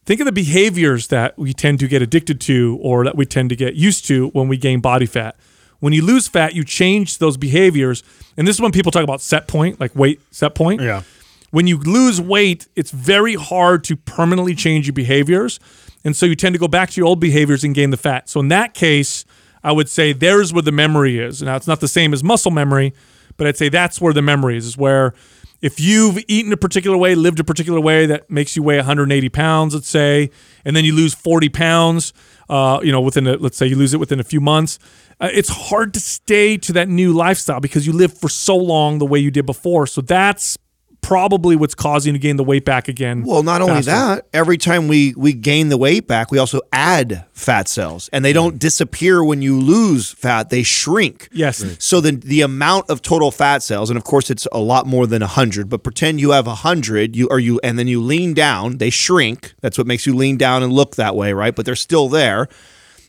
think 0.05 0.21
of 0.21 0.27
the 0.27 0.33
behaviors 0.33 1.09
that 1.09 1.39
we 1.39 1.53
tend 1.53 1.79
to 1.81 1.89
get 1.89 2.01
addicted 2.03 2.41
to 2.43 2.79
or 2.83 3.05
that 3.05 3.17
we 3.17 3.25
tend 3.27 3.51
to 3.51 3.57
get 3.57 3.75
used 3.75 4.07
to 4.07 4.29
when 4.29 4.49
we 4.49 4.57
gain 4.57 4.81
body 4.81 5.07
fat. 5.07 5.37
When 5.83 5.93
you 5.93 6.05
lose 6.05 6.29
fat, 6.29 6.55
you 6.55 6.63
change 6.63 7.19
those 7.19 7.37
behaviors. 7.37 8.05
And 8.37 8.47
this 8.47 8.55
is 8.55 8.61
when 8.61 8.71
people 8.71 8.93
talk 8.93 9.03
about 9.03 9.21
set 9.21 9.49
point, 9.49 9.81
like 9.81 9.97
weight 9.97 10.21
set 10.31 10.55
point. 10.55 10.81
Yeah. 10.81 11.03
When 11.51 11.67
you 11.67 11.77
lose 11.77 12.21
weight, 12.21 12.69
it's 12.77 12.93
very 12.93 13.35
hard 13.35 13.83
to 13.85 13.97
permanently 13.97 14.55
change 14.55 14.87
your 14.87 14.93
behaviors. 14.93 15.59
And 16.05 16.15
so 16.15 16.25
you 16.25 16.37
tend 16.37 16.55
to 16.55 16.61
go 16.61 16.69
back 16.69 16.91
to 16.91 17.01
your 17.01 17.09
old 17.09 17.19
behaviors 17.19 17.65
and 17.65 17.75
gain 17.75 17.91
the 17.91 17.97
fat. 17.97 18.29
So 18.29 18.39
in 18.39 18.47
that 18.47 18.75
case, 18.75 19.25
I 19.65 19.73
would 19.73 19.89
say 19.89 20.13
there's 20.13 20.53
where 20.53 20.63
the 20.63 20.71
memory 20.71 21.19
is. 21.19 21.43
Now, 21.43 21.57
it's 21.57 21.67
not 21.67 21.81
the 21.81 21.89
same 21.89 22.13
as 22.13 22.23
muscle 22.23 22.53
memory, 22.53 22.95
but 23.37 23.49
I'd 23.49 23.57
say 23.57 23.69
that's 23.69 24.01
where 24.01 24.13
the 24.13 24.23
memory 24.23 24.57
is, 24.57 24.67
is 24.67 24.77
where 24.77 25.15
if 25.63 25.81
you've 25.81 26.19
eaten 26.29 26.53
a 26.53 26.57
particular 26.57 26.97
way, 26.97 27.15
lived 27.15 27.41
a 27.41 27.45
particular 27.45 27.81
way 27.81 28.07
that 28.07 28.29
makes 28.29 28.57
you 28.57 28.63
weigh 28.65 28.77
180 28.77 29.29
pounds, 29.31 29.75
let's 29.75 29.89
say, 29.89 30.31
and 30.65 30.77
then 30.77 30.85
you 30.85 30.95
lose 30.95 31.15
40 31.15 31.49
pounds, 31.49 32.13
uh, 32.51 32.81
you 32.83 32.91
know, 32.91 33.01
within 33.01 33.29
a, 33.29 33.37
let's 33.37 33.57
say 33.57 33.67
you 33.67 33.77
lose 33.77 33.95
it 33.95 33.99
within 34.01 34.19
a 34.19 34.25
few 34.25 34.41
months, 34.41 34.81
uh, 35.23 35.29
it's 35.33 35.49
hard 35.49 35.95
to 35.95 36.01
stay 36.01 36.59
to 36.59 36.73
that 36.73 36.89
new 36.89 37.13
lifestyle 37.13 37.61
because 37.61 37.87
you 37.87 37.93
lived 37.93 38.19
for 38.19 38.29
so 38.29 38.57
long 38.57 38.99
the 38.99 39.07
way 39.07 39.21
you 39.21 39.31
did 39.31 39.47
before. 39.47 39.87
So 39.87 40.01
that's 40.01 40.59
probably 41.01 41.57
what's 41.57 41.75
causing 41.75 42.15
you 42.15 42.19
to 42.19 42.23
gain 42.23 42.37
the 42.37 42.45
weight 42.45 42.65
back 42.65 42.89
again. 42.89 43.23
Well, 43.25 43.43
not 43.43 43.61
only 43.61 43.83
faster. 43.83 43.91
that, 43.91 44.27
every 44.33 44.59
time 44.59 44.89
we 44.89 45.15
we 45.17 45.33
gain 45.33 45.69
the 45.69 45.77
weight 45.77 46.09
back, 46.09 46.33
we 46.33 46.39
also 46.39 46.61
add 46.73 47.25
fat 47.33 47.69
cells, 47.69 48.11
and 48.13 48.25
they 48.25 48.33
don't 48.33 48.59
disappear 48.59 49.23
when 49.23 49.43
you 49.43 49.61
lose 49.61 50.11
fat; 50.11 50.51
they 50.51 50.65
shrink. 50.65 51.29
Yes. 51.31 51.65
So 51.79 52.01
the 52.01 52.13
the 52.13 52.41
amount 52.41 52.91
of 52.91 53.01
total 53.01 53.31
fat 53.31 53.63
cells, 53.63 53.91
and 53.91 53.97
of 53.97 54.03
course 54.03 54.29
it's 54.29 54.49
a 54.51 54.59
lot 54.59 54.87
more 54.87 55.07
than 55.07 55.23
hundred. 55.23 55.69
But 55.69 55.85
pretend 55.85 56.21
you 56.21 56.33
have 56.33 56.47
hundred, 56.47 57.15
you 57.15 57.29
or 57.31 57.39
you, 57.39 57.61
and 57.63 57.79
then 57.79 57.87
you 57.87 58.01
lean 58.03 58.35
down, 58.35 58.79
they 58.79 58.91
shrink. 58.91 59.55
That's 59.61 59.79
what 59.79 59.87
makes 59.87 60.05
you 60.05 60.17
lean 60.17 60.37
down 60.37 60.65
and 60.65 60.73
look 60.73 60.97
that 60.97 61.15
way, 61.15 61.33
right? 61.33 61.55
But 61.55 61.65
they're 61.65 61.77
still 61.77 62.09
there. 62.09 62.49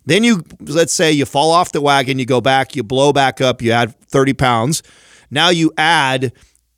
Then 0.06 0.24
you 0.24 0.44
let's 0.60 0.94
say 0.94 1.12
you 1.12 1.26
fall 1.26 1.52
off 1.52 1.72
the 1.72 1.82
wagon, 1.82 2.20
you 2.20 2.26
go 2.26 2.42
back, 2.42 2.76
you 2.76 2.84
blow 2.84 3.14
back 3.14 3.42
up, 3.42 3.62
you 3.62 3.72
add 3.72 3.96
thirty 4.08 4.34
pounds. 4.34 4.84
Now 5.32 5.50
you 5.50 5.72
add 5.78 6.32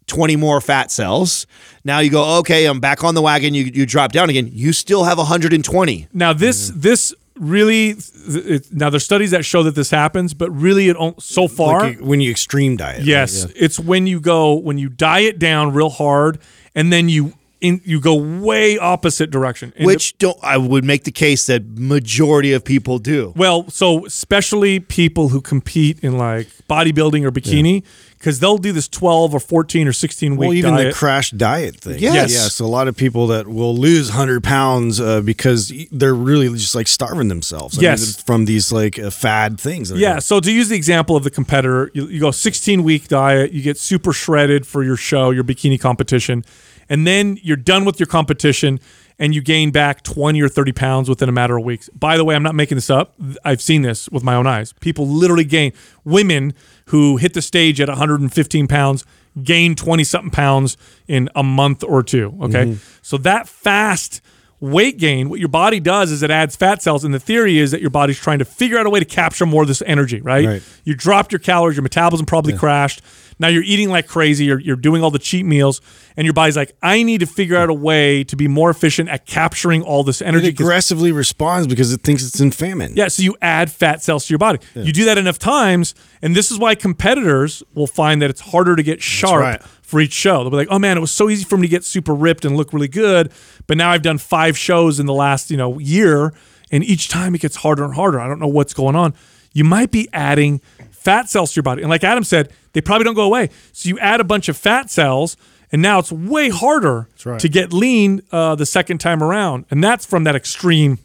20 0.07 0.35
more 0.35 0.61
fat 0.61 0.91
cells. 0.91 1.45
Now 1.83 1.99
you 1.99 2.09
go, 2.09 2.37
okay, 2.39 2.65
I'm 2.67 2.79
back 2.79 3.03
on 3.03 3.15
the 3.15 3.21
wagon. 3.21 3.53
You, 3.53 3.65
you 3.65 3.85
drop 3.85 4.11
down 4.11 4.29
again. 4.29 4.49
You 4.51 4.71
still 4.71 5.03
have 5.03 5.17
120. 5.17 6.07
Now 6.13 6.31
this 6.31 6.69
mm-hmm. 6.69 6.79
this 6.79 7.13
really 7.37 7.95
it, 8.27 8.71
now 8.71 8.89
there's 8.89 9.03
studies 9.03 9.31
that 9.31 9.43
show 9.43 9.63
that 9.63 9.75
this 9.75 9.89
happens, 9.91 10.33
but 10.33 10.49
really 10.51 10.87
it 10.89 10.95
on- 10.95 11.19
so 11.19 11.47
far 11.47 11.81
Like 11.81 11.99
when 11.99 12.21
you 12.21 12.31
extreme 12.31 12.77
diet. 12.77 12.99
right? 12.99 13.05
yes, 13.05 13.45
Yeah. 13.47 13.53
it's 13.65 13.79
when 13.79 14.07
you 14.07 14.19
go 14.19 14.53
when 14.53 14.77
you 14.77 14.89
diet 14.89 15.37
down 15.39 15.73
real 15.73 15.89
hard 15.89 16.39
and 16.75 16.93
then 16.93 17.09
you 17.09 17.33
in, 17.65 17.81
you 17.83 17.99
go 17.99 18.15
way 18.15 18.77
opposite 18.77 19.31
direction. 19.31 19.73
And 19.75 19.85
Which 19.85 20.17
don't 20.17 20.37
I 20.43 20.57
would 20.57 20.83
make 20.83 21.03
the 21.03 21.11
case 21.11 21.45
that 21.47 21.63
majority 21.77 22.53
of 22.53 22.63
people 22.63 22.99
do. 22.99 23.33
Well, 23.35 23.69
so 23.69 24.05
especially 24.05 24.79
people 24.79 25.29
who 25.29 25.41
compete 25.41 25.99
in 26.01 26.17
like 26.17 26.47
bodybuilding 26.69 27.23
or 27.25 27.31
bikini, 27.31 27.83
because 28.17 28.39
they'll 28.39 28.57
do 28.57 28.71
this 28.71 28.87
12 28.87 29.35
or 29.35 29.39
14 29.39 29.87
or 29.87 29.93
16 29.93 30.31
week 30.37 30.39
Well, 30.39 30.53
even 30.53 30.73
diet. 30.73 30.93
the 30.93 30.97
crash 30.97 31.29
diet 31.31 31.75
thing. 31.75 31.99
Yes. 31.99 32.33
Yeah. 32.33 32.47
So 32.47 32.65
a 32.65 32.67
lot 32.67 32.87
of 32.87 32.95
people 32.97 33.27
that 33.27 33.47
will 33.47 33.75
lose 33.77 34.09
100 34.09 34.43
pounds 34.43 34.99
uh, 34.99 35.21
because 35.21 35.71
they're 35.91 36.15
really 36.15 36.49
just 36.57 36.73
like 36.73 36.87
starving 36.87 37.27
themselves. 37.27 37.77
I 37.77 37.81
mean, 37.81 37.83
Yes. 37.91 38.21
from 38.23 38.45
these 38.45 38.71
like 38.71 38.97
uh, 38.97 39.11
fad 39.11 39.59
things. 39.59 39.91
yeah. 39.91 40.13
going- 40.13 40.21
So 40.21 40.39
to 40.39 40.51
use 40.51 40.69
the 40.69 40.75
example 40.75 41.15
of 41.15 41.23
the 41.23 41.29
competitor, 41.29 41.91
you, 41.93 42.07
you 42.07 42.19
go 42.19 42.31
16 42.31 42.83
week 42.83 43.07
diet, 43.09 43.51
you 43.51 43.61
get 43.61 43.77
super 43.77 44.11
shredded 44.13 44.65
for 44.65 44.81
your 44.83 44.97
show, 44.97 45.29
your 45.29 45.43
bikini 45.43 45.79
competition, 45.79 46.43
and 46.89 47.05
then 47.05 47.37
you're 47.41 47.57
done 47.57 47.85
with 47.85 47.99
your 47.99 48.07
competition 48.07 48.79
and 49.17 49.33
you 49.33 49.41
gain 49.41 49.71
back 49.71 50.03
20 50.03 50.41
or 50.41 50.49
30 50.49 50.71
pounds 50.73 51.09
within 51.09 51.29
a 51.29 51.31
matter 51.31 51.57
of 51.57 51.63
weeks. 51.63 51.89
By 51.89 52.17
the 52.17 52.25
way, 52.25 52.35
I'm 52.35 52.43
not 52.43 52.55
making 52.55 52.75
this 52.75 52.89
up. 52.89 53.15
I've 53.45 53.61
seen 53.61 53.81
this 53.81 54.09
with 54.09 54.23
my 54.23 54.35
own 54.35 54.45
eyes. 54.45 54.73
People 54.73 55.07
literally 55.07 55.45
gain, 55.45 55.71
women 56.03 56.53
who 56.87 57.17
hit 57.17 57.33
the 57.33 57.41
stage 57.41 57.79
at 57.79 57.87
115 57.87 58.67
pounds 58.67 59.05
gain 59.43 59.75
20 59.75 60.03
something 60.03 60.31
pounds 60.31 60.77
in 61.07 61.29
a 61.35 61.43
month 61.43 61.83
or 61.83 62.03
two. 62.03 62.37
Okay. 62.41 62.65
Mm-hmm. 62.65 62.99
So 63.01 63.17
that 63.17 63.47
fast 63.47 64.21
weight 64.59 64.97
gain, 64.97 65.29
what 65.29 65.39
your 65.39 65.49
body 65.49 65.79
does 65.79 66.11
is 66.11 66.23
it 66.23 66.31
adds 66.31 66.55
fat 66.55 66.81
cells. 66.81 67.03
And 67.03 67.13
the 67.13 67.19
theory 67.19 67.57
is 67.57 67.71
that 67.71 67.81
your 67.81 67.89
body's 67.89 68.19
trying 68.19 68.39
to 68.39 68.45
figure 68.45 68.77
out 68.77 68.85
a 68.85 68.89
way 68.89 68.99
to 68.99 69.05
capture 69.05 69.45
more 69.45 69.61
of 69.61 69.67
this 69.67 69.83
energy, 69.85 70.21
right? 70.21 70.45
Right. 70.45 70.63
You 70.83 70.95
dropped 70.95 71.31
your 71.31 71.39
calories, 71.39 71.75
your 71.75 71.83
metabolism 71.83 72.25
probably 72.25 72.53
crashed. 72.53 73.01
Now 73.39 73.47
you're 73.47 73.63
eating 73.63 73.89
like 73.89 74.07
crazy. 74.07 74.45
You're, 74.45 74.59
you're 74.59 74.75
doing 74.75 75.03
all 75.03 75.11
the 75.11 75.19
cheat 75.19 75.45
meals, 75.45 75.81
and 76.15 76.25
your 76.25 76.33
body's 76.33 76.55
like, 76.55 76.75
I 76.81 77.03
need 77.03 77.19
to 77.19 77.25
figure 77.25 77.57
out 77.57 77.69
a 77.69 77.73
way 77.73 78.23
to 78.25 78.35
be 78.35 78.47
more 78.47 78.69
efficient 78.69 79.09
at 79.09 79.25
capturing 79.25 79.81
all 79.81 80.03
this 80.03 80.21
energy. 80.21 80.47
It 80.47 80.59
aggressively 80.59 81.11
responds 81.11 81.67
because 81.67 81.91
it 81.91 82.01
thinks 82.01 82.25
it's 82.25 82.39
in 82.39 82.51
famine. 82.51 82.93
yeah, 82.95 83.07
so 83.07 83.23
you 83.23 83.35
add 83.41 83.71
fat 83.71 84.01
cells 84.01 84.25
to 84.27 84.33
your 84.33 84.39
body. 84.39 84.59
You 84.73 84.93
do 84.93 85.05
that 85.05 85.17
enough 85.17 85.39
times, 85.39 85.95
and 86.21 86.35
this 86.35 86.51
is 86.51 86.57
why 86.57 86.75
competitors 86.75 87.63
will 87.73 87.87
find 87.87 88.21
that 88.21 88.29
it's 88.29 88.41
harder 88.41 88.75
to 88.75 88.83
get 88.83 89.01
sharp 89.01 89.41
right. 89.41 89.63
for 89.81 89.99
each 89.99 90.13
show. 90.13 90.43
They'll 90.43 90.51
be 90.51 90.57
like, 90.57 90.69
"Oh 90.71 90.79
man, 90.79 90.97
it 90.97 91.01
was 91.01 91.11
so 91.11 91.29
easy 91.29 91.43
for 91.43 91.57
me 91.57 91.67
to 91.67 91.71
get 91.71 91.83
super 91.83 92.13
ripped 92.13 92.45
and 92.45 92.55
look 92.55 92.73
really 92.73 92.87
good, 92.87 93.31
but 93.67 93.77
now 93.77 93.91
I've 93.91 94.01
done 94.01 94.17
five 94.17 94.57
shows 94.57 94.99
in 94.99 95.05
the 95.05 95.13
last 95.13 95.51
you 95.51 95.57
know 95.57 95.79
year, 95.79 96.33
and 96.71 96.83
each 96.83 97.09
time 97.09 97.35
it 97.35 97.41
gets 97.41 97.57
harder 97.57 97.83
and 97.83 97.93
harder. 97.93 98.19
I 98.19 98.27
don't 98.27 98.39
know 98.39 98.47
what's 98.47 98.73
going 98.73 98.95
on. 98.95 99.13
You 99.53 99.63
might 99.63 99.89
be 99.89 100.09
adding 100.11 100.61
fat 101.05 101.29
cells 101.29 101.53
to 101.53 101.57
your 101.57 101.63
body, 101.63 101.81
and 101.83 101.89
like 101.89 102.03
Adam 102.03 102.23
said, 102.25 102.51
they 102.73 102.81
probably 102.81 103.05
don't 103.05 103.15
go 103.15 103.23
away. 103.31 103.49
So 103.71 103.87
you 103.87 103.97
add 103.99 104.19
a 104.19 104.25
bunch 104.25 104.49
of 104.49 104.57
fat 104.57 104.89
cells." 104.91 105.37
And 105.71 105.81
now 105.81 105.99
it's 105.99 106.11
way 106.11 106.49
harder 106.49 107.07
right. 107.25 107.39
to 107.39 107.49
get 107.49 107.73
lean 107.73 108.21
uh, 108.31 108.55
the 108.55 108.65
second 108.65 108.99
time 108.99 109.21
around, 109.23 109.65
and 109.71 109.83
that's 109.83 110.05
from 110.05 110.23
that 110.25 110.35
extreme 110.35 110.99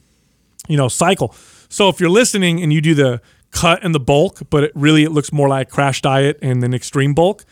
you 0.68 0.76
know 0.76 0.88
cycle 0.88 1.34
so 1.70 1.88
if 1.88 1.98
you're 2.00 2.10
listening 2.10 2.62
and 2.62 2.70
you 2.72 2.80
do 2.82 2.94
the 2.94 3.20
cut 3.50 3.82
and 3.82 3.94
the 3.94 3.98
bulk 4.12 4.42
but 4.50 4.62
it 4.64 4.72
really 4.74 5.02
it 5.02 5.10
looks 5.10 5.32
more 5.32 5.48
like 5.48 5.70
crash 5.70 6.02
diet 6.02 6.38
and 6.42 6.62
then 6.62 6.74
extreme 6.74 7.14
bulk 7.14 7.44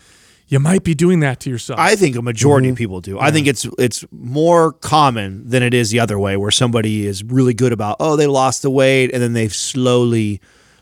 you 0.47 0.59
might 0.59 0.83
be 0.83 0.93
doing 0.93 1.19
that 1.19 1.39
to 1.39 1.49
yourself 1.49 1.79
I 1.79 1.95
think 1.95 2.15
a 2.15 2.21
majority 2.21 2.67
Mm-hmm. 2.67 2.73
of 2.73 2.77
people 2.77 3.01
do. 3.01 3.19
I 3.19 3.31
think 3.31 3.47
it's 3.47 3.65
it's 3.77 4.05
more 4.11 4.71
common 4.73 5.49
than 5.49 5.63
it 5.63 5.73
is 5.73 5.89
the 5.89 5.99
other 5.99 6.17
way, 6.17 6.37
where 6.37 6.51
somebody 6.51 7.05
is 7.05 7.23
really 7.23 7.53
good 7.55 7.73
about 7.73 7.97
oh 7.99 8.15
they 8.15 8.27
lost 8.27 8.61
the 8.61 8.69
weight 8.69 9.11
and 9.13 9.21
then 9.21 9.33
they've 9.33 9.53
slowly 9.53 10.39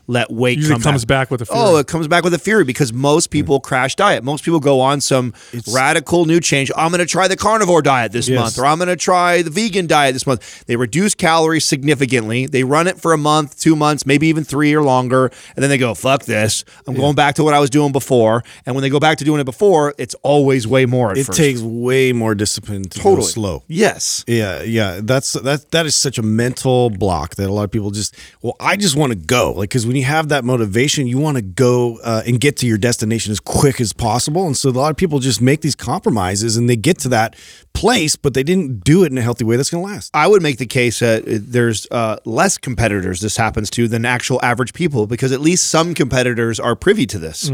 let 0.08 0.30
weight 0.32 0.56
Usually 0.58 0.74
come 0.74 0.82
comes 0.82 1.04
back 1.04 1.30
with 1.30 1.42
a 1.42 1.46
Oh, 1.50 1.66
fury. 1.68 1.80
it 1.80 1.86
comes 1.86 2.08
back 2.08 2.24
with 2.24 2.32
a 2.34 2.38
fury 2.38 2.64
because 2.64 2.92
most 2.92 3.26
hmm. 3.26 3.32
people 3.32 3.60
crash 3.60 3.94
diet. 3.94 4.24
Most 4.24 4.42
people 4.42 4.58
go 4.58 4.80
on 4.80 5.00
some 5.00 5.34
radical 5.72 6.24
new 6.24 6.40
change. 6.40 6.72
I'm 6.76 6.90
going 6.90 7.00
to 7.00 7.06
try 7.06 7.28
the 7.28 7.36
carnivore 7.36 7.82
diet 7.82 8.10
this 8.12 8.26
Yes. 8.28 8.40
month, 8.40 8.58
or 8.58 8.66
I'm 8.66 8.78
going 8.78 8.88
to 8.88 8.96
try 8.96 9.42
the 9.42 9.50
vegan 9.50 9.86
diet 9.86 10.14
this 10.14 10.26
month. 10.26 10.64
They 10.64 10.76
reduce 10.76 11.14
calories 11.14 11.64
significantly. 11.66 12.46
They 12.46 12.64
run 12.64 12.86
it 12.88 12.98
for 12.98 13.12
a 13.12 13.18
month, 13.18 13.60
two 13.60 13.76
months, 13.76 14.06
maybe 14.06 14.26
even 14.28 14.44
three 14.44 14.74
or 14.74 14.82
longer, 14.82 15.30
and 15.54 15.62
then 15.62 15.68
they 15.68 15.78
go, 15.78 15.94
"Fuck 15.94 16.24
this! 16.24 16.64
I'm 16.86 16.94
going 16.94 17.14
back 17.14 17.34
to 17.36 17.44
what 17.44 17.52
I 17.54 17.60
was 17.60 17.70
doing 17.70 17.92
before." 17.92 18.42
And 18.64 18.74
when 18.74 18.82
they 18.82 18.88
go 18.90 18.98
back 18.98 19.18
to 19.18 19.24
doing 19.24 19.40
it 19.40 19.44
before, 19.44 19.94
it's 19.98 20.14
always 20.22 20.66
way 20.66 20.86
more. 20.86 21.10
At 21.10 21.18
It 21.18 21.26
first. 21.26 21.38
takes 21.38 21.60
way 21.60 22.12
more 22.12 22.34
discipline 22.34 22.84
to 22.84 22.98
totally 22.98 23.16
go 23.16 23.26
slow. 23.26 23.62
Yes. 23.68 24.24
Yeah, 24.26 24.62
yeah, 24.62 25.00
that's 25.02 25.34
that. 25.34 25.70
That 25.70 25.84
is 25.84 25.94
such 25.94 26.16
a 26.18 26.22
mental 26.22 26.88
block 26.90 27.34
that 27.36 27.48
a 27.48 27.52
lot 27.52 27.64
of 27.64 27.70
people 27.70 27.90
just. 27.90 28.14
Well, 28.40 28.56
I 28.58 28.76
just 28.76 28.96
want 28.96 29.12
to 29.12 29.18
go, 29.18 29.52
like, 29.52 29.68
because 29.68 29.86
when 29.86 29.97
you 29.98 30.04
have 30.04 30.28
that 30.30 30.44
motivation, 30.44 31.06
you 31.06 31.18
want 31.18 31.36
to 31.36 31.42
go 31.42 31.98
uh, 32.02 32.22
and 32.26 32.40
get 32.40 32.56
to 32.58 32.66
your 32.66 32.78
destination 32.78 33.30
as 33.32 33.40
quick 33.40 33.80
as 33.80 33.92
possible, 33.92 34.46
and 34.46 34.56
so 34.56 34.68
a 34.68 34.72
lot 34.72 34.90
of 34.90 34.96
people 34.96 35.18
just 35.18 35.42
make 35.42 35.60
these 35.60 35.74
compromises 35.74 36.56
and 36.56 36.68
they 36.70 36.76
get 36.76 36.98
to 37.00 37.08
that 37.10 37.36
place, 37.74 38.16
but 38.16 38.34
they 38.34 38.42
didn't 38.42 38.82
do 38.82 39.04
it 39.04 39.12
in 39.12 39.18
a 39.18 39.22
healthy 39.22 39.44
way 39.44 39.56
that's 39.56 39.70
going 39.70 39.84
to 39.86 39.92
last. 39.92 40.10
I 40.14 40.26
would 40.26 40.42
make 40.42 40.58
the 40.58 40.66
case 40.66 40.98
that 41.00 41.22
uh, 41.22 41.38
there's 41.40 41.86
uh, 41.92 42.16
less 42.24 42.58
competitors 42.58 43.20
this 43.20 43.36
happens 43.36 43.70
to 43.70 43.86
than 43.86 44.04
actual 44.04 44.40
average 44.42 44.72
people 44.72 45.06
because 45.06 45.30
at 45.30 45.40
least 45.40 45.70
some 45.70 45.94
competitors 45.94 46.58
are 46.58 46.74
privy 46.74 47.06
to 47.06 47.18
this. 47.18 47.48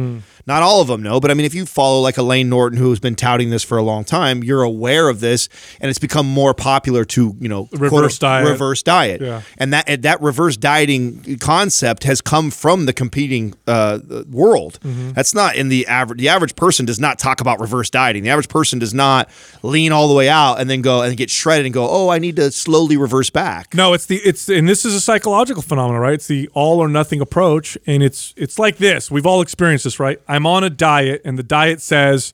Not 0.47 0.63
all 0.63 0.81
of 0.81 0.89
them 0.89 1.03
know, 1.03 1.21
but 1.21 1.31
I 1.31 1.35
mean, 1.35 1.45
if 1.47 1.55
you 1.55 1.67
follow 1.67 2.01
like 2.01 2.17
Layne 2.19 2.49
Norton 2.49 2.79
who's 2.79 3.01
been 3.01 3.15
touting 3.17 3.51
this 3.51 3.63
for 3.63 3.77
a 3.79 3.83
long 3.83 4.05
time, 4.05 4.43
you're 4.45 4.63
aware 4.63 5.09
of 5.09 5.21
this, 5.21 5.49
and 5.81 5.91
it's 5.91 5.99
become 5.99 6.27
more 6.27 6.55
popular 6.55 7.05
to 7.07 7.35
you 7.41 7.49
know 7.49 7.69
Reverse 7.73 7.91
quote, 7.91 8.21
diet. 8.21 8.49
reverse 8.49 8.83
diet, 8.83 9.21
Yeah. 9.21 9.43
and 9.59 9.73
that 9.75 9.85
and 9.89 10.03
that 10.05 10.21
reverse 10.23 10.57
dieting 10.57 11.39
concept 11.39 12.05
has 12.05 12.21
come 12.21 12.34
from 12.51 12.87
the 12.87 12.93
competing 12.93 13.55
uh, 13.67 13.99
world. 14.31 14.79
Mm-hmm. 14.83 15.13
That's 15.13 15.35
not 15.35 15.57
in 15.57 15.69
the 15.69 15.87
average. 15.87 16.19
The 16.21 16.29
average 16.29 16.57
person 16.57 16.87
does 16.87 17.01
not 17.01 17.19
talk 17.19 17.41
about 17.41 17.61
reverse 17.61 17.91
dieting. 17.91 18.23
The 18.23 18.31
average 18.31 18.49
person 18.49 18.79
does 18.79 18.95
not 18.95 19.29
lean 19.63 19.93
all 19.93 20.09
the 20.09 20.15
way 20.15 20.29
out 20.29 20.61
and 20.61 20.69
then 20.69 20.83
go 20.83 21.03
and 21.03 21.17
get 21.17 21.31
shredded 21.31 21.67
and 21.67 21.75
go, 21.75 21.89
oh, 21.89 22.09
I 22.09 22.19
need 22.19 22.37
to 22.37 22.51
slowly 22.51 22.97
reverse 22.97 23.31
back. 23.31 23.75
No, 23.75 23.93
it's 23.93 24.07
the 24.07 24.17
it's 24.17 24.49
and 24.49 24.69
this 24.69 24.85
is 24.85 24.95
a 24.95 25.01
psychological 25.01 25.63
phenomenon, 25.63 26.01
right? 26.01 26.15
It's 26.15 26.27
the 26.27 26.49
all 26.55 26.81
or 26.81 26.89
nothing 26.89 27.21
approach, 27.21 27.79
and 27.87 28.03
it's 28.03 28.35
it's 28.37 28.59
like 28.59 28.77
this. 28.79 29.11
We've 29.11 29.27
all 29.27 29.41
experienced 29.41 29.85
this, 29.85 30.01
right? 30.01 30.21
I'm 30.29 30.47
on 30.47 30.65
a 30.65 30.71
diet, 30.71 31.23
and 31.25 31.39
the 31.39 31.43
diet 31.43 31.81
says 31.81 32.33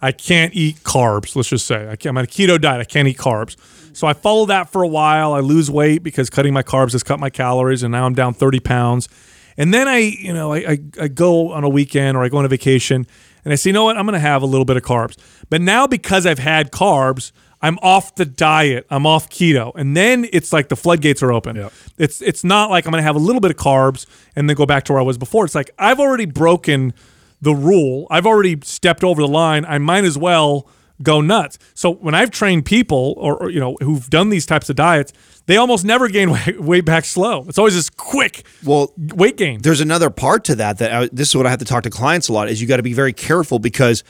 I 0.00 0.12
can't 0.12 0.54
eat 0.54 0.78
carbs. 0.82 1.36
Let's 1.36 1.48
just 1.48 1.66
say 1.66 1.88
I 1.88 1.96
can't, 1.96 2.06
I'm 2.06 2.18
on 2.18 2.24
a 2.24 2.26
keto 2.26 2.60
diet. 2.60 2.80
I 2.80 2.84
can't 2.84 3.06
eat 3.06 3.18
carbs. 3.18 3.56
So 3.94 4.06
I 4.06 4.14
follow 4.14 4.46
that 4.46 4.70
for 4.70 4.82
a 4.82 4.88
while. 4.88 5.32
I 5.32 5.40
lose 5.40 5.70
weight 5.70 6.02
because 6.02 6.30
cutting 6.30 6.52
my 6.52 6.62
carbs 6.62 6.92
has 6.92 7.02
cut 7.02 7.20
my 7.20 7.30
calories, 7.30 7.82
and 7.82 7.92
now 7.92 8.06
I'm 8.06 8.14
down 8.14 8.34
30 8.34 8.60
pounds. 8.60 9.08
And 9.56 9.72
then 9.72 9.88
I, 9.88 9.98
you 9.98 10.32
know, 10.32 10.52
I, 10.52 10.58
I, 10.58 10.78
I 11.00 11.08
go 11.08 11.52
on 11.52 11.64
a 11.64 11.68
weekend 11.68 12.16
or 12.16 12.24
I 12.24 12.28
go 12.28 12.38
on 12.38 12.44
a 12.44 12.48
vacation, 12.48 13.06
and 13.44 13.52
I 13.52 13.56
say, 13.56 13.70
you 13.70 13.74
know 13.74 13.84
what? 13.84 13.96
I'm 13.96 14.06
going 14.06 14.14
to 14.14 14.20
have 14.20 14.42
a 14.42 14.46
little 14.46 14.64
bit 14.64 14.76
of 14.76 14.82
carbs. 14.82 15.16
But 15.50 15.60
now 15.60 15.86
because 15.86 16.26
I've 16.26 16.38
had 16.38 16.70
carbs, 16.70 17.32
I'm 17.60 17.78
off 17.80 18.16
the 18.16 18.24
diet. 18.24 18.86
I'm 18.90 19.06
off 19.06 19.30
keto, 19.30 19.72
and 19.76 19.96
then 19.96 20.26
it's 20.32 20.52
like 20.52 20.68
the 20.68 20.76
floodgates 20.76 21.22
are 21.22 21.32
open. 21.32 21.68
It's 21.96 22.20
it's 22.20 22.42
not 22.42 22.70
like 22.70 22.86
I'm 22.86 22.90
going 22.90 23.02
to 23.02 23.06
have 23.06 23.14
a 23.14 23.20
little 23.20 23.40
bit 23.40 23.52
of 23.52 23.56
carbs 23.56 24.06
and 24.34 24.48
then 24.48 24.56
go 24.56 24.66
back 24.66 24.84
to 24.84 24.92
where 24.92 25.00
I 25.00 25.04
was 25.04 25.16
before. 25.16 25.44
It's 25.44 25.54
like 25.54 25.70
I've 25.78 26.00
already 26.00 26.24
broken 26.24 26.92
the 27.40 27.54
rule. 27.54 28.08
I've 28.10 28.26
already 28.26 28.58
stepped 28.62 29.04
over 29.04 29.22
the 29.22 29.28
line. 29.28 29.64
I 29.64 29.78
might 29.78 30.04
as 30.04 30.18
well 30.18 30.68
go 31.02 31.20
nuts. 31.20 31.58
So 31.74 31.90
when 31.92 32.14
I've 32.14 32.30
trained 32.30 32.64
people 32.64 33.14
or, 33.18 33.36
or, 33.36 33.50
you 33.50 33.60
know 33.60 33.76
who've 33.80 34.08
done 34.10 34.28
these 34.30 34.46
types 34.46 34.70
of 34.70 34.76
diets, 34.76 35.12
they 35.46 35.56
almost 35.56 35.84
never 35.84 36.08
gain 36.08 36.30
weight, 36.46 36.60
weight 36.60 36.84
back 36.84 37.04
slow. 37.04 37.44
It's 37.48 37.58
always 37.58 37.74
this 37.74 37.90
quick 37.90 38.44
Well, 38.64 38.92
weight 38.96 39.36
gain. 39.36 39.60
there's 39.62 39.80
another 39.80 40.10
part 40.10 40.44
to 40.44 40.54
that 40.56 40.78
that 40.78 40.92
I, 40.92 41.08
this 41.12 41.28
is 41.30 41.36
what 41.36 41.46
I 41.46 41.50
have 41.50 41.58
to 41.60 41.64
talk 41.64 41.82
to 41.84 41.90
clients 41.90 42.28
a 42.28 42.32
lot 42.32 42.48
is 42.48 42.60
you 42.60 42.68
got 42.68 42.76
to 42.78 42.82
be 42.82 42.94
very 42.94 43.12
careful 43.12 43.58
because 43.58 44.04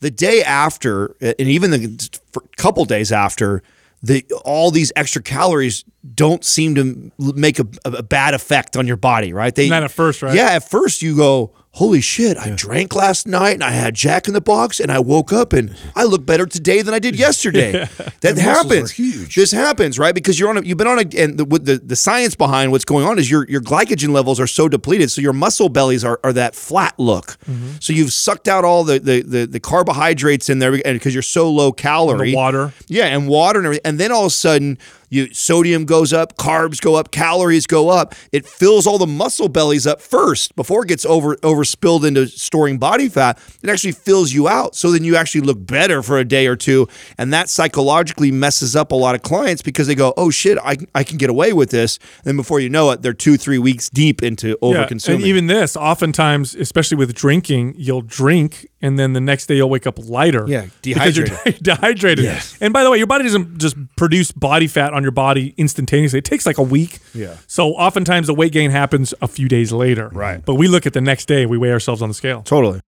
the 0.00 0.10
day 0.10 0.42
after 0.42 1.16
and 1.20 1.40
even 1.40 1.70
the 1.70 2.08
couple 2.56 2.84
days 2.84 3.10
after 3.12 3.62
the 4.02 4.22
all 4.44 4.70
these 4.70 4.92
extra 4.96 5.22
calories 5.22 5.82
don't 6.14 6.44
seem 6.44 6.74
to 6.74 7.10
make 7.18 7.58
a, 7.58 7.66
a 7.86 8.02
bad 8.02 8.34
effect 8.34 8.76
on 8.76 8.86
your 8.86 8.98
body 8.98 9.32
right 9.32 9.54
they 9.54 9.70
Not 9.70 9.82
at 9.84 9.90
first, 9.90 10.20
right? 10.22 10.34
yeah 10.34 10.50
at 10.50 10.68
first 10.68 11.00
you 11.00 11.16
go 11.16 11.54
holy 11.74 12.00
shit 12.00 12.36
i 12.38 12.50
drank 12.50 12.94
last 12.94 13.26
night 13.26 13.54
and 13.54 13.64
i 13.64 13.70
had 13.70 13.94
jack 13.94 14.28
in 14.28 14.34
the 14.34 14.40
box 14.40 14.78
and 14.78 14.92
i 14.92 14.98
woke 14.98 15.32
up 15.32 15.52
and 15.52 15.74
i 15.96 16.04
look 16.04 16.24
better 16.24 16.46
today 16.46 16.82
than 16.82 16.94
i 16.94 16.98
did 16.98 17.16
yesterday. 17.18 17.88
That 18.20 18.36
muscles 18.36 18.62
happens. 18.62 18.90
huge. 18.92 19.34
this 19.34 19.50
happens 19.52 19.98
right? 19.98 20.14
Because 20.14 20.40
you're 20.40 20.48
on 20.48 20.56
a 20.56 20.62
you've 20.62 20.78
been 20.78 20.86
on 20.86 20.98
a 20.98 21.04
and 21.18 21.36
the, 21.36 21.44
the 21.44 21.76
the 21.84 21.96
science 21.96 22.34
behind 22.34 22.70
what's 22.72 22.84
going 22.86 23.04
on 23.04 23.18
is 23.18 23.30
your 23.30 23.46
your 23.50 23.60
glycogen 23.60 24.10
levels 24.10 24.40
are 24.40 24.46
so 24.46 24.66
depleted 24.66 25.10
so 25.10 25.20
your 25.20 25.34
muscle 25.34 25.68
bellies 25.68 26.04
are, 26.04 26.18
are 26.24 26.32
that 26.32 26.54
flat 26.54 26.94
look. 26.98 27.36
Mm-hmm. 27.46 27.72
so 27.80 27.92
you've 27.92 28.12
sucked 28.14 28.48
out 28.48 28.64
all 28.64 28.82
the 28.84 28.98
the 28.98 29.20
the, 29.22 29.46
the 29.46 29.60
carbohydrates 29.60 30.48
in 30.48 30.58
there 30.58 30.72
because 30.72 31.12
you're 31.14 31.22
so 31.22 31.50
low 31.50 31.70
calorie. 31.72 32.34
Water. 32.34 32.72
yeah 32.88 33.06
and 33.06 33.28
water 33.28 33.58
and 33.58 33.66
everything. 33.66 33.84
And 33.84 34.00
then 34.00 34.10
all 34.10 34.22
of 34.22 34.28
a 34.28 34.30
sudden 34.30 34.78
you 35.14 35.32
sodium 35.32 35.84
goes 35.84 36.12
up 36.12 36.36
carbs 36.36 36.80
go 36.80 36.96
up 36.96 37.10
calories 37.10 37.66
go 37.66 37.88
up. 37.88 38.14
It 38.32 38.46
fills 38.46 38.86
all 38.86 38.98
the 38.98 39.06
muscle 39.06 39.48
bellies 39.48 39.86
up 39.86 40.00
first 40.00 40.56
before 40.56 40.84
it 40.84 40.88
gets 40.88 41.04
over 41.06 41.36
over 41.42 41.64
spilled 41.64 42.04
into 42.04 42.26
storing 42.26 42.78
body 42.78 43.08
fat. 43.08 43.38
It 43.62 43.70
actually 43.70 43.92
fills 43.92 44.32
you 44.32 44.48
out 44.48 44.74
so 44.74 44.90
then 44.90 45.04
you 45.04 45.16
actually 45.16 45.42
look 45.42 45.64
better 45.64 46.02
for 46.02 46.18
a 46.18 46.24
day 46.24 46.46
or 46.46 46.56
two 46.56 46.88
and 47.18 47.32
that 47.32 47.48
psychologically 47.48 48.30
messes 48.30 48.74
up 48.76 48.92
a 48.92 48.96
lot 48.96 49.14
of 49.14 49.22
clients 49.22 49.62
because 49.62 49.86
they 49.86 49.94
go 49.94 50.12
oh 50.16 50.30
shit 50.30 50.58
i, 50.62 50.76
I 50.94 51.04
can 51.04 51.18
get 51.18 51.30
away 51.30 51.52
with 51.52 51.70
this. 51.70 51.98
And 52.18 52.24
then 52.24 52.36
before 52.36 52.60
you 52.60 52.68
know 52.68 52.90
it 52.90 53.02
they're 53.02 53.12
two 53.12 53.36
three 53.36 53.58
weeks 53.58 53.88
deep 53.88 54.22
into 54.22 54.58
over 54.60 54.86
consuming 54.86 55.20
And 55.20 55.28
even 55.28 55.46
this, 55.46 55.76
oftentimes, 55.76 56.54
especially 56.54 56.96
with 56.96 57.14
drinking, 57.14 57.74
you'll 57.76 58.02
drink 58.02 58.68
and 58.84 58.98
then 58.98 59.14
the 59.14 59.20
next 59.20 59.46
day 59.46 59.56
you'll 59.56 59.70
wake 59.70 59.86
up 59.86 59.98
lighter. 59.98 60.44
Yeah, 60.46 60.66
because 60.82 61.16
you're 61.16 61.26
dehydrated. 61.62 62.24
And 62.60 62.72
by 62.72 62.84
the 62.84 62.90
way, 62.90 62.98
your 62.98 63.06
body 63.06 63.24
doesn't 63.24 63.58
just 63.58 63.76
produce 63.96 64.30
body 64.30 64.66
fat 64.66 64.92
on 64.92 65.02
your 65.02 65.12
body 65.12 65.54
instantaneously. 65.56 66.18
It 66.18 66.24
takes 66.24 66.44
like 66.44 66.58
a 66.58 66.62
week. 66.62 66.98
Yeah. 67.14 67.36
So 67.46 67.70
oftentimes 67.70 68.26
the 68.26 68.34
weight 68.34 68.52
gain 68.52 68.70
happens 68.70 69.14
a 69.22 69.28
few 69.28 69.48
days 69.48 69.72
later. 69.72 70.08
Right. 70.10 70.44
But 70.44 70.56
we 70.56 70.68
look 70.68 70.86
at 70.86 70.92
the 70.92 71.00
next 71.00 71.26
day, 71.26 71.46
we 71.46 71.56
weigh 71.56 71.72
ourselves 71.72 72.02
on 72.02 72.08
the 72.08 72.14
scale. 72.14 72.42
totally 72.42 72.80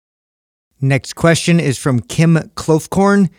Next 0.81 1.15
question 1.15 1.59
is 1.59 1.79
from 1.79 2.01
Kim 2.01 2.35
Klofkorn. 2.55 3.31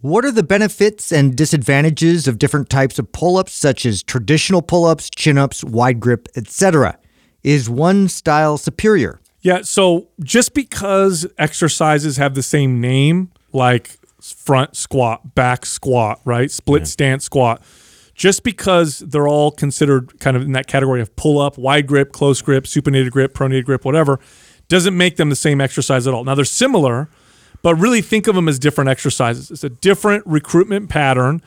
What 0.00 0.24
are 0.24 0.32
the 0.32 0.42
benefits 0.42 1.12
and 1.12 1.36
disadvantages 1.36 2.26
of 2.26 2.38
different 2.38 2.68
types 2.68 2.98
of 2.98 3.12
pull-ups 3.12 3.52
such 3.52 3.86
as 3.86 4.02
traditional 4.02 4.62
pull-ups, 4.62 5.10
chin-ups, 5.10 5.62
wide 5.62 6.00
grip, 6.00 6.28
etc.? 6.36 6.98
Is 7.44 7.70
one 7.70 8.08
style 8.08 8.58
superior? 8.58 9.20
Yeah. 9.42 9.62
So 9.62 10.08
just 10.22 10.54
because 10.54 11.26
exercises 11.38 12.18
have 12.18 12.34
the 12.34 12.42
same 12.42 12.80
name, 12.80 13.30
like 13.52 13.98
front 14.20 14.76
squat, 14.76 15.34
back 15.34 15.64
squat, 15.64 16.20
right? 16.24 16.50
Split 16.50 16.86
stance 16.86 17.24
squat, 17.24 17.62
just 18.14 18.42
because 18.42 18.98
they're 18.98 19.28
all 19.28 19.50
considered 19.50 20.20
kind 20.20 20.36
of 20.36 20.42
in 20.42 20.52
that 20.52 20.66
category 20.66 21.00
of 21.00 21.16
pull 21.16 21.40
up, 21.40 21.56
wide 21.56 21.86
grip, 21.86 22.12
close 22.12 22.42
grip, 22.42 22.64
supinated 22.64 23.10
grip, 23.10 23.32
pronated 23.32 23.64
grip, 23.64 23.84
whatever, 23.84 24.20
doesn't 24.68 24.94
make 24.94 25.16
them 25.16 25.30
the 25.30 25.36
same 25.36 25.58
exercise 25.60 26.06
at 26.06 26.12
all. 26.12 26.22
Now 26.22 26.34
they're 26.34 26.44
similar, 26.44 27.08
but 27.62 27.76
really 27.76 28.02
think 28.02 28.26
of 28.26 28.34
them 28.34 28.46
as 28.46 28.58
different 28.58 28.90
exercises. 28.90 29.50
It's 29.50 29.64
a 29.64 29.70
different 29.70 30.26
recruitment 30.26 30.90
pattern 30.90 31.40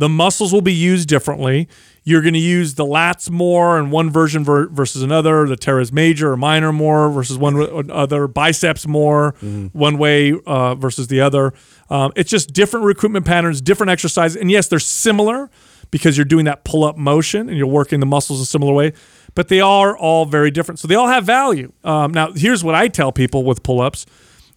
The 0.00 0.08
muscles 0.08 0.50
will 0.50 0.62
be 0.62 0.72
used 0.72 1.10
differently. 1.10 1.68
You're 2.02 2.22
going 2.22 2.34
to 2.34 2.40
use 2.40 2.74
the 2.74 2.84
lats 2.84 3.30
more 3.30 3.78
in 3.78 3.90
one 3.90 4.10
version 4.10 4.42
ver- 4.42 4.68
versus 4.68 5.02
another, 5.02 5.46
the 5.46 5.56
teres 5.56 5.92
major 5.92 6.32
or 6.32 6.36
minor 6.36 6.72
more 6.72 7.10
versus 7.10 7.36
one 7.36 7.90
other, 7.90 8.26
biceps 8.26 8.86
more 8.86 9.34
one 9.72 9.98
way 9.98 10.32
uh, 10.46 10.74
versus 10.74 11.08
the 11.08 11.20
other. 11.20 11.52
Um, 11.90 12.12
it's 12.16 12.30
just 12.30 12.52
different 12.52 12.86
recruitment 12.86 13.26
patterns, 13.26 13.60
different 13.60 13.90
exercises. 13.90 14.40
And 14.40 14.50
yes, 14.50 14.68
they're 14.68 14.78
similar 14.78 15.50
because 15.90 16.16
you're 16.16 16.24
doing 16.24 16.44
that 16.46 16.64
pull 16.64 16.84
up 16.84 16.96
motion 16.96 17.48
and 17.48 17.58
you're 17.58 17.66
working 17.66 18.00
the 18.00 18.06
muscles 18.06 18.40
a 18.40 18.46
similar 18.46 18.72
way, 18.72 18.92
but 19.34 19.48
they 19.48 19.60
are 19.60 19.96
all 19.96 20.24
very 20.24 20.50
different. 20.50 20.78
So 20.78 20.88
they 20.88 20.94
all 20.94 21.08
have 21.08 21.24
value. 21.24 21.72
Um, 21.84 22.12
now, 22.12 22.32
here's 22.32 22.64
what 22.64 22.74
I 22.74 22.88
tell 22.88 23.12
people 23.12 23.44
with 23.44 23.62
pull 23.62 23.80
ups 23.80 24.06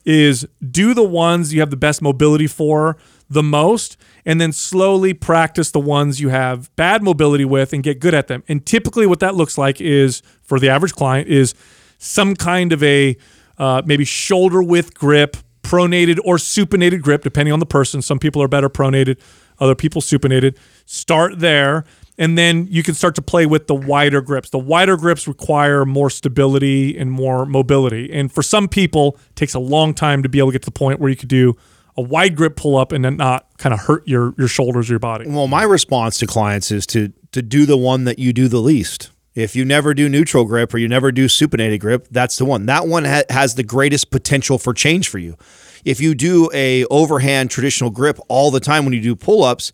is 0.06 0.48
do 0.70 0.94
the 0.94 1.04
ones 1.04 1.54
you 1.54 1.60
have 1.60 1.70
the 1.70 1.78
best 1.78 2.02
mobility 2.02 2.48
for 2.48 2.98
the 3.30 3.44
most 3.44 3.98
and 4.26 4.40
then 4.40 4.52
slowly 4.52 5.14
practice 5.14 5.72
the 5.72 5.80
ones 5.80 6.20
you 6.20 6.30
have 6.30 6.74
bad 6.76 7.04
mobility 7.04 7.46
with 7.46 7.74
and 7.74 7.84
get 7.84 8.00
good 8.00 8.14
at 8.14 8.28
them. 8.28 8.44
And 8.48 8.66
typically 8.66 9.06
what 9.06 9.20
that 9.20 9.36
looks 9.36 9.58
like 9.58 9.82
is 9.82 10.22
for 10.42 10.60
the 10.60 10.70
average 10.70 10.94
client 10.94 11.28
is 11.28 11.54
some 11.98 12.36
kind 12.36 12.72
of 12.74 12.82
a 12.84 13.18
uh, 13.58 13.82
maybe 13.86 14.06
shoulder 14.06 14.64
width 14.64 14.94
grip, 14.94 15.38
pronated 15.62 16.20
or 16.24 16.38
supinated 16.38 17.02
grip 17.02 17.24
depending 17.24 17.54
on 17.54 17.60
the 17.60 17.66
person. 17.66 18.02
Some 18.02 18.20
people 18.20 18.42
are 18.42 18.48
better 18.48 18.70
pronated, 18.70 19.20
other 19.60 19.76
people 19.76 20.02
supinated. 20.02 20.58
Start 20.86 21.40
there 21.40 21.86
and 22.18 22.38
then 22.38 22.68
you 22.70 22.84
can 22.84 22.94
start 22.94 23.16
to 23.16 23.22
play 23.22 23.46
with 23.46 23.68
the 23.68 23.76
wider 23.76 24.22
grips. 24.22 24.50
The 24.50 24.60
wider 24.60 24.98
grips 24.98 25.28
require 25.28 25.86
more 25.86 26.10
stability 26.10 26.98
and 26.98 27.12
more 27.12 27.46
mobility. 27.46 28.12
And 28.14 28.32
for 28.32 28.44
some 28.44 28.68
people, 28.68 29.18
it 29.30 29.36
takes 29.36 29.54
a 29.54 29.60
long 29.60 29.94
time 29.94 30.22
to 30.24 30.30
be 30.30 30.38
able 30.38 30.50
to 30.50 30.54
get 30.54 30.62
to 30.64 30.68
the 30.68 30.72
point 30.72 31.00
where 31.00 31.10
you 31.10 31.16
could 31.16 31.30
do 31.30 31.56
a 31.96 32.02
wide 32.02 32.36
grip 32.36 32.56
pull 32.56 32.78
up 32.78 32.92
and 32.92 33.06
then 33.06 33.18
not 33.18 33.48
kind 33.58 33.74
of 33.74 33.82
hurt 33.82 34.08
your 34.08 34.34
your 34.38 34.48
shoulders 34.48 34.90
or 34.90 34.94
your 34.94 35.00
body. 35.00 35.28
Well, 35.28 35.48
my 35.48 35.64
response 35.64 36.18
to 36.20 36.28
clients 36.28 36.72
is 36.72 36.86
to 36.88 37.14
to 37.32 37.42
do 37.42 37.66
the 37.66 37.78
one 37.78 38.06
that 38.06 38.20
you 38.20 38.34
do 38.34 38.48
the 38.48 38.60
least. 38.60 39.12
If 39.36 39.56
you 39.56 39.66
never 39.66 39.96
do 39.96 40.08
neutral 40.08 40.46
grip 40.46 40.74
or 40.74 40.78
you 40.78 40.88
never 40.88 41.12
do 41.12 41.26
supinated 41.26 41.80
grip, 41.80 42.08
that's 42.12 42.38
the 42.38 42.46
one. 42.46 42.68
That 42.68 42.88
one 42.88 43.06
ha- 43.06 43.24
has 43.30 43.56
the 43.56 43.64
greatest 43.64 44.12
potential 44.12 44.60
for 44.60 44.74
change 44.74 45.10
for 45.10 45.18
you. 45.18 45.38
If 45.84 46.00
you 46.00 46.14
do 46.14 46.50
a 46.54 46.86
overhand 46.86 47.50
traditional 47.50 47.90
grip 47.90 48.20
all 48.28 48.52
the 48.52 48.60
time 48.60 48.86
when 48.86 48.94
you 48.94 49.02
do 49.02 49.16
pull-ups, 49.16 49.72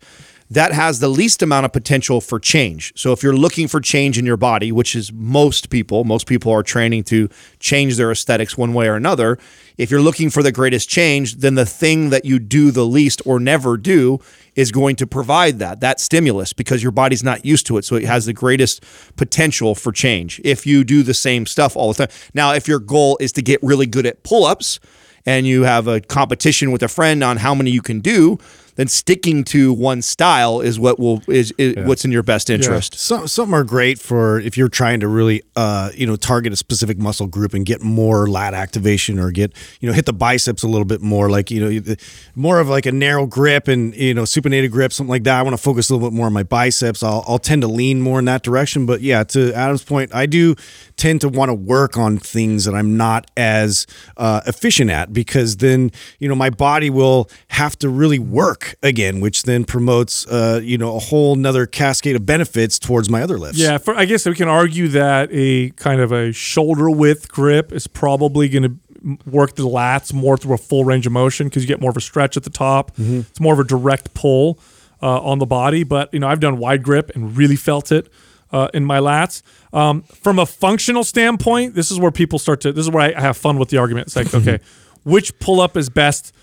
that 0.50 0.72
has 0.72 0.98
the 0.98 1.08
least 1.08 1.42
amount 1.42 1.64
of 1.64 1.72
potential 1.72 2.20
for 2.20 2.40
change. 2.40 2.92
So 2.96 3.12
if 3.12 3.22
you're 3.22 3.36
looking 3.36 3.68
for 3.68 3.80
change 3.80 4.18
in 4.18 4.26
your 4.26 4.36
body, 4.36 4.72
which 4.72 4.96
is 4.96 5.12
most 5.12 5.70
people, 5.70 6.02
most 6.02 6.26
people 6.26 6.52
are 6.52 6.64
training 6.64 7.04
to 7.04 7.28
change 7.60 7.96
their 7.96 8.10
aesthetics 8.10 8.58
one 8.58 8.74
way 8.74 8.88
or 8.88 8.96
another. 8.96 9.38
If 9.78 9.92
you're 9.92 10.00
looking 10.00 10.28
for 10.28 10.42
the 10.42 10.50
greatest 10.50 10.88
change, 10.88 11.36
then 11.36 11.54
the 11.54 11.64
thing 11.64 12.10
that 12.10 12.24
you 12.24 12.40
do 12.40 12.72
the 12.72 12.84
least 12.84 13.22
or 13.24 13.38
never 13.38 13.76
do 13.76 14.18
is 14.56 14.72
going 14.72 14.96
to 14.96 15.06
provide 15.06 15.60
that 15.60 15.78
that 15.80 16.00
stimulus 16.00 16.52
because 16.52 16.82
your 16.82 16.92
body's 16.92 17.22
not 17.22 17.44
used 17.44 17.66
to 17.68 17.78
it. 17.78 17.84
So 17.84 17.94
it 17.94 18.04
has 18.04 18.26
the 18.26 18.32
greatest 18.32 18.84
potential 19.16 19.76
for 19.76 19.92
change 19.92 20.40
if 20.42 20.66
you 20.66 20.82
do 20.82 21.04
the 21.04 21.14
same 21.14 21.46
stuff 21.46 21.76
all 21.76 21.92
the 21.92 22.06
time. 22.06 22.16
Now, 22.34 22.54
if 22.54 22.66
your 22.66 22.80
goal 22.80 23.16
is 23.20 23.30
to 23.32 23.42
get 23.42 23.62
really 23.62 23.86
good 23.86 24.04
at 24.04 24.24
pull-ups 24.24 24.80
and 25.24 25.46
you 25.46 25.62
have 25.62 25.86
a 25.86 26.00
competition 26.00 26.72
with 26.72 26.82
a 26.82 26.88
friend 26.88 27.22
on 27.22 27.36
how 27.36 27.54
many 27.54 27.70
you 27.70 27.82
can 27.82 28.00
do, 28.00 28.38
then 28.80 28.88
sticking 28.88 29.44
to 29.44 29.74
one 29.74 30.00
style 30.00 30.62
is 30.62 30.80
what 30.80 30.98
will 30.98 31.22
is, 31.28 31.52
is 31.58 31.76
what's 31.86 32.06
in 32.06 32.10
your 32.10 32.22
best 32.22 32.48
interest. 32.48 32.94
Some 32.94 33.28
some 33.28 33.52
are 33.52 33.62
great 33.62 33.98
for 33.98 34.40
if 34.40 34.56
you're 34.56 34.70
trying 34.70 35.00
to 35.00 35.08
really 35.08 35.42
uh 35.54 35.90
you 35.94 36.06
know 36.06 36.16
target 36.16 36.50
a 36.54 36.56
specific 36.56 36.96
muscle 36.96 37.26
group 37.26 37.52
and 37.52 37.66
get 37.66 37.82
more 37.82 38.26
lat 38.26 38.54
activation 38.54 39.18
or 39.18 39.32
get 39.32 39.52
you 39.80 39.86
know 39.86 39.92
hit 39.92 40.06
the 40.06 40.14
biceps 40.14 40.62
a 40.62 40.66
little 40.66 40.86
bit 40.86 41.02
more 41.02 41.28
like 41.28 41.50
you 41.50 41.60
know 41.60 41.94
more 42.34 42.58
of 42.58 42.70
like 42.70 42.86
a 42.86 42.92
narrow 42.92 43.26
grip 43.26 43.68
and 43.68 43.94
you 43.94 44.14
know 44.14 44.22
supinated 44.22 44.70
grip 44.70 44.94
something 44.94 45.10
like 45.10 45.24
that. 45.24 45.38
I 45.38 45.42
want 45.42 45.52
to 45.52 45.62
focus 45.62 45.90
a 45.90 45.94
little 45.94 46.08
bit 46.08 46.16
more 46.16 46.24
on 46.24 46.32
my 46.32 46.42
biceps. 46.42 47.02
I'll 47.02 47.22
I'll 47.28 47.38
tend 47.38 47.60
to 47.60 47.68
lean 47.68 48.00
more 48.00 48.18
in 48.18 48.24
that 48.24 48.42
direction. 48.42 48.86
But 48.86 49.02
yeah, 49.02 49.24
to 49.24 49.52
Adam's 49.52 49.84
point, 49.84 50.14
I 50.14 50.24
do 50.24 50.54
tend 51.00 51.22
to 51.22 51.28
want 51.30 51.48
to 51.48 51.54
work 51.54 51.96
on 51.96 52.18
things 52.18 52.66
that 52.66 52.74
I'm 52.74 52.96
not 52.96 53.30
as 53.34 53.86
uh, 54.18 54.42
efficient 54.46 54.90
at 54.90 55.12
because 55.12 55.56
then 55.56 55.90
you 56.18 56.28
know 56.28 56.34
my 56.34 56.50
body 56.50 56.90
will 56.90 57.28
have 57.48 57.76
to 57.78 57.88
really 57.88 58.18
work 58.18 58.76
again, 58.82 59.20
which 59.20 59.44
then 59.44 59.64
promotes 59.64 60.26
uh, 60.26 60.60
you 60.62 60.76
know 60.76 60.94
a 60.96 61.00
whole 61.00 61.34
nother 61.36 61.66
cascade 61.66 62.16
of 62.16 62.26
benefits 62.26 62.78
towards 62.78 63.08
my 63.08 63.22
other 63.22 63.38
lifts. 63.38 63.58
Yeah, 63.58 63.78
for, 63.78 63.94
I 63.94 64.04
guess 64.04 64.26
we 64.26 64.34
can 64.34 64.48
argue 64.48 64.88
that 64.88 65.30
a 65.32 65.70
kind 65.70 66.02
of 66.02 66.12
a 66.12 66.32
shoulder 66.32 66.90
width 66.90 67.28
grip 67.28 67.72
is 67.72 67.86
probably 67.86 68.48
going 68.50 68.64
to 68.64 68.76
work 69.24 69.54
the 69.54 69.62
lats 69.62 70.12
more 70.12 70.36
through 70.36 70.52
a 70.52 70.58
full 70.58 70.84
range 70.84 71.06
of 71.06 71.12
motion 71.12 71.48
because 71.48 71.62
you 71.62 71.66
get 71.68 71.80
more 71.80 71.90
of 71.90 71.96
a 71.96 72.02
stretch 72.02 72.36
at 72.36 72.42
the 72.42 72.50
top. 72.50 72.92
It's 72.98 73.40
more 73.40 73.54
of 73.54 73.58
a 73.58 73.64
direct 73.64 74.12
pull 74.12 74.58
uh, 75.02 75.20
on 75.22 75.38
the 75.38 75.46
body. 75.46 75.82
But 75.82 76.12
you 76.12 76.20
know, 76.20 76.28
I've 76.28 76.40
done 76.40 76.58
wide 76.58 76.82
grip 76.82 77.10
and 77.14 77.34
really 77.34 77.56
felt 77.56 77.90
it 77.90 78.12
uh, 78.52 78.68
in 78.74 78.84
my 78.84 78.98
lats. 78.98 79.42
Um, 79.72 80.02
from 80.02 80.38
a 80.38 80.46
functional 80.46 81.04
standpoint, 81.04 81.74
this 81.74 81.90
is 81.90 81.98
where 81.98 82.10
people 82.10 82.38
start 82.38 82.60
to. 82.62 82.72
This 82.72 82.86
is 82.86 82.90
where 82.90 83.16
I 83.16 83.20
have 83.20 83.36
fun 83.36 83.58
with 83.58 83.68
the 83.68 83.78
argument. 83.78 84.08
It's 84.08 84.16
like, 84.16 84.34
okay, 84.34 84.60
which 85.04 85.38
pull 85.38 85.60
up 85.60 85.76
is 85.76 85.88
best? 85.88 86.34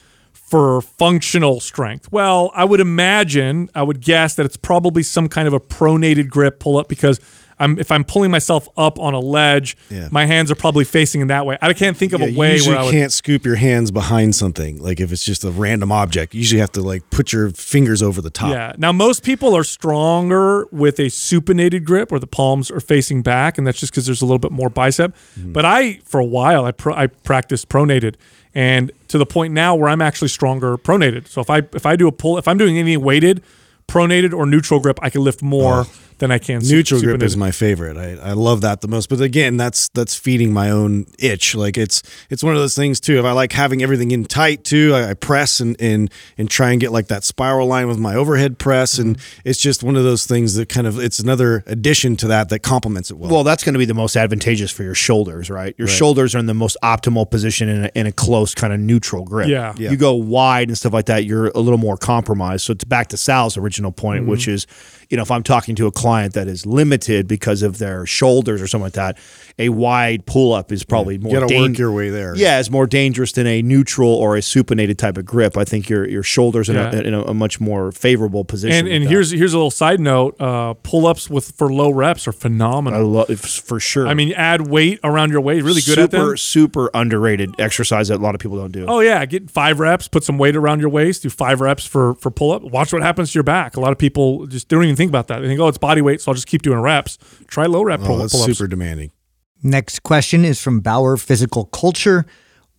for 0.48 0.80
functional 0.82 1.60
strength? 1.60 2.10
Well, 2.10 2.52
I 2.56 2.64
would 2.64 2.80
imagine, 2.80 3.70
I 3.76 3.84
would 3.84 4.00
guess 4.00 4.36
that 4.36 4.46
it's 4.46 4.56
probably 4.56 5.04
some 5.04 5.28
kind 5.28 5.46
of 5.46 5.54
a 5.54 5.60
pronated 5.60 6.30
grip 6.30 6.60
pull 6.60 6.78
up 6.78 6.88
because 6.88 7.20
I'm 7.60 7.80
if 7.80 7.92
I'm 7.92 8.04
pulling 8.04 8.30
myself 8.32 8.68
up 8.78 9.00
on 9.00 9.14
a 9.14 9.20
ledge, 9.20 9.76
Yeah. 9.90 10.10
my 10.12 10.26
hands 10.26 10.52
are 10.52 10.56
probably 10.56 10.84
facing 10.86 11.22
in 11.22 11.28
that 11.30 11.46
way. 11.46 11.58
I 11.62 11.74
can't 11.74 11.98
think 11.98 12.14
of 12.14 12.22
Yeah, 12.22 12.28
a 12.28 12.34
way 12.36 12.60
where 12.62 12.78
I 12.78 12.84
would. 12.84 12.92
can't 12.92 13.12
scoop 13.12 13.46
your 13.46 13.56
hands 13.56 13.90
behind 13.92 14.36
something. 14.36 14.82
Like 14.82 15.00
if 15.00 15.12
it's 15.12 15.24
just 15.24 15.44
a 15.44 15.50
random 15.52 15.92
object, 15.92 16.34
you 16.36 16.40
usually 16.42 16.62
have 16.62 16.72
to 16.74 16.82
like 16.82 17.10
put 17.10 17.34
your 17.34 17.50
fingers 17.50 18.04
over 18.04 18.22
the 18.22 18.30
top. 18.30 18.52
Yeah. 18.52 18.74
Now, 18.78 18.92
most 18.92 19.24
people 19.24 19.56
are 19.56 19.64
stronger 19.64 20.68
with 20.72 21.00
a 21.00 21.08
supinated 21.08 21.84
grip 21.84 22.12
where 22.12 22.20
the 22.20 22.28
palms 22.28 22.70
are 22.70 22.80
facing 22.80 23.22
back, 23.24 23.58
and 23.58 23.66
that's 23.66 23.80
just 23.80 23.92
because 23.92 24.06
there's 24.06 24.22
a 24.22 24.26
little 24.26 24.40
bit 24.40 24.52
more 24.52 24.70
bicep. 24.70 25.16
Mm-hmm. 25.40 25.54
But 25.54 25.66
I, 25.66 26.00
for 26.06 26.20
a 26.20 26.26
while, 26.26 26.66
I, 26.66 26.72
pro- 26.72 26.94
I 26.94 27.08
practiced 27.08 27.70
pronated, 27.70 28.16
and 28.54 28.92
to 29.08 29.18
the 29.18 29.26
point 29.26 29.54
now 29.54 29.76
where 29.76 29.90
I'm 29.90 30.02
actually 30.02 30.28
stronger 30.30 30.78
pronated. 30.78 31.28
So 31.28 31.42
if 31.42 31.50
I 31.50 31.64
if 31.74 31.86
I 31.86 31.96
do 31.96 32.08
a 32.08 32.12
pull, 32.12 32.38
if 32.38 32.48
I'm 32.48 32.58
doing 32.58 32.78
anything 32.78 33.04
weighted, 33.04 33.42
pronated 33.88 34.34
or 34.34 34.46
neutral 34.46 34.80
grip, 34.80 35.00
I 35.02 35.10
can 35.10 35.24
lift 35.24 35.42
more 35.42 35.86
than 36.20 36.32
I 36.32 36.38
can. 36.40 36.62
su- 36.62 36.74
Oh. 36.74 36.78
Neutral 36.78 37.02
grip 37.02 37.24
is 37.24 37.36
my 37.38 37.52
favorite. 37.52 37.98
I, 37.98 38.30
I 38.30 38.34
love 38.34 38.62
that 38.62 38.82
the 38.82 38.88
most. 38.88 39.10
But 39.10 39.22
again, 39.22 39.58
that's 39.58 39.90
that's 39.90 40.16
feeding 40.16 40.52
my 40.54 40.70
own 40.72 41.06
itch. 41.20 41.56
Like 41.56 41.78
it's 41.78 42.02
it's 42.30 42.44
one 42.44 42.54
of 42.54 42.60
those 42.60 42.76
things 42.76 43.00
too. 43.00 43.20
If 43.20 43.26
I 43.26 43.32
like 43.32 43.52
having 43.52 43.82
everything 43.84 44.12
in 44.12 44.26
tight 44.26 44.64
too, 44.64 44.94
I, 44.96 45.12
I 45.12 45.14
press 45.14 45.60
and, 45.60 45.76
and 45.82 46.12
and 46.38 46.50
try 46.50 46.72
and 46.72 46.80
get 46.82 46.92
like 46.92 47.08
that 47.08 47.24
spiral 47.24 47.68
line 47.68 47.88
with 47.88 47.98
my 47.98 48.16
overhead 48.16 48.58
press, 48.60 48.98
and 48.98 49.18
Mm-hmm. 49.18 49.42
it's 49.50 49.60
just 49.60 49.84
one 49.84 49.96
of 49.96 50.04
those 50.04 50.26
things 50.26 50.56
that 50.56 50.70
kind 50.70 50.86
of 50.88 51.00
it's 51.00 51.20
another 51.20 51.64
addition 51.68 52.16
to 52.18 52.28
that 52.28 52.50
that 52.50 52.60
complements 52.60 53.10
it 53.12 53.18
well. 53.18 53.32
Well, 53.32 53.44
that's 53.44 53.64
going 53.64 53.74
to 53.74 53.80
be 53.80 53.86
the 53.86 53.94
most 53.94 54.16
advantageous 54.18 54.72
for 54.72 54.84
your 54.84 54.96
shoulders, 54.96 55.50
right? 55.50 55.74
Your 55.78 55.88
shoulders 55.88 56.36
are 56.36 56.40
in 56.40 56.46
the 56.48 56.54
most 56.54 56.78
optimal 56.84 57.30
position 57.30 57.70
in 57.70 57.86
a, 57.86 57.92
in 57.96 58.08
a 58.08 58.12
close 58.12 58.54
kind 58.56 58.74
of 58.74 58.80
neutral 58.80 59.24
grip. 59.24 59.48
Yeah. 59.48 59.74
Yeah. 59.78 59.92
You 59.92 59.98
go 59.98 60.14
wide 60.14 60.68
and 60.68 60.78
stuff 60.78 60.94
like 60.94 61.06
that, 61.06 61.26
you're 61.26 61.48
a 61.50 61.60
little 61.60 61.78
more 61.78 61.98
compromised. 61.98 62.66
So 62.66 62.74
it's 62.74 62.84
back 62.84 63.08
to 63.10 63.18
Sal's 63.18 63.56
original 63.58 63.92
point, 63.92 64.22
Mm-hmm. 64.22 64.32
which 64.32 64.48
is, 64.48 64.66
you 65.10 65.18
know, 65.18 65.24
if 65.24 65.32
I'm 65.32 65.44
talking 65.44 65.76
to 65.76 65.88
a 65.88 65.92
client 65.92 66.34
that 66.34 66.48
is 66.48 66.66
limited 66.66 67.28
because 67.28 67.62
of 67.64 67.78
their 67.78 68.06
shoulders 68.06 68.62
or 68.62 68.68
something 68.68 68.84
like 68.86 68.94
that, 68.94 69.18
a 69.58 69.70
wide 69.70 70.26
pull 70.26 70.54
up 70.54 70.72
is 70.72 70.84
probably 70.84 71.18
more 71.18 71.32
you 71.34 71.40
got 71.40 71.48
to 71.48 71.54
dan- 71.54 71.72
work 71.72 71.78
your 71.78 71.92
way 71.92 72.10
there. 72.10 72.36
Yeah, 72.36 72.60
it's 72.60 72.70
more 72.70 72.86
dangerous 72.88 73.32
than 73.32 73.48
a 73.48 73.62
neutral 73.62 74.10
or 74.10 74.36
a 74.36 74.42
supinated 74.42 74.98
type 74.98 75.18
of 75.18 75.26
grip. 75.26 75.56
I 75.58 75.64
think 75.64 75.90
your 75.90 76.08
your 76.08 76.24
shoulders 76.24 76.70
in, 76.70 76.76
Yeah. 76.76 76.92
a, 76.94 77.02
in 77.02 77.14
a, 77.14 77.22
a 77.24 77.34
much 77.34 77.60
more 77.62 77.92
favorable 77.92 78.44
position. 78.44 78.86
And 78.86 78.88
and 78.88 79.04
here's 79.06 79.32
here's 79.32 79.54
a 79.54 79.58
little 79.58 79.72
side 79.72 80.00
note: 80.00 80.36
uh, 80.42 80.74
pull 80.84 81.08
ups 81.08 81.30
with 81.30 81.52
for 81.52 81.72
low 81.72 81.90
reps 81.92 82.28
are 82.28 82.32
phenomenal. 82.34 83.00
I 83.00 83.04
phenomenal. 83.04 83.26
love 83.30 83.40
for 83.40 83.80
sure. 83.80 84.08
I 84.08 84.14
mean, 84.14 84.34
add 84.34 84.68
weight 84.68 85.00
around 85.04 85.32
your 85.32 85.42
waist, 85.42 85.64
really 85.66 85.76
good 85.82 85.96
super 85.96 86.02
at 86.04 86.12
them. 86.12 86.38
super 86.38 86.90
underrated 86.94 87.52
exercise 87.60 88.10
that 88.10 88.16
a 88.16 88.24
lot 88.24 88.36
of 88.36 88.42
people 88.42 88.58
don't 88.58 88.72
do. 88.72 88.86
Oh 88.88 89.00
yeah, 89.00 89.26
get 89.26 89.50
five 89.50 89.80
reps, 89.80 90.08
put 90.08 90.24
some 90.24 90.38
weight 90.38 90.56
around 90.56 90.82
your 90.82 90.90
waist, 90.90 91.24
do 91.24 91.30
five 91.30 91.62
reps 91.62 91.86
for 91.86 92.16
for 92.16 92.30
pull 92.30 92.52
up. 92.52 92.62
Watch 92.64 92.92
what 92.92 93.02
happens 93.02 93.32
to 93.32 93.36
your 93.38 93.44
back. 93.44 93.78
A 93.78 93.80
lot 93.80 93.92
of 93.94 93.98
people 93.98 94.46
just 94.48 94.68
don't 94.68 94.84
even 94.84 94.97
think 94.98 95.10
about 95.10 95.28
that. 95.30 95.40
They 95.40 95.48
think, 95.48 95.60
oh, 95.62 95.68
it's 95.70 95.78
body 95.78 96.02
weight, 96.02 96.20
so 96.22 96.32
I'll 96.32 96.36
just 96.36 96.48
keep 96.48 96.62
doing 96.64 96.80
reps. 96.80 97.18
Try 97.48 97.66
low 97.68 97.84
rep 97.84 98.02
Oh, 98.02 98.06
pull 98.08 98.18
that's 98.18 98.36
ups. 98.36 98.58
super 98.58 98.68
demanding. 98.68 99.12
Next 99.64 100.04
question 100.04 100.44
is 100.46 100.62
from 100.62 100.82
Bauer 100.82 101.16
Physical 101.18 101.66
Culture. 101.66 102.26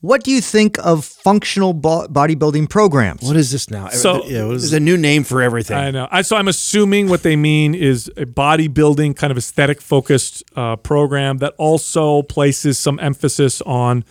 What 0.00 0.22
do 0.22 0.30
you 0.30 0.40
think 0.40 0.78
of 0.78 1.04
functional 1.04 1.72
bo- 1.72 2.06
bodybuilding 2.06 2.70
programs? 2.70 3.22
What 3.22 3.36
is 3.36 3.50
this 3.50 3.68
now? 3.68 3.88
So- 3.88 4.24
yeah, 4.26 4.42
there's 4.46 4.72
a 4.72 4.78
new 4.78 4.96
name 4.96 5.24
for 5.24 5.42
everything. 5.42 5.76
I 5.76 5.90
know. 5.90 6.06
I, 6.12 6.22
so 6.22 6.36
I'm 6.36 6.46
assuming 6.46 7.08
what 7.08 7.24
they 7.24 7.34
mean 7.34 7.74
is 7.74 8.06
a 8.16 8.24
bodybuilding 8.24 9.16
kind 9.16 9.32
of 9.32 9.36
aesthetic 9.38 9.80
focused 9.80 10.44
uh, 10.54 10.76
program 10.76 11.38
that 11.38 11.54
also 11.58 12.22
places 12.22 12.78
some 12.78 13.00
emphasis 13.00 13.60
on 13.62 14.04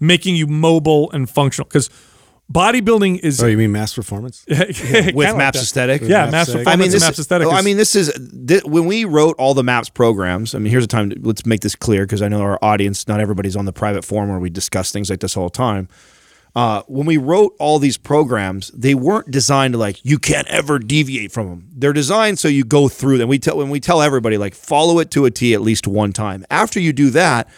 making 0.00 0.34
you 0.34 0.48
mobile 0.48 1.08
and 1.12 1.30
functional 1.30 1.66
because 1.68 1.88
bodybuilding 2.52 3.18
is 3.20 3.42
Oh, 3.42 3.46
you 3.46 3.56
mean 3.58 3.72
Maps 3.72 3.94
Performance? 3.94 4.44
with 4.48 4.76
kinda 4.76 5.12
like 5.16 5.36
Maps 5.36 5.58
that. 5.58 5.62
Aesthetic. 5.64 6.02
Yeah, 6.02 6.24
Maps 6.26 6.32
Maps 6.32 6.46
Performance 6.52 6.68
I 6.68 6.76
mean, 6.76 6.84
and 6.84 6.92
this, 6.92 7.02
Maps 7.02 7.18
Aesthetic. 7.18 7.46
oh, 7.46 7.50
I 7.50 7.58
is- 7.58 7.64
mean, 7.64 7.76
this 7.76 7.94
is 7.94 8.10
thi- 8.46 8.60
when 8.68 8.86
we 8.86 9.04
wrote 9.04 9.36
all 9.38 9.54
the 9.54 9.64
Maps 9.64 9.88
programs. 9.88 10.54
I 10.54 10.58
mean, 10.58 10.70
here's 10.70 10.84
a 10.84 10.88
time. 10.88 11.10
To, 11.10 11.16
let's 11.20 11.44
make 11.44 11.60
this 11.60 11.74
clear 11.76 12.04
because 12.04 12.22
I 12.22 12.28
know 12.28 12.40
our 12.40 12.58
audience. 12.62 13.06
Not 13.08 13.20
everybody's 13.20 13.56
on 13.56 13.64
the 13.66 13.72
private 13.72 14.04
forum 14.04 14.30
where 14.30 14.38
we 14.38 14.50
discuss 14.50 14.90
things 14.92 15.10
like 15.10 15.20
this 15.20 15.36
all 15.36 15.44
the 15.48 15.56
time. 15.56 15.88
uh, 16.56 16.82
when 16.88 17.06
we 17.06 17.18
wrote 17.18 17.54
all 17.60 17.78
these 17.78 17.98
programs, 17.98 18.70
they 18.70 18.94
weren't 18.94 19.30
designed 19.30 19.72
to 19.74 19.78
like 19.78 20.02
you 20.04 20.18
can't 20.18 20.48
ever 20.48 20.78
deviate 20.78 21.30
from 21.30 21.48
them. 21.48 21.68
They're 21.76 21.92
designed 21.92 22.38
so 22.38 22.48
you 22.48 22.64
go 22.64 22.88
through 22.88 23.18
them. 23.18 23.28
We 23.28 23.38
tell 23.38 23.58
when 23.58 23.68
we 23.68 23.78
tell 23.80 24.00
everybody 24.00 24.38
like 24.38 24.54
follow 24.54 24.98
it 24.98 25.10
to 25.12 25.26
a 25.26 25.30
T 25.30 25.52
at 25.52 25.60
least 25.60 25.86
one 25.86 26.12
time. 26.14 26.46
After 26.50 26.80
you 26.80 26.92
do 26.94 27.10
that, 27.10 27.48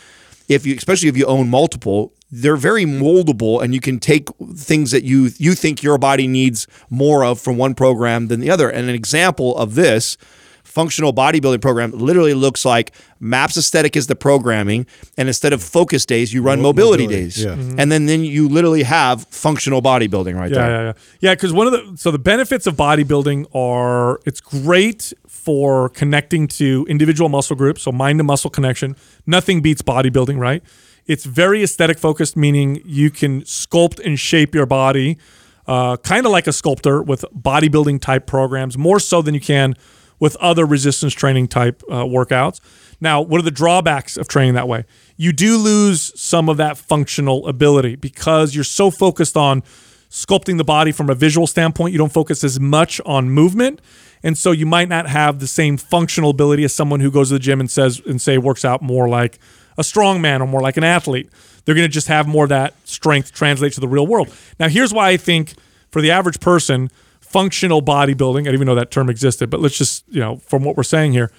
if 0.49 0.67
you 0.67 0.75
especially 0.75 1.09
if 1.09 1.17
you 1.17 1.25
own 1.27 1.49
multiple, 1.49 2.13
they're 2.33 2.57
very 2.57 2.85
moldable 2.85 3.63
and 3.63 3.75
you 3.75 3.81
can 3.81 3.99
take 3.99 4.29
things 4.55 4.91
that 4.93 5.03
you 5.05 5.31
you 5.39 5.55
think 5.55 5.83
your 5.83 5.99
body 5.99 6.27
needs 6.27 6.67
more 6.89 7.25
of 7.25 7.41
from 7.41 7.57
one 7.57 7.75
program 7.75 8.29
than 8.29 8.41
the 8.41 8.51
other. 8.51 8.69
And 8.71 8.89
an 8.89 8.95
example 8.95 9.57
of 9.57 9.75
this 9.75 10.17
functional 10.63 11.13
bodybuilding 11.13 11.61
program 11.61 11.91
literally 11.91 12.33
looks 12.35 12.65
like 12.65 12.93
maps 13.19 13.57
aesthetic 13.57 13.97
is 13.97 14.07
the 14.07 14.15
programming 14.15 14.87
and 15.19 15.27
instead 15.29 15.53
of 15.53 15.61
focus 15.61 16.07
days 16.07 16.33
you 16.33 16.43
run 16.43 16.59
Mo- 16.59 16.69
mobility, 16.69 17.05
mobility, 17.05 17.25
days 17.25 17.43
yeah. 17.43 17.51
Mm-hmm. 17.57 17.81
and 17.81 17.91
then 17.91 18.07
then 18.07 18.23
you 18.23 18.49
literally 18.49 18.85
have 18.85 19.27
functional 19.31 19.83
bodybuilding 19.83 20.37
right 20.39 20.49
Yeah, 20.51 20.57
there 20.59 20.71
yeah, 20.71 20.83
yeah. 20.85 20.93
Yeah, 21.21 21.35
because 21.35 21.53
one 21.53 21.67
of 21.67 21.73
the 21.73 21.97
so 21.97 22.13
the 22.13 22.21
benefits 22.21 22.69
of 22.69 22.77
bodybuilding 22.77 23.47
are 23.53 24.21
it's 24.27 24.41
great 24.41 25.13
for 25.27 25.89
connecting 25.89 26.47
to 26.47 26.87
individual 26.89 27.29
muscle 27.29 27.57
groups, 27.57 27.83
so 27.83 27.91
mind 27.91 28.19
to 28.19 28.25
muscle 28.25 28.51
connection. 28.51 28.95
Nothing 29.27 29.63
beats 29.63 29.81
bodybuilding, 29.83 30.39
right? 30.39 30.63
It's 31.11 31.25
very 31.25 31.65
aesthetic 31.65 31.99
focused, 31.99 32.37
meaning 32.37 32.83
you 32.85 33.11
can 33.11 33.41
sculpt 33.43 33.99
and 33.99 34.17
shape 34.17 34.55
your 34.55 34.65
body, 34.65 35.19
uh, 35.67 35.97
kind 35.97 36.25
of 36.25 36.31
like 36.31 36.47
a 36.47 36.53
sculptor 36.53 37.03
with 37.03 37.25
bodybuilding 37.37 38.01
type 38.01 38.29
programs, 38.29 38.79
more 38.79 39.01
so 39.01 39.21
than 39.21 39.35
you 39.35 39.41
can 39.41 39.75
with 40.21 40.37
other 40.37 40.65
resistance 40.65 41.13
training 41.13 41.49
type 41.49 41.83
uh, 41.91 42.05
workouts. 42.05 42.61
Now, 43.01 43.23
what 43.23 43.41
are 43.41 43.43
the 43.43 43.51
drawbacks 43.51 44.17
of 44.17 44.29
training 44.29 44.55
that 44.55 44.69
way? 44.69 44.85
You 45.17 45.33
do 45.33 45.59
lose 45.59 46.13
some 46.15 46.49
of 46.49 46.59
that 46.59 46.79
functional 46.79 47.49
ability 47.49 47.97
because 47.97 48.55
you're 48.55 48.63
so 48.63 48.93
focused 48.93 49.37
on 49.37 49.65
sculpting 50.11 50.59
the 50.59 50.65
body 50.65 50.93
from 50.93 51.11
a 51.11 51.15
visual 51.17 51.49
standpoint. 51.49 51.91
You 51.91 51.99
don't 51.99 52.13
focus 52.13 52.45
as 52.45 52.61
much 52.61 53.01
on 53.05 53.31
movement. 53.31 53.81
And 54.23 54.39
so 54.39 54.53
you 54.53 54.67
might 54.67 54.89
not 54.89 55.09
have 55.09 55.41
the 55.41 55.49
same 55.49 55.77
functional 55.77 56.31
ability 56.31 56.63
as 56.63 56.73
someone 56.73 57.01
who 57.01 57.11
goes 57.11 57.31
to 57.31 57.35
the 57.35 57.41
gym 57.41 57.59
and 57.59 57.69
says 57.69 58.01
and 58.07 58.21
say 58.21 58.39
works 58.39 58.65
out 58.65 58.81
more 58.81 59.09
like 59.09 59.41
a 59.81 59.85
strong 59.85 60.21
man 60.21 60.43
or 60.43 60.47
more 60.47 60.61
like 60.61 60.77
an 60.77 60.85
athlete. 60.85 61.31
They're 61.65 61.75
going 61.75 61.89
to 61.89 61.93
just 61.93 62.09
have 62.09 62.29
more 62.29 62.45
of 62.45 62.51
that 62.51 62.75
strength 62.87 63.33
translate 63.33 63.73
to 63.73 63.81
the 63.81 63.89
real 63.89 64.07
world. 64.07 64.33
Now, 64.61 64.69
here's 64.69 64.93
why 64.93 65.09
I 65.09 65.17
think 65.17 65.55
for 65.91 66.03
the 66.03 66.11
average 66.11 66.39
person, 66.39 66.91
functional 67.21 67.83
bodybuilding, 67.83 68.41
I 68.41 68.45
didn't 68.45 68.55
even 68.55 68.67
know 68.67 68.75
that 68.75 68.91
term 68.91 69.09
existed, 69.09 69.49
but 69.51 69.61
let's 69.61 69.77
just, 69.77 70.05
you 70.09 70.21
know, 70.21 70.37
from 70.37 70.65
what 70.65 70.77
we're 70.77 70.83
saying 70.83 71.13
here, 71.13 71.33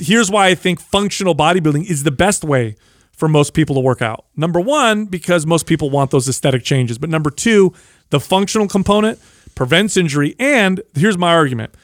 here's 0.00 0.30
why 0.30 0.48
I 0.48 0.54
think 0.54 0.80
functional 0.80 1.34
bodybuilding 1.34 1.88
is 1.88 2.02
the 2.02 2.10
best 2.10 2.44
way 2.44 2.76
for 3.12 3.28
most 3.28 3.54
people 3.54 3.74
to 3.76 3.80
work 3.80 4.02
out. 4.02 4.24
Number 4.36 4.60
one, 4.60 5.06
because 5.06 5.46
most 5.46 5.66
people 5.66 5.88
want 5.88 6.10
those 6.10 6.28
aesthetic 6.28 6.64
changes. 6.64 6.98
But 6.98 7.08
number 7.08 7.30
two, 7.30 7.72
the 8.10 8.18
functional 8.18 8.66
component 8.66 9.20
prevents 9.54 9.96
injury. 9.96 10.34
And 10.40 10.82
here's 10.94 11.16
my 11.16 11.32
argument 11.32 11.74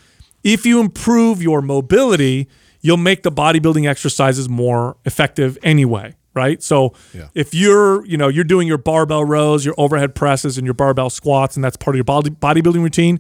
if 0.42 0.66
you 0.66 0.80
improve 0.80 1.40
your 1.40 1.62
mobility, 1.62 2.48
you'll 2.80 2.96
make 2.96 3.22
the 3.22 3.32
bodybuilding 3.32 3.88
exercises 3.88 4.48
more 4.48 4.96
effective 5.04 5.58
anyway. 5.62 6.14
Right. 6.32 6.62
So 6.62 6.94
if 7.34 7.54
you're, 7.54 8.06
you 8.06 8.16
know, 8.16 8.28
you're 8.28 8.44
doing 8.44 8.68
your 8.68 8.78
barbell 8.78 9.24
rows, 9.24 9.64
your 9.64 9.74
overhead 9.76 10.14
presses, 10.14 10.58
and 10.58 10.64
your 10.64 10.74
barbell 10.74 11.10
squats, 11.10 11.56
and 11.56 11.64
that's 11.64 11.76
part 11.76 11.96
of 11.96 11.98
your 11.98 12.04
body 12.04 12.30
bodybuilding 12.30 12.82
routine, 12.82 13.18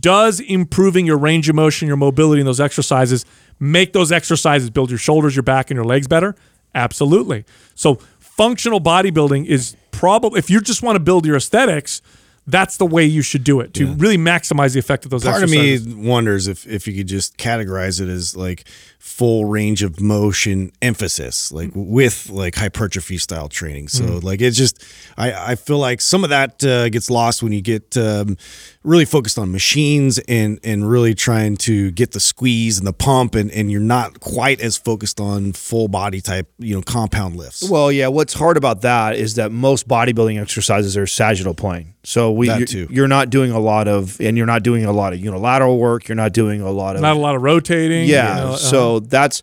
does 0.00 0.40
improving 0.40 1.04
your 1.04 1.18
range 1.18 1.48
of 1.50 1.54
motion, 1.54 1.88
your 1.88 1.98
mobility 1.98 2.40
in 2.40 2.46
those 2.46 2.60
exercises 2.60 3.26
make 3.60 3.92
those 3.92 4.10
exercises 4.10 4.70
build 4.70 4.88
your 4.88 4.98
shoulders, 4.98 5.36
your 5.36 5.42
back, 5.42 5.70
and 5.70 5.76
your 5.76 5.84
legs 5.84 6.08
better? 6.08 6.34
Absolutely. 6.74 7.44
So 7.74 7.96
functional 8.18 8.80
bodybuilding 8.80 9.46
is 9.46 9.76
probably 9.90 10.38
if 10.38 10.48
you 10.48 10.60
just 10.60 10.82
want 10.82 10.96
to 10.96 11.00
build 11.00 11.26
your 11.26 11.36
aesthetics, 11.36 12.00
that's 12.48 12.78
the 12.78 12.86
way 12.86 13.04
you 13.04 13.22
should 13.22 13.44
do 13.44 13.60
it 13.60 13.74
to 13.74 13.86
really 13.94 14.18
maximize 14.18 14.72
the 14.72 14.78
effect 14.78 15.04
of 15.04 15.10
those 15.10 15.22
Part 15.22 15.42
of 15.42 15.50
me 15.50 15.78
wonders 15.96 16.48
if 16.48 16.66
if 16.66 16.86
you 16.88 16.94
could 16.96 17.06
just 17.06 17.36
categorize 17.36 18.00
it 18.00 18.08
as 18.08 18.34
like 18.34 18.64
full 18.98 19.44
range 19.44 19.82
of 19.82 20.00
motion 20.00 20.72
emphasis, 20.82 21.52
like 21.52 21.70
with 21.74 22.28
like 22.30 22.54
hypertrophy 22.56 23.18
style 23.18 23.48
training. 23.48 23.88
So 23.88 24.04
Mm. 24.04 24.22
like 24.22 24.40
it's 24.40 24.56
just 24.56 24.82
I 25.16 25.52
I 25.52 25.54
feel 25.56 25.78
like 25.78 26.00
some 26.00 26.24
of 26.24 26.30
that 26.30 26.64
uh, 26.64 26.88
gets 26.88 27.10
lost 27.10 27.42
when 27.42 27.52
you 27.52 27.60
get 27.60 27.96
um, 27.96 28.36
really 28.82 29.04
focused 29.04 29.38
on 29.38 29.52
machines 29.52 30.18
and 30.28 30.58
and 30.64 30.88
really 30.88 31.14
trying 31.14 31.56
to 31.58 31.90
get 31.92 32.12
the 32.12 32.20
squeeze 32.20 32.78
and 32.78 32.86
the 32.86 32.92
pump 32.92 33.34
and 33.34 33.50
and 33.52 33.70
you're 33.70 33.80
not 33.80 34.20
quite 34.20 34.60
as 34.60 34.76
focused 34.78 35.20
on 35.20 35.52
full 35.52 35.88
body 35.88 36.20
type 36.20 36.50
you 36.58 36.74
know 36.74 36.82
compound 36.82 37.36
lifts. 37.36 37.68
Well, 37.68 37.92
yeah. 37.92 38.08
What's 38.08 38.32
hard 38.34 38.56
about 38.56 38.80
that 38.82 39.16
is 39.16 39.34
that 39.34 39.52
most 39.52 39.86
bodybuilding 39.86 40.40
exercises 40.40 40.96
are 40.96 41.06
sagittal 41.06 41.54
plane. 41.54 41.94
So 42.08 42.32
we, 42.32 42.46
That 42.48 42.60
you're, 42.60 42.66
too. 42.66 42.86
you're 42.88 43.06
not 43.06 43.28
doing 43.28 43.50
a 43.50 43.58
lot 43.58 43.86
of, 43.86 44.18
and 44.18 44.34
you're 44.38 44.46
not 44.46 44.62
doing 44.62 44.86
a 44.86 44.92
lot 44.92 45.12
of 45.12 45.18
unilateral 45.18 45.76
work. 45.76 46.08
You're 46.08 46.16
not 46.16 46.32
doing 46.32 46.62
a 46.62 46.70
lot 46.70 46.96
of, 46.96 47.02
Not 47.02 47.18
a 47.18 47.20
lot 47.20 47.34
of 47.34 47.42
rotating. 47.42 48.08
yeah. 48.08 48.34
you 48.34 48.44
know, 48.44 48.56
so 48.56 48.96
uh-huh. 48.96 49.06
that's, 49.10 49.42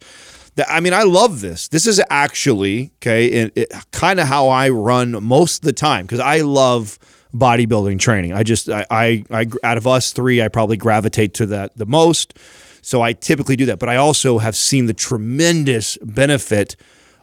that, 0.55 0.65
I 0.67 0.79
mean, 0.79 0.93
I 0.93 1.03
love 1.03 1.41
this. 1.41 1.67
This 1.67 1.85
is 1.85 2.01
actually 2.09 2.91
okay, 2.97 3.27
it, 3.27 3.53
it, 3.55 3.73
kind 3.91 4.19
of 4.19 4.27
how 4.27 4.47
I 4.47 4.69
run 4.69 5.23
most 5.23 5.57
of 5.57 5.61
the 5.61 5.73
time 5.73 6.07
because 6.07 6.19
I 6.19 6.41
love 6.41 6.97
bodybuilding 7.35 7.99
training. 7.99 8.33
I 8.33 8.41
just, 8.41 8.67
I, 8.67 8.83
I, 8.89 9.23
I, 9.29 9.45
out 9.63 9.77
of 9.77 9.85
us 9.85 10.11
three, 10.11 10.41
I 10.41 10.47
probably 10.47 10.77
gravitate 10.77 11.35
to 11.35 11.45
that 11.45 11.77
the 11.77 11.85
most. 11.85 12.35
So 12.81 13.03
I 13.03 13.13
typically 13.13 13.57
do 13.57 13.67
that, 13.67 13.77
but 13.77 13.89
I 13.89 13.97
also 13.97 14.39
have 14.39 14.55
seen 14.55 14.87
the 14.87 14.93
tremendous 14.95 15.99
benefit 16.01 16.75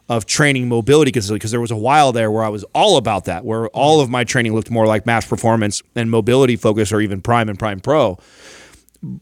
of 0.09 0.25
training 0.25 0.67
mobility 0.67 1.11
consistently 1.11 1.39
because 1.39 1.51
there 1.51 1.61
was 1.61 1.71
a 1.71 1.77
while 1.77 2.11
there 2.11 2.29
where 2.29 2.43
I 2.43 2.49
was 2.49 2.63
all 2.75 2.97
about 2.97 3.25
that, 3.25 3.45
where 3.45 3.67
all 3.69 4.01
of 4.01 4.09
my 4.09 4.23
training 4.23 4.53
looked 4.53 4.69
more 4.69 4.85
like 4.85 5.05
MAPS 5.05 5.27
Performance 5.27 5.81
and 5.95 6.11
mobility 6.11 6.55
focus 6.55 6.91
or 6.91 7.01
even 7.01 7.21
prime 7.21 7.49
and 7.49 7.57
prime 7.57 7.79
pro. 7.79 8.17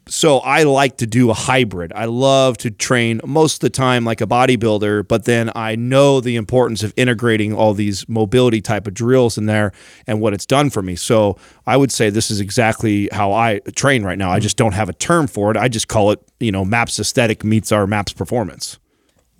So 0.07 0.37
I 0.39 0.63
like 0.63 0.97
to 0.97 1.07
do 1.07 1.31
a 1.31 1.33
hybrid. 1.33 1.91
I 1.95 2.05
love 2.05 2.57
to 2.59 2.69
train 2.69 3.19
most 3.25 3.55
of 3.55 3.59
the 3.61 3.69
time 3.71 4.05
like 4.05 4.21
a 4.21 4.27
bodybuilder, 4.27 5.07
but 5.07 5.25
then 5.25 5.51
I 5.55 5.75
know 5.75 6.21
the 6.21 6.35
importance 6.35 6.83
of 6.83 6.93
integrating 6.95 7.53
all 7.53 7.73
these 7.73 8.07
mobility 8.07 8.61
type 8.61 8.85
of 8.85 8.93
drills 8.93 9.39
in 9.39 9.47
there 9.47 9.71
and 10.05 10.21
what 10.21 10.35
it's 10.35 10.45
done 10.45 10.69
for 10.69 10.83
me. 10.83 10.95
So 10.95 11.35
I 11.65 11.77
would 11.77 11.91
say 11.91 12.11
this 12.11 12.29
is 12.29 12.39
exactly 12.39 13.09
how 13.11 13.31
I 13.31 13.59
train 13.75 14.03
right 14.03 14.19
now. 14.19 14.29
I 14.29 14.35
mm-hmm. 14.35 14.43
just 14.43 14.57
don't 14.57 14.73
have 14.73 14.87
a 14.87 14.93
term 14.93 15.25
for 15.25 15.49
it. 15.49 15.57
I 15.57 15.67
just 15.67 15.87
call 15.87 16.11
it, 16.11 16.19
you 16.39 16.51
know, 16.51 16.63
MAPS 16.63 16.99
aesthetic 16.99 17.43
meets 17.43 17.71
our 17.71 17.87
MAPS 17.87 18.13
performance. 18.13 18.77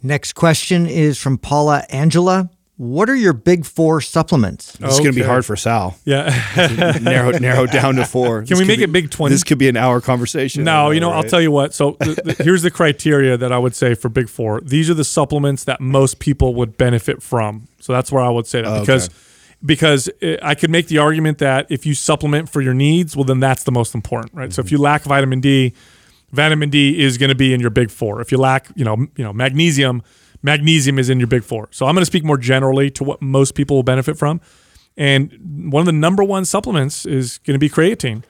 Next 0.03 0.33
question 0.33 0.87
is 0.87 1.17
from 1.17 1.37
Paula 1.37 1.85
Angela. 1.89 2.49
What 2.77 3.11
are 3.11 3.15
your 3.15 3.33
big 3.33 3.63
four 3.63 4.01
supplements? 4.01 4.71
This 4.73 4.93
is 4.93 4.99
going 4.99 5.11
to 5.11 5.15
be 5.19 5.21
hard 5.21 5.45
for 5.45 5.55
Sal. 5.55 5.95
yeah. 6.03 6.97
narrow 7.01 7.37
narrow 7.37 7.67
down 7.67 7.93
to 7.97 8.05
four. 8.05 8.41
Can 8.41 8.57
we 8.57 8.65
make 8.65 8.79
it 8.79 8.91
big 8.91 9.11
20? 9.11 9.31
This 9.31 9.43
could 9.43 9.59
be 9.59 9.69
an 9.69 9.77
hour 9.77 10.01
conversation. 10.01 10.63
No, 10.63 10.89
you 10.89 10.99
know, 10.99 11.11
I'll 11.11 11.21
tell 11.23 11.41
you 11.41 11.51
what. 11.51 11.75
So 11.75 11.91
th- 11.93 12.17
th- 12.17 12.37
here's 12.39 12.63
the 12.63 12.71
criteria 12.71 13.37
that 13.37 13.51
I 13.51 13.59
would 13.59 13.75
say 13.75 13.93
for 13.93 14.09
Big 14.09 14.29
Four. 14.29 14.61
These 14.61 14.89
are 14.89 14.95
the 14.95 15.03
supplements 15.03 15.65
that 15.65 15.79
most 15.79 16.17
people 16.17 16.55
would 16.55 16.75
benefit 16.75 17.21
from. 17.21 17.67
So 17.79 17.93
that's 17.93 18.11
where 18.11 18.23
I 18.23 18.29
would 18.29 18.47
say 18.47 18.63
that 18.63 18.79
because 18.79 19.11
because 19.63 20.09
uh, 20.23 20.37
I 20.41 20.55
could 20.55 20.71
make 20.71 20.87
the 20.87 20.97
argument 20.97 21.37
that 21.37 21.67
if 21.69 21.85
you 21.85 21.93
supplement 21.93 22.49
for 22.49 22.61
your 22.61 22.73
needs, 22.73 23.15
well, 23.15 23.25
then 23.25 23.39
that's 23.39 23.63
the 23.63 23.71
most 23.71 23.93
important, 23.93 24.33
right? 24.33 24.51
So 24.51 24.59
if 24.59 24.71
you 24.71 24.79
lack 24.79 25.03
vitamin 25.03 25.39
D, 25.39 25.73
vitamin 26.31 26.69
D 26.69 26.99
is 27.01 27.17
going 27.17 27.29
to 27.29 27.35
be 27.35 27.53
in 27.53 27.59
your 27.59 27.69
Big 27.69 27.91
Four. 27.91 28.21
If 28.21 28.31
you 28.31 28.37
lack, 28.37 28.69
you 28.75 28.85
know, 28.85 28.97
you 29.15 29.23
know, 29.23 29.33
magnesium, 29.33 30.01
magnesium 30.41 30.99
is 30.99 31.09
in 31.09 31.19
your 31.19 31.27
Big 31.27 31.43
Four. 31.43 31.69
So 31.71 31.85
I'm 31.85 31.95
going 31.95 32.01
to 32.01 32.05
speak 32.05 32.23
more 32.23 32.37
generally 32.37 32.89
to 32.91 33.03
what 33.03 33.21
most 33.21 33.55
people 33.55 33.75
will 33.75 33.83
benefit 33.83 34.17
from. 34.17 34.41
And 34.97 35.71
one 35.71 35.81
of 35.81 35.85
the 35.85 35.93
number 35.93 36.23
one 36.23 36.45
supplements 36.45 37.05
is 37.05 37.37
going 37.39 37.55
to 37.55 37.59
be 37.59 37.69
creatine. 37.69 38.23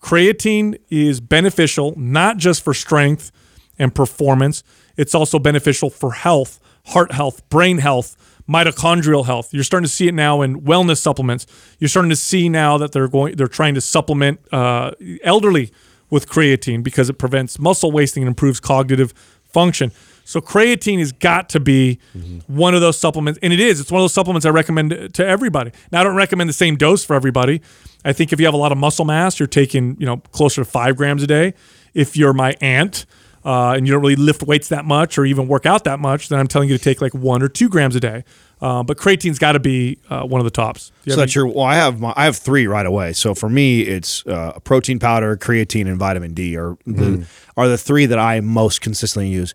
Creatine 0.00 0.78
is 0.90 1.20
beneficial 1.20 1.94
not 1.96 2.36
just 2.36 2.62
for 2.62 2.74
strength 2.74 3.30
and 3.78 3.94
performance, 3.94 4.62
it's 4.96 5.14
also 5.14 5.38
beneficial 5.38 5.88
for 5.88 6.12
health, 6.12 6.60
heart 6.86 7.12
health, 7.12 7.48
brain 7.48 7.78
health, 7.78 8.16
mitochondrial 8.48 9.24
health. 9.24 9.54
You're 9.54 9.64
starting 9.64 9.86
to 9.86 9.92
see 9.92 10.08
it 10.08 10.14
now 10.14 10.42
in 10.42 10.60
wellness 10.60 10.98
supplements. 10.98 11.46
You're 11.78 11.88
starting 11.88 12.10
to 12.10 12.16
see 12.16 12.48
now 12.48 12.76
that 12.78 12.92
they're 12.92 13.08
going 13.08 13.36
they're 13.36 13.46
trying 13.46 13.74
to 13.74 13.80
supplement 13.80 14.40
uh, 14.52 14.92
elderly 15.22 15.72
with 16.12 16.28
creatine 16.28 16.82
because 16.82 17.08
it 17.08 17.14
prevents 17.14 17.58
muscle 17.58 17.90
wasting 17.90 18.22
and 18.22 18.28
improves 18.28 18.60
cognitive 18.60 19.14
function. 19.46 19.90
So 20.24 20.42
creatine 20.42 20.98
has 20.98 21.10
got 21.10 21.48
to 21.48 21.58
be 21.58 21.98
one 22.46 22.74
of 22.74 22.82
those 22.82 22.98
supplements, 22.98 23.40
and 23.42 23.50
it 23.50 23.58
is. 23.58 23.80
It's 23.80 23.90
one 23.90 24.00
of 24.00 24.04
those 24.04 24.12
supplements 24.12 24.44
I 24.44 24.50
recommend 24.50 25.14
to 25.14 25.26
everybody. 25.26 25.72
Now 25.90 26.02
I 26.02 26.04
don't 26.04 26.14
recommend 26.14 26.50
the 26.50 26.54
same 26.54 26.76
dose 26.76 27.02
for 27.02 27.16
everybody. 27.16 27.62
I 28.04 28.12
think 28.12 28.30
if 28.30 28.38
you 28.38 28.44
have 28.46 28.54
a 28.54 28.58
lot 28.58 28.72
of 28.72 28.78
muscle 28.78 29.06
mass, 29.06 29.40
you're 29.40 29.46
taking 29.46 29.96
you 29.98 30.04
know 30.04 30.18
closer 30.32 30.62
to 30.62 30.70
five 30.70 30.96
grams 30.98 31.22
a 31.22 31.26
day. 31.26 31.54
If 31.94 32.14
you're 32.14 32.34
my 32.34 32.56
aunt 32.60 33.06
uh, 33.42 33.72
and 33.72 33.86
you 33.86 33.92
don't 33.92 34.02
really 34.02 34.16
lift 34.16 34.42
weights 34.42 34.68
that 34.68 34.84
much 34.84 35.16
or 35.16 35.24
even 35.24 35.48
work 35.48 35.64
out 35.64 35.84
that 35.84 35.98
much, 35.98 36.28
then 36.28 36.38
I'm 36.38 36.46
telling 36.46 36.68
you 36.68 36.76
to 36.76 36.84
take 36.84 37.00
like 37.00 37.14
one 37.14 37.42
or 37.42 37.48
two 37.48 37.70
grams 37.70 37.96
a 37.96 38.00
day. 38.00 38.24
Uh, 38.62 38.82
but 38.82 38.96
creatine's 38.96 39.38
got 39.40 39.52
to 39.52 39.60
be 39.60 39.98
uh, 40.08 40.22
one 40.24 40.40
of 40.40 40.44
the 40.44 40.50
tops. 40.50 40.88
Do 40.88 40.94
you 41.04 41.12
So 41.12 41.18
have 41.20 41.26
that's 41.26 41.34
your. 41.34 41.46
Well, 41.48 41.64
I 41.64 41.74
have 41.74 42.00
my, 42.00 42.14
I 42.16 42.24
have 42.26 42.36
three 42.36 42.66
right 42.68 42.86
away. 42.86 43.12
So 43.12 43.34
for 43.34 43.48
me, 43.50 43.80
it's 43.82 44.24
uh, 44.26 44.58
protein 44.62 44.98
powder, 45.00 45.36
creatine, 45.36 45.88
and 45.88 45.98
vitamin 45.98 46.32
D 46.32 46.56
are 46.56 46.78
the 46.86 46.92
Mm-hmm. 46.92 47.22
are 47.60 47.68
the 47.68 47.76
three 47.76 48.06
that 48.06 48.18
I 48.20 48.40
most 48.40 48.80
consistently 48.80 49.28
use. 49.30 49.52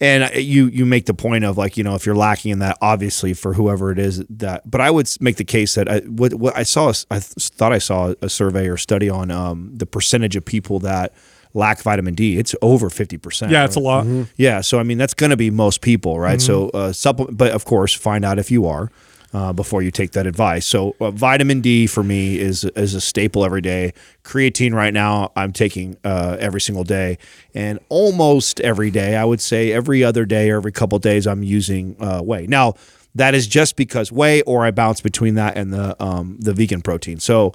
and 0.00 0.30
you 0.34 0.66
you 0.66 0.84
make 0.86 1.06
the 1.06 1.14
point 1.14 1.44
of 1.44 1.56
like 1.58 1.76
you 1.78 1.84
know 1.84 1.94
if 1.94 2.04
you're 2.06 2.14
lacking 2.14 2.52
in 2.52 2.58
that 2.60 2.76
obviously 2.82 3.34
for 3.34 3.52
whoever 3.54 3.90
it 3.92 3.98
is 3.98 4.24
that 4.30 4.62
but 4.70 4.80
i 4.80 4.90
would 4.90 5.06
make 5.20 5.36
the 5.36 5.44
case 5.44 5.74
that 5.74 5.88
I, 5.90 5.98
what, 6.00 6.32
what 6.34 6.56
i 6.56 6.62
saw 6.62 6.90
i 7.10 7.18
th- 7.18 7.50
thought 7.52 7.72
i 7.74 7.78
saw 7.78 8.14
a 8.22 8.28
survey 8.30 8.66
or 8.68 8.78
study 8.78 9.10
on 9.10 9.30
um, 9.30 9.70
the 9.74 9.84
percentage 9.84 10.36
of 10.36 10.44
people 10.46 10.78
that 10.80 11.12
lack 11.54 11.82
vitamin 11.82 12.14
d 12.14 12.38
it's 12.38 12.54
over 12.62 12.88
50% 12.88 13.50
Yeah, 13.50 13.64
it's 13.64 13.76
a 13.76 13.80
lot. 13.80 14.06
yeah, 14.36 14.60
so 14.60 14.78
I 14.78 14.82
mean 14.84 14.98
that's 14.98 15.14
going 15.14 15.30
to 15.30 15.36
be 15.36 15.50
most 15.50 15.80
people, 15.80 16.18
right? 16.20 16.40
So 16.40 16.66
Mm-hmm. 16.68 16.76
uh, 16.76 16.92
supplement, 16.92 17.36
but 17.38 17.52
of 17.52 17.64
course, 17.64 17.92
find 17.94 18.24
out 18.24 18.38
if 18.38 18.50
you 18.50 18.66
are 18.66 18.90
uh, 19.32 19.52
before 19.52 19.80
you 19.80 19.90
take 19.92 20.10
that 20.12 20.26
advice. 20.26 20.66
So 20.66 20.96
uh, 21.00 21.10
vitamin 21.12 21.60
D 21.60 21.86
for 21.86 22.02
me 22.02 22.38
is 22.38 22.64
is 22.64 22.94
a 22.94 23.00
staple 23.00 23.44
every 23.44 23.60
day. 23.60 23.92
Creatine 24.24 24.74
right 24.74 24.92
now 24.94 25.30
I'm 25.36 25.52
taking 25.52 25.96
uh, 26.04 26.36
every 26.40 26.60
single 26.60 26.84
day, 26.84 27.16
and 27.54 27.78
almost 27.88 28.60
every 28.60 28.90
day 28.90 29.16
I 29.16 29.24
would 29.24 29.40
say 29.40 29.72
every 29.72 30.02
other 30.04 30.24
day 30.24 30.50
or 30.50 30.56
every 30.56 30.72
couple 30.72 30.98
days 30.98 31.26
I'm 31.26 31.42
using 31.42 31.96
uh, 32.00 32.20
whey. 32.22 32.46
Now 32.46 32.74
that 33.14 33.34
is 33.34 33.46
just 33.46 33.76
because 33.76 34.10
whey, 34.12 34.42
or 34.42 34.64
I 34.64 34.70
bounce 34.72 35.00
between 35.00 35.34
that 35.34 35.56
and 35.56 35.72
the 35.72 35.94
um, 36.02 36.36
the 36.40 36.52
vegan 36.52 36.80
protein. 36.82 37.18
So 37.20 37.52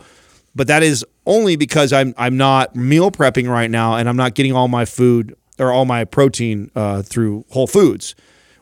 but 0.56 0.68
that 0.68 0.82
is 0.84 1.06
only 1.26 1.56
because 1.56 1.92
I'm 1.94 2.14
I'm 2.18 2.38
not 2.38 2.76
meal 2.76 3.12
prepping 3.12 3.50
right 3.50 3.70
now, 3.70 3.96
and 3.96 4.08
I'm 4.08 4.18
not 4.18 4.36
getting 4.36 4.54
all 4.54 4.68
my 4.68 4.86
food 4.86 5.36
or 5.60 5.72
all 5.72 5.86
my 5.86 6.06
protein 6.06 6.70
uh, 6.76 7.02
through 7.02 7.46
Whole 7.50 7.68
Foods. 7.68 8.16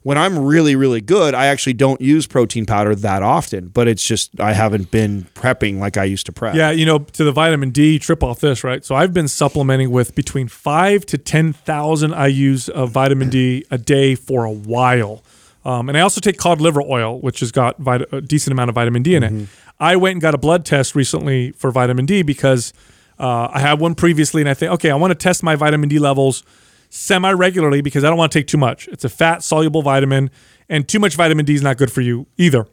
When 0.03 0.17
I'm 0.17 0.37
really 0.37 0.75
really 0.75 0.99
good, 0.99 1.33
I 1.33 1.45
actually 1.45 1.73
don't 1.73 2.01
use 2.01 2.27
protein 2.27 2.65
powder 2.65 2.93
that 2.93 3.23
often, 3.23 3.69
but 3.69 3.87
it's 3.87 4.05
just 4.05 4.37
I 4.37 4.51
haven't 4.51 4.91
been 4.91 5.27
prepping 5.33 5.79
like 5.79 5.95
I 5.95 6.03
used 6.03 6.25
to 6.25 6.33
prep. 6.33 6.55
Yeah, 6.55 6.71
you 6.71 6.85
know, 6.85 6.99
to 6.99 7.23
the 7.23 7.31
vitamin 7.31 7.71
D, 7.71 7.99
trip 7.99 8.21
off 8.21 8.41
this, 8.41 8.65
right? 8.65 8.83
So 8.83 8.95
I've 8.95 9.13
been 9.13 9.29
supplementing 9.29 9.91
with 9.91 10.13
between 10.13 10.49
five 10.49 11.05
to 11.05 11.17
ten 11.17 11.53
thousand 11.53 12.11
IU's 12.11 12.67
of 12.67 12.91
vitamin 12.91 13.29
D 13.29 13.65
a 13.71 13.77
day 13.77 14.15
for 14.15 14.43
a 14.43 14.51
while, 14.51 15.23
um, 15.65 15.89
and 15.89 15.97
I 15.97 16.01
also 16.01 16.19
take 16.21 16.37
cod 16.37 16.59
liver 16.61 16.81
oil, 16.81 17.19
which 17.19 17.39
has 17.39 17.51
got 17.51 17.77
vit- 17.79 18.11
a 18.11 18.21
decent 18.21 18.51
amount 18.51 18.69
of 18.69 18.75
vitamin 18.75 19.03
D 19.03 19.15
in 19.15 19.23
it. 19.23 19.49
I 19.79 19.95
went 19.95 20.13
and 20.13 20.21
got 20.21 20.35
a 20.35 20.37
blood 20.37 20.65
test 20.65 20.95
recently 20.95 21.51
for 21.51 21.71
vitamin 21.71 22.05
D 22.05 22.21
because 22.21 22.73
uh, 23.19 23.47
I 23.51 23.59
had 23.59 23.79
one 23.79 23.95
previously, 23.95 24.41
and 24.41 24.49
I 24.49 24.53
think, 24.53 24.71
okay, 24.73 24.91
I 24.91 24.95
want 24.95 25.11
to 25.11 25.15
test 25.15 25.43
my 25.43 25.55
vitamin 25.55 25.89
D 25.89 25.99
levels 25.99 26.43
semi 26.89 27.31
regularly 27.31 27.81
because 27.81 28.03
I 28.03 28.09
don't 28.09 28.17
want 28.17 28.31
to 28.31 28.39
take 28.39 28.47
too 28.47 28.57
much. 28.57 28.87
It's 28.89 29.03
a 29.03 29.09
fat 29.09 29.43
soluble 29.43 29.81
vitamin, 29.81 30.29
and 30.69 30.87
too 30.87 30.99
much 30.99 31.15
vitamin 31.15 31.45
D 31.45 31.53
is 31.53 31.61
not 31.61 31.77
good 31.77 31.91
for 31.91 32.01
you 32.01 32.27
either. 32.37 32.67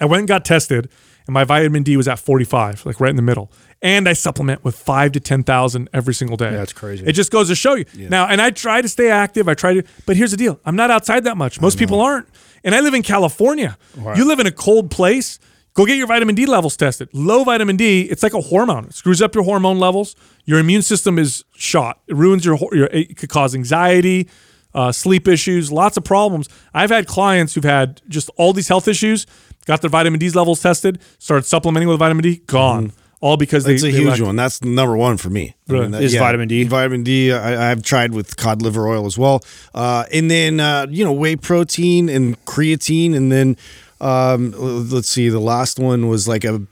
I 0.00 0.06
went 0.06 0.20
and 0.20 0.28
got 0.28 0.44
tested, 0.44 0.88
and 1.26 1.34
my 1.34 1.44
vitamin 1.44 1.82
D 1.82 1.96
was 1.96 2.08
at 2.08 2.18
45, 2.18 2.86
like 2.86 3.00
right 3.00 3.10
in 3.10 3.16
the 3.16 3.22
middle. 3.22 3.50
And 3.80 4.08
I 4.08 4.12
supplement 4.12 4.62
with 4.64 4.76
five 4.76 5.12
to 5.12 5.20
10,000 5.20 5.88
every 5.92 6.14
single 6.14 6.36
day. 6.36 6.50
that's 6.50 6.72
crazy. 6.72 7.04
It 7.04 7.12
just 7.12 7.32
goes 7.32 7.48
to 7.48 7.54
show 7.56 7.74
you. 7.74 7.84
Now, 7.96 8.26
and 8.28 8.40
I 8.40 8.50
try 8.50 8.80
to 8.80 8.88
stay 8.88 9.10
active. 9.10 9.48
I 9.48 9.54
try 9.54 9.74
to, 9.74 9.82
but 10.06 10.16
here's 10.16 10.30
the 10.30 10.36
deal 10.36 10.60
I'm 10.64 10.76
not 10.76 10.90
outside 10.90 11.24
that 11.24 11.36
much. 11.36 11.60
Most 11.60 11.78
people 11.78 12.00
aren't. 12.00 12.28
And 12.64 12.74
I 12.76 12.80
live 12.80 12.94
in 12.94 13.02
California. 13.02 13.76
You 14.16 14.24
live 14.24 14.38
in 14.38 14.46
a 14.46 14.52
cold 14.52 14.90
place. 14.90 15.38
Go 15.74 15.86
get 15.86 15.96
your 15.96 16.06
vitamin 16.06 16.34
D 16.34 16.44
levels 16.46 16.76
tested. 16.76 17.08
Low 17.12 17.44
vitamin 17.44 17.76
D, 17.76 18.02
it's 18.02 18.22
like 18.22 18.34
a 18.34 18.40
hormone. 18.42 18.84
It 18.84 18.94
screws 18.94 19.22
up 19.22 19.34
your 19.34 19.42
hormone 19.42 19.80
levels. 19.80 20.14
Your 20.44 20.58
immune 20.58 20.82
system 20.82 21.18
is 21.18 21.44
shot. 21.56 21.98
It 22.06 22.14
ruins 22.14 22.44
your, 22.44 22.58
your 22.72 22.86
it 22.92 23.16
could 23.16 23.30
cause 23.30 23.54
anxiety, 23.54 24.28
uh, 24.74 24.92
sleep 24.92 25.26
issues, 25.26 25.72
lots 25.72 25.96
of 25.96 26.04
problems. 26.04 26.48
I've 26.74 26.90
had 26.90 27.06
clients 27.06 27.54
who've 27.54 27.64
had 27.64 28.02
just 28.08 28.30
all 28.36 28.52
these 28.52 28.68
health 28.68 28.86
issues, 28.86 29.26
got 29.66 29.80
their 29.80 29.90
vitamin 29.90 30.18
D 30.20 30.30
levels 30.30 30.60
tested, 30.60 30.98
started 31.18 31.44
supplementing 31.44 31.88
with 31.88 31.98
vitamin 31.98 32.22
D, 32.22 32.36
gone. 32.46 32.92
All 33.20 33.36
because 33.36 33.62
they, 33.64 33.74
It's 33.74 33.84
a 33.84 33.86
they 33.86 33.92
huge 33.92 34.18
lack- 34.18 34.26
one. 34.26 34.34
That's 34.34 34.64
number 34.64 34.96
one 34.96 35.16
for 35.16 35.30
me. 35.30 35.54
I 35.68 35.72
Really? 35.72 35.88
that- 35.92 36.02
Is 36.02 36.14
vitamin 36.16 36.48
D? 36.48 36.64
Vitamin 36.64 37.04
D. 37.04 37.30
I, 37.32 37.70
I've 37.70 37.84
tried 37.84 38.12
with 38.14 38.36
cod 38.36 38.62
liver 38.62 38.88
oil 38.88 39.06
as 39.06 39.16
well, 39.16 39.44
uh, 39.74 40.04
and 40.12 40.28
then 40.28 40.58
uh, 40.58 40.86
you 40.90 41.04
know 41.04 41.12
whey 41.12 41.36
protein 41.36 42.08
and 42.08 42.44
creatine, 42.46 43.14
and 43.14 43.30
then 43.30 43.56
um, 44.00 44.52
let's 44.58 45.08
see. 45.08 45.28
The 45.28 45.38
last 45.40 45.78
one 45.78 46.08
was 46.08 46.26
like 46.26 46.42
a. 46.44 46.62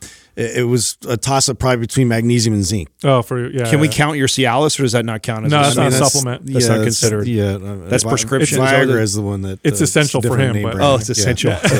It 0.40 0.56
it 0.58 0.64
was 0.64 0.96
a 1.08 1.16
toss 1.16 1.48
up 1.48 1.58
probably 1.58 1.78
between 1.86 2.08
magnesium 2.08 2.54
and 2.54 2.64
zinc. 2.64 2.88
Oh, 3.04 3.22
for 3.22 3.50
yeah. 3.50 3.68
Can 3.70 3.80
we 3.80 3.88
count 3.88 4.16
your 4.16 4.26
Cialis, 4.28 4.78
or 4.78 4.82
does 4.84 4.92
that 4.92 5.04
not 5.04 5.22
count 5.22 5.44
as 5.46 5.52
No, 5.52 5.58
a 5.60 5.62
that's 5.62 5.76
not 5.76 5.86
a 5.88 5.92
supplement? 5.92 6.40
supplement. 6.42 6.52
That's 6.54 6.68
not 6.68 6.82
considered. 6.82 7.28
Yeah, 7.28 7.44
uh, 7.56 7.88
That's 7.88 8.02
Vi- 8.04 8.08
prescription. 8.10 8.58
Viagra 8.58 9.00
Is 9.00 9.14
the 9.14 9.22
one 9.22 9.42
that 9.42 9.58
It's 9.62 9.80
uh, 9.80 9.84
essential 9.84 10.20
a 10.20 10.22
for 10.28 10.36
him, 10.38 10.62
but- 10.62 10.80
Oh, 10.80 10.96
it's 10.96 11.08
essential. 11.10 11.54
So, 11.56 11.76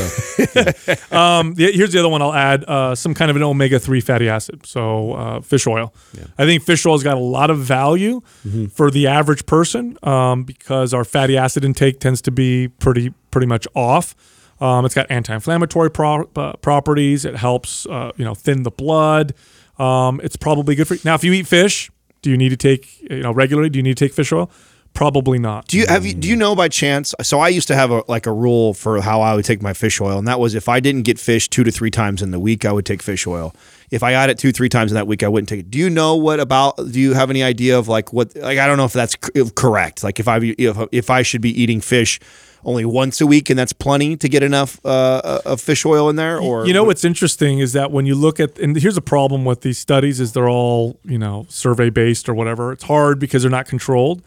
Um, 1.11 1.55
the, 1.55 1.71
here's 1.73 1.93
the 1.93 1.99
other 1.99 2.09
one 2.09 2.23
I'll 2.23 2.33
add: 2.35 2.65
uh, 2.65 2.95
some 2.95 3.15
kind 3.15 3.31
of 3.31 3.37
an 3.37 3.43
omega-3 3.43 4.03
fatty 4.03 4.29
acid, 4.29 4.67
so 4.67 5.13
uh, 5.15 5.41
fish 5.41 5.67
oil. 5.67 5.93
I 6.39 6.45
think 6.45 6.63
fish 6.63 6.85
oil's 6.87 7.03
got 7.03 7.17
a 7.17 7.21
lot 7.21 7.51
of 7.51 7.59
value 7.59 8.21
Mm-hmm. 8.47 8.67
for 8.67 8.91
the 8.91 9.07
average 9.07 9.45
person 9.47 9.97
um, 10.03 10.45
because 10.45 10.95
our 10.95 11.05
fatty 11.05 11.37
acid 11.37 11.65
intake 11.65 12.01
tends 12.01 12.23
to 12.23 12.31
be 12.31 12.69
pretty 12.69 13.13
pretty 13.31 13.47
much 13.47 13.67
off. 13.75 14.15
Um, 14.61 14.85
it's 14.85 14.95
got 14.95 15.11
anti-inflammatory 15.11 15.91
pro- 15.91 16.29
uh, 16.37 16.53
properties. 16.55 17.25
It 17.25 17.37
helps 17.37 17.87
uh, 17.87 18.13
you 18.17 18.25
know 18.25 18.35
thin 18.35 18.63
the 18.63 18.71
blood. 18.71 19.35
Um, 19.79 20.21
it's 20.23 20.37
probably 20.37 20.75
good 20.75 20.87
for 20.87 20.95
you. 20.95 21.01
Now, 21.05 21.15
if 21.15 21.25
you 21.25 21.33
eat 21.33 21.47
fish, 21.47 21.91
do 22.23 22.31
you 22.31 22.37
need 22.37 22.51
to 22.51 22.57
take 22.57 23.01
you 23.03 23.23
know 23.23 23.33
regularly? 23.33 23.71
Do 23.71 23.79
you 23.79 23.83
need 23.83 23.97
to 23.97 24.05
take 24.05 24.15
fish 24.15 24.33
oil? 24.33 24.51
Probably 24.93 25.39
not. 25.39 25.69
Do 25.69 25.79
you 25.79 25.87
have 25.87 26.05
you 26.05 26.13
do 26.13 26.29
you 26.29 26.35
know 26.35 26.57
by 26.57 26.69
chance? 26.69 27.15
So 27.23 27.39
I 27.39 27.49
used 27.49 27.69
to 27.69 27.77
have 27.77 27.93
a 27.93 28.03
like 28.09 28.27
a 28.27 28.33
rule 28.33 28.75
for 28.75 29.01
how 29.01 29.21
I 29.21 29.37
would 29.37 29.45
take 29.45 29.63
my 29.63 29.73
fish 29.73 30.01
oil, 30.01 30.19
and 30.19 30.27
that 30.27 30.41
was 30.41 30.55
if 30.55 30.69
I 30.69 30.81
didn't 30.81 31.03
get 31.03 31.19
fish 31.19 31.49
two 31.49 31.63
to 31.63 31.71
three 31.71 31.93
times 31.93 32.23
in 32.23 32.33
the 32.33 32.41
week, 32.41 32.65
I 32.65 32.73
would 32.73 32.85
take 32.85 33.01
fish 33.01 33.25
oil. 33.27 33.55
If 33.93 34.03
I 34.03 34.13
got 34.13 34.31
it 34.31 34.39
two 34.39 34.51
three 34.51 34.69
times 34.69 34.91
in 34.91 34.97
that 34.97 35.07
week, 35.07 35.23
I 35.23 35.29
wouldn't 35.29 35.49
take 35.49 35.61
it. 35.61 35.71
Do 35.71 35.79
you 35.79 35.91
know 35.91 36.17
what 36.17 36.41
about? 36.41 36.77
Do 36.77 37.01
you 37.01 37.15
have 37.15 37.31
any 37.31 37.43
idea 37.43 37.79
of 37.79 37.87
like 37.87 38.13
what? 38.13 38.35
Like 38.35 38.59
I 38.59 38.67
don't 38.67 38.79
know 38.79 38.85
if 38.85 38.93
that's 38.93 39.15
correct. 39.55 40.03
Like 40.03 40.19
if 40.19 40.27
I 40.27 40.41
if 40.43 40.77
if 40.91 41.09
I 41.09 41.23
should 41.23 41.41
be 41.41 41.63
eating 41.63 41.81
fish 41.81 42.19
only 42.65 42.85
once 42.85 43.21
a 43.21 43.27
week, 43.27 43.51
and 43.51 43.59
that's 43.59 43.73
plenty 43.73 44.17
to 44.17 44.29
get 44.29 44.43
enough 44.43 44.85
uh, 44.85 45.41
of 45.45 45.61
fish 45.61 45.85
oil 45.87 46.09
in 46.09 46.17
there, 46.17 46.39
or 46.39 46.67
you 46.67 46.73
know 46.73 46.85
what's 46.85 47.05
interesting 47.05 47.59
is 47.59 47.73
that 47.73 47.91
when 47.91 48.07
you 48.07 48.15
look 48.15 48.41
at 48.41 48.59
and 48.59 48.77
here's 48.77 48.97
a 48.97 49.03
problem 49.03 49.45
with 49.45 49.63
these 49.63 49.79
studies 49.79 50.21
is 50.21 50.33
they're 50.33 50.49
all 50.49 50.99
you 51.05 51.19
know 51.19 51.47
survey 51.49 51.91
based 51.91 52.29
or 52.29 52.35
whatever. 52.35 52.73
It's 52.73 52.85
hard 52.85 53.19
because 53.19 53.43
they're 53.43 53.51
not 53.51 53.67
controlled 53.67 54.23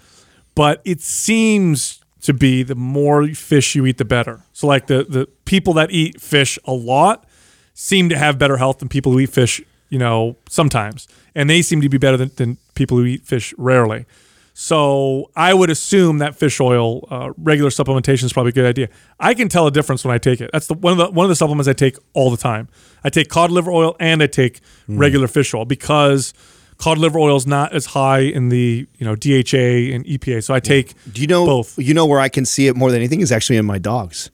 but 0.55 0.81
it 0.85 1.01
seems 1.01 2.01
to 2.21 2.33
be 2.33 2.63
the 2.63 2.75
more 2.75 3.27
fish 3.29 3.75
you 3.75 3.85
eat 3.85 3.97
the 3.97 4.05
better. 4.05 4.41
So 4.53 4.67
like 4.67 4.87
the 4.87 5.03
the 5.03 5.27
people 5.45 5.73
that 5.73 5.91
eat 5.91 6.21
fish 6.21 6.57
a 6.65 6.73
lot 6.73 7.25
seem 7.73 8.09
to 8.09 8.17
have 8.17 8.37
better 8.37 8.57
health 8.57 8.79
than 8.79 8.89
people 8.89 9.11
who 9.11 9.19
eat 9.19 9.29
fish 9.29 9.61
you 9.89 9.99
know 9.99 10.37
sometimes. 10.49 11.07
And 11.35 11.49
they 11.49 11.61
seem 11.61 11.81
to 11.81 11.89
be 11.89 11.97
better 11.97 12.17
than, 12.17 12.31
than 12.35 12.57
people 12.75 12.97
who 12.97 13.05
eat 13.05 13.25
fish 13.25 13.53
rarely 13.57 14.05
so 14.53 15.31
I 15.35 15.53
would 15.53 15.71
assume 15.71 16.19
that 16.19 16.35
fish 16.35 16.59
oil, 16.59 17.07
uh, 17.09 17.31
regular 17.37 17.71
supplementation 17.71 18.25
is 18.25 18.33
probably 18.33 18.49
a 18.49 18.53
good 18.53 18.65
idea. 18.65 18.89
I 19.19 19.33
can 19.33 19.49
tell 19.49 19.65
a 19.65 19.71
difference 19.71 20.05
when 20.05 20.13
I 20.13 20.19
take 20.19 20.41
it. 20.41 20.51
That's 20.53 20.67
the 20.67 20.75
one 20.75 20.93
of 20.93 20.97
the 20.99 21.09
one 21.09 21.25
of 21.25 21.29
the 21.29 21.35
supplements 21.35 21.67
I 21.67 21.73
take 21.73 21.97
all 22.13 22.29
the 22.29 22.37
time. 22.37 22.69
I 23.03 23.09
take 23.09 23.29
cod 23.29 23.49
liver 23.49 23.71
oil 23.71 23.95
and 23.99 24.21
I 24.21 24.27
take 24.27 24.61
regular 24.87 25.27
fish 25.27 25.53
oil 25.55 25.65
because 25.65 26.35
cod 26.77 26.99
liver 26.99 27.17
oil 27.17 27.35
is 27.35 27.47
not 27.47 27.73
as 27.73 27.87
high 27.87 28.19
in 28.19 28.49
the 28.49 28.87
you 28.97 29.05
know 29.05 29.15
DHA 29.15 29.93
and 29.95 30.05
EPA. 30.05 30.43
So 30.43 30.53
I 30.53 30.59
take 30.59 30.93
Do 31.11 31.21
you 31.21 31.27
know 31.27 31.45
both. 31.45 31.77
You 31.79 31.95
know 31.95 32.05
where 32.05 32.19
I 32.19 32.29
can 32.29 32.45
see 32.45 32.67
it 32.67 32.75
more 32.75 32.91
than 32.91 32.99
anything 32.99 33.21
is 33.21 33.31
actually 33.31 33.57
in 33.57 33.65
my 33.65 33.79
dogs. 33.79 34.29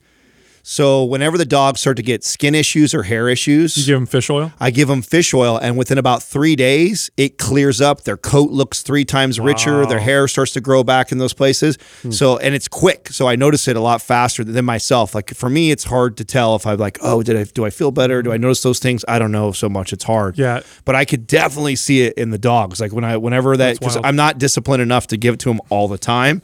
So 0.72 1.04
whenever 1.04 1.36
the 1.36 1.48
dogs 1.48 1.82
start 1.82 1.98
to 1.98 2.04
get 2.04 2.24
skin 2.24 2.54
issues 2.54 2.94
or 2.94 3.02
hair 3.02 3.28
issues, 3.28 3.76
You 3.76 3.86
give 3.88 3.96
them 3.98 4.06
fish 4.06 4.30
oil. 4.30 4.54
I 4.60 4.70
give 4.70 4.88
them 4.88 5.02
fish 5.02 5.34
oil, 5.34 5.58
and 5.58 5.80
within 5.80 5.98
about 5.98 6.22
three 6.22 6.56
days, 6.56 7.10
it 7.18 7.40
clears 7.40 7.82
up. 7.82 8.04
Their 8.04 8.18
coat 8.18 8.52
looks 8.52 8.84
three 8.84 9.04
times 9.04 9.40
richer. 9.40 9.88
Their 9.88 9.98
hair 9.98 10.28
starts 10.28 10.52
to 10.54 10.62
grow 10.62 10.84
back 10.84 11.12
in 11.12 11.18
those 11.18 11.34
places. 11.34 11.80
Hmm. 12.04 12.12
So, 12.12 12.38
and 12.38 12.54
it's 12.54 12.68
quick. 12.68 13.08
So 13.08 13.28
I 13.28 13.36
notice 13.36 13.68
it 13.68 13.78
a 13.78 13.80
lot 13.80 14.00
faster 14.04 14.44
than 14.44 14.64
myself. 14.64 15.16
Like 15.16 15.34
for 15.34 15.50
me, 15.50 15.72
it's 15.72 15.86
hard 15.86 16.18
to 16.18 16.24
tell 16.24 16.56
if 16.56 16.68
I'm 16.68 16.78
like, 16.78 17.00
oh, 17.02 17.24
did 17.24 17.36
I 17.36 17.46
do 17.46 17.66
I 17.66 17.72
feel 17.72 17.90
better? 17.90 18.22
Do 18.22 18.32
I 18.32 18.38
notice 18.38 18.62
those 18.62 18.78
things? 18.78 19.04
I 19.08 19.18
don't 19.18 19.32
know 19.32 19.52
so 19.52 19.70
much. 19.70 19.92
It's 19.92 20.04
hard. 20.04 20.38
Yeah. 20.38 20.62
but 20.86 20.94
I 20.94 21.04
could 21.04 21.26
definitely 21.26 21.78
see 21.78 22.04
it 22.04 22.14
in 22.14 22.30
the 22.30 22.38
dogs. 22.38 22.80
Like 22.80 22.94
when 22.94 23.04
I, 23.04 23.18
whenever 23.18 23.58
that, 23.58 23.80
because. 23.80 23.98
I'm 24.04 24.16
not 24.16 24.38
disciplined 24.38 24.84
enough 24.84 25.08
to 25.08 25.18
give 25.18 25.34
it 25.34 25.40
to 25.40 25.50
them 25.50 25.62
all 25.70 25.88
the 25.88 25.98
time. 25.98 26.44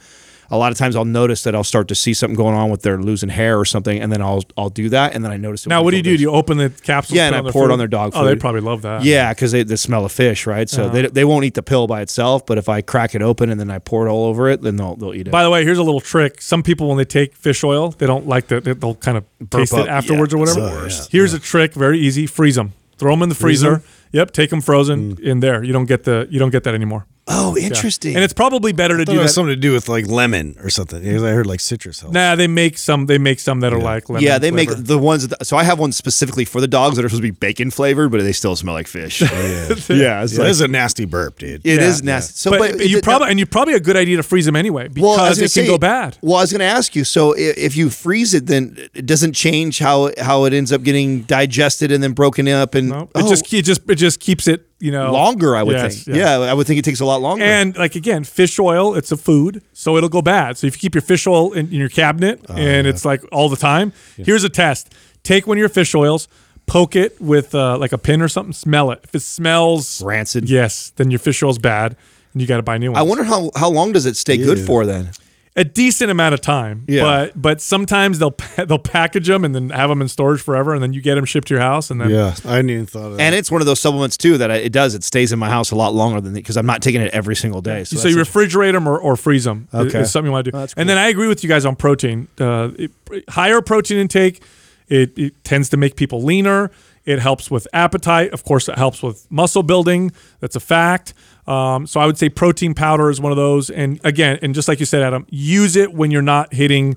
A 0.50 0.56
lot 0.56 0.70
of 0.72 0.78
times 0.78 0.94
I'll 0.96 1.04
notice 1.04 1.42
that 1.42 1.54
I'll 1.54 1.64
start 1.64 1.88
to 1.88 1.94
see 1.94 2.14
something 2.14 2.36
going 2.36 2.54
on 2.54 2.70
with 2.70 2.82
their 2.82 2.98
losing 2.98 3.28
hair 3.28 3.58
or 3.58 3.64
something, 3.64 4.00
and 4.00 4.12
then 4.12 4.22
I'll 4.22 4.42
I'll 4.56 4.70
do 4.70 4.88
that, 4.90 5.14
and 5.14 5.24
then 5.24 5.32
I 5.32 5.36
notice. 5.36 5.66
it 5.66 5.68
Now, 5.70 5.82
what 5.82 5.90
do 5.90 5.96
you 5.96 6.02
do? 6.02 6.16
Do 6.16 6.22
you 6.22 6.30
open 6.30 6.58
the 6.58 6.70
capsules? 6.70 7.16
Yeah, 7.16 7.26
and 7.26 7.34
I 7.48 7.50
pour 7.50 7.68
it 7.68 7.72
on 7.72 7.78
their 7.78 7.88
dog 7.88 8.12
Oh, 8.14 8.24
they 8.24 8.36
probably 8.36 8.60
love 8.60 8.82
that. 8.82 9.02
Yeah, 9.04 9.32
because 9.34 9.52
they 9.52 9.62
the 9.64 9.76
smell 9.76 10.04
of 10.04 10.12
fish, 10.12 10.46
right? 10.46 10.68
So 10.70 10.88
they, 10.88 11.06
they 11.08 11.24
won't 11.24 11.44
eat 11.44 11.54
the 11.54 11.62
pill 11.62 11.86
by 11.86 12.00
itself, 12.00 12.46
but 12.46 12.58
if 12.58 12.68
I 12.68 12.80
crack 12.80 13.14
it 13.14 13.22
open 13.22 13.50
and 13.50 13.58
then 13.58 13.70
I 13.70 13.78
pour 13.80 14.06
it 14.06 14.10
all 14.10 14.24
over 14.26 14.48
it, 14.48 14.62
then 14.62 14.76
they'll 14.76 14.94
they'll 14.96 15.14
eat 15.14 15.26
it. 15.28 15.30
By 15.30 15.42
the 15.42 15.50
way, 15.50 15.64
here's 15.64 15.78
a 15.78 15.82
little 15.82 16.00
trick. 16.00 16.40
Some 16.40 16.62
people, 16.62 16.88
when 16.88 16.98
they 16.98 17.04
take 17.04 17.34
fish 17.34 17.64
oil, 17.64 17.90
they 17.90 18.06
don't 18.06 18.26
like 18.26 18.46
the. 18.48 18.60
they- 18.60 18.74
They'll 18.74 18.94
kind 18.94 19.16
of 19.18 19.24
taste 19.50 19.72
up. 19.74 19.86
it 19.86 19.88
afterwards 19.88 20.32
Yeah, 20.32 20.36
or 20.36 20.40
whatever. 20.40 20.60
it's 20.60 20.70
the 20.74 20.80
worst. 20.82 21.12
Here's 21.12 21.32
a 21.34 21.38
trick. 21.38 21.72
Very 21.74 21.98
easy. 21.98 22.26
Freeze 22.26 22.54
them. 22.56 22.72
Throw 22.98 23.12
them 23.12 23.22
in 23.22 23.28
the 23.30 23.34
freezer. 23.34 23.82
Yep. 24.12 24.30
Take 24.32 24.50
them 24.50 24.60
frozen 24.60 25.16
Mm. 25.16 25.20
in 25.20 25.40
there. 25.40 25.62
You 25.64 25.72
don't 25.72 25.86
get 25.86 26.04
the. 26.04 26.26
You 26.30 26.38
don't 26.38 26.50
get 26.50 26.62
that 26.64 26.74
anymore. 26.74 27.06
Oh, 27.28 27.56
interesting. 27.56 28.14
And 28.14 28.22
it's 28.22 28.32
probably 28.32 28.72
better 28.72 28.96
to 28.96 29.04
do 29.04 29.12
it 29.12 29.16
has 29.16 29.30
that. 29.30 29.34
something 29.34 29.50
to 29.52 29.56
do 29.56 29.72
with 29.72 29.88
like 29.88 30.06
lemon 30.06 30.56
or 30.60 30.70
something. 30.70 31.02
Because 31.02 31.24
I 31.24 31.30
heard 31.32 31.46
like 31.46 31.58
citrus 31.58 31.98
helps. 32.00 32.14
Nah, 32.14 32.36
they 32.36 32.46
make 32.46 32.78
some. 32.78 33.06
They 33.06 33.18
make 33.18 33.40
some 33.40 33.60
that 33.60 33.72
are 33.72 33.80
like 33.80 34.08
lemon 34.08 34.22
yeah, 34.22 34.38
they 34.38 34.50
flavor. 34.50 34.76
make 34.76 34.86
the 34.86 34.96
ones. 34.96 35.26
That, 35.26 35.44
so 35.44 35.56
I 35.56 35.64
have 35.64 35.78
one 35.80 35.90
specifically 35.90 36.44
for 36.44 36.60
the 36.60 36.68
dogs 36.68 36.94
that 36.96 37.04
are 37.04 37.08
supposed 37.08 37.22
to 37.22 37.26
be 37.32 37.32
bacon 37.32 37.72
flavored, 37.72 38.12
but 38.12 38.20
they 38.22 38.32
still 38.32 38.54
smell 38.54 38.74
like 38.74 38.86
fish. 38.86 39.22
Oh, 39.26 39.26
yeah, 39.34 39.42
yeah, 39.42 39.72
it's 39.72 39.88
Yeah, 39.88 40.22
like, 40.22 40.30
that 40.30 40.46
is 40.50 40.60
a 40.60 40.68
nasty 40.68 41.04
burp, 41.04 41.38
dude. 41.40 41.66
it 41.66 41.82
is 41.82 42.00
Yeah. 42.00 42.12
nasty. 42.12 42.34
So, 42.34 42.50
but, 42.52 42.76
but, 42.76 42.88
you 42.88 42.98
it- 42.98 43.04
probably 43.04 43.30
and 43.30 43.38
you 43.40 43.46
probably 43.46 43.74
a 43.74 43.80
good 43.80 43.96
idea 43.96 44.18
to 44.18 44.22
freeze 44.22 44.46
them 44.46 44.54
anyway 44.56 44.86
because 44.88 45.02
well, 45.02 45.20
I 45.20 45.28
was 45.28 45.38
it 45.38 45.42
gonna 45.42 45.48
can 45.48 45.64
say- 45.64 45.66
go 45.66 45.78
bad. 45.78 46.18
Well, 46.22 46.36
I 46.36 46.42
was 46.42 46.52
going 46.52 46.60
to 46.60 46.64
ask 46.64 46.94
you. 46.94 47.02
So, 47.04 47.34
i- 47.34 47.38
if 47.38 47.76
you 47.76 47.90
freeze 47.90 48.34
it, 48.34 48.46
then 48.46 48.76
it 48.94 49.04
doesn't 49.06 49.32
change 49.32 49.80
how 49.80 50.12
how 50.20 50.44
it 50.44 50.52
ends 50.52 50.72
up 50.72 50.84
getting 50.84 51.22
digested 51.22 51.90
and 51.90 52.02
then 52.04 52.12
broken 52.12 52.46
up 52.48 52.74
and 52.76 52.90
No, 52.90 53.02
it 53.02 53.08
oh, 53.16 53.28
just 53.28 53.52
it 53.52 53.62
just 53.64 53.80
it 53.90 53.96
just 53.96 54.20
keeps 54.20 54.46
it 54.46 54.65
you 54.78 54.90
know 54.90 55.12
longer. 55.12 55.56
I 55.56 55.62
would 55.62 55.72
Yes, 55.76 56.04
think. 56.04 56.16
yes. 56.16 56.16
Yeah, 56.16 56.38
I 56.50 56.54
would 56.54 56.66
think 56.66 56.78
it 56.78 56.84
takes 56.84 57.00
a 57.00 57.04
lot 57.04 57.20
longer. 57.22 57.44
And 57.44 57.76
like 57.76 57.94
again, 57.94 58.24
fish 58.24 58.58
oil, 58.58 58.94
it's 58.94 59.10
a 59.12 59.16
food, 59.16 59.62
so 59.72 59.96
it'll 59.96 60.08
go 60.08 60.22
bad. 60.22 60.58
So 60.58 60.66
if 60.66 60.76
you 60.76 60.80
keep 60.80 60.94
your 60.94 61.02
fish 61.02 61.26
oil 61.26 61.52
in, 61.52 61.66
in 61.68 61.74
your 61.74 61.88
cabinet 61.88 62.40
Oh, 62.48 62.54
and 62.54 62.86
it's 62.86 63.04
like 63.04 63.22
all 63.32 63.48
the 63.48 63.56
time, 63.56 63.92
here's 64.16 64.44
a 64.44 64.48
test: 64.50 64.94
take 65.22 65.46
one 65.46 65.56
of 65.56 65.60
your 65.60 65.68
fish 65.70 65.94
oils, 65.94 66.28
poke 66.66 66.94
it 66.96 67.20
with 67.20 67.54
uh, 67.54 67.78
like 67.78 67.92
a 67.92 67.98
pin 67.98 68.20
or 68.22 68.28
something, 68.28 68.52
smell 68.52 68.90
it. 68.90 69.00
If 69.04 69.14
it 69.14 69.20
smells 69.20 70.02
Rancid. 70.02 70.48
yes, 70.50 70.90
then 70.96 71.10
your 71.10 71.20
fish 71.20 71.42
oil's 71.42 71.58
bad, 71.58 71.96
and 72.32 72.42
you 72.42 72.46
got 72.48 72.56
to 72.58 72.62
buy 72.62 72.76
new 72.78 72.92
ones. 72.92 72.98
I 72.98 73.02
wonder 73.02 73.24
how 73.24 73.50
how 73.56 73.70
long 73.70 73.92
does 73.92 74.04
it 74.06 74.16
stay 74.16 74.36
good 74.36 74.58
for 74.58 74.84
then? 74.84 75.10
A 75.56 75.64
decent 75.64 76.10
amount 76.10 76.34
of 76.34 76.40
time. 76.42 76.84
Yeah. 76.86 77.02
But 77.02 77.40
but 77.40 77.60
sometimes 77.60 78.18
they'll 78.18 78.36
they'll 78.56 78.78
package 78.78 79.26
them 79.26 79.44
and 79.44 79.54
then 79.54 79.70
have 79.70 79.88
them 79.88 80.02
in 80.02 80.08
storage 80.08 80.42
forever, 80.42 80.74
and 80.74 80.82
then 80.82 80.92
you 80.92 81.00
get 81.00 81.14
them 81.14 81.24
shipped 81.24 81.48
to 81.48 81.54
your 81.54 81.62
house, 81.62 81.90
and 81.90 82.00
then 82.00 82.10
Yeah, 82.10 82.34
I 82.44 82.56
hadn't 82.56 82.70
even 82.70 82.86
thought 82.86 83.06
of 83.06 83.16
that. 83.16 83.22
And 83.22 83.34
it's 83.34 83.50
one 83.50 83.62
of 83.62 83.66
those 83.66 83.80
supplements 83.80 84.16
too 84.16 84.38
that 84.38 84.50
I, 84.50 84.56
it 84.56 84.72
does. 84.72 84.94
It 84.94 85.02
stays 85.02 85.32
in 85.32 85.38
my 85.38 85.48
house 85.48 85.70
a 85.70 85.74
lot 85.76 85.94
longer 85.94 86.20
than 86.20 86.34
because 86.34 86.56
I'm 86.56 86.66
not 86.66 86.82
taking 86.82 87.00
it 87.00 87.12
every 87.12 87.34
single 87.34 87.62
day. 87.62 87.84
So, 87.84 87.96
So, 87.96 88.08
you 88.08 88.16
refrigerate 88.16 88.72
them 88.72 88.86
or, 88.86 88.98
or 88.98 89.16
freeze 89.16 89.44
them. 89.44 89.68
Okay. 89.72 90.00
Is 90.00 90.10
something 90.10 90.26
you 90.26 90.32
want 90.32 90.44
to 90.44 90.50
do. 90.52 90.58
that's 90.58 90.74
And 90.74 90.88
then 90.88 90.98
I 90.98 91.08
agree 91.08 91.28
with 91.28 91.42
you 91.42 91.48
guys 91.48 91.64
on 91.64 91.74
protein. 91.74 92.28
Uh, 92.38 92.70
it, 92.78 92.90
higher 93.28 93.62
protein 93.62 93.98
intake, 93.98 94.42
it, 94.88 95.16
it 95.18 95.44
tends 95.44 95.70
to 95.70 95.76
make 95.76 95.96
people 95.96 96.22
leaner. 96.22 96.70
It 97.06 97.20
helps 97.20 97.50
with 97.50 97.68
appetite. 97.72 98.32
Of 98.32 98.44
course, 98.44 98.68
it 98.68 98.76
helps 98.76 99.02
with 99.02 99.30
muscle 99.30 99.62
building. 99.62 100.10
That's 100.40 100.56
a 100.56 100.60
fact. 100.60 101.14
Um, 101.46 101.86
so 101.86 102.00
I 102.00 102.06
would 102.06 102.18
say 102.18 102.28
protein 102.28 102.74
powder 102.74 103.08
is 103.10 103.20
one 103.20 103.32
of 103.32 103.36
those. 103.36 103.70
And 103.70 104.00
again, 104.04 104.38
and 104.42 104.54
just 104.54 104.68
like 104.68 104.80
you 104.80 104.86
said, 104.86 105.02
Adam, 105.02 105.26
use 105.30 105.76
it 105.76 105.92
when 105.92 106.10
you're 106.10 106.22
not 106.22 106.52
hitting 106.52 106.96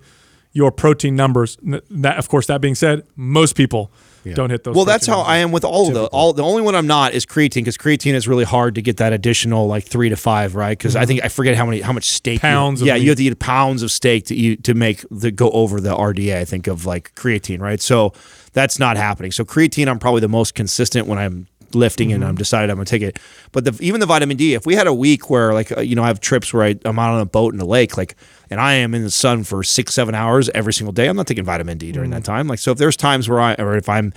your 0.52 0.72
protein 0.72 1.16
numbers. 1.16 1.58
That, 1.92 2.18
of 2.18 2.28
course, 2.30 2.48
that 2.48 2.60
being 2.60 2.76
said, 2.76 3.04
most 3.16 3.56
people 3.56 3.92
don't 4.36 4.50
hit 4.52 4.64
those. 4.64 4.76
well, 4.76 4.86
that's 4.86 5.08
how 5.08 5.18
numbers. 5.18 5.30
I 5.32 5.38
am 5.38 5.52
with 5.52 5.64
all 5.64 5.88
of 5.88 5.94
the 5.96 6.06
all. 6.08 6.34
The 6.34 6.44
only 6.44 6.62
one 6.62 6.76
I'm 6.76 6.86
not 6.88 7.14
is 7.14 7.26
creatine 7.26 7.56
because 7.62 7.78
creatine 7.78 8.14
is 8.14 8.28
really 8.28 8.44
hard 8.44 8.76
to 8.76 8.82
get 8.82 8.98
that 8.98 9.12
additional 9.14 9.66
like 9.68 9.86
three 9.86 10.10
to 10.10 10.16
five, 10.16 10.54
right? 10.56 10.78
Because 10.78 10.96
I 10.96 11.06
think 11.06 11.24
I 11.24 11.30
forget 11.30 11.56
how 11.56 11.66
many 11.66 11.82
how 11.82 11.94
much 11.94 12.06
steak 12.10 12.34
you- 12.34 12.40
Mm-hmm. 12.40 12.56
Pounds 12.56 12.82
of 12.82 12.88
yeah, 12.88 12.94
meat. 12.96 13.04
you 13.04 13.10
have 13.10 13.18
to 13.18 13.24
eat 13.24 13.40
pounds 13.40 13.82
of 13.82 13.92
steak 13.92 14.26
to 14.26 14.36
eat 14.36 14.64
to 14.66 14.74
make 14.76 15.04
the 15.10 15.32
go 15.32 15.50
over 15.52 15.80
the 15.82 15.96
RDA. 15.96 16.36
I 16.38 16.46
think 16.46 16.68
of 16.68 16.86
like 16.86 17.16
creatine, 17.16 17.60
right? 17.60 17.82
So 17.82 18.14
that's 18.54 18.78
not 18.78 18.98
happening. 18.98 19.32
So 19.32 19.46
creatine, 19.46 19.88
I'm 19.88 20.00
probably 20.00 20.22
the 20.22 20.28
most 20.28 20.54
consistent 20.54 21.08
when 21.08 21.18
I'm 21.18 21.48
lifting 21.76 22.12
and 22.14 22.24
I'm 22.24 22.30
Mm-hmm. 22.32 22.38
decided 22.38 22.70
I'm 22.70 22.78
gonna 22.78 22.86
take 22.86 23.02
it. 23.02 23.20
But 23.52 23.66
the, 23.66 23.78
even 23.82 24.00
the 24.00 24.06
vitamin 24.06 24.38
D, 24.38 24.54
if 24.54 24.66
we 24.66 24.76
had 24.76 24.88
a 24.88 24.94
week 24.94 25.30
where 25.30 25.54
like 25.54 25.76
uh, 25.78 25.82
you 25.82 25.96
know 25.96 26.04
I 26.04 26.08
have 26.08 26.20
trips 26.20 26.54
where 26.54 26.64
I, 26.64 26.76
I'm 26.86 26.98
out 27.00 27.14
on 27.16 27.22
a 27.22 27.26
boat 27.26 27.54
in 27.54 27.60
the 27.60 27.66
lake, 27.66 27.98
like 27.98 28.16
and 28.50 28.60
I 28.60 28.74
am 28.74 28.94
in 28.96 29.04
the 29.04 29.12
sun 29.12 29.44
for 29.44 29.64
six 29.64 29.94
seven 29.94 30.16
hours 30.16 30.50
every 30.50 30.74
single 30.74 30.92
day, 30.94 31.08
I'm 31.08 31.16
not 31.16 31.28
taking 31.28 31.44
vitamin 31.46 31.78
D 31.78 31.92
during 31.92 32.10
Mm. 32.12 32.14
that 32.16 32.24
time. 32.24 32.48
Like 32.48 32.60
so, 32.60 32.72
if 32.72 32.78
there's 32.78 32.98
times 32.98 33.28
where 33.30 33.40
I 33.40 33.54
or 33.60 33.76
if 33.78 33.88
I'm 33.90 34.14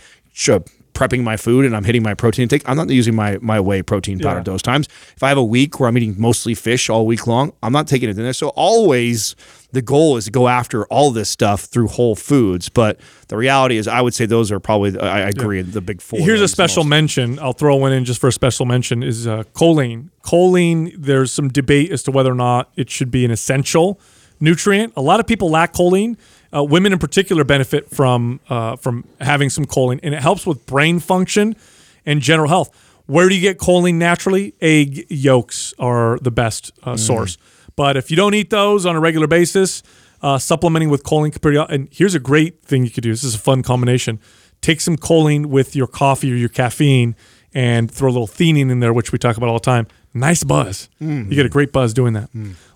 prepping 0.95 1.23
my 1.23 1.37
food 1.37 1.65
and 1.65 1.75
I'm 1.77 1.85
hitting 1.85 2.03
my 2.03 2.15
protein 2.15 2.45
intake, 2.45 2.63
I'm 2.67 2.77
not 2.77 2.91
using 2.91 3.15
my 3.15 3.39
my 3.41 3.59
whey 3.61 3.83
protein 3.83 4.19
powder 4.19 4.39
Yeah. 4.39 4.43
those 4.45 4.63
times. 4.63 4.89
If 5.17 5.23
I 5.23 5.29
have 5.29 5.39
a 5.39 5.45
week 5.45 5.81
where 5.81 5.89
I'm 5.89 5.97
eating 5.97 6.15
mostly 6.19 6.55
fish 6.55 6.91
all 6.91 7.07
week 7.07 7.27
long, 7.27 7.53
I'm 7.63 7.73
not 7.73 7.87
taking 7.89 8.09
it 8.09 8.17
in 8.19 8.23
there. 8.25 8.33
So 8.33 8.49
always 8.49 9.35
the 9.73 9.81
goal 9.83 10.19
is 10.19 10.27
to 10.27 10.31
go 10.31 10.49
after 10.49 10.85
all 10.87 11.11
this 11.13 11.31
stuff 11.31 11.63
through 11.63 11.89
whole 11.89 12.15
foods. 12.15 12.69
But 12.69 13.01
the 13.29 13.39
reality 13.39 13.79
is, 13.79 13.89
I 13.89 14.03
would 14.03 14.13
say 14.13 14.27
those 14.27 14.53
are 14.53 14.61
probably 14.61 14.99
I, 15.01 15.21
I 15.23 15.29
agree 15.29 15.63
the 15.63 15.81
big 15.81 16.03
four. 16.03 16.19
Here's 16.21 16.43
a 16.43 16.49
special 16.49 16.85
mention. 16.85 17.39
I'll 17.39 17.55
throw 17.55 17.77
one 17.77 17.93
in 17.93 18.05
just 18.05 18.21
for 18.21 18.29
a 18.29 18.33
special 18.33 18.67
mention 18.67 19.03
is 19.03 19.27
uh, 19.27 19.45
choline. 19.55 20.11
Choline, 20.25 20.95
there's 20.97 21.33
some 21.33 21.49
debate 21.49 21.91
as 21.91 22.03
to 22.05 22.11
whether 22.11 22.31
or 22.31 22.35
not 22.37 22.71
it 22.77 22.91
should 22.91 23.11
be 23.11 23.25
an 23.25 23.31
essential 23.31 23.99
nutrient. 24.41 24.93
A 24.97 25.03
lot 25.03 25.21
of 25.21 25.27
people 25.27 25.49
lack 25.51 25.73
choline. 25.73 26.17
Uh, 26.55 26.63
women 26.63 26.93
in 26.93 26.99
particular 26.99 27.45
benefit 27.45 27.89
from 27.89 28.41
uh, 28.49 28.77
from 28.77 29.05
having 29.21 29.49
some 29.49 29.65
choline, 29.65 30.01
and 30.03 30.15
it 30.15 30.21
helps 30.21 30.47
with 30.47 30.67
brain 30.67 31.01
function 31.01 31.57
and 32.05 32.21
general 32.21 32.49
health. 32.49 32.71
Where 33.07 33.29
do 33.29 33.35
you 33.35 33.41
get 33.41 33.59
choline 33.59 33.95
naturally? 33.95 34.55
Egg 34.61 35.07
yolks 35.11 35.75
are 35.79 36.19
the 36.21 36.31
best 36.31 36.73
uh, 36.83 36.97
source. 36.97 37.39
But 37.75 37.97
if 37.97 38.11
you 38.11 38.17
don't 38.17 38.35
eat 38.35 38.51
those 38.51 38.85
on 38.87 38.97
a 38.97 39.01
regular 39.01 39.27
basis, 39.27 39.83
uh, 40.21 40.39
supplementing 40.39 40.91
with 40.91 41.03
choline 41.03 41.33
could 41.33 41.43
pretty. 41.43 41.59
And 41.59 41.89
here's 41.91 42.15
a 42.15 42.21
great 42.21 42.63
thing 42.65 42.85
you 42.85 42.91
could 42.91 43.03
do. 43.03 43.11
This 43.11 43.25
is 43.25 43.35
a 43.35 43.39
fun 43.39 43.63
combination. 43.63 44.21
Take 44.61 44.81
some 44.81 44.97
choline 44.97 45.47
with 45.47 45.75
your 45.75 45.87
coffee 45.89 46.33
or 46.33 46.37
your 46.37 46.49
caffeine, 46.49 47.17
and 47.55 47.91
throw 47.91 48.09
a 48.09 48.13
little 48.13 48.27
theanine 48.27 48.71
in 48.71 48.81
there, 48.81 48.93
which 48.93 49.13
we 49.13 49.19
talk 49.19 49.37
about 49.37 49.49
all 49.49 49.59
the 49.59 49.61
time. 49.61 49.87
Nice 50.15 50.45
buzz. 50.45 50.89
You 51.31 51.35
get 51.37 51.47
a 51.47 51.49
great 51.49 51.73
buzz 51.73 51.95
doing 51.95 52.13
that. 52.15 52.29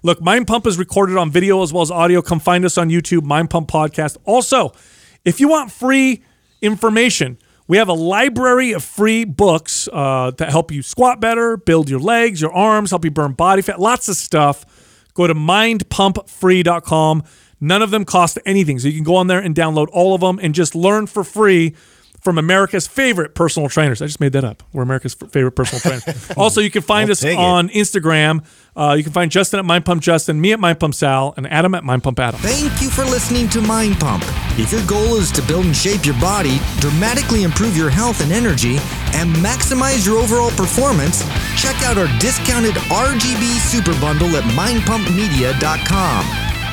Look, 0.03 0.21
Mind 0.23 0.47
Pump 0.47 0.67
is 0.67 0.79
recorded 0.79 1.17
on 1.17 1.31
video 1.31 1.63
as 1.63 1.73
well 1.73 1.83
as 1.83 1.91
audio. 1.91 2.23
Come 2.23 2.41
find 2.41 2.65
us 2.65 2.79
on 2.79 2.89
YouTube, 2.89 3.25
Mind 3.25 3.51
Pump 3.51 3.69
Podcast. 3.69 4.17
Also, 4.25 4.73
if 5.25 5.39
you 5.41 5.49
want 5.49 5.71
free 5.71 6.23
information, 6.63 7.37
we 7.69 7.77
have 7.79 7.89
a 7.89 7.93
library 7.95 8.73
of 8.73 8.83
free 8.85 9.25
books 9.25 9.89
uh, 9.93 10.31
that 10.39 10.51
help 10.51 10.71
you 10.71 10.83
squat 10.83 11.21
better, 11.21 11.57
build 11.57 11.91
your 11.91 12.01
legs, 12.01 12.41
your 12.41 12.53
arms, 12.53 12.91
help 12.91 13.05
you 13.05 13.11
burn 13.11 13.33
body 13.33 13.61
fat, 13.61 13.81
lots 13.81 14.09
of 14.09 14.17
stuff. 14.17 14.65
Go 15.15 15.27
to 15.27 15.35
mindpumpfree.com. 15.35 17.23
None 17.59 17.83
of 17.83 17.91
them 17.91 18.05
cost 18.05 18.39
anything. 18.45 18.79
So 18.79 18.89
you 18.89 18.95
can 18.95 19.05
go 19.05 19.17
on 19.17 19.27
there 19.29 19.41
and 19.41 19.55
download 19.55 19.89
all 19.93 20.15
of 20.15 20.21
them 20.21 20.39
and 20.43 20.55
just 20.55 20.75
learn 20.75 21.07
for 21.07 21.25
free 21.25 21.75
from 22.27 22.39
America's 22.39 22.89
favorite 22.89 23.37
personal 23.37 23.69
trainers. 23.69 24.03
I 24.03 24.07
just 24.07 24.19
made 24.19 24.33
that 24.33 24.43
up. 24.43 24.65
We're 24.73 24.83
America's 24.83 25.17
f- 25.23 25.31
favorite 25.31 25.53
personal 25.53 25.79
trainers. 25.81 26.31
also, 26.37 26.61
you 26.61 26.73
can 26.73 26.83
find 26.83 27.07
I'll 27.07 27.13
us 27.13 27.21
take 27.21 27.39
it. 27.39 27.41
on 27.41 27.69
Instagram. 27.69 28.45
Uh, 28.75 28.95
you 28.99 29.05
can 29.05 29.13
find 29.13 29.31
Justin 29.31 29.61
at 29.61 29.65
Mind 29.65 29.85
Pump 29.85 30.03
Justin, 30.03 30.41
me 30.41 30.53
at 30.53 30.59
Mind 30.59 30.81
Pump 30.81 30.93
Sal, 30.97 31.35
and 31.37 31.47
Adam 31.47 31.77
at 31.77 31.85
Mind 31.85 32.03
Pump 32.03 32.19
Adam. 32.19 32.41
Thank 32.41 32.83
you 32.83 32.91
for 32.91 33.05
listening 33.05 33.49
to 33.51 33.61
Mind 33.61 34.01
Pump. 34.01 34.25
If 34.59 34.73
your 34.73 34.85
goal 34.87 35.15
is 35.15 35.31
to 35.33 35.43
build 35.43 35.67
and 35.67 35.77
shape 35.77 36.05
your 36.05 36.21
body, 36.21 36.59
dramatically 36.81 37.45
improve 37.45 37.77
your 37.77 37.91
health 37.91 38.21
and 38.21 38.33
energy, 38.33 38.79
and 39.15 39.33
maximize 39.37 40.05
your 40.05 40.19
overall 40.19 40.51
performance, 40.51 41.23
check 41.57 41.81
out 41.85 41.97
our 41.97 42.09
discounted 42.19 42.75
RGB 42.91 43.61
Super 43.61 43.95
Bundle 44.01 44.35
at 44.37 44.43
mindpumpmedia.com. 44.59 46.46